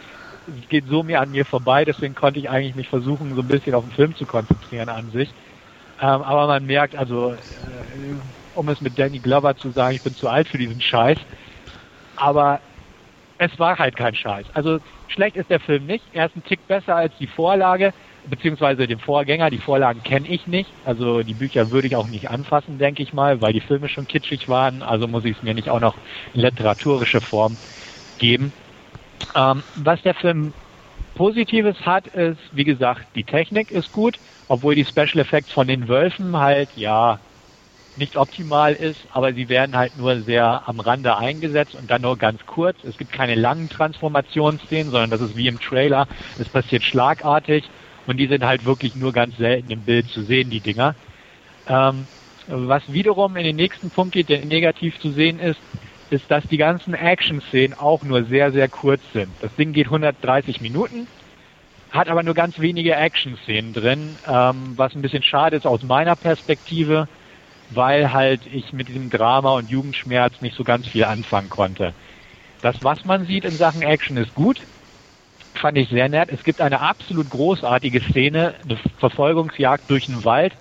es 0.47 0.69
geht 0.69 0.85
so 0.87 1.01
mir 1.01 1.19
an 1.19 1.31
mir 1.31 1.45
vorbei, 1.45 1.83
deswegen 1.83 2.13
konnte 2.13 2.39
ich 2.39 2.49
eigentlich 2.49 2.75
mich 2.75 2.89
versuchen, 2.89 3.33
so 3.33 3.41
ein 3.41 3.47
bisschen 3.47 3.73
auf 3.73 3.83
den 3.83 3.93
Film 3.93 4.15
zu 4.15 4.27
konzentrieren 4.27 4.89
an 4.89 5.09
sich. 5.09 5.33
Ähm, 5.99 6.21
aber 6.21 6.47
man 6.47 6.65
merkt, 6.65 6.95
also, 6.95 7.33
äh, 7.33 7.39
um 8.53 8.69
es 8.69 8.81
mit 8.81 8.97
Danny 8.99 9.19
Glover 9.19 9.55
zu 9.55 9.71
sagen, 9.71 9.95
ich 9.95 10.01
bin 10.01 10.15
zu 10.15 10.27
alt 10.27 10.47
für 10.49 10.57
diesen 10.57 10.81
Scheiß. 10.81 11.17
Aber 12.15 12.59
es 13.37 13.57
war 13.59 13.77
halt 13.77 13.95
kein 13.95 14.15
Scheiß. 14.15 14.49
Also 14.53 14.79
schlecht 15.07 15.35
ist 15.35 15.49
der 15.49 15.59
Film 15.59 15.85
nicht. 15.85 16.05
Er 16.13 16.27
ist 16.27 16.35
ein 16.35 16.43
Tick 16.43 16.65
besser 16.67 16.95
als 16.95 17.13
die 17.17 17.27
Vorlage, 17.27 17.93
beziehungsweise 18.27 18.87
den 18.87 18.99
Vorgänger. 18.99 19.49
Die 19.49 19.57
Vorlagen 19.57 20.03
kenne 20.03 20.27
ich 20.27 20.47
nicht. 20.47 20.69
Also 20.85 21.21
die 21.23 21.33
Bücher 21.33 21.71
würde 21.71 21.87
ich 21.87 21.95
auch 21.95 22.07
nicht 22.07 22.29
anfassen, 22.29 22.77
denke 22.77 23.03
ich 23.03 23.13
mal, 23.13 23.41
weil 23.41 23.53
die 23.53 23.61
Filme 23.61 23.89
schon 23.89 24.07
kitschig 24.07 24.47
waren. 24.47 24.81
Also 24.81 25.07
muss 25.07 25.25
ich 25.25 25.35
es 25.37 25.43
mir 25.43 25.53
nicht 25.53 25.69
auch 25.69 25.81
noch 25.81 25.97
in 26.33 26.41
literaturische 26.41 27.21
Form 27.21 27.57
geben. 28.17 28.53
Ähm, 29.35 29.63
was 29.75 30.01
der 30.03 30.13
Film 30.15 30.53
Positives 31.15 31.77
hat, 31.85 32.07
ist, 32.07 32.39
wie 32.51 32.63
gesagt, 32.63 33.05
die 33.15 33.23
Technik 33.23 33.71
ist 33.71 33.91
gut, 33.91 34.17
obwohl 34.47 34.75
die 34.75 34.85
Special 34.85 35.19
Effects 35.19 35.51
von 35.51 35.67
den 35.67 35.87
Wölfen 35.87 36.37
halt, 36.37 36.69
ja, 36.75 37.19
nicht 37.97 38.17
optimal 38.17 38.73
ist, 38.73 38.99
aber 39.13 39.33
sie 39.33 39.47
werden 39.47 39.75
halt 39.75 39.97
nur 39.97 40.21
sehr 40.23 40.67
am 40.67 40.79
Rande 40.79 41.15
eingesetzt 41.17 41.75
und 41.75 41.89
dann 41.89 42.01
nur 42.01 42.17
ganz 42.17 42.45
kurz. 42.45 42.77
Es 42.83 42.97
gibt 42.97 43.13
keine 43.13 43.35
langen 43.35 43.69
Transformationsszenen, 43.69 44.91
sondern 44.91 45.11
das 45.11 45.21
ist 45.21 45.37
wie 45.37 45.47
im 45.47 45.59
Trailer. 45.59 46.07
Es 46.37 46.49
passiert 46.49 46.83
schlagartig 46.83 47.63
und 48.05 48.17
die 48.17 48.27
sind 48.27 48.43
halt 48.43 48.65
wirklich 48.65 48.95
nur 48.95 49.13
ganz 49.13 49.37
selten 49.37 49.71
im 49.71 49.81
Bild 49.81 50.09
zu 50.09 50.23
sehen, 50.23 50.49
die 50.49 50.59
Dinger. 50.59 50.95
Ähm, 51.67 52.07
was 52.47 52.91
wiederum 52.91 53.37
in 53.37 53.45
den 53.45 53.55
nächsten 53.55 53.89
Punkt 53.89 54.13
geht, 54.13 54.29
der 54.29 54.45
negativ 54.45 54.99
zu 54.99 55.11
sehen 55.11 55.39
ist, 55.39 55.59
ist, 56.09 56.29
dass 56.29 56.43
die 56.47 56.57
ganzen 56.57 56.93
Action-Szenen 56.93 57.73
auch 57.73 58.03
nur 58.03 58.23
sehr, 58.25 58.51
sehr 58.51 58.69
kurz 58.69 59.01
sind. 59.13 59.29
Das 59.41 59.55
Ding 59.55 59.73
geht 59.73 59.87
130 59.87 60.61
Minuten, 60.61 61.07
hat 61.95 62.09
aber 62.09 62.23
nur 62.23 62.33
ganz 62.33 62.59
wenige 62.59 62.95
Action-Szenen 62.95 63.73
drin, 63.73 64.17
ähm, 64.27 64.73
was 64.75 64.93
ein 64.95 65.01
bisschen 65.01 65.23
schade 65.23 65.55
ist 65.55 65.65
aus 65.65 65.83
meiner 65.83 66.15
Perspektive 66.15 67.07
weil 67.69 68.13
halt 68.13 68.45
ich 68.45 68.73
mit 68.73 68.87
diesem 68.87 69.09
Drama 69.09 69.53
und 69.53 69.69
Jugendschmerz 69.69 70.41
nicht 70.41 70.55
so 70.55 70.63
ganz 70.63 70.87
viel 70.87 71.03
anfangen 71.03 71.49
konnte. 71.49 71.93
Das, 72.61 72.75
was 72.83 73.03
man 73.05 73.25
sieht 73.25 73.45
in 73.45 73.57
Sachen 73.57 73.81
Action, 73.81 74.17
ist 74.17 74.33
gut. 74.33 74.61
Fand 75.55 75.77
ich 75.77 75.89
sehr 75.89 76.09
nett. 76.09 76.29
Es 76.31 76.43
gibt 76.43 76.61
eine 76.61 76.81
absolut 76.81 77.29
großartige 77.29 78.01
Szene, 78.09 78.55
eine 78.63 78.77
Verfolgungsjagd 78.97 79.89
durch 79.89 80.05
den 80.05 80.25
Wald, 80.25 80.53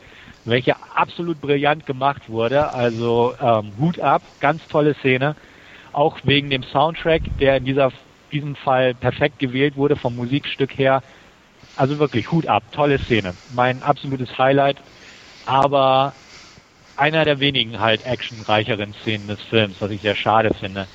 welche 0.44 0.76
absolut 0.94 1.40
brillant 1.40 1.86
gemacht 1.86 2.28
wurde. 2.28 2.72
Also 2.72 3.34
ähm, 3.40 3.72
Hut 3.78 3.98
ab, 3.98 4.22
ganz 4.40 4.66
tolle 4.68 4.94
Szene. 4.94 5.34
Auch 5.92 6.18
wegen 6.24 6.50
dem 6.50 6.62
Soundtrack, 6.62 7.22
der 7.38 7.56
in 7.56 7.64
dieser, 7.64 7.92
diesem 8.32 8.56
Fall 8.56 8.94
perfekt 8.94 9.38
gewählt 9.38 9.76
wurde 9.76 9.96
vom 9.96 10.16
Musikstück 10.16 10.76
her. 10.76 11.02
Also 11.76 11.98
wirklich 11.98 12.30
Hut 12.30 12.46
ab, 12.46 12.62
tolle 12.72 12.98
Szene. 13.00 13.34
Mein 13.52 13.82
absolutes 13.82 14.36
Highlight. 14.38 14.78
Aber 15.46 16.14
einer 16.96 17.24
der 17.24 17.40
wenigen 17.40 17.80
halt 17.80 18.02
actionreicheren 18.02 18.94
Szenen 19.02 19.28
des 19.28 19.42
Films, 19.50 19.80
was 19.80 19.90
ich 19.90 20.00
sehr 20.00 20.14
schade 20.14 20.54
finde. 20.54 20.86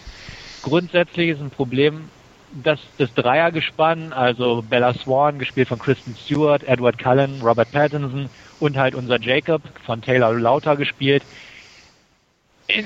Grundsätzlich 0.62 1.30
ist 1.30 1.42
ein 1.42 1.52
Problem, 1.52 2.10
dass 2.52 2.80
das 2.98 3.14
Dreiergespann, 3.14 4.14
also 4.14 4.64
Bella 4.64 4.94
Swan, 4.96 5.38
gespielt 5.38 5.68
von 5.68 5.80
Kristen 5.80 6.16
Stewart, 6.26 6.64
Edward 6.64 6.98
Cullen, 6.98 7.42
Robert 7.42 7.72
Pattinson 7.72 8.30
und 8.60 8.78
halt 8.78 8.96
unser 8.96 9.20
Jacob 9.20 9.62
von 9.86 10.02
Taylor 10.02 10.34
Lauter 10.34 10.76
gespielt, 10.76 11.24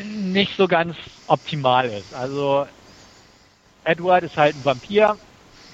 nicht 0.03 0.51
so 0.57 0.67
ganz 0.67 0.95
optimal 1.27 1.89
ist. 1.89 2.13
Also 2.13 2.65
Edward 3.85 4.23
ist 4.23 4.37
halt 4.37 4.55
ein 4.55 4.65
Vampir, 4.65 5.17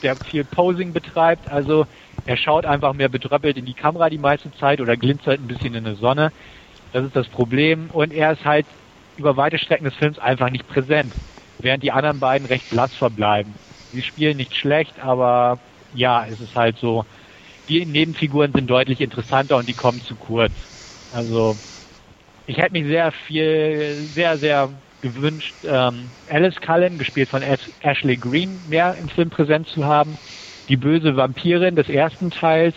der 0.02 0.18
viel 0.18 0.46
Posing 0.46 0.94
betreibt, 0.94 1.48
also 1.48 1.86
er 2.26 2.38
schaut 2.38 2.66
einfach 2.66 2.94
mehr 2.94 3.10
betröppelt 3.10 3.58
in 3.58 3.66
die 3.66 3.74
Kamera 3.74 4.10
die 4.10 4.18
meiste 4.18 4.52
Zeit 4.52 4.82
oder 4.82 4.98
glinzert 4.98 5.40
ein 5.40 5.48
bisschen 5.48 5.74
in 5.74 5.84
der 5.84 5.96
Sonne. 5.96 6.32
Das 6.92 7.06
ist 7.06 7.16
das 7.16 7.28
Problem. 7.30 7.90
Und 7.92 8.14
er 8.14 8.32
ist 8.34 8.46
halt 8.46 8.68
über 9.16 9.38
weite 9.38 9.58
Strecken 9.58 9.86
des 9.86 9.96
Films 9.96 10.20
einfach 10.20 10.50
nicht 10.50 10.68
präsent, 10.68 11.14
während 11.60 11.84
die 11.84 11.92
anderen 11.92 12.20
beiden 12.20 12.46
recht 12.48 12.70
blass 12.70 12.96
verbleiben. 12.96 13.56
Sie 13.92 14.02
spielen 14.02 14.38
nicht 14.38 14.56
schlecht, 14.56 15.00
aber 15.00 15.60
ja, 15.92 16.26
es 16.28 16.40
ist 16.40 16.56
halt 16.56 16.78
so, 16.78 17.06
die 17.68 17.86
Nebenfiguren 17.86 18.54
sind 18.54 18.70
deutlich 18.70 19.02
interessanter 19.02 19.58
und 19.58 19.68
die 19.70 19.74
kommen 19.76 20.02
zu 20.02 20.16
kurz. 20.16 20.54
Also 21.12 21.60
ich 22.46 22.58
hätte 22.58 22.74
mich 22.74 22.88
sehr 22.88 23.12
viel, 23.28 24.10
sehr, 24.14 24.40
sehr 24.40 24.82
gewünscht, 25.02 25.56
ähm, 25.64 26.12
Alice 26.28 26.60
Cullen, 26.62 26.98
gespielt 26.98 27.30
von 27.30 27.44
Ashley 27.44 28.18
Green, 28.18 28.68
mehr 28.68 28.96
im 28.96 29.08
Film 29.10 29.30
präsent 29.30 29.68
zu 29.68 29.86
haben. 29.86 30.18
Die 30.70 30.78
böse 30.78 31.16
Vampirin 31.18 31.76
des 31.76 31.90
ersten 31.90 32.30
Teils, 32.32 32.76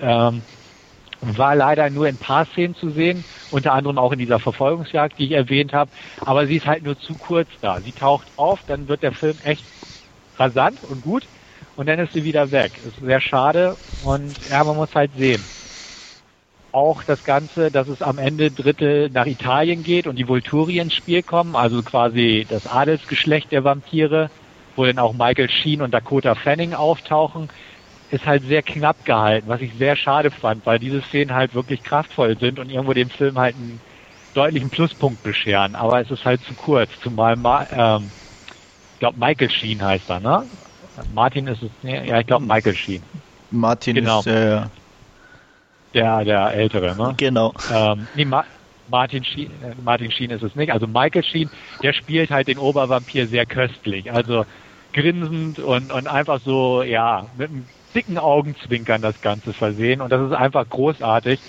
ähm, 0.00 0.42
war 1.20 1.54
leider 1.54 1.88
nur 1.90 2.06
in 2.06 2.16
ein 2.16 2.18
paar 2.18 2.46
Szenen 2.46 2.74
zu 2.74 2.90
sehen, 2.90 3.24
unter 3.50 3.72
anderem 3.72 3.98
auch 3.98 4.12
in 4.12 4.18
dieser 4.18 4.40
Verfolgungsjagd, 4.40 5.18
die 5.18 5.26
ich 5.26 5.32
erwähnt 5.32 5.72
habe. 5.72 5.90
Aber 6.20 6.46
sie 6.46 6.56
ist 6.56 6.66
halt 6.66 6.82
nur 6.82 6.98
zu 6.98 7.14
kurz 7.16 7.48
da. 7.60 7.80
Sie 7.80 7.92
taucht 7.92 8.28
auf, 8.36 8.60
dann 8.66 8.88
wird 8.88 9.02
der 9.02 9.12
Film 9.12 9.38
echt 9.40 9.66
rasant 10.36 10.82
und 10.82 11.00
gut 11.00 11.28
und 11.76 11.88
dann 11.88 11.98
ist 11.98 12.12
sie 12.12 12.24
wieder 12.24 12.50
weg. 12.50 12.80
Ist 12.84 12.96
sehr 13.00 13.20
schade 13.20 13.78
und 14.00 14.40
ja, 14.48 14.64
man 14.64 14.76
muss 14.76 14.94
halt 14.94 15.12
sehen. 15.14 15.48
Auch 16.72 17.04
das 17.04 17.22
Ganze, 17.22 17.70
dass 17.70 17.86
es 17.86 18.02
am 18.02 18.18
Ende 18.18 18.50
Drittel 18.50 19.08
nach 19.10 19.26
Italien 19.26 19.84
geht 19.84 20.08
und 20.08 20.16
die 20.16 20.26
Volturi 20.26 20.78
ins 20.78 20.94
Spiel 20.94 21.22
kommen, 21.22 21.54
also 21.54 21.82
quasi 21.84 22.46
das 22.48 22.66
Adelsgeschlecht 22.66 23.52
der 23.52 23.62
Vampire, 23.62 24.30
wo 24.76 24.84
dann 24.84 24.98
auch 24.98 25.12
Michael 25.12 25.50
Sheen 25.50 25.82
und 25.82 25.92
Dakota 25.92 26.34
Fanning 26.34 26.74
auftauchen, 26.74 27.48
ist 28.10 28.26
halt 28.26 28.44
sehr 28.46 28.62
knapp 28.62 29.04
gehalten, 29.04 29.48
was 29.48 29.60
ich 29.60 29.72
sehr 29.74 29.96
schade 29.96 30.30
fand, 30.30 30.64
weil 30.66 30.78
diese 30.78 31.02
Szenen 31.02 31.34
halt 31.34 31.54
wirklich 31.54 31.82
kraftvoll 31.82 32.38
sind 32.38 32.58
und 32.58 32.70
irgendwo 32.70 32.92
dem 32.92 33.10
Film 33.10 33.38
halt 33.38 33.56
einen 33.56 33.80
deutlichen 34.34 34.70
Pluspunkt 34.70 35.22
bescheren. 35.22 35.74
Aber 35.74 36.00
es 36.00 36.10
ist 36.10 36.24
halt 36.24 36.42
zu 36.44 36.54
kurz, 36.54 36.90
zumal 37.02 37.36
Ma 37.36 37.66
ähm, 37.70 38.10
ich 38.94 39.00
glaube 39.00 39.18
Michael 39.18 39.50
Sheen 39.50 39.82
heißt 39.82 40.08
er, 40.08 40.20
ne? 40.20 40.44
Martin 41.12 41.46
ist 41.48 41.62
es, 41.62 41.70
ne? 41.82 42.06
ja, 42.06 42.20
ich 42.20 42.26
glaube 42.26 42.44
Michael 42.44 42.76
Sheen. 42.76 43.02
Martin 43.50 43.96
genau. 43.96 44.20
ist 44.20 44.26
äh, 44.26 44.62
der 45.94 46.24
der 46.24 46.52
ältere, 46.54 46.94
ne? 46.96 47.14
Genau. 47.16 47.52
Ähm, 47.72 48.06
nee, 48.14 48.24
Ma 48.24 48.44
Martin 48.88 49.24
Sheen, 49.24 49.50
äh, 49.62 49.74
Martin 49.82 50.10
Sheen 50.10 50.30
ist 50.30 50.42
es 50.42 50.54
nicht. 50.54 50.72
Also 50.72 50.86
Michael 50.86 51.24
Sheen, 51.24 51.50
der 51.82 51.92
spielt 51.92 52.30
halt 52.30 52.48
den 52.48 52.58
Obervampir 52.58 53.28
sehr 53.28 53.46
köstlich. 53.46 54.12
Also 54.12 54.44
grinsend 54.94 55.60
und, 55.60 55.92
und 55.92 56.08
einfach 56.08 56.40
so, 56.42 56.82
ja, 56.84 57.30
mit 57.36 57.50
einem 57.50 57.70
dicken 57.96 58.18
Augenzwinkern 58.18 59.02
das 59.02 59.20
Ganze 59.22 59.54
versehen 59.54 60.02
und 60.02 60.10
das 60.12 60.28
ist 60.30 60.36
einfach 60.36 60.68
großartig. 60.68 61.42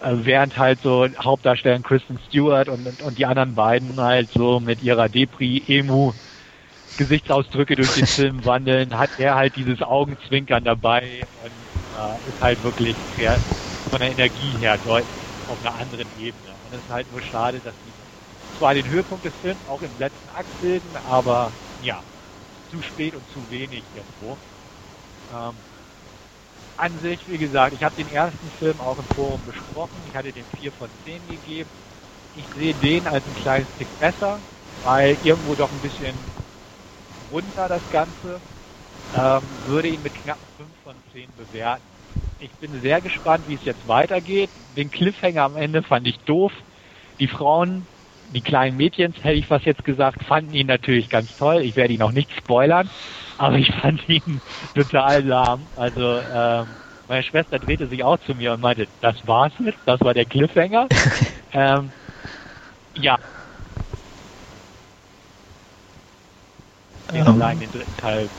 Äh, 0.00 0.16
während 0.24 0.58
halt 0.58 0.82
so 0.82 1.08
Hauptdarsteller 1.18 1.80
Kristen 1.82 2.18
Stewart 2.28 2.68
und, 2.70 2.86
und, 2.88 3.02
und 3.02 3.18
die 3.18 3.26
anderen 3.26 3.54
beiden 3.56 4.00
halt 4.00 4.30
so 4.32 4.60
mit 4.60 4.82
ihrer 4.82 5.08
Depri-Emu 5.10 6.14
Gesichtsausdrücke 6.96 7.76
durch 7.76 7.92
den 7.92 8.06
Film 8.08 8.44
wandeln, 8.44 8.98
hat 8.98 9.12
er 9.16 9.34
halt 9.34 9.56
dieses 9.56 9.82
Augenzwinkern 9.82 10.64
dabei 10.64 11.28
und 11.32 11.70
äh, 11.92 12.28
ist 12.28 12.40
halt 12.40 12.62
wirklich 12.62 12.98
sehr, 13.16 13.42
von 13.90 14.00
der 14.00 14.10
Energie 14.12 14.56
her 14.58 14.78
deutlich 14.78 15.44
auf 15.46 15.60
einer 15.60 15.74
anderen 15.74 16.10
Ebene. 16.10 16.58
Und 16.58 16.72
es 16.74 16.82
ist 16.84 16.90
halt 16.90 17.08
nur 17.10 17.22
schade, 17.22 17.60
dass 17.62 17.78
die 17.80 17.94
zwar 18.56 18.74
den 18.74 18.88
Höhepunkt 18.88 19.24
des 19.24 19.36
Films 19.36 19.64
auch 19.64 19.82
im 19.82 19.98
letzten 19.98 20.28
Akt 20.28 20.58
bilden, 20.60 20.96
aber 20.96 21.58
ja, 21.78 22.04
zu 22.74 22.82
spät 22.82 23.14
und 23.14 23.28
zu 23.28 23.48
wenig 23.50 23.84
irgendwo. 23.94 24.40
Ähm, 25.28 25.62
an 26.76 26.98
sich, 26.98 27.28
wie 27.28 27.38
gesagt, 27.38 27.72
ich 27.72 27.84
habe 27.84 27.94
den 27.94 28.08
ersten 28.08 28.50
Film 28.50 28.80
auch 28.80 28.98
im 28.98 29.06
Forum 29.06 29.44
besprochen. 29.44 30.04
Ich 30.06 30.16
hatte 30.16 30.32
den 30.32 30.48
4 30.48 30.72
von 30.72 30.92
10 31.04 31.28
gegeben. 31.28 31.70
Ich 32.32 32.48
sehe 32.52 32.74
den 32.74 33.06
als 33.06 33.24
ein 33.26 33.34
kleines 33.36 33.72
Tick 33.74 33.96
besser, 33.96 34.42
weil 34.80 35.18
irgendwo 35.22 35.54
doch 35.54 35.70
ein 35.70 35.80
bisschen 35.80 36.32
runter 37.20 37.68
das 37.68 37.88
Ganze. 37.90 38.42
Ähm, 39.12 39.64
würde 39.64 39.88
ihn 39.88 40.02
mit 40.02 40.14
knapp 40.14 40.40
5 40.56 40.76
von 40.78 41.00
10 41.12 41.36
bewerten. 41.36 41.86
Ich 42.38 42.56
bin 42.58 42.82
sehr 42.82 43.00
gespannt, 43.00 43.46
wie 43.46 43.54
es 43.54 43.64
jetzt 43.64 43.86
weitergeht. 43.86 44.50
Den 44.76 44.90
Cliffhanger 44.90 45.44
am 45.44 45.56
Ende 45.56 45.84
fand 45.84 46.08
ich 46.08 46.18
doof. 46.24 46.52
Die 47.20 47.28
Frauen, 47.28 47.86
die 48.28 48.42
kleinen 48.42 48.76
Mädchens, 48.76 49.16
hätte 49.22 49.34
ich 49.38 49.48
was 49.50 49.64
jetzt 49.64 49.84
gesagt, 49.84 50.22
fanden 50.24 50.52
ihn 50.54 50.66
natürlich 50.66 51.08
ganz 51.08 51.34
toll. 51.36 51.62
Ich 51.62 51.76
werde 51.76 51.94
ihn 51.94 52.02
auch 52.02 52.12
nicht 52.12 52.32
spoilern 52.32 52.90
aber 53.36 53.56
ich 53.58 53.70
fand 53.80 54.08
ihn 54.08 54.40
total 54.74 55.24
lahm. 55.24 55.70
Also 55.74 56.20
ähm, 56.20 56.76
meine 57.06 57.22
Schwester 57.22 57.58
drehte 57.58 57.88
sich 57.88 58.02
auch 58.04 58.18
zu 58.20 58.34
mir 58.34 58.52
und 58.52 58.60
meinte, 58.60 58.88
das 59.00 59.16
war's 59.26 59.52
jetzt, 59.58 59.78
das 59.84 60.00
war 60.00 60.14
der 60.14 60.26
Cliffhanger. 60.26 60.88
ähm, 61.52 61.92
ja. 62.96 63.18
Um. 67.12 67.20
allein 67.20 67.60
den 67.60 67.70
dritten 67.70 67.96
Teil 67.96 68.30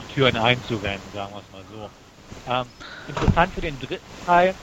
die 0.00 0.06
Türen 0.06 0.36
einzurennen, 0.36 1.10
sagen 1.12 1.32
wir 1.32 1.40
es 1.40 1.50
mal 1.50 1.64
so. 1.66 1.90
Ähm, 2.46 2.72
interessant 3.06 3.54
für 3.54 3.60
den 3.60 3.78
dritten 3.78 4.16
Teil 4.24 4.56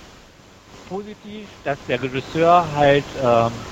positiv, 0.85 1.49
dass 1.63 1.79
der 1.85 2.01
Regisseur 2.01 2.71
halt 2.71 3.07
ähm, 3.15 3.65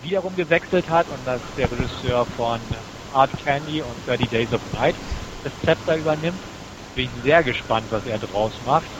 wiederum 0.00 0.34
gewechselt 0.36 0.88
hat 0.88 1.08
und 1.08 1.24
dass 1.24 1.42
der 1.56 1.70
Regisseur 1.70 2.26
von 2.26 2.76
Art 3.10 3.36
Candy 3.36 3.82
und 3.82 4.06
30 4.06 4.28
Days 4.28 4.52
of 4.52 4.66
Night 4.66 5.00
das 5.42 5.52
Zepter 5.64 5.96
übernimmt. 5.96 6.46
Bin 6.94 7.06
ich 7.06 7.22
sehr 7.22 7.42
gespannt, 7.44 7.90
was 7.90 8.04
er 8.04 8.18
draus 8.18 8.60
macht. 8.60 8.90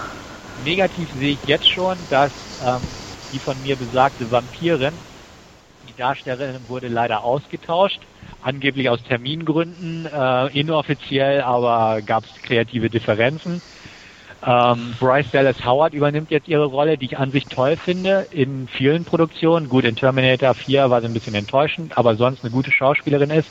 Negativ 0.55 1.11
sehe 1.13 1.35
ich 1.35 1.45
jetzt 1.47 1.69
schon, 1.69 2.09
dass 2.09 2.33
ähm, 2.59 2.99
die 3.31 3.41
von 3.41 3.61
mir 3.61 3.77
besagte 3.77 4.31
Vampirin, 4.31 5.03
die 5.83 5.95
Darstellerin 5.95 6.69
wurde 6.69 6.89
leider 6.89 7.23
ausgetauscht, 7.23 8.03
angeblich 8.41 8.89
aus 8.89 9.03
Termingründen, 9.05 10.07
äh, 10.07 10.47
inoffiziell, 10.49 11.43
aber 11.43 12.03
gab 12.03 12.25
es 12.25 12.33
kreative 12.43 12.91
Differenzen. 12.91 13.63
Ähm, 14.43 14.97
Bryce 15.01 15.31
Dallas 15.33 15.65
Howard 15.65 15.95
übernimmt 15.95 16.31
jetzt 16.31 16.47
ihre 16.47 16.67
Rolle, 16.67 16.97
die 16.97 17.07
ich 17.07 17.19
an 17.19 17.33
sich 17.33 17.49
toll 17.49 17.77
finde 17.77 18.29
in 18.31 18.69
vielen 18.69 19.05
Produktionen. 19.05 19.69
Gut, 19.69 19.85
in 19.85 19.97
Terminator 19.97 20.55
4 20.55 20.91
war 20.91 21.01
sie 21.01 21.07
ein 21.07 21.13
bisschen 21.13 21.35
enttäuschend, 21.35 21.97
aber 21.99 22.17
sonst 22.17 22.43
eine 22.45 22.53
gute 22.53 22.71
Schauspielerin 22.71 23.31
ist. 23.31 23.51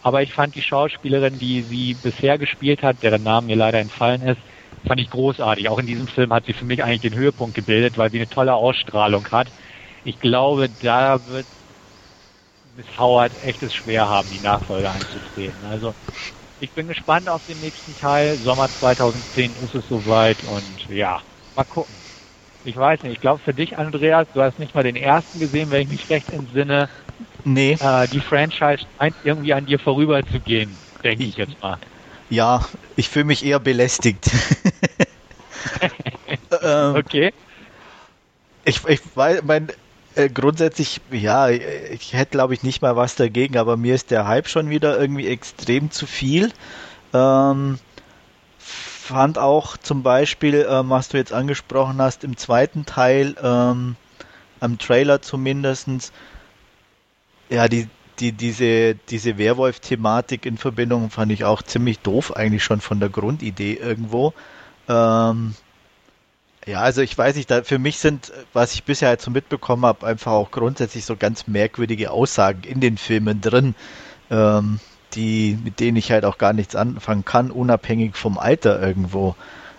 Aber 0.00 0.22
ich 0.22 0.32
fand 0.32 0.54
die 0.54 0.62
Schauspielerin, 0.62 1.38
die 1.38 1.64
sie 1.64 1.94
bisher 1.94 2.38
gespielt 2.38 2.82
hat, 2.82 3.02
deren 3.02 3.22
Name 3.22 3.48
mir 3.48 3.56
leider 3.56 3.78
entfallen 3.78 4.22
ist, 4.22 4.40
fand 4.84 5.00
ich 5.00 5.10
großartig. 5.10 5.68
Auch 5.68 5.78
in 5.78 5.86
diesem 5.86 6.08
Film 6.08 6.32
hat 6.32 6.46
sie 6.46 6.54
für 6.54 6.64
mich 6.64 6.82
eigentlich 6.82 7.00
den 7.02 7.14
Höhepunkt 7.14 7.54
gebildet, 7.54 7.98
weil 7.98 8.10
sie 8.10 8.18
eine 8.18 8.28
tolle 8.28 8.54
Ausstrahlung 8.54 9.28
hat. 9.30 9.52
Ich 10.02 10.18
glaube, 10.18 10.70
da 10.70 11.26
wird 11.26 11.46
Miss 12.64 12.86
Howard 12.98 13.34
echtes 13.34 13.72
schwer 13.74 14.08
haben, 14.08 14.30
die 14.30 14.40
Nachfolge 14.40 14.90
anzutreten. 14.90 15.64
Also 15.64 15.94
ich 16.62 16.72
bin 16.74 16.86
gespannt 16.86 17.28
auf 17.28 17.44
den 17.44 17.58
nächsten 17.58 17.96
Teil. 17.96 18.40
Sommer 18.40 18.70
2010 18.78 19.56
ist 19.56 19.74
es 19.74 19.84
soweit 19.88 20.44
und 20.44 20.86
ja, 20.86 21.20
mal 21.56 21.64
gucken. 21.64 21.96
Ich 22.62 22.76
weiß 22.76 23.02
nicht, 23.02 23.14
ich 23.14 23.20
glaube 23.20 23.42
für 23.42 23.52
dich, 23.52 23.76
Andreas, 23.76 24.28
du 24.32 24.40
hast 24.40 24.60
nicht 24.60 24.72
mal 24.72 24.84
den 24.84 24.94
ersten 24.94 25.40
gesehen, 25.40 25.72
wenn 25.72 25.82
ich 25.82 25.88
mich 25.88 26.08
recht 26.08 26.30
entsinne. 26.30 26.88
Nee. 27.42 27.76
Äh, 27.80 28.06
die 28.06 28.20
Franchise 28.20 28.86
scheint 28.96 29.16
irgendwie 29.24 29.52
an 29.52 29.66
dir 29.66 29.80
vorüberzugehen, 29.80 30.78
denke 31.02 31.24
ich 31.24 31.36
jetzt 31.36 31.60
mal. 31.60 31.78
Ja, 32.28 32.64
ich 32.94 33.08
fühle 33.08 33.24
mich 33.24 33.44
eher 33.44 33.58
belästigt. 33.58 34.30
ähm, 36.62 36.94
okay. 36.94 37.32
Ich, 38.64 38.84
ich 38.86 39.00
weiß, 39.16 39.42
mein, 39.42 39.72
äh, 40.14 40.28
grundsätzlich, 40.28 41.00
ja, 41.10 41.48
ich 41.48 42.12
hätte 42.12 42.32
glaube 42.32 42.54
ich 42.54 42.62
nicht 42.62 42.82
mal 42.82 42.96
was 42.96 43.14
dagegen, 43.14 43.56
aber 43.56 43.76
mir 43.76 43.94
ist 43.94 44.10
der 44.10 44.26
Hype 44.26 44.48
schon 44.48 44.70
wieder 44.70 44.98
irgendwie 44.98 45.28
extrem 45.28 45.90
zu 45.90 46.06
viel. 46.06 46.52
Ähm, 47.12 47.78
fand 48.58 49.38
auch 49.38 49.76
zum 49.76 50.02
Beispiel, 50.02 50.66
ähm, 50.68 50.90
was 50.90 51.08
du 51.08 51.16
jetzt 51.16 51.32
angesprochen 51.32 52.00
hast, 52.00 52.24
im 52.24 52.36
zweiten 52.36 52.86
Teil, 52.86 53.34
ähm, 53.42 53.96
am 54.60 54.78
Trailer 54.78 55.20
zumindestens, 55.20 56.12
ja, 57.50 57.68
die, 57.68 57.88
die, 58.20 58.32
diese, 58.32 58.94
diese 58.94 59.38
Werwolf-Thematik 59.38 60.46
in 60.46 60.56
Verbindung 60.56 61.10
fand 61.10 61.32
ich 61.32 61.44
auch 61.44 61.62
ziemlich 61.62 61.98
doof, 61.98 62.36
eigentlich 62.36 62.64
schon 62.64 62.80
von 62.80 63.00
der 63.00 63.08
Grundidee 63.08 63.74
irgendwo. 63.74 64.32
Ähm, 64.88 65.54
ja, 66.66 66.80
also 66.80 67.02
ich 67.02 67.16
weiß 67.16 67.36
nicht, 67.36 67.50
da, 67.50 67.62
für 67.62 67.78
mich 67.78 67.98
sind, 67.98 68.32
was 68.52 68.74
ich 68.74 68.84
bisher 68.84 69.08
halt 69.08 69.20
so 69.20 69.30
mitbekommen 69.30 69.84
habe, 69.84 70.06
einfach 70.06 70.32
auch 70.32 70.50
grundsätzlich 70.50 71.04
so 71.04 71.16
ganz 71.16 71.46
merkwürdige 71.46 72.10
Aussagen 72.10 72.62
in 72.64 72.80
den 72.80 72.98
Filmen 72.98 73.40
drin. 73.40 73.74
Ähm, 74.30 74.80
die, 75.14 75.58
mit 75.62 75.80
denen 75.80 75.96
ich 75.96 76.10
halt 76.10 76.24
auch 76.24 76.38
gar 76.38 76.52
nichts 76.52 76.76
anfangen 76.76 77.24
kann, 77.24 77.50
unabhängig 77.50 78.16
vom 78.16 78.38
Alter 78.38 78.80
irgendwo. 78.80 79.36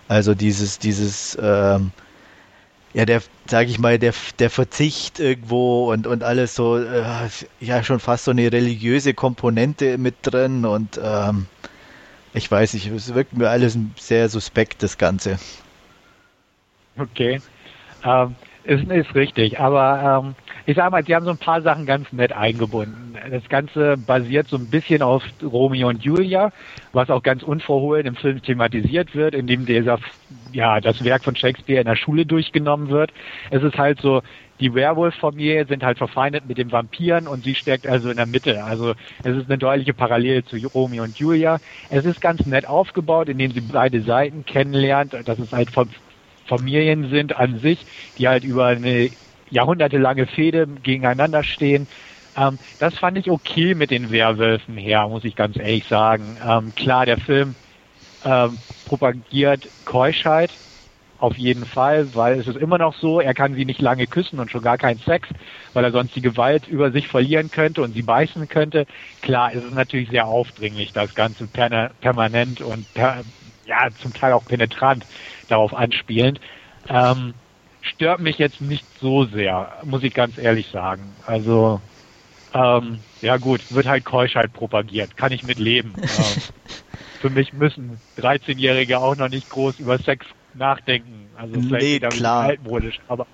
Also 0.08 0.34
dieses, 0.34 0.78
dieses, 0.78 1.36
ähm, 1.40 1.92
ja, 2.92 3.04
der, 3.04 3.22
sag 3.46 3.68
ich 3.68 3.78
mal, 3.78 3.98
der, 3.98 4.14
der 4.38 4.50
Verzicht 4.50 5.18
irgendwo 5.18 5.92
und, 5.92 6.06
und 6.06 6.22
alles 6.22 6.54
so, 6.54 6.78
äh, 6.78 7.28
ja, 7.60 7.82
schon 7.82 8.00
fast 8.00 8.24
so 8.24 8.30
eine 8.30 8.52
religiöse 8.52 9.14
Komponente 9.14 9.98
mit 9.98 10.16
drin 10.22 10.64
und 10.64 11.00
ähm, 11.02 11.46
ich 12.34 12.50
weiß 12.50 12.74
nicht, 12.74 12.88
es 12.88 13.14
wirkt 13.14 13.36
mir 13.36 13.48
alles 13.48 13.76
sehr 13.98 14.28
suspekt, 14.28 14.82
das 14.82 14.98
Ganze. 14.98 15.38
Okay. 16.98 17.40
Ähm, 18.04 18.36
ist, 18.64 18.90
ist 18.90 19.14
richtig, 19.14 19.60
aber 19.60 20.22
ähm, 20.24 20.34
ich 20.64 20.76
sag 20.76 20.90
mal, 20.90 21.02
die 21.02 21.14
haben 21.14 21.26
so 21.26 21.30
ein 21.30 21.38
paar 21.38 21.60
Sachen 21.60 21.84
ganz 21.84 22.10
nett 22.12 22.32
eingebunden. 22.32 23.14
Das 23.30 23.46
Ganze 23.50 23.98
basiert 23.98 24.48
so 24.48 24.56
ein 24.56 24.70
bisschen 24.70 25.02
auf 25.02 25.22
Romeo 25.42 25.88
und 25.88 26.02
Julia, 26.02 26.50
was 26.92 27.10
auch 27.10 27.22
ganz 27.22 27.42
unverhohlen 27.42 28.06
im 28.06 28.16
Film 28.16 28.40
thematisiert 28.40 29.14
wird, 29.14 29.34
indem 29.34 29.66
dieser, 29.66 29.98
ja, 30.52 30.80
das 30.80 31.04
Werk 31.04 31.24
von 31.24 31.36
Shakespeare 31.36 31.80
in 31.80 31.86
der 31.86 31.96
Schule 31.96 32.24
durchgenommen 32.24 32.88
wird. 32.88 33.12
Es 33.50 33.62
ist 33.62 33.76
halt 33.76 34.00
so, 34.00 34.22
die 34.60 34.72
Werwolf-Familie 34.72 35.66
sind 35.66 35.82
halt 35.82 35.98
verfeindet 35.98 36.46
mit 36.46 36.56
den 36.56 36.72
Vampiren 36.72 37.28
und 37.28 37.44
sie 37.44 37.54
steckt 37.54 37.86
also 37.86 38.08
in 38.08 38.16
der 38.16 38.26
Mitte. 38.26 38.64
Also 38.64 38.94
es 39.24 39.36
ist 39.36 39.50
eine 39.50 39.58
deutliche 39.58 39.92
Parallele 39.92 40.44
zu 40.44 40.56
Romeo 40.68 41.02
und 41.02 41.18
Julia. 41.18 41.58
Es 41.90 42.06
ist 42.06 42.20
ganz 42.20 42.46
nett 42.46 42.66
aufgebaut, 42.66 43.28
indem 43.28 43.50
sie 43.50 43.60
beide 43.60 44.00
Seiten 44.02 44.46
kennenlernt. 44.46 45.14
Das 45.26 45.38
ist 45.38 45.52
halt 45.52 45.70
Familien 46.46 47.10
sind 47.10 47.36
an 47.36 47.58
sich, 47.60 47.84
die 48.18 48.28
halt 48.28 48.44
über 48.44 48.66
eine 48.66 49.10
jahrhundertelange 49.50 50.26
Fehde 50.26 50.66
gegeneinander 50.82 51.42
stehen. 51.44 51.88
Ähm, 52.36 52.58
das 52.78 52.98
fand 52.98 53.18
ich 53.18 53.30
okay 53.30 53.74
mit 53.74 53.90
den 53.90 54.10
Werwölfen 54.10 54.76
her, 54.76 55.08
muss 55.08 55.24
ich 55.24 55.36
ganz 55.36 55.56
ehrlich 55.56 55.84
sagen. 55.88 56.38
Ähm, 56.44 56.74
klar, 56.74 57.06
der 57.06 57.18
Film 57.18 57.54
ähm, 58.24 58.58
propagiert 58.84 59.70
Keuschheit, 59.84 60.50
auf 61.18 61.36
jeden 61.36 61.64
Fall, 61.64 62.14
weil 62.14 62.40
es 62.40 62.46
ist 62.46 62.56
immer 62.56 62.76
noch 62.76 62.94
so, 62.94 63.20
er 63.20 63.34
kann 63.34 63.54
sie 63.54 63.64
nicht 63.64 63.80
lange 63.80 64.06
küssen 64.06 64.40
und 64.40 64.50
schon 64.50 64.62
gar 64.62 64.76
keinen 64.76 64.98
Sex, 65.00 65.28
weil 65.72 65.84
er 65.84 65.92
sonst 65.92 66.14
die 66.16 66.20
Gewalt 66.20 66.66
über 66.66 66.90
sich 66.90 67.08
verlieren 67.08 67.50
könnte 67.50 67.82
und 67.82 67.94
sie 67.94 68.02
beißen 68.02 68.48
könnte. 68.48 68.84
Klar, 69.22 69.54
es 69.54 69.64
ist 69.64 69.72
natürlich 69.72 70.10
sehr 70.10 70.26
aufdringlich, 70.26 70.92
das 70.92 71.14
Ganze 71.14 71.46
permanent 71.46 72.60
und 72.60 72.92
per, 72.94 73.24
ja, 73.64 73.88
zum 74.02 74.12
Teil 74.12 74.32
auch 74.32 74.44
penetrant 74.44 75.06
darauf 75.48 75.74
anspielend. 75.74 76.40
Ähm, 76.88 77.34
stört 77.80 78.20
mich 78.20 78.38
jetzt 78.38 78.60
nicht 78.60 78.86
so 79.00 79.24
sehr, 79.26 79.82
muss 79.84 80.02
ich 80.02 80.14
ganz 80.14 80.38
ehrlich 80.38 80.68
sagen. 80.68 81.16
Also, 81.24 81.80
ähm, 82.52 83.00
ja 83.20 83.36
gut, 83.36 83.60
wird 83.70 83.86
halt 83.86 84.04
Keuschheit 84.04 84.52
propagiert, 84.52 85.16
kann 85.16 85.32
ich 85.32 85.42
mit 85.42 85.58
leben. 85.58 85.94
ähm, 86.02 86.42
für 87.20 87.30
mich 87.30 87.52
müssen 87.52 88.00
13-Jährige 88.18 89.00
auch 89.00 89.16
noch 89.16 89.28
nicht 89.28 89.48
groß 89.48 89.78
über 89.78 89.98
Sex 89.98 90.26
nachdenken. 90.52 91.30
Also 91.36 91.60
vielleicht 91.62 91.82
nee, 91.82 91.98
klar. 91.98 92.44
altmodisch, 92.44 93.00
aber 93.08 93.26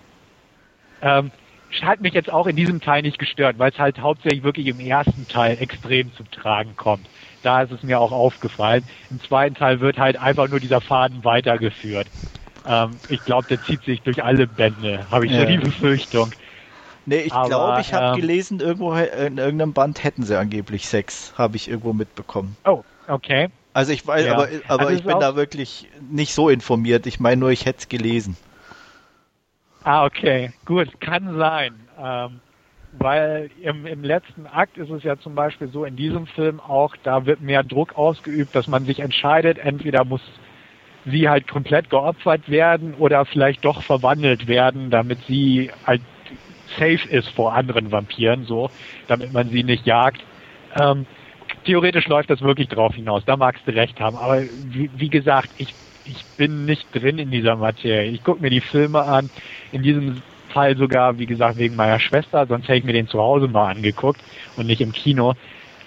ähm, 1.02 1.30
hat 1.82 2.00
mich 2.00 2.14
jetzt 2.14 2.30
auch 2.30 2.46
in 2.46 2.56
diesem 2.56 2.80
Teil 2.80 3.02
nicht 3.02 3.18
gestört, 3.18 3.58
weil 3.58 3.70
es 3.70 3.78
halt 3.78 4.00
hauptsächlich 4.00 4.42
wirklich 4.42 4.66
im 4.66 4.80
ersten 4.80 5.26
Teil 5.28 5.56
extrem 5.60 6.12
zum 6.14 6.30
Tragen 6.30 6.76
kommt. 6.76 7.08
Da 7.42 7.62
ist 7.62 7.72
es 7.72 7.82
mir 7.82 8.00
auch 8.00 8.12
aufgefallen. 8.12 8.84
Im 9.10 9.20
zweiten 9.22 9.54
Teil 9.54 9.80
wird 9.80 9.98
halt 9.98 10.16
einfach 10.16 10.48
nur 10.48 10.60
dieser 10.60 10.80
Faden 10.80 11.24
weitergeführt. 11.24 12.06
Ähm, 12.66 12.96
ich 13.08 13.24
glaube, 13.24 13.48
der 13.48 13.62
zieht 13.62 13.82
sich 13.84 14.02
durch 14.02 14.22
alle 14.22 14.46
Bände, 14.46 15.06
habe 15.10 15.26
ich 15.26 15.32
ja. 15.32 15.40
so 15.40 15.46
die 15.46 15.58
Befürchtung. 15.58 16.30
Nee, 17.06 17.20
ich 17.20 17.30
glaube, 17.32 17.80
ich 17.80 17.94
habe 17.94 18.14
ähm, 18.14 18.20
gelesen, 18.20 18.60
irgendwo 18.60 18.92
in 18.92 19.38
irgendeinem 19.38 19.72
Band 19.72 20.04
hätten 20.04 20.22
sie 20.22 20.38
angeblich 20.38 20.86
Sex, 20.86 21.32
habe 21.38 21.56
ich 21.56 21.68
irgendwo 21.68 21.92
mitbekommen. 21.92 22.56
Oh, 22.64 22.84
okay. 23.08 23.48
Also 23.72 23.92
ich 23.92 24.06
weiß, 24.06 24.26
ja. 24.26 24.34
aber, 24.34 24.48
aber 24.68 24.88
also 24.88 24.98
ich 24.98 25.04
bin 25.04 25.18
da 25.20 25.36
wirklich 25.36 25.88
nicht 26.10 26.34
so 26.34 26.48
informiert. 26.48 27.06
Ich 27.06 27.20
meine 27.20 27.38
nur, 27.38 27.50
ich 27.50 27.66
hätte 27.66 27.80
es 27.80 27.88
gelesen. 27.88 28.36
Ah, 29.82 30.04
okay, 30.04 30.52
gut, 30.66 31.00
kann 31.00 31.38
sein. 31.38 31.74
Ähm, 31.98 32.40
weil 32.92 33.50
im, 33.62 33.86
im 33.86 34.02
letzten 34.02 34.46
Akt 34.46 34.76
ist 34.76 34.90
es 34.90 35.02
ja 35.02 35.16
zum 35.18 35.34
Beispiel 35.34 35.68
so 35.68 35.84
in 35.84 35.96
diesem 35.96 36.26
Film 36.26 36.60
auch, 36.60 36.96
da 37.02 37.24
wird 37.26 37.40
mehr 37.40 37.62
Druck 37.62 37.96
ausgeübt, 37.96 38.54
dass 38.54 38.66
man 38.66 38.84
sich 38.84 39.00
entscheidet, 39.00 39.58
entweder 39.58 40.04
muss 40.04 40.22
sie 41.06 41.28
halt 41.28 41.48
komplett 41.48 41.88
geopfert 41.88 42.50
werden 42.50 42.94
oder 42.94 43.24
vielleicht 43.24 43.64
doch 43.64 43.82
verwandelt 43.84 44.48
werden, 44.48 44.90
damit 44.90 45.18
sie 45.26 45.70
halt 45.86 46.02
safe 46.78 47.08
ist 47.08 47.28
vor 47.30 47.54
anderen 47.54 47.90
Vampiren, 47.90 48.44
so, 48.44 48.70
damit 49.08 49.32
man 49.32 49.50
sie 49.50 49.64
nicht 49.64 49.86
jagt. 49.86 50.20
Ähm, 50.80 51.06
theoretisch 51.64 52.06
läuft 52.06 52.30
das 52.30 52.42
wirklich 52.42 52.68
drauf 52.68 52.94
hinaus, 52.94 53.24
da 53.24 53.36
magst 53.36 53.66
du 53.66 53.74
recht 53.74 53.98
haben, 54.00 54.16
aber 54.16 54.42
wie, 54.42 54.90
wie 54.96 55.08
gesagt, 55.08 55.50
ich, 55.58 55.74
ich 56.04 56.24
bin 56.36 56.64
nicht 56.64 56.86
drin 56.92 57.18
in 57.18 57.30
dieser 57.30 57.56
Materie. 57.56 58.10
Ich 58.10 58.22
gucke 58.22 58.42
mir 58.42 58.50
die 58.50 58.60
Filme 58.60 59.02
an, 59.02 59.30
in 59.72 59.82
diesem 59.82 60.22
Fall 60.50 60.76
sogar, 60.76 61.18
wie 61.18 61.26
gesagt, 61.26 61.58
wegen 61.58 61.76
meiner 61.76 61.98
Schwester, 61.98 62.46
sonst 62.46 62.68
hätte 62.68 62.78
ich 62.78 62.84
mir 62.84 62.92
den 62.92 63.08
zu 63.08 63.20
Hause 63.20 63.48
mal 63.48 63.70
angeguckt 63.70 64.20
und 64.56 64.66
nicht 64.66 64.80
im 64.80 64.92
Kino. 64.92 65.34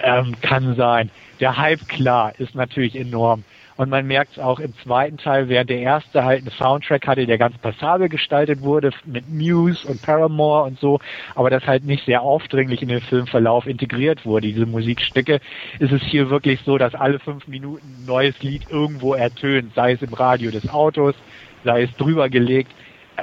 Ähm, 0.02 0.36
kann 0.42 0.76
sein. 0.76 1.10
Der 1.40 1.58
Hype, 1.58 1.88
klar, 1.88 2.34
ist 2.38 2.56
natürlich 2.56 2.96
enorm. 2.96 3.44
Und 3.76 3.90
man 3.90 4.06
merkt 4.06 4.34
es 4.34 4.40
auch 4.40 4.60
im 4.60 4.74
zweiten 4.84 5.18
Teil, 5.18 5.50
während 5.50 5.70
der 5.70 5.80
erste 5.80 6.24
halt 6.24 6.42
einen 6.42 6.52
Soundtrack 6.52 7.08
hatte, 7.08 7.26
der 7.26 7.38
ganz 7.38 7.58
passabel 7.58 8.08
gestaltet 8.08 8.62
wurde, 8.62 8.92
mit 9.06 9.30
Muse 9.30 9.88
und 9.88 10.02
Paramore 10.02 10.66
und 10.66 10.80
so, 10.80 11.00
aber 11.36 11.50
das 11.50 11.66
halt 11.66 11.84
nicht 11.84 12.06
sehr 12.06 12.22
aufdringlich 12.22 12.82
in 12.82 12.90
den 12.90 13.02
Filmverlauf 13.02 13.66
integriert 13.66 14.26
wurde, 14.26 14.48
diese 14.48 14.66
Musikstücke, 14.66 15.40
ist 15.80 15.92
es 15.92 16.04
hier 16.04 16.30
wirklich 16.30 16.62
so, 16.66 16.78
dass 16.78 16.94
alle 16.94 17.20
fünf 17.20 17.48
Minuten 17.48 17.86
ein 17.86 18.06
neues 18.06 18.40
Lied 18.42 18.70
irgendwo 18.70 19.16
ertönt, 19.16 19.74
sei 19.74 19.94
es 19.94 20.02
im 20.02 20.14
Radio 20.14 20.52
des 20.52 20.70
Autos, 20.70 21.16
sei 21.64 21.84
es 21.84 21.96
drüber 21.98 22.30
gelegt. 22.30 22.72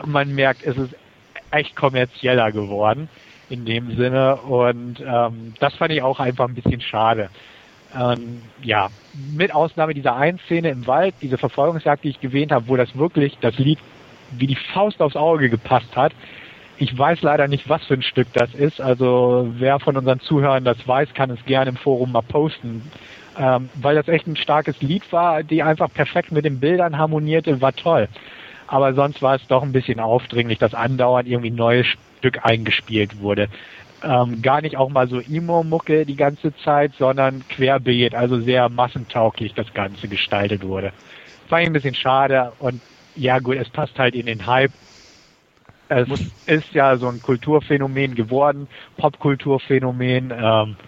Man 0.04 0.34
merkt, 0.34 0.64
es 0.64 0.76
ist 0.76 0.94
echt 1.50 1.76
kommerzieller 1.76 2.52
geworden 2.52 3.08
in 3.48 3.64
dem 3.64 3.96
Sinne 3.96 4.36
und 4.36 5.00
ähm, 5.00 5.54
das 5.58 5.74
fand 5.74 5.92
ich 5.92 6.02
auch 6.02 6.20
einfach 6.20 6.48
ein 6.48 6.54
bisschen 6.54 6.80
schade. 6.80 7.30
Ähm, 7.98 8.42
ja, 8.62 8.88
mit 9.34 9.52
Ausnahme 9.52 9.94
dieser 9.94 10.14
einen 10.16 10.38
Szene 10.46 10.70
im 10.70 10.86
Wald, 10.86 11.14
diese 11.20 11.38
Verfolgungsjagd, 11.38 12.04
die 12.04 12.10
ich 12.10 12.20
gewähnt 12.20 12.52
habe, 12.52 12.68
wo 12.68 12.76
das 12.76 12.96
wirklich 12.96 13.36
das 13.40 13.58
Lied 13.58 13.80
wie 14.32 14.46
die 14.46 14.58
Faust 14.72 15.02
aufs 15.02 15.16
Auge 15.16 15.50
gepasst 15.50 15.96
hat. 15.96 16.12
Ich 16.78 16.96
weiß 16.96 17.22
leider 17.22 17.48
nicht, 17.48 17.68
was 17.68 17.84
für 17.84 17.94
ein 17.94 18.02
Stück 18.02 18.28
das 18.32 18.54
ist. 18.54 18.80
Also 18.80 19.48
wer 19.58 19.80
von 19.80 19.96
unseren 19.96 20.20
Zuhörern 20.20 20.64
das 20.64 20.86
weiß, 20.86 21.12
kann 21.14 21.30
es 21.30 21.44
gerne 21.44 21.70
im 21.70 21.76
Forum 21.76 22.12
mal 22.12 22.22
posten. 22.22 22.90
Ähm, 23.38 23.68
weil 23.74 23.96
das 23.96 24.08
echt 24.08 24.26
ein 24.26 24.36
starkes 24.36 24.80
Lied 24.80 25.12
war, 25.12 25.42
die 25.42 25.62
einfach 25.62 25.92
perfekt 25.92 26.32
mit 26.32 26.44
den 26.44 26.60
Bildern 26.60 26.96
harmonierte, 26.96 27.60
war 27.60 27.74
toll. 27.74 28.08
Aber 28.70 28.94
sonst 28.94 29.20
war 29.22 29.34
es 29.36 29.46
doch 29.48 29.62
ein 29.64 29.72
bisschen 29.72 29.98
aufdringlich, 30.00 30.58
dass 30.58 30.74
andauernd 30.74 31.28
irgendwie 31.28 31.50
ein 31.50 31.56
neues 31.56 31.86
Stück 32.20 32.38
eingespielt 32.44 33.18
wurde. 33.18 33.48
ähm, 34.02 34.42
gar 34.42 34.62
nicht 34.62 34.76
auch 34.76 34.90
mal 34.90 35.08
so 35.08 35.20
Emo-Mucke 35.20 36.06
die 36.06 36.16
ganze 36.16 36.54
Zeit, 36.56 36.94
sondern 36.98 37.46
querbeet, 37.48 38.14
also 38.14 38.40
sehr 38.40 38.68
massentauglich 38.70 39.54
das 39.54 39.72
Ganze 39.74 40.08
gestaltet 40.08 40.62
wurde. 40.64 40.94
Fand 41.48 41.62
ich 41.62 41.68
ein 41.68 41.72
bisschen 41.74 41.94
schade 41.94 42.54
und 42.58 42.82
ja 43.14 43.40
gut, 43.40 43.56
es 43.56 43.70
passt 43.70 43.98
halt 43.98 44.14
in 44.14 44.26
den 44.26 44.46
Hype. 44.46 44.72
Es 45.88 46.08
ist 46.46 46.72
ja 46.72 46.96
so 46.98 47.08
ein 47.08 47.20
Kulturphänomen 47.22 48.14
geworden, 48.14 48.68
Popkulturphänomen. 48.96 50.32
Ähm, 50.32 50.78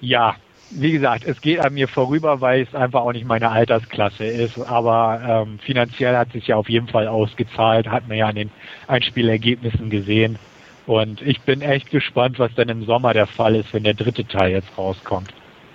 ja, 0.00 0.36
wie 0.70 0.92
gesagt, 0.92 1.24
es 1.24 1.40
geht 1.40 1.60
an 1.60 1.74
mir 1.74 1.88
vorüber, 1.88 2.40
weil 2.40 2.62
es 2.62 2.74
einfach 2.74 3.00
auch 3.02 3.12
nicht 3.12 3.26
meine 3.26 3.50
Altersklasse 3.50 4.24
ist. 4.24 4.58
Aber 4.58 5.20
ähm, 5.26 5.58
finanziell 5.58 6.16
hat 6.16 6.32
sich 6.32 6.46
ja 6.46 6.56
auf 6.56 6.68
jeden 6.68 6.88
Fall 6.88 7.08
ausgezahlt, 7.08 7.88
hat 7.88 8.08
man 8.08 8.16
ja 8.16 8.26
an 8.28 8.36
den 8.36 8.50
Einspielergebnissen 8.86 9.90
gesehen. 9.90 10.38
Und 10.86 11.22
ich 11.22 11.40
bin 11.42 11.60
echt 11.60 11.90
gespannt, 11.90 12.38
was 12.38 12.54
dann 12.54 12.68
im 12.68 12.84
Sommer 12.84 13.12
der 13.12 13.26
Fall 13.26 13.56
ist, 13.56 13.72
wenn 13.72 13.84
der 13.84 13.94
dritte 13.94 14.26
Teil 14.26 14.52
jetzt 14.52 14.76
rauskommt. 14.78 15.32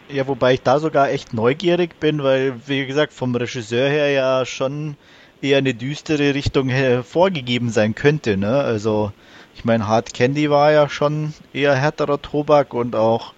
Ja, 0.09 0.27
wobei 0.27 0.53
ich 0.53 0.61
da 0.61 0.79
sogar 0.79 1.09
echt 1.09 1.33
neugierig 1.33 1.99
bin, 1.99 2.23
weil, 2.23 2.53
wie 2.67 2.85
gesagt, 2.85 3.13
vom 3.13 3.35
Regisseur 3.35 3.89
her 3.89 4.11
ja 4.11 4.45
schon 4.45 4.97
eher 5.41 5.57
eine 5.57 5.73
düstere 5.73 6.33
Richtung 6.35 6.71
vorgegeben 7.03 7.69
sein 7.69 7.95
könnte. 7.95 8.37
Ne? 8.37 8.55
Also, 8.55 9.11
ich 9.55 9.65
meine, 9.65 9.87
Hard 9.87 10.13
Candy 10.13 10.49
war 10.49 10.71
ja 10.71 10.89
schon 10.89 11.33
eher 11.53 11.75
härterer 11.75 12.21
Tobak 12.21 12.73
und 12.73 12.95
auch 12.95 13.33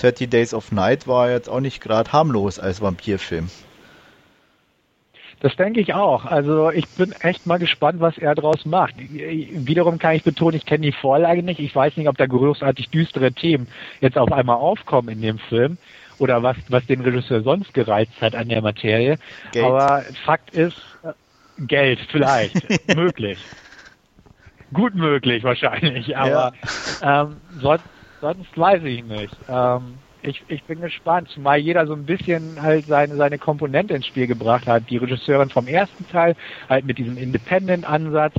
30 0.00 0.28
Days 0.28 0.54
of 0.54 0.72
Night 0.72 1.06
war 1.06 1.30
jetzt 1.30 1.48
auch 1.48 1.60
nicht 1.60 1.80
gerade 1.80 2.12
harmlos 2.12 2.58
als 2.58 2.80
Vampirfilm. 2.80 3.48
Das 5.40 5.54
denke 5.56 5.80
ich 5.80 5.92
auch. 5.92 6.24
Also 6.24 6.70
ich 6.70 6.88
bin 6.88 7.12
echt 7.20 7.46
mal 7.46 7.58
gespannt, 7.58 8.00
was 8.00 8.16
er 8.16 8.34
daraus 8.34 8.64
macht. 8.64 8.94
Wiederum 8.98 9.98
kann 9.98 10.14
ich 10.14 10.22
betonen, 10.22 10.56
ich 10.56 10.64
kenne 10.64 10.86
die 10.86 10.92
Vorlage 10.92 11.42
nicht. 11.42 11.60
Ich 11.60 11.74
weiß 11.74 11.96
nicht, 11.96 12.08
ob 12.08 12.16
da 12.16 12.26
großartig 12.26 12.88
düstere 12.88 13.32
Themen 13.32 13.68
jetzt 14.00 14.16
auf 14.16 14.32
einmal 14.32 14.56
aufkommen 14.56 15.10
in 15.10 15.20
dem 15.20 15.38
Film 15.38 15.76
oder 16.18 16.42
was, 16.42 16.56
was 16.68 16.86
den 16.86 17.02
Regisseur 17.02 17.42
sonst 17.42 17.74
gereizt 17.74 18.20
hat 18.20 18.34
an 18.34 18.48
der 18.48 18.62
Materie. 18.62 19.18
Geld. 19.52 19.66
Aber 19.66 20.02
Fakt 20.24 20.54
ist, 20.54 20.80
Geld 21.58 22.00
vielleicht, 22.10 22.56
möglich. 22.96 23.38
Gut 24.72 24.94
möglich 24.94 25.44
wahrscheinlich, 25.44 26.16
aber 26.16 26.52
ja. 27.00 27.22
ähm, 27.22 27.36
sonst, 27.60 27.84
sonst 28.20 28.56
weiß 28.56 28.82
ich 28.84 29.04
nicht. 29.04 29.36
Ähm, 29.48 29.98
ich, 30.22 30.42
ich 30.48 30.62
bin 30.64 30.80
gespannt, 30.80 31.28
zumal 31.28 31.58
jeder 31.58 31.86
so 31.86 31.92
ein 31.92 32.04
bisschen 32.04 32.60
halt 32.60 32.86
seine, 32.88 33.16
seine 33.16 33.38
Komponente 33.38 33.94
ins 33.94 34.06
Spiel 34.06 34.26
gebracht 34.26 34.66
hat. 34.66 34.90
Die 34.90 34.96
Regisseurin 34.96 35.50
vom 35.50 35.68
ersten 35.68 36.06
Teil 36.08 36.34
halt 36.68 36.84
mit 36.84 36.98
diesem 36.98 37.16
Independent-Ansatz 37.16 38.34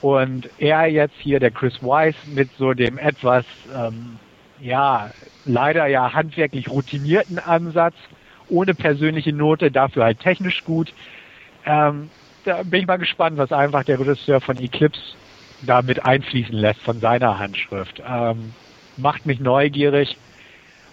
und 0.00 0.48
er 0.58 0.86
jetzt 0.86 1.14
hier, 1.18 1.40
der 1.40 1.50
Chris 1.50 1.82
Weiss, 1.82 2.16
mit 2.26 2.50
so 2.58 2.72
dem 2.72 2.98
etwas, 2.98 3.44
ähm, 3.74 4.18
ja, 4.60 5.10
leider 5.44 5.86
ja 5.86 6.12
handwerklich 6.12 6.68
routinierten 6.68 7.38
Ansatz, 7.38 7.94
ohne 8.48 8.74
persönliche 8.74 9.32
Note, 9.32 9.70
dafür 9.70 10.04
halt 10.04 10.20
technisch 10.20 10.64
gut. 10.64 10.92
Ähm, 11.64 12.10
da 12.44 12.62
bin 12.62 12.80
ich 12.80 12.86
mal 12.86 12.96
gespannt, 12.96 13.36
was 13.36 13.52
einfach 13.52 13.84
der 13.84 14.00
Regisseur 14.00 14.40
von 14.40 14.56
Eclipse 14.56 15.16
damit 15.60 16.04
einfließen 16.04 16.54
lässt 16.54 16.80
von 16.80 17.00
seiner 17.00 17.38
Handschrift. 17.38 18.02
Ähm, 18.06 18.54
macht 19.00 19.26
mich 19.26 19.40
neugierig. 19.40 20.16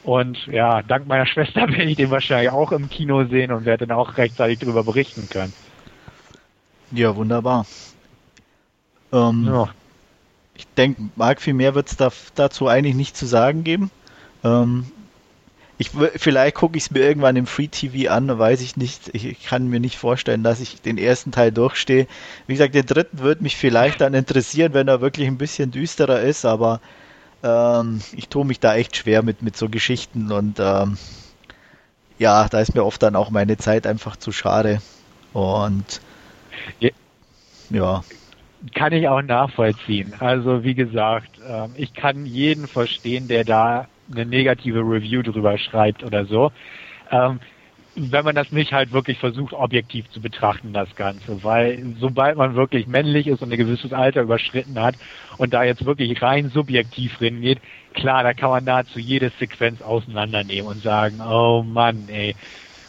Und 0.03 0.47
ja, 0.47 0.81
dank 0.81 1.07
meiner 1.07 1.25
Schwester 1.27 1.67
werde 1.67 1.83
ich 1.83 1.97
den 1.97 2.11
wahrscheinlich 2.11 2.51
auch 2.51 2.71
im 2.71 2.89
Kino 2.89 3.25
sehen 3.25 3.51
und 3.51 3.65
werde 3.65 3.87
dann 3.87 3.97
auch 3.97 4.17
rechtzeitig 4.17 4.59
darüber 4.59 4.83
berichten 4.83 5.27
können. 5.29 5.53
Ja, 6.91 7.15
wunderbar. 7.15 7.65
Ähm, 9.11 9.45
ja. 9.45 9.69
Ich 10.55 10.67
denke, 10.75 11.01
Marc, 11.15 11.41
viel 11.41 11.53
mehr 11.53 11.75
wird 11.75 11.89
es 11.89 11.97
da, 11.97 12.11
dazu 12.35 12.67
eigentlich 12.67 12.95
nicht 12.95 13.15
zu 13.15 13.25
sagen 13.25 13.63
geben. 13.63 13.91
Ähm, 14.43 14.85
ich, 15.79 15.91
vielleicht 15.91 16.55
gucke 16.55 16.77
ich 16.77 16.85
es 16.85 16.91
mir 16.91 17.01
irgendwann 17.01 17.35
im 17.35 17.45
Free 17.45 17.67
TV 17.67 18.11
an, 18.11 18.39
weiß 18.39 18.61
ich 18.61 18.77
nicht. 18.77 19.13
Ich 19.13 19.45
kann 19.45 19.67
mir 19.67 19.79
nicht 19.79 19.97
vorstellen, 19.97 20.41
dass 20.41 20.59
ich 20.59 20.81
den 20.81 20.97
ersten 20.97 21.31
Teil 21.31 21.51
durchstehe. 21.51 22.07
Wie 22.47 22.53
gesagt, 22.53 22.73
den 22.73 22.85
dritten 22.85 23.19
wird 23.19 23.41
mich 23.41 23.55
vielleicht 23.55 24.01
dann 24.01 24.15
interessieren, 24.15 24.73
wenn 24.73 24.87
er 24.87 25.01
wirklich 25.01 25.27
ein 25.27 25.37
bisschen 25.37 25.69
düsterer 25.69 26.21
ist, 26.21 26.45
aber 26.45 26.81
ähm, 27.43 28.01
ich 28.13 28.29
tue 28.29 28.45
mich 28.45 28.59
da 28.59 28.75
echt 28.75 28.95
schwer 28.97 29.23
mit, 29.23 29.41
mit 29.41 29.57
so 29.57 29.69
Geschichten 29.69 30.31
und 30.31 30.59
ähm, 30.59 30.97
ja, 32.19 32.47
da 32.49 32.59
ist 32.59 32.73
mir 32.73 32.83
oft 32.83 33.01
dann 33.03 33.15
auch 33.15 33.29
meine 33.29 33.57
Zeit 33.57 33.85
einfach 33.85 34.15
zu 34.15 34.31
schade. 34.31 34.81
Und 35.33 36.01
ja. 36.79 36.89
ja. 37.69 38.03
Kann 38.73 38.91
ich 38.91 39.07
auch 39.07 39.21
nachvollziehen. 39.21 40.13
Also 40.19 40.63
wie 40.63 40.73
gesagt, 40.73 41.39
ähm, 41.47 41.73
ich 41.75 41.93
kann 41.93 42.25
jeden 42.25 42.67
verstehen, 42.67 43.27
der 43.27 43.43
da 43.43 43.87
eine 44.11 44.25
negative 44.25 44.79
Review 44.79 45.21
drüber 45.21 45.57
schreibt 45.57 46.03
oder 46.03 46.25
so. 46.25 46.51
Wenn 47.99 48.25
man 48.25 48.35
das 48.35 48.51
nicht 48.51 48.73
halt 48.73 48.91
wirklich 48.91 49.17
versucht, 49.17 49.53
objektiv 49.53 50.07
zu 50.11 50.21
betrachten, 50.21 50.71
das 50.71 50.95
Ganze. 50.95 51.43
Weil 51.43 51.95
sobald 51.99 52.37
man 52.37 52.55
wirklich 52.55 52.85
männlich 52.85 53.25
ist 53.25 53.41
und 53.41 53.51
ein 53.51 53.57
gewisses 53.57 53.91
Alter 53.91 54.21
überschritten 54.21 54.79
hat 54.79 54.95
und 55.37 55.51
da 55.55 55.63
jetzt 55.63 55.83
wirklich 55.83 56.21
rein 56.21 56.49
subjektiv 56.49 57.17
drin 57.17 57.41
geht, 57.41 57.59
klar, 57.95 58.21
da 58.21 58.35
kann 58.35 58.51
man 58.51 58.65
nahezu 58.65 58.99
jede 58.99 59.31
Sequenz 59.39 59.81
auseinandernehmen 59.81 60.69
und 60.69 60.83
sagen, 60.83 61.21
oh 61.21 61.63
Mann, 61.63 62.07
ey. 62.07 62.35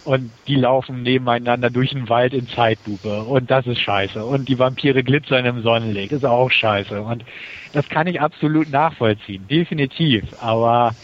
Und 0.05 0.31
die 0.47 0.57
laufen 0.57 1.03
nebeneinander 1.03 1.71
durch 1.71 1.91
den 1.91 2.09
Wald 2.11 2.35
in 2.35 2.47
Zeitlupe 2.49 3.23
und 3.25 3.51
das 3.51 3.67
ist 3.67 3.81
scheiße. 3.81 4.23
Und 4.25 4.49
die 4.49 4.59
Vampire 4.59 5.03
glitzern 5.03 5.47
im 5.47 5.63
Sonnenlicht, 5.63 6.13
ist 6.13 6.25
auch 6.27 6.51
scheiße. 6.51 7.01
Und 7.01 7.25
das 7.73 7.89
kann 7.89 8.07
ich 8.07 8.21
absolut 8.21 8.69
nachvollziehen, 8.71 9.47
definitiv. 9.49 10.25
Aber 10.39 10.95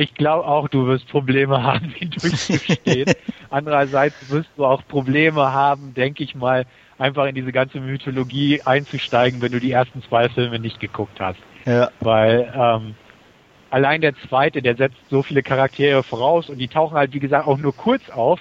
ich 0.00 0.14
glaube 0.14 0.46
auch, 0.46 0.68
du 0.68 0.86
wirst 0.86 1.08
Probleme 1.08 1.62
haben, 1.62 1.94
ihn 2.00 2.10
durchzustehen. 2.10 3.12
Andererseits 3.50 4.30
wirst 4.30 4.48
du 4.56 4.64
auch 4.64 4.82
Probleme 4.88 5.52
haben, 5.52 5.94
denke 5.94 6.24
ich 6.24 6.34
mal, 6.34 6.64
einfach 6.98 7.26
in 7.26 7.34
diese 7.34 7.52
ganze 7.52 7.80
Mythologie 7.80 8.62
einzusteigen, 8.62 9.42
wenn 9.42 9.52
du 9.52 9.60
die 9.60 9.72
ersten 9.72 10.02
zwei 10.02 10.28
Filme 10.28 10.58
nicht 10.58 10.80
geguckt 10.80 11.20
hast. 11.20 11.38
Ja. 11.66 11.90
Weil 12.00 12.52
ähm, 12.54 12.94
allein 13.70 14.00
der 14.00 14.14
zweite, 14.28 14.62
der 14.62 14.76
setzt 14.76 14.98
so 15.10 15.22
viele 15.22 15.42
Charaktere 15.42 16.02
voraus 16.02 16.48
und 16.48 16.58
die 16.58 16.68
tauchen 16.68 16.96
halt, 16.96 17.12
wie 17.12 17.20
gesagt, 17.20 17.46
auch 17.46 17.58
nur 17.58 17.74
kurz 17.74 18.08
auf, 18.10 18.40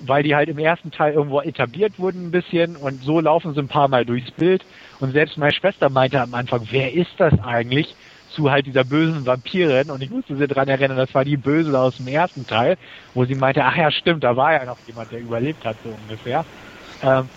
weil 0.00 0.22
die 0.22 0.34
halt 0.34 0.48
im 0.48 0.58
ersten 0.58 0.90
Teil 0.90 1.14
irgendwo 1.14 1.40
etabliert 1.40 1.98
wurden 1.98 2.26
ein 2.26 2.30
bisschen 2.30 2.76
und 2.76 3.02
so 3.02 3.20
laufen 3.20 3.54
sie 3.54 3.60
ein 3.60 3.68
paar 3.68 3.88
Mal 3.88 4.04
durchs 4.04 4.30
Bild. 4.32 4.64
Und 5.00 5.12
selbst 5.12 5.36
meine 5.36 5.52
Schwester 5.52 5.90
meinte 5.90 6.20
am 6.20 6.34
Anfang, 6.34 6.66
wer 6.70 6.92
ist 6.92 7.12
das 7.18 7.38
eigentlich? 7.40 7.94
Zu 8.34 8.50
halt 8.50 8.66
dieser 8.66 8.84
bösen 8.84 9.26
Vampirin 9.26 9.90
und 9.90 10.02
ich 10.02 10.10
musste 10.10 10.36
sie 10.36 10.46
daran 10.46 10.68
erinnern, 10.68 10.96
das 10.96 11.14
war 11.14 11.24
die 11.24 11.36
Böse 11.36 11.78
aus 11.78 11.96
dem 11.96 12.08
ersten 12.08 12.46
Teil, 12.46 12.76
wo 13.14 13.24
sie 13.24 13.34
meinte, 13.34 13.64
ach 13.64 13.76
ja, 13.76 13.90
stimmt, 13.90 14.24
da 14.24 14.36
war 14.36 14.52
ja 14.52 14.64
noch 14.64 14.78
jemand, 14.86 15.12
der 15.12 15.20
überlebt 15.20 15.64
hat, 15.64 15.76
so 15.82 15.90
ungefähr. 15.90 16.44
Ähm, 17.00 17.28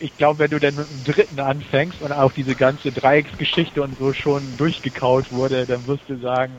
ich 0.00 0.16
glaube, 0.16 0.38
wenn 0.38 0.50
du 0.50 0.60
dann 0.60 0.76
mit 0.76 0.88
dem 0.88 1.04
dritten 1.04 1.40
anfängst 1.40 2.00
und 2.00 2.12
auch 2.12 2.32
diese 2.32 2.54
ganze 2.54 2.92
Dreiecksgeschichte 2.92 3.82
und 3.82 3.98
so 3.98 4.12
schon 4.12 4.56
durchgekaut 4.56 5.30
wurde, 5.32 5.66
dann 5.66 5.86
wirst 5.86 6.08
du 6.08 6.16
sagen, 6.18 6.52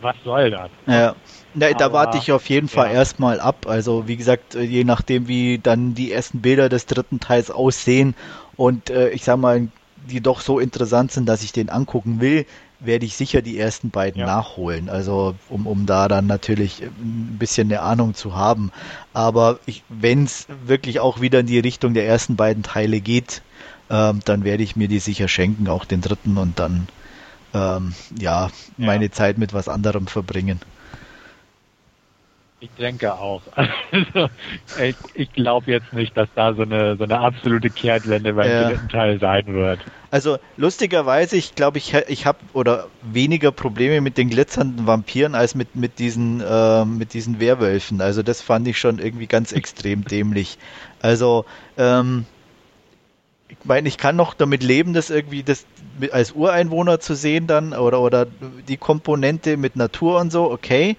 was 0.00 0.16
soll 0.22 0.50
das? 0.50 0.70
Ja. 0.86 1.16
Ja, 1.58 1.72
da 1.72 1.92
warte 1.92 2.18
ich 2.18 2.32
auf 2.32 2.48
jeden 2.50 2.68
Fall 2.68 2.88
ja. 2.88 2.92
erstmal 2.92 3.40
ab. 3.40 3.66
Also 3.66 4.06
wie 4.06 4.16
gesagt, 4.16 4.54
je 4.54 4.84
nachdem, 4.84 5.26
wie 5.26 5.58
dann 5.58 5.94
die 5.94 6.12
ersten 6.12 6.42
Bilder 6.42 6.68
des 6.68 6.86
dritten 6.86 7.18
Teils 7.18 7.50
aussehen 7.50 8.14
und 8.56 8.90
äh, 8.90 9.08
ich 9.08 9.24
sag 9.24 9.38
mal, 9.38 9.68
die 9.96 10.20
doch 10.20 10.40
so 10.40 10.58
interessant 10.60 11.12
sind, 11.12 11.26
dass 11.26 11.42
ich 11.42 11.52
den 11.52 11.70
angucken 11.70 12.20
will, 12.20 12.46
werde 12.80 13.06
ich 13.06 13.16
sicher 13.16 13.42
die 13.42 13.58
ersten 13.58 13.90
beiden 13.90 14.20
ja. 14.20 14.26
nachholen. 14.26 14.88
Also 14.88 15.34
um, 15.48 15.66
um 15.66 15.86
da 15.86 16.08
dann 16.08 16.26
natürlich 16.26 16.82
ein 16.82 17.36
bisschen 17.38 17.68
eine 17.68 17.80
Ahnung 17.80 18.14
zu 18.14 18.36
haben. 18.36 18.70
Aber 19.12 19.60
wenn 19.88 20.24
es 20.24 20.46
wirklich 20.64 21.00
auch 21.00 21.20
wieder 21.20 21.40
in 21.40 21.46
die 21.46 21.58
Richtung 21.58 21.94
der 21.94 22.06
ersten 22.06 22.36
beiden 22.36 22.62
Teile 22.62 23.00
geht, 23.00 23.42
ähm, 23.90 24.20
dann 24.24 24.44
werde 24.44 24.62
ich 24.62 24.76
mir 24.76 24.88
die 24.88 24.98
sicher 24.98 25.28
schenken, 25.28 25.68
auch 25.68 25.84
den 25.84 26.00
dritten 26.00 26.38
und 26.38 26.58
dann 26.58 26.88
ähm, 27.54 27.94
ja, 28.18 28.46
ja 28.46 28.50
meine 28.76 29.10
Zeit 29.10 29.38
mit 29.38 29.52
was 29.52 29.68
anderem 29.68 30.06
verbringen. 30.06 30.60
Ich 32.66 32.78
denke 32.78 33.14
auch. 33.14 33.42
Also, 33.92 34.28
ich, 34.82 34.96
ich 35.14 35.32
glaube 35.32 35.70
jetzt 35.70 35.92
nicht, 35.92 36.16
dass 36.16 36.28
da 36.34 36.52
so 36.52 36.62
eine, 36.62 36.96
so 36.96 37.04
eine 37.04 37.20
absolute 37.20 37.70
Kehrtwende 37.70 38.34
beim 38.34 38.50
ja. 38.50 38.68
dritten 38.68 38.88
Teil 38.88 39.20
sein 39.20 39.46
wird. 39.46 39.78
Also 40.10 40.38
lustigerweise, 40.56 41.36
ich 41.36 41.54
glaube, 41.54 41.78
ich, 41.78 41.94
ich 42.08 42.26
habe 42.26 42.38
oder 42.52 42.88
weniger 43.02 43.52
Probleme 43.52 44.00
mit 44.00 44.18
den 44.18 44.28
glitzernden 44.28 44.86
Vampiren 44.86 45.34
als 45.34 45.54
mit, 45.54 45.76
mit, 45.76 45.98
diesen, 45.98 46.40
äh, 46.40 46.84
mit 46.84 47.14
diesen 47.14 47.40
Werwölfen. 47.40 48.00
Also 48.00 48.22
das 48.22 48.42
fand 48.42 48.66
ich 48.66 48.78
schon 48.78 48.98
irgendwie 48.98 49.28
ganz 49.28 49.52
extrem 49.52 50.04
dämlich. 50.08 50.58
Also, 51.00 51.44
ähm, 51.78 52.26
ich 53.48 53.58
meine, 53.64 53.88
ich 53.88 53.96
kann 53.96 54.16
noch 54.16 54.34
damit 54.34 54.62
leben, 54.64 54.92
das 54.92 55.10
irgendwie 55.10 55.44
das 55.44 55.64
als 56.10 56.32
Ureinwohner 56.32 56.98
zu 56.98 57.14
sehen 57.14 57.46
dann 57.46 57.72
oder, 57.72 58.00
oder 58.00 58.26
die 58.68 58.76
Komponente 58.76 59.56
mit 59.56 59.76
Natur 59.76 60.18
und 60.20 60.32
so, 60.32 60.50
okay. 60.50 60.96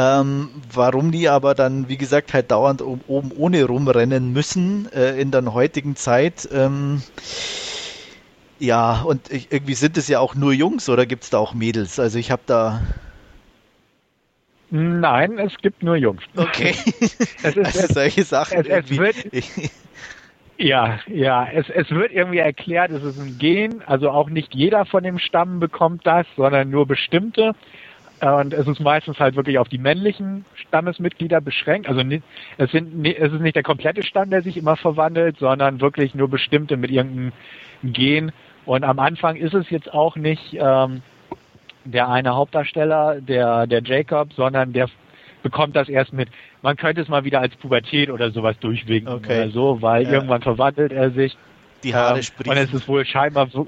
Ähm, 0.00 0.48
warum 0.72 1.12
die 1.12 1.28
aber 1.28 1.54
dann, 1.54 1.90
wie 1.90 1.98
gesagt, 1.98 2.32
halt 2.32 2.50
dauernd 2.50 2.80
oben 2.82 3.32
ohne 3.36 3.64
rumrennen 3.64 4.32
müssen 4.32 4.90
äh, 4.92 5.20
in 5.20 5.30
der 5.30 5.52
heutigen 5.52 5.94
Zeit, 5.94 6.48
ähm, 6.52 7.02
Ja, 8.58 9.02
und 9.02 9.30
ich, 9.30 9.52
irgendwie 9.52 9.74
sind 9.74 9.98
es 9.98 10.08
ja 10.08 10.20
auch 10.20 10.34
nur 10.34 10.52
Jungs 10.54 10.88
oder 10.88 11.06
gibt 11.06 11.24
es 11.24 11.30
da 11.30 11.38
auch 11.38 11.54
Mädels? 11.54 11.98
Also 11.98 12.18
ich 12.18 12.30
habe 12.30 12.42
da. 12.46 12.80
Nein, 14.70 15.38
es 15.38 15.56
gibt 15.58 15.82
nur 15.82 15.96
Jungs. 15.96 16.22
Okay. 16.36 16.74
Es 17.42 17.56
ist, 17.56 17.76
also 17.76 17.94
solche 17.94 18.24
Sachen. 18.24 18.58
es, 18.58 18.66
es 18.68 18.90
wird, 18.90 19.16
ja, 20.58 20.98
ja, 21.08 21.48
es, 21.52 21.68
es 21.70 21.90
wird 21.90 22.12
irgendwie 22.12 22.38
erklärt, 22.38 22.90
es 22.90 23.02
ist 23.02 23.18
ein 23.18 23.38
Gen, 23.38 23.82
also 23.86 24.10
auch 24.10 24.28
nicht 24.30 24.54
jeder 24.54 24.84
von 24.84 25.02
dem 25.02 25.18
Stamm 25.18 25.58
bekommt 25.58 26.06
das, 26.06 26.26
sondern 26.36 26.70
nur 26.70 26.86
bestimmte. 26.86 27.54
Und 28.20 28.52
es 28.52 28.66
ist 28.68 28.80
meistens 28.80 29.18
halt 29.18 29.34
wirklich 29.36 29.58
auf 29.58 29.68
die 29.68 29.78
männlichen 29.78 30.44
Stammesmitglieder 30.54 31.40
beschränkt. 31.40 31.88
Also 31.88 32.02
es, 32.58 32.70
sind, 32.70 33.06
es 33.06 33.32
ist 33.32 33.40
nicht 33.40 33.56
der 33.56 33.62
komplette 33.62 34.02
Stamm, 34.02 34.28
der 34.30 34.42
sich 34.42 34.58
immer 34.58 34.76
verwandelt, 34.76 35.38
sondern 35.38 35.80
wirklich 35.80 36.14
nur 36.14 36.28
bestimmte 36.28 36.76
mit 36.76 36.90
irgendeinem 36.90 37.32
Gen. 37.82 38.32
Und 38.66 38.84
am 38.84 38.98
Anfang 38.98 39.36
ist 39.36 39.54
es 39.54 39.70
jetzt 39.70 39.92
auch 39.92 40.16
nicht 40.16 40.52
ähm, 40.52 41.02
der 41.84 42.08
eine 42.10 42.34
Hauptdarsteller, 42.34 43.20
der, 43.22 43.66
der 43.66 43.82
Jacob, 43.82 44.32
sondern 44.34 44.74
der 44.74 44.88
bekommt 45.42 45.74
das 45.74 45.88
erst 45.88 46.12
mit. 46.12 46.28
Man 46.60 46.76
könnte 46.76 47.00
es 47.00 47.08
mal 47.08 47.24
wieder 47.24 47.40
als 47.40 47.56
Pubertät 47.56 48.10
oder 48.10 48.30
sowas 48.30 48.58
durchwinken 48.60 49.14
Okay. 49.14 49.44
oder 49.44 49.50
so, 49.50 49.80
weil 49.80 50.02
Ja. 50.04 50.12
irgendwann 50.12 50.42
verwandelt 50.42 50.92
er 50.92 51.10
sich. 51.10 51.38
Die 51.82 51.94
Haare 51.94 52.18
Ähm. 52.18 52.24
Und 52.46 52.56
es 52.58 52.74
ist 52.74 52.86
wohl 52.86 53.06
scheinbar 53.06 53.46
so. 53.46 53.66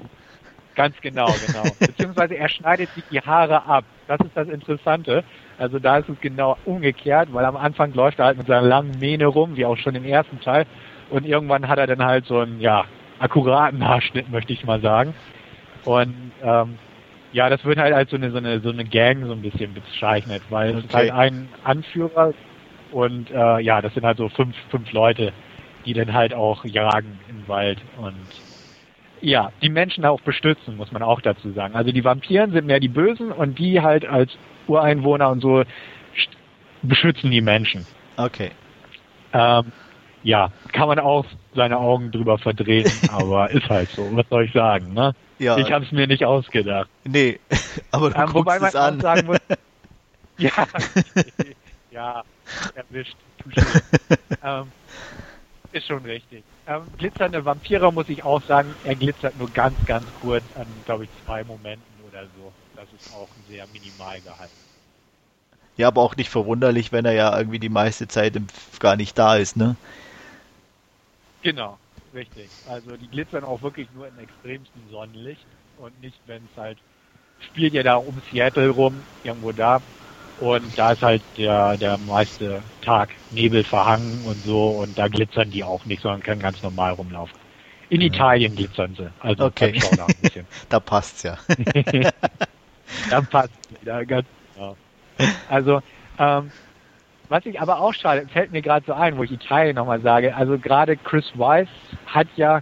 Ganz 0.75 0.95
genau, 1.01 1.37
genau. 1.37 1.75
Beziehungsweise 1.85 2.35
er 2.35 2.49
schneidet 2.49 2.93
sich 2.93 3.03
die 3.09 3.19
Haare 3.19 3.63
ab. 3.65 3.85
Das 4.07 4.19
ist 4.21 4.35
das 4.35 4.47
Interessante. 4.47 5.23
Also 5.57 5.79
da 5.79 5.97
ist 5.97 6.09
es 6.09 6.19
genau 6.19 6.57
umgekehrt, 6.65 7.31
weil 7.31 7.45
am 7.45 7.55
Anfang 7.55 7.93
läuft 7.93 8.19
er 8.19 8.25
halt 8.25 8.37
mit 8.37 8.47
seiner 8.47 8.67
langen 8.67 8.97
Mähne 8.99 9.27
rum, 9.27 9.55
wie 9.55 9.65
auch 9.65 9.77
schon 9.77 9.95
im 9.95 10.05
ersten 10.05 10.39
Teil. 10.41 10.65
Und 11.09 11.25
irgendwann 11.25 11.67
hat 11.67 11.77
er 11.77 11.87
dann 11.87 12.03
halt 12.03 12.25
so 12.25 12.39
einen, 12.39 12.59
ja, 12.59 12.85
akkuraten 13.19 13.87
Haarschnitt, 13.87 14.29
möchte 14.31 14.53
ich 14.53 14.65
mal 14.65 14.81
sagen. 14.81 15.13
Und 15.85 16.15
ähm, 16.43 16.77
ja, 17.31 17.49
das 17.49 17.63
wird 17.65 17.77
halt 17.77 17.93
als 17.93 18.09
so 18.09 18.15
eine, 18.15 18.31
so 18.31 18.37
eine, 18.37 18.59
so 18.59 18.69
eine 18.69 18.83
Gang 18.85 19.25
so 19.25 19.31
ein 19.31 19.41
bisschen 19.41 19.73
bezeichnet, 19.73 20.41
weil 20.49 20.71
es 20.71 20.77
ist 20.77 20.85
Okay. 20.85 20.95
halt 20.95 21.11
ein 21.11 21.49
Anführer 21.63 22.33
und 22.91 23.31
äh, 23.31 23.59
ja, 23.59 23.81
das 23.81 23.93
sind 23.93 24.05
halt 24.05 24.17
so 24.17 24.29
fünf, 24.29 24.55
fünf 24.69 24.91
Leute, 24.91 25.31
die 25.85 25.93
dann 25.93 26.13
halt 26.13 26.33
auch 26.33 26.63
jagen 26.65 27.19
im 27.29 27.47
Wald 27.47 27.79
und 27.97 28.15
ja, 29.23 29.51
die 29.61 29.69
Menschen 29.69 30.03
auch 30.05 30.19
bestützen, 30.21 30.75
muss 30.77 30.91
man 30.91 31.01
auch 31.01 31.21
dazu 31.21 31.51
sagen. 31.53 31.75
Also 31.75 31.91
die 31.91 32.03
Vampiren 32.03 32.51
sind 32.51 32.67
mehr 32.67 32.79
die 32.81 32.89
Bösen 32.89 33.31
und 33.31 33.57
die 33.57 33.81
halt 33.81 34.05
als 34.05 34.31
Ureinwohner 34.67 35.29
und 35.29 35.39
so 35.41 35.63
beschützen 36.81 37.31
die 37.31 37.41
Menschen. 37.41 37.85
okay. 38.17 38.51
Ähm, 39.35 39.71
ja, 40.23 40.51
kann 40.73 40.87
man 40.87 40.99
auch 40.99 41.25
seine 41.55 41.77
Augen 41.77 42.11
drüber 42.11 42.37
verdrehen, 42.37 42.89
aber 43.11 43.49
ist 43.51 43.67
halt 43.69 43.89
so. 43.89 44.07
Was 44.15 44.27
soll 44.29 44.45
ich 44.45 44.53
sagen, 44.53 44.93
ne? 44.93 45.13
Ja. 45.39 45.57
Ich 45.57 45.71
habe 45.71 45.83
es 45.85 45.91
mir 45.91 46.05
nicht 46.07 46.23
ausgedacht. 46.23 46.89
Nee, 47.03 47.39
aber 47.91 48.09
du 48.11 48.15
Ähm, 48.17 48.21
guckst 48.27 48.35
wobei 48.35 48.59
man 48.59 48.69
es 48.69 48.75
an. 48.75 48.99
sagen 49.01 49.25
muss, 49.27 49.39
ja, 50.37 50.51
ja, 51.91 52.23
erwischt. 52.75 53.15
ähm, 54.43 54.65
ist 55.73 55.87
schon 55.87 56.05
richtig. 56.05 56.45
Ähm, 56.65 56.95
glitzernde 56.97 57.43
Vampire 57.45 57.91
muss 57.91 58.07
ich 58.09 58.23
auch 58.23 58.41
sagen, 58.43 58.77
er 58.81 58.95
glitzert 58.95 59.35
nur 59.35 59.51
ganz, 59.51 59.83
ganz 59.85 60.13
kurz 60.13 60.51
an, 60.53 60.83
glaube 60.85 61.05
ich, 61.05 61.11
zwei 61.23 61.43
Momenten 61.43 61.99
oder 62.01 62.29
so. 62.29 62.55
Das 62.75 62.91
ist 62.93 63.07
auch 63.09 63.35
sehr 63.45 63.67
minimal 63.67 64.21
gehalten. 64.21 64.57
Ja, 65.75 65.87
aber 65.87 66.01
auch 66.01 66.15
nicht 66.15 66.29
verwunderlich, 66.29 66.91
wenn 66.91 67.05
er 67.05 67.13
ja 67.13 67.37
irgendwie 67.37 67.59
die 67.59 67.69
meiste 67.69 68.07
Zeit 68.07 68.35
im 68.35 68.47
gar 68.79 68.95
nicht 68.95 69.17
da 69.17 69.35
ist, 69.37 69.55
ne? 69.57 69.77
Genau, 71.41 71.79
richtig. 72.11 72.53
Also 72.63 72.97
die 72.97 73.09
glitzern 73.09 73.43
auch 73.43 73.61
wirklich 73.61 73.89
nur 73.91 74.07
im 74.07 74.17
extremsten 74.17 74.87
Sonnenlicht 74.87 75.47
und 75.75 75.99
nicht, 75.99 76.25
wenn 76.25 76.45
es 76.45 76.55
halt 76.57 76.81
spielt 77.39 77.73
ja 77.73 77.83
da 77.83 77.95
um 77.97 78.19
Seattle 78.31 78.69
rum, 78.69 79.07
irgendwo 79.23 79.51
da. 79.53 79.85
Und 80.39 80.77
da 80.77 80.93
ist 80.93 81.01
halt 81.01 81.23
der, 81.37 81.77
der 81.77 81.97
meiste 81.97 82.63
Tag 82.81 83.09
Nebel 83.29 83.63
verhangen 83.63 84.25
und 84.25 84.43
so 84.43 84.69
und 84.79 84.97
da 84.97 85.07
glitzern 85.07 85.51
die 85.51 85.63
auch 85.63 85.85
nicht, 85.85 86.01
sondern 86.01 86.23
können 86.23 86.41
ganz 86.41 86.61
normal 86.61 86.93
rumlaufen. 86.93 87.37
In 87.89 88.01
Italien 88.01 88.55
glitzern 88.55 88.95
sie, 88.95 89.09
also 89.19 89.45
Okay. 89.45 89.79
Showdown 89.79 90.09
ein 90.09 90.21
bisschen. 90.21 90.47
Da 90.69 90.79
passt's 90.79 91.23
ja. 91.23 91.37
Dann 93.09 93.25
passt 93.27 93.51
wieder 93.81 94.05
ganz 94.05 94.27
genau. 94.55 94.75
Also, 95.49 95.81
ähm, 96.17 96.51
was 97.29 97.45
ich 97.45 97.59
aber 97.61 97.79
auch 97.79 97.93
schade, 97.93 98.27
fällt 98.31 98.51
mir 98.51 98.61
gerade 98.61 98.85
so 98.85 98.93
ein, 98.93 99.17
wo 99.17 99.23
ich 99.23 99.31
Italien 99.31 99.75
nochmal 99.75 100.01
sage, 100.01 100.35
also 100.35 100.57
gerade 100.57 100.97
Chris 100.97 101.31
Weiss 101.35 101.69
hat 102.07 102.27
ja 102.35 102.61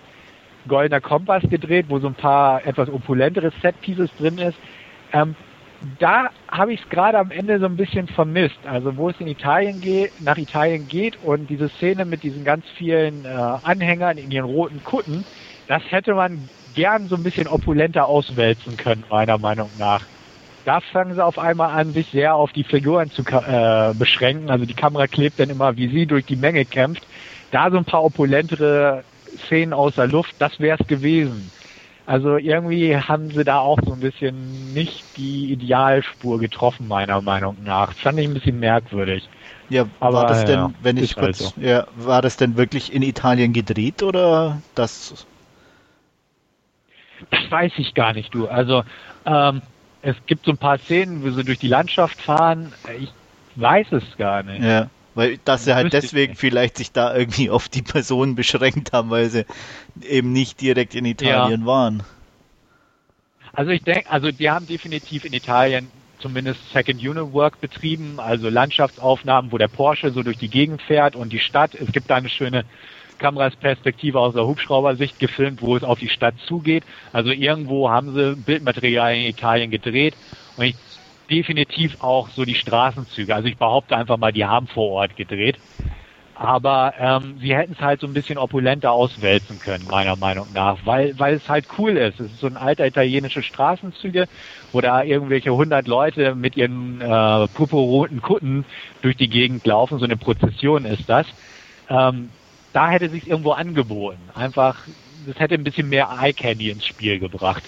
Goldener 0.68 1.02
Kompass 1.02 1.44
gedreht, 1.50 1.88
wo 1.90 2.00
so 2.00 2.08
ein 2.08 2.16
paar 2.16 2.66
etwas 2.66 2.90
opulentere 2.90 3.52
Set-Pieces 3.62 4.10
drin 4.18 4.38
ist. 4.38 4.58
Ähm, 5.14 5.36
da 6.00 6.30
habe 6.48 6.74
ich 6.74 6.82
es 6.82 6.90
gerade 6.90 7.18
am 7.18 7.32
Ende 7.32 7.60
so 7.60 7.66
ein 7.66 7.76
bisschen 7.76 8.08
vermisst. 8.08 8.60
Also 8.66 8.98
wo 8.98 9.10
es 9.10 9.20
in 9.20 9.28
Italien 9.28 9.82
geht, 9.82 10.22
nach 10.22 10.38
Italien 10.38 10.88
geht 10.88 11.18
und 11.24 11.50
diese 11.50 11.70
Szene 11.70 12.06
mit 12.06 12.24
diesen 12.24 12.44
ganz 12.44 12.66
vielen 12.78 13.26
äh, 13.26 13.28
Anhängern 13.28 14.18
in 14.18 14.32
ihren 14.32 14.46
roten 14.46 14.84
Kutten, 14.84 15.26
das 15.68 15.82
hätte 15.90 16.14
man 16.14 16.50
gern 16.76 17.08
so 17.08 17.16
ein 17.16 17.24
bisschen 17.24 17.48
opulenter 17.48 18.06
auswälzen 18.06 18.78
können, 18.78 19.04
meiner 19.10 19.38
Meinung 19.38 19.70
nach. 19.80 20.04
Da 20.66 20.80
fangen 20.80 21.16
sie 21.16 21.26
auf 21.26 21.40
einmal 21.40 21.72
an, 21.72 21.92
sich 21.92 22.08
sehr 22.12 22.36
auf 22.36 22.52
die 22.54 22.64
Figuren 22.64 23.10
zu 23.10 23.24
äh, 23.24 23.94
beschränken. 23.96 24.52
Also 24.52 24.66
die 24.66 24.76
Kamera 24.76 25.08
klebt 25.08 25.40
dann 25.40 25.50
immer, 25.50 25.76
wie 25.76 25.88
sie 25.88 26.06
durch 26.06 26.26
die 26.26 26.36
Menge 26.36 26.66
kämpft. 26.66 27.06
Da 27.52 27.72
so 27.72 27.78
ein 27.78 27.86
paar 27.86 28.04
opulentere 28.04 29.04
Szenen 29.46 29.74
aus 29.74 29.96
der 29.96 30.08
Luft, 30.08 30.36
das 30.38 30.60
wäre 30.60 30.78
es 30.80 30.88
gewesen. 30.88 31.52
Also 32.06 32.38
irgendwie 32.38 32.98
haben 32.98 33.32
sie 33.32 33.44
da 33.44 33.60
auch 33.60 33.80
so 33.86 33.94
ein 33.94 34.00
bisschen 34.00 34.74
nicht 34.74 35.06
die 35.18 35.52
Idealspur 35.52 36.40
getroffen, 36.40 36.88
meiner 36.88 37.22
Meinung 37.22 37.58
nach. 37.64 37.94
Fand 37.94 38.20
ich 38.20 38.28
ein 38.28 38.34
bisschen 38.34 38.60
merkwürdig. 38.60 39.28
Ja, 39.70 39.86
Aber, 40.00 40.18
war 40.18 40.28
das 40.28 40.46
denn, 40.46 40.60
ja, 40.60 40.72
wenn 40.82 40.98
ich 40.98 41.16
halt 41.16 41.38
kurz, 41.38 41.54
ja, 41.58 41.88
war 41.96 42.22
das 42.22 42.38
denn 42.38 42.58
wirklich 42.58 42.92
in 42.92 43.04
Italien 43.04 43.54
gedreht 43.54 44.04
oder 44.04 44.62
das? 44.76 45.26
Das 47.30 47.52
weiß 47.52 47.74
ich 47.78 47.94
gar 47.94 48.14
nicht, 48.14 48.34
du. 48.34 48.48
Also 48.48 48.84
ähm, 49.26 49.62
es 50.02 50.16
gibt 50.26 50.46
so 50.46 50.52
ein 50.52 50.58
paar 50.58 50.80
Szenen, 50.80 51.24
wo 51.24 51.30
sie 51.30 51.44
durch 51.44 51.60
die 51.60 51.68
Landschaft 51.68 52.20
fahren. 52.22 52.74
Ich 53.00 53.14
weiß 53.56 53.92
es 53.92 54.18
gar 54.18 54.44
nicht. 54.44 54.64
Ja, 54.64 54.90
weil 55.16 55.38
dass 55.44 55.66
sie 55.66 55.76
halt 55.76 55.94
deswegen 55.94 56.36
vielleicht 56.36 56.78
sich 56.78 56.92
da 56.92 57.16
irgendwie 57.16 57.50
auf 57.50 57.70
die 57.70 57.82
Personen 57.82 58.36
beschränkt 58.36 58.94
haben, 58.94 59.10
weil 59.10 59.30
sie 59.30 59.46
eben 60.02 60.32
nicht 60.32 60.62
direkt 60.62 60.96
in 60.96 61.06
Italien 61.06 61.66
waren. 61.66 62.04
Also 63.54 63.72
ich 63.72 63.84
denke, 63.84 64.10
also 64.10 64.32
die 64.32 64.50
haben 64.50 64.68
definitiv 64.68 65.26
in 65.26 65.34
Italien 65.34 65.92
zumindest 66.20 66.60
Second 66.72 67.02
Unit 67.02 67.34
Work 67.34 67.60
betrieben, 67.60 68.20
also 68.20 68.48
Landschaftsaufnahmen, 68.48 69.52
wo 69.52 69.58
der 69.58 69.68
Porsche 69.68 70.12
so 70.12 70.24
durch 70.24 70.38
die 70.38 70.50
Gegend 70.50 70.82
fährt 70.82 71.16
und 71.16 71.34
die 71.34 71.40
Stadt. 71.40 71.76
Es 71.76 71.92
gibt 71.92 72.10
da 72.10 72.16
eine 72.16 72.30
schöne 72.30 72.64
Kamerasperspektive 73.18 74.20
aus 74.20 74.34
der 74.34 74.46
Hubschraubersicht 74.46 75.20
gefilmt, 75.20 75.62
wo 75.62 75.76
es 75.76 75.84
auf 75.84 76.00
die 76.00 76.10
Stadt 76.10 76.36
zugeht. 76.48 76.84
Also 77.12 77.32
irgendwo 77.32 77.90
haben 77.90 78.14
sie 78.14 78.36
Bildmaterial 78.36 79.16
in 79.16 79.26
Italien 79.26 79.72
gedreht 79.72 80.16
und 80.58 80.66
ich 80.66 80.76
definitiv 81.32 81.96
auch 82.00 82.30
so 82.30 82.46
die 82.46 82.56
Straßenzüge. 82.56 83.34
Also 83.34 83.48
ich 83.48 83.58
behaupte 83.58 83.96
einfach 83.96 84.18
mal, 84.18 84.34
die 84.34 84.46
haben 84.46 84.68
vor 84.68 84.90
Ort 84.90 85.16
gedreht. 85.16 85.58
Aber 86.36 86.94
ähm, 86.98 87.38
sie 87.40 87.56
hätten 87.56 87.74
es 87.74 87.80
halt 87.80 88.00
so 88.00 88.08
ein 88.08 88.14
bisschen 88.14 88.40
opulenter 88.40 88.92
auswälzen 88.92 89.60
können, 89.60 89.86
meiner 89.88 90.16
Meinung 90.16 90.48
nach, 90.56 90.80
weil, 90.86 91.18
weil 91.20 91.36
es 91.36 91.48
halt 91.48 91.68
cool 91.78 91.96
ist. 91.98 92.20
Es 92.20 92.32
ist 92.32 92.40
so 92.40 92.48
ein 92.48 92.58
alter 92.58 92.88
italienische 92.88 93.44
Straßenzüge, 93.44 94.28
wo 94.72 94.82
da 94.82 95.04
irgendwelche 95.04 95.54
hundert 95.54 95.88
Leute 95.88 96.34
mit 96.34 96.58
ihren 96.58 97.00
äh, 97.00 97.48
purpurroten 97.50 98.24
Kutten 98.24 98.66
durch 99.04 99.18
die 99.18 99.30
Gegend 99.30 99.68
laufen. 99.68 100.00
So 100.00 100.06
eine 100.06 100.18
Prozession 100.18 100.86
ist 100.86 101.08
das. 101.08 101.28
Ähm, 101.90 102.30
da 102.74 102.90
hätte 102.90 103.10
sich 103.10 103.28
irgendwo 103.28 103.52
angeboten. 103.52 104.30
Einfach, 104.34 104.78
das 105.28 105.38
hätte 105.40 105.54
ein 105.54 105.64
bisschen 105.64 105.90
mehr 105.90 106.10
Eye 106.22 106.34
Candy 106.34 106.72
ins 106.72 106.88
Spiel 106.88 107.20
gebracht. 107.20 107.64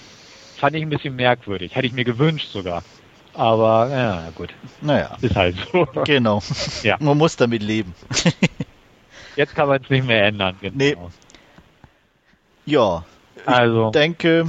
Fand 0.56 0.74
ich 0.74 0.82
ein 0.82 0.90
bisschen 0.90 1.14
merkwürdig. 1.14 1.76
Hätte 1.76 1.86
ich 1.86 1.92
mir 1.92 2.04
gewünscht 2.04 2.48
sogar. 2.50 2.82
Aber 3.34 3.88
ja, 3.90 4.30
gut, 4.34 4.54
Naja, 4.80 5.16
ist 5.20 5.34
halt 5.34 5.56
so. 5.72 5.86
genau. 6.04 6.40
Ja. 6.82 6.96
Man 7.00 7.18
muss 7.18 7.36
damit 7.36 7.62
leben. 7.62 7.94
Jetzt 9.36 9.54
kann 9.54 9.68
man 9.68 9.82
es 9.82 9.90
nicht 9.90 10.06
mehr 10.06 10.26
ändern. 10.26 10.56
Genau. 10.60 10.76
Nee. 10.76 10.96
Ja, 12.66 13.04
Also, 13.44 13.86
ich 13.86 13.92
denke, 13.92 14.46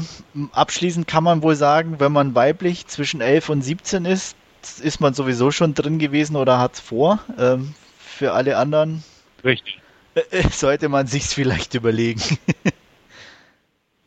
abschließend 0.52 1.08
kann 1.08 1.24
man 1.24 1.42
wohl 1.42 1.56
sagen, 1.56 2.00
wenn 2.00 2.12
man 2.12 2.36
weiblich 2.36 2.86
zwischen 2.88 3.22
11 3.22 3.50
und 3.50 3.62
17 3.64 4.06
ist, 4.06 4.36
ist 4.82 5.02
man 5.02 5.14
sowieso 5.14 5.52
schon 5.52 5.74
drin 5.74 6.00
gewesen 6.00 6.36
oder 6.36 6.60
hat's 6.60 6.80
vor. 6.80 7.20
Ähm, 7.38 7.74
für 8.00 8.34
alle 8.34 8.58
anderen 8.58 9.04
richtig. 9.44 9.80
sollte 10.52 10.90
man 10.90 11.08
sich's 11.08 11.34
vielleicht 11.34 11.74
überlegen. 11.74 12.22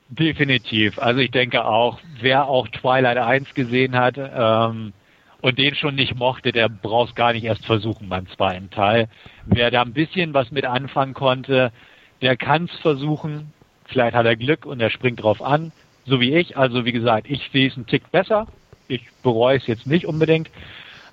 Definitiv. 0.08 0.98
Also 0.98 1.20
ich 1.20 1.30
denke 1.30 1.64
auch, 1.66 2.00
wer 2.20 2.46
auch 2.46 2.66
Twilight 2.68 3.18
1 3.18 3.52
gesehen 3.54 3.94
hat 3.94 4.16
ähm, 4.16 4.94
und 5.42 5.58
den 5.58 5.74
schon 5.74 5.96
nicht 5.96 6.14
mochte, 6.16 6.50
der 6.50 6.70
braucht 6.70 7.14
gar 7.14 7.34
nicht 7.34 7.44
erst 7.44 7.66
versuchen 7.66 8.08
beim 8.08 8.26
zweiten 8.28 8.70
Teil. 8.70 9.08
Wer 9.44 9.70
da 9.70 9.82
ein 9.82 9.92
bisschen 9.92 10.32
was 10.32 10.50
mit 10.50 10.64
anfangen 10.64 11.12
konnte, 11.12 11.72
der 12.22 12.36
kann 12.38 12.64
es 12.64 12.80
versuchen. 12.80 13.52
Vielleicht 13.84 14.16
hat 14.16 14.24
er 14.24 14.36
Glück 14.36 14.64
und 14.64 14.80
er 14.80 14.90
springt 14.90 15.22
drauf 15.22 15.42
an. 15.42 15.72
so 16.06 16.20
wie 16.20 16.34
ich. 16.34 16.56
Also 16.56 16.86
wie 16.86 16.92
gesagt, 16.92 17.28
ich 17.28 17.50
sehe 17.52 17.68
es 17.68 17.76
einen 17.76 17.86
Tick 17.86 18.10
besser. 18.10 18.46
Ich 18.88 19.02
bereue 19.22 19.58
es 19.58 19.66
jetzt 19.66 19.86
nicht 19.86 20.06
unbedingt. 20.06 20.48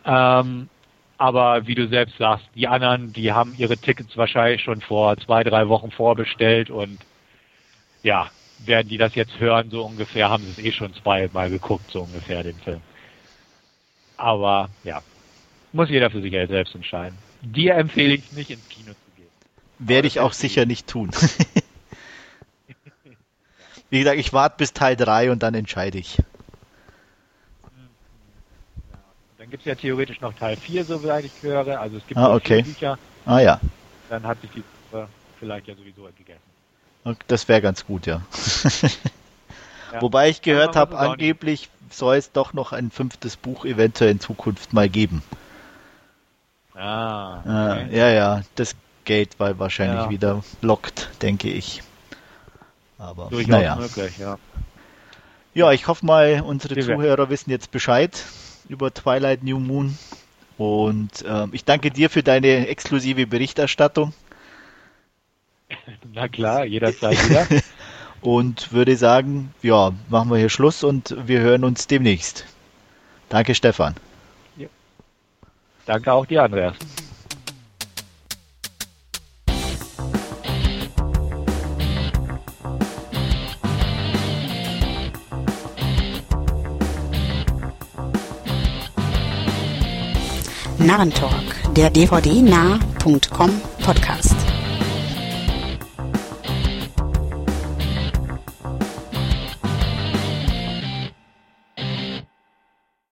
Ähm, 0.06 0.70
aber 1.18 1.68
wie 1.68 1.76
du 1.76 1.88
selbst 1.90 2.18
sagst, 2.18 2.46
die 2.56 2.68
anderen, 2.68 3.12
die 3.12 3.34
haben 3.34 3.56
ihre 3.58 3.78
Tickets 3.78 4.16
wahrscheinlich 4.16 4.62
schon 4.62 4.80
vor 4.80 5.18
zwei, 5.18 5.44
drei 5.44 5.68
Wochen 5.68 5.92
vorbestellt 5.92 6.70
und 6.70 7.00
ja, 8.04 8.30
werden 8.60 8.88
die 8.88 8.98
das 8.98 9.16
jetzt 9.16 9.40
hören, 9.40 9.70
so 9.70 9.86
ungefähr, 9.86 10.30
haben 10.30 10.44
sie 10.44 10.52
es 10.52 10.60
eh 10.60 10.72
schon 10.72 10.94
zweimal 10.94 11.50
geguckt, 11.50 11.92
so 11.92 12.02
ungefähr, 12.02 12.44
den 12.44 12.58
Film. 12.60 12.82
Aber 14.18 14.70
ja, 14.84 15.02
muss 15.74 15.90
jeder 15.90 16.10
für 16.10 16.22
sich 16.22 16.32
selbst 16.32 16.74
entscheiden. 16.76 17.18
Dir 17.42 17.76
empfehle 17.76 18.14
ich 18.14 18.32
nicht 18.32 18.50
ins 18.50 18.68
Kino 18.70 18.94
zu 18.94 19.12
gehen. 19.16 19.28
Werde 19.80 20.08
ich 20.08 20.20
auch 20.20 20.34
sicher 20.34 20.66
nicht 20.66 20.88
tun. 20.88 21.12
Wie 23.90 24.00
gesagt, 24.00 24.18
ich 24.18 24.34
warte 24.34 24.56
bis 24.58 24.74
Teil 24.74 24.96
3 24.96 25.32
und 25.32 25.44
dann 25.44 25.54
entscheide 25.54 25.98
ich. 25.98 26.18
Dann 29.38 29.50
gibt 29.52 29.62
es 29.62 29.68
ja 29.68 29.76
theoretisch 29.76 30.22
noch 30.22 30.34
Teil 30.34 30.58
4, 30.58 30.86
soweit 30.86 31.26
ich 31.26 31.44
höre. 31.44 31.80
Also 31.80 31.98
es 31.98 32.08
gibt 32.08 32.18
ah, 32.18 32.34
okay. 32.34 32.64
Bücher. 32.64 32.98
Ah 33.26 33.40
ja. 33.40 33.60
Dann 34.10 34.24
hat 34.24 34.42
sich 34.42 34.50
die 34.52 34.64
Suppe 34.90 35.08
vielleicht 35.40 35.68
ja 35.68 35.76
sowieso 35.76 36.10
gegessen. 36.18 36.55
Das 37.28 37.48
wäre 37.48 37.62
ganz 37.62 37.86
gut, 37.86 38.06
ja. 38.06 38.22
Ja. 39.94 40.02
Wobei 40.02 40.30
ich 40.30 40.42
gehört 40.42 40.76
habe, 40.76 40.98
angeblich 40.98 41.70
soll 41.90 42.18
es 42.18 42.32
doch 42.34 42.52
noch 42.52 42.74
ein 42.74 42.92
fünftes 42.92 43.38
Buch 43.38 43.64
eventuell 43.64 44.12
in 44.12 44.20
Zukunft 44.20 44.74
mal 44.74 44.90
geben. 44.90 45.24
Ah, 46.74 47.42
Ah, 47.46 47.72
okay. 47.84 47.96
ja, 47.98 48.10
ja, 48.10 48.42
das 48.56 48.76
Geld 49.06 49.40
war 49.40 49.58
wahrscheinlich 49.60 50.02
Ja. 50.06 50.10
wieder 50.10 50.44
lockt, 50.62 51.10
denke 51.22 51.50
ich. 51.50 51.82
Aber 52.98 53.28
Durchaus 53.30 53.48
naja. 53.48 53.76
möglich, 53.78 54.18
ja. 54.18 54.38
Ja, 55.54 55.72
ich 55.72 55.88
hoffe 55.88 56.06
mal, 56.06 56.42
unsere 56.46 56.78
Zuhörer 56.78 57.30
wissen 57.30 57.50
jetzt 57.52 57.72
Bescheid 57.72 58.22
über 58.68 58.94
Twilight 58.94 59.44
New 59.44 59.60
Moon. 59.60 59.98
Und 60.58 61.24
ähm, 61.26 61.50
ich 61.54 61.64
danke 61.64 61.92
dir 61.92 62.10
für 62.10 62.24
deine 62.24 62.68
exklusive 62.68 63.28
Berichterstattung 63.28 64.14
Na 66.14 66.28
klar, 66.28 66.66
jederzeit 66.66 67.30
wieder. 67.30 67.48
und 68.22 68.72
würde 68.72 68.96
sagen, 68.96 69.54
ja, 69.62 69.92
machen 70.10 70.30
wir 70.30 70.38
hier 70.38 70.50
Schluss 70.50 70.84
und 70.84 71.16
wir 71.26 71.40
hören 71.42 71.64
uns 71.64 71.88
demnächst. 71.88 72.46
Danke, 73.30 73.56
Stefan. 73.56 73.96
Danke 75.86 76.12
auch 76.12 76.26
dir, 76.26 76.44
Andreas. 76.44 76.76
Narrentalk, 90.80 91.74
der 91.76 91.90
dvd-nah.com 91.90 93.62
Podcast. 93.84 94.36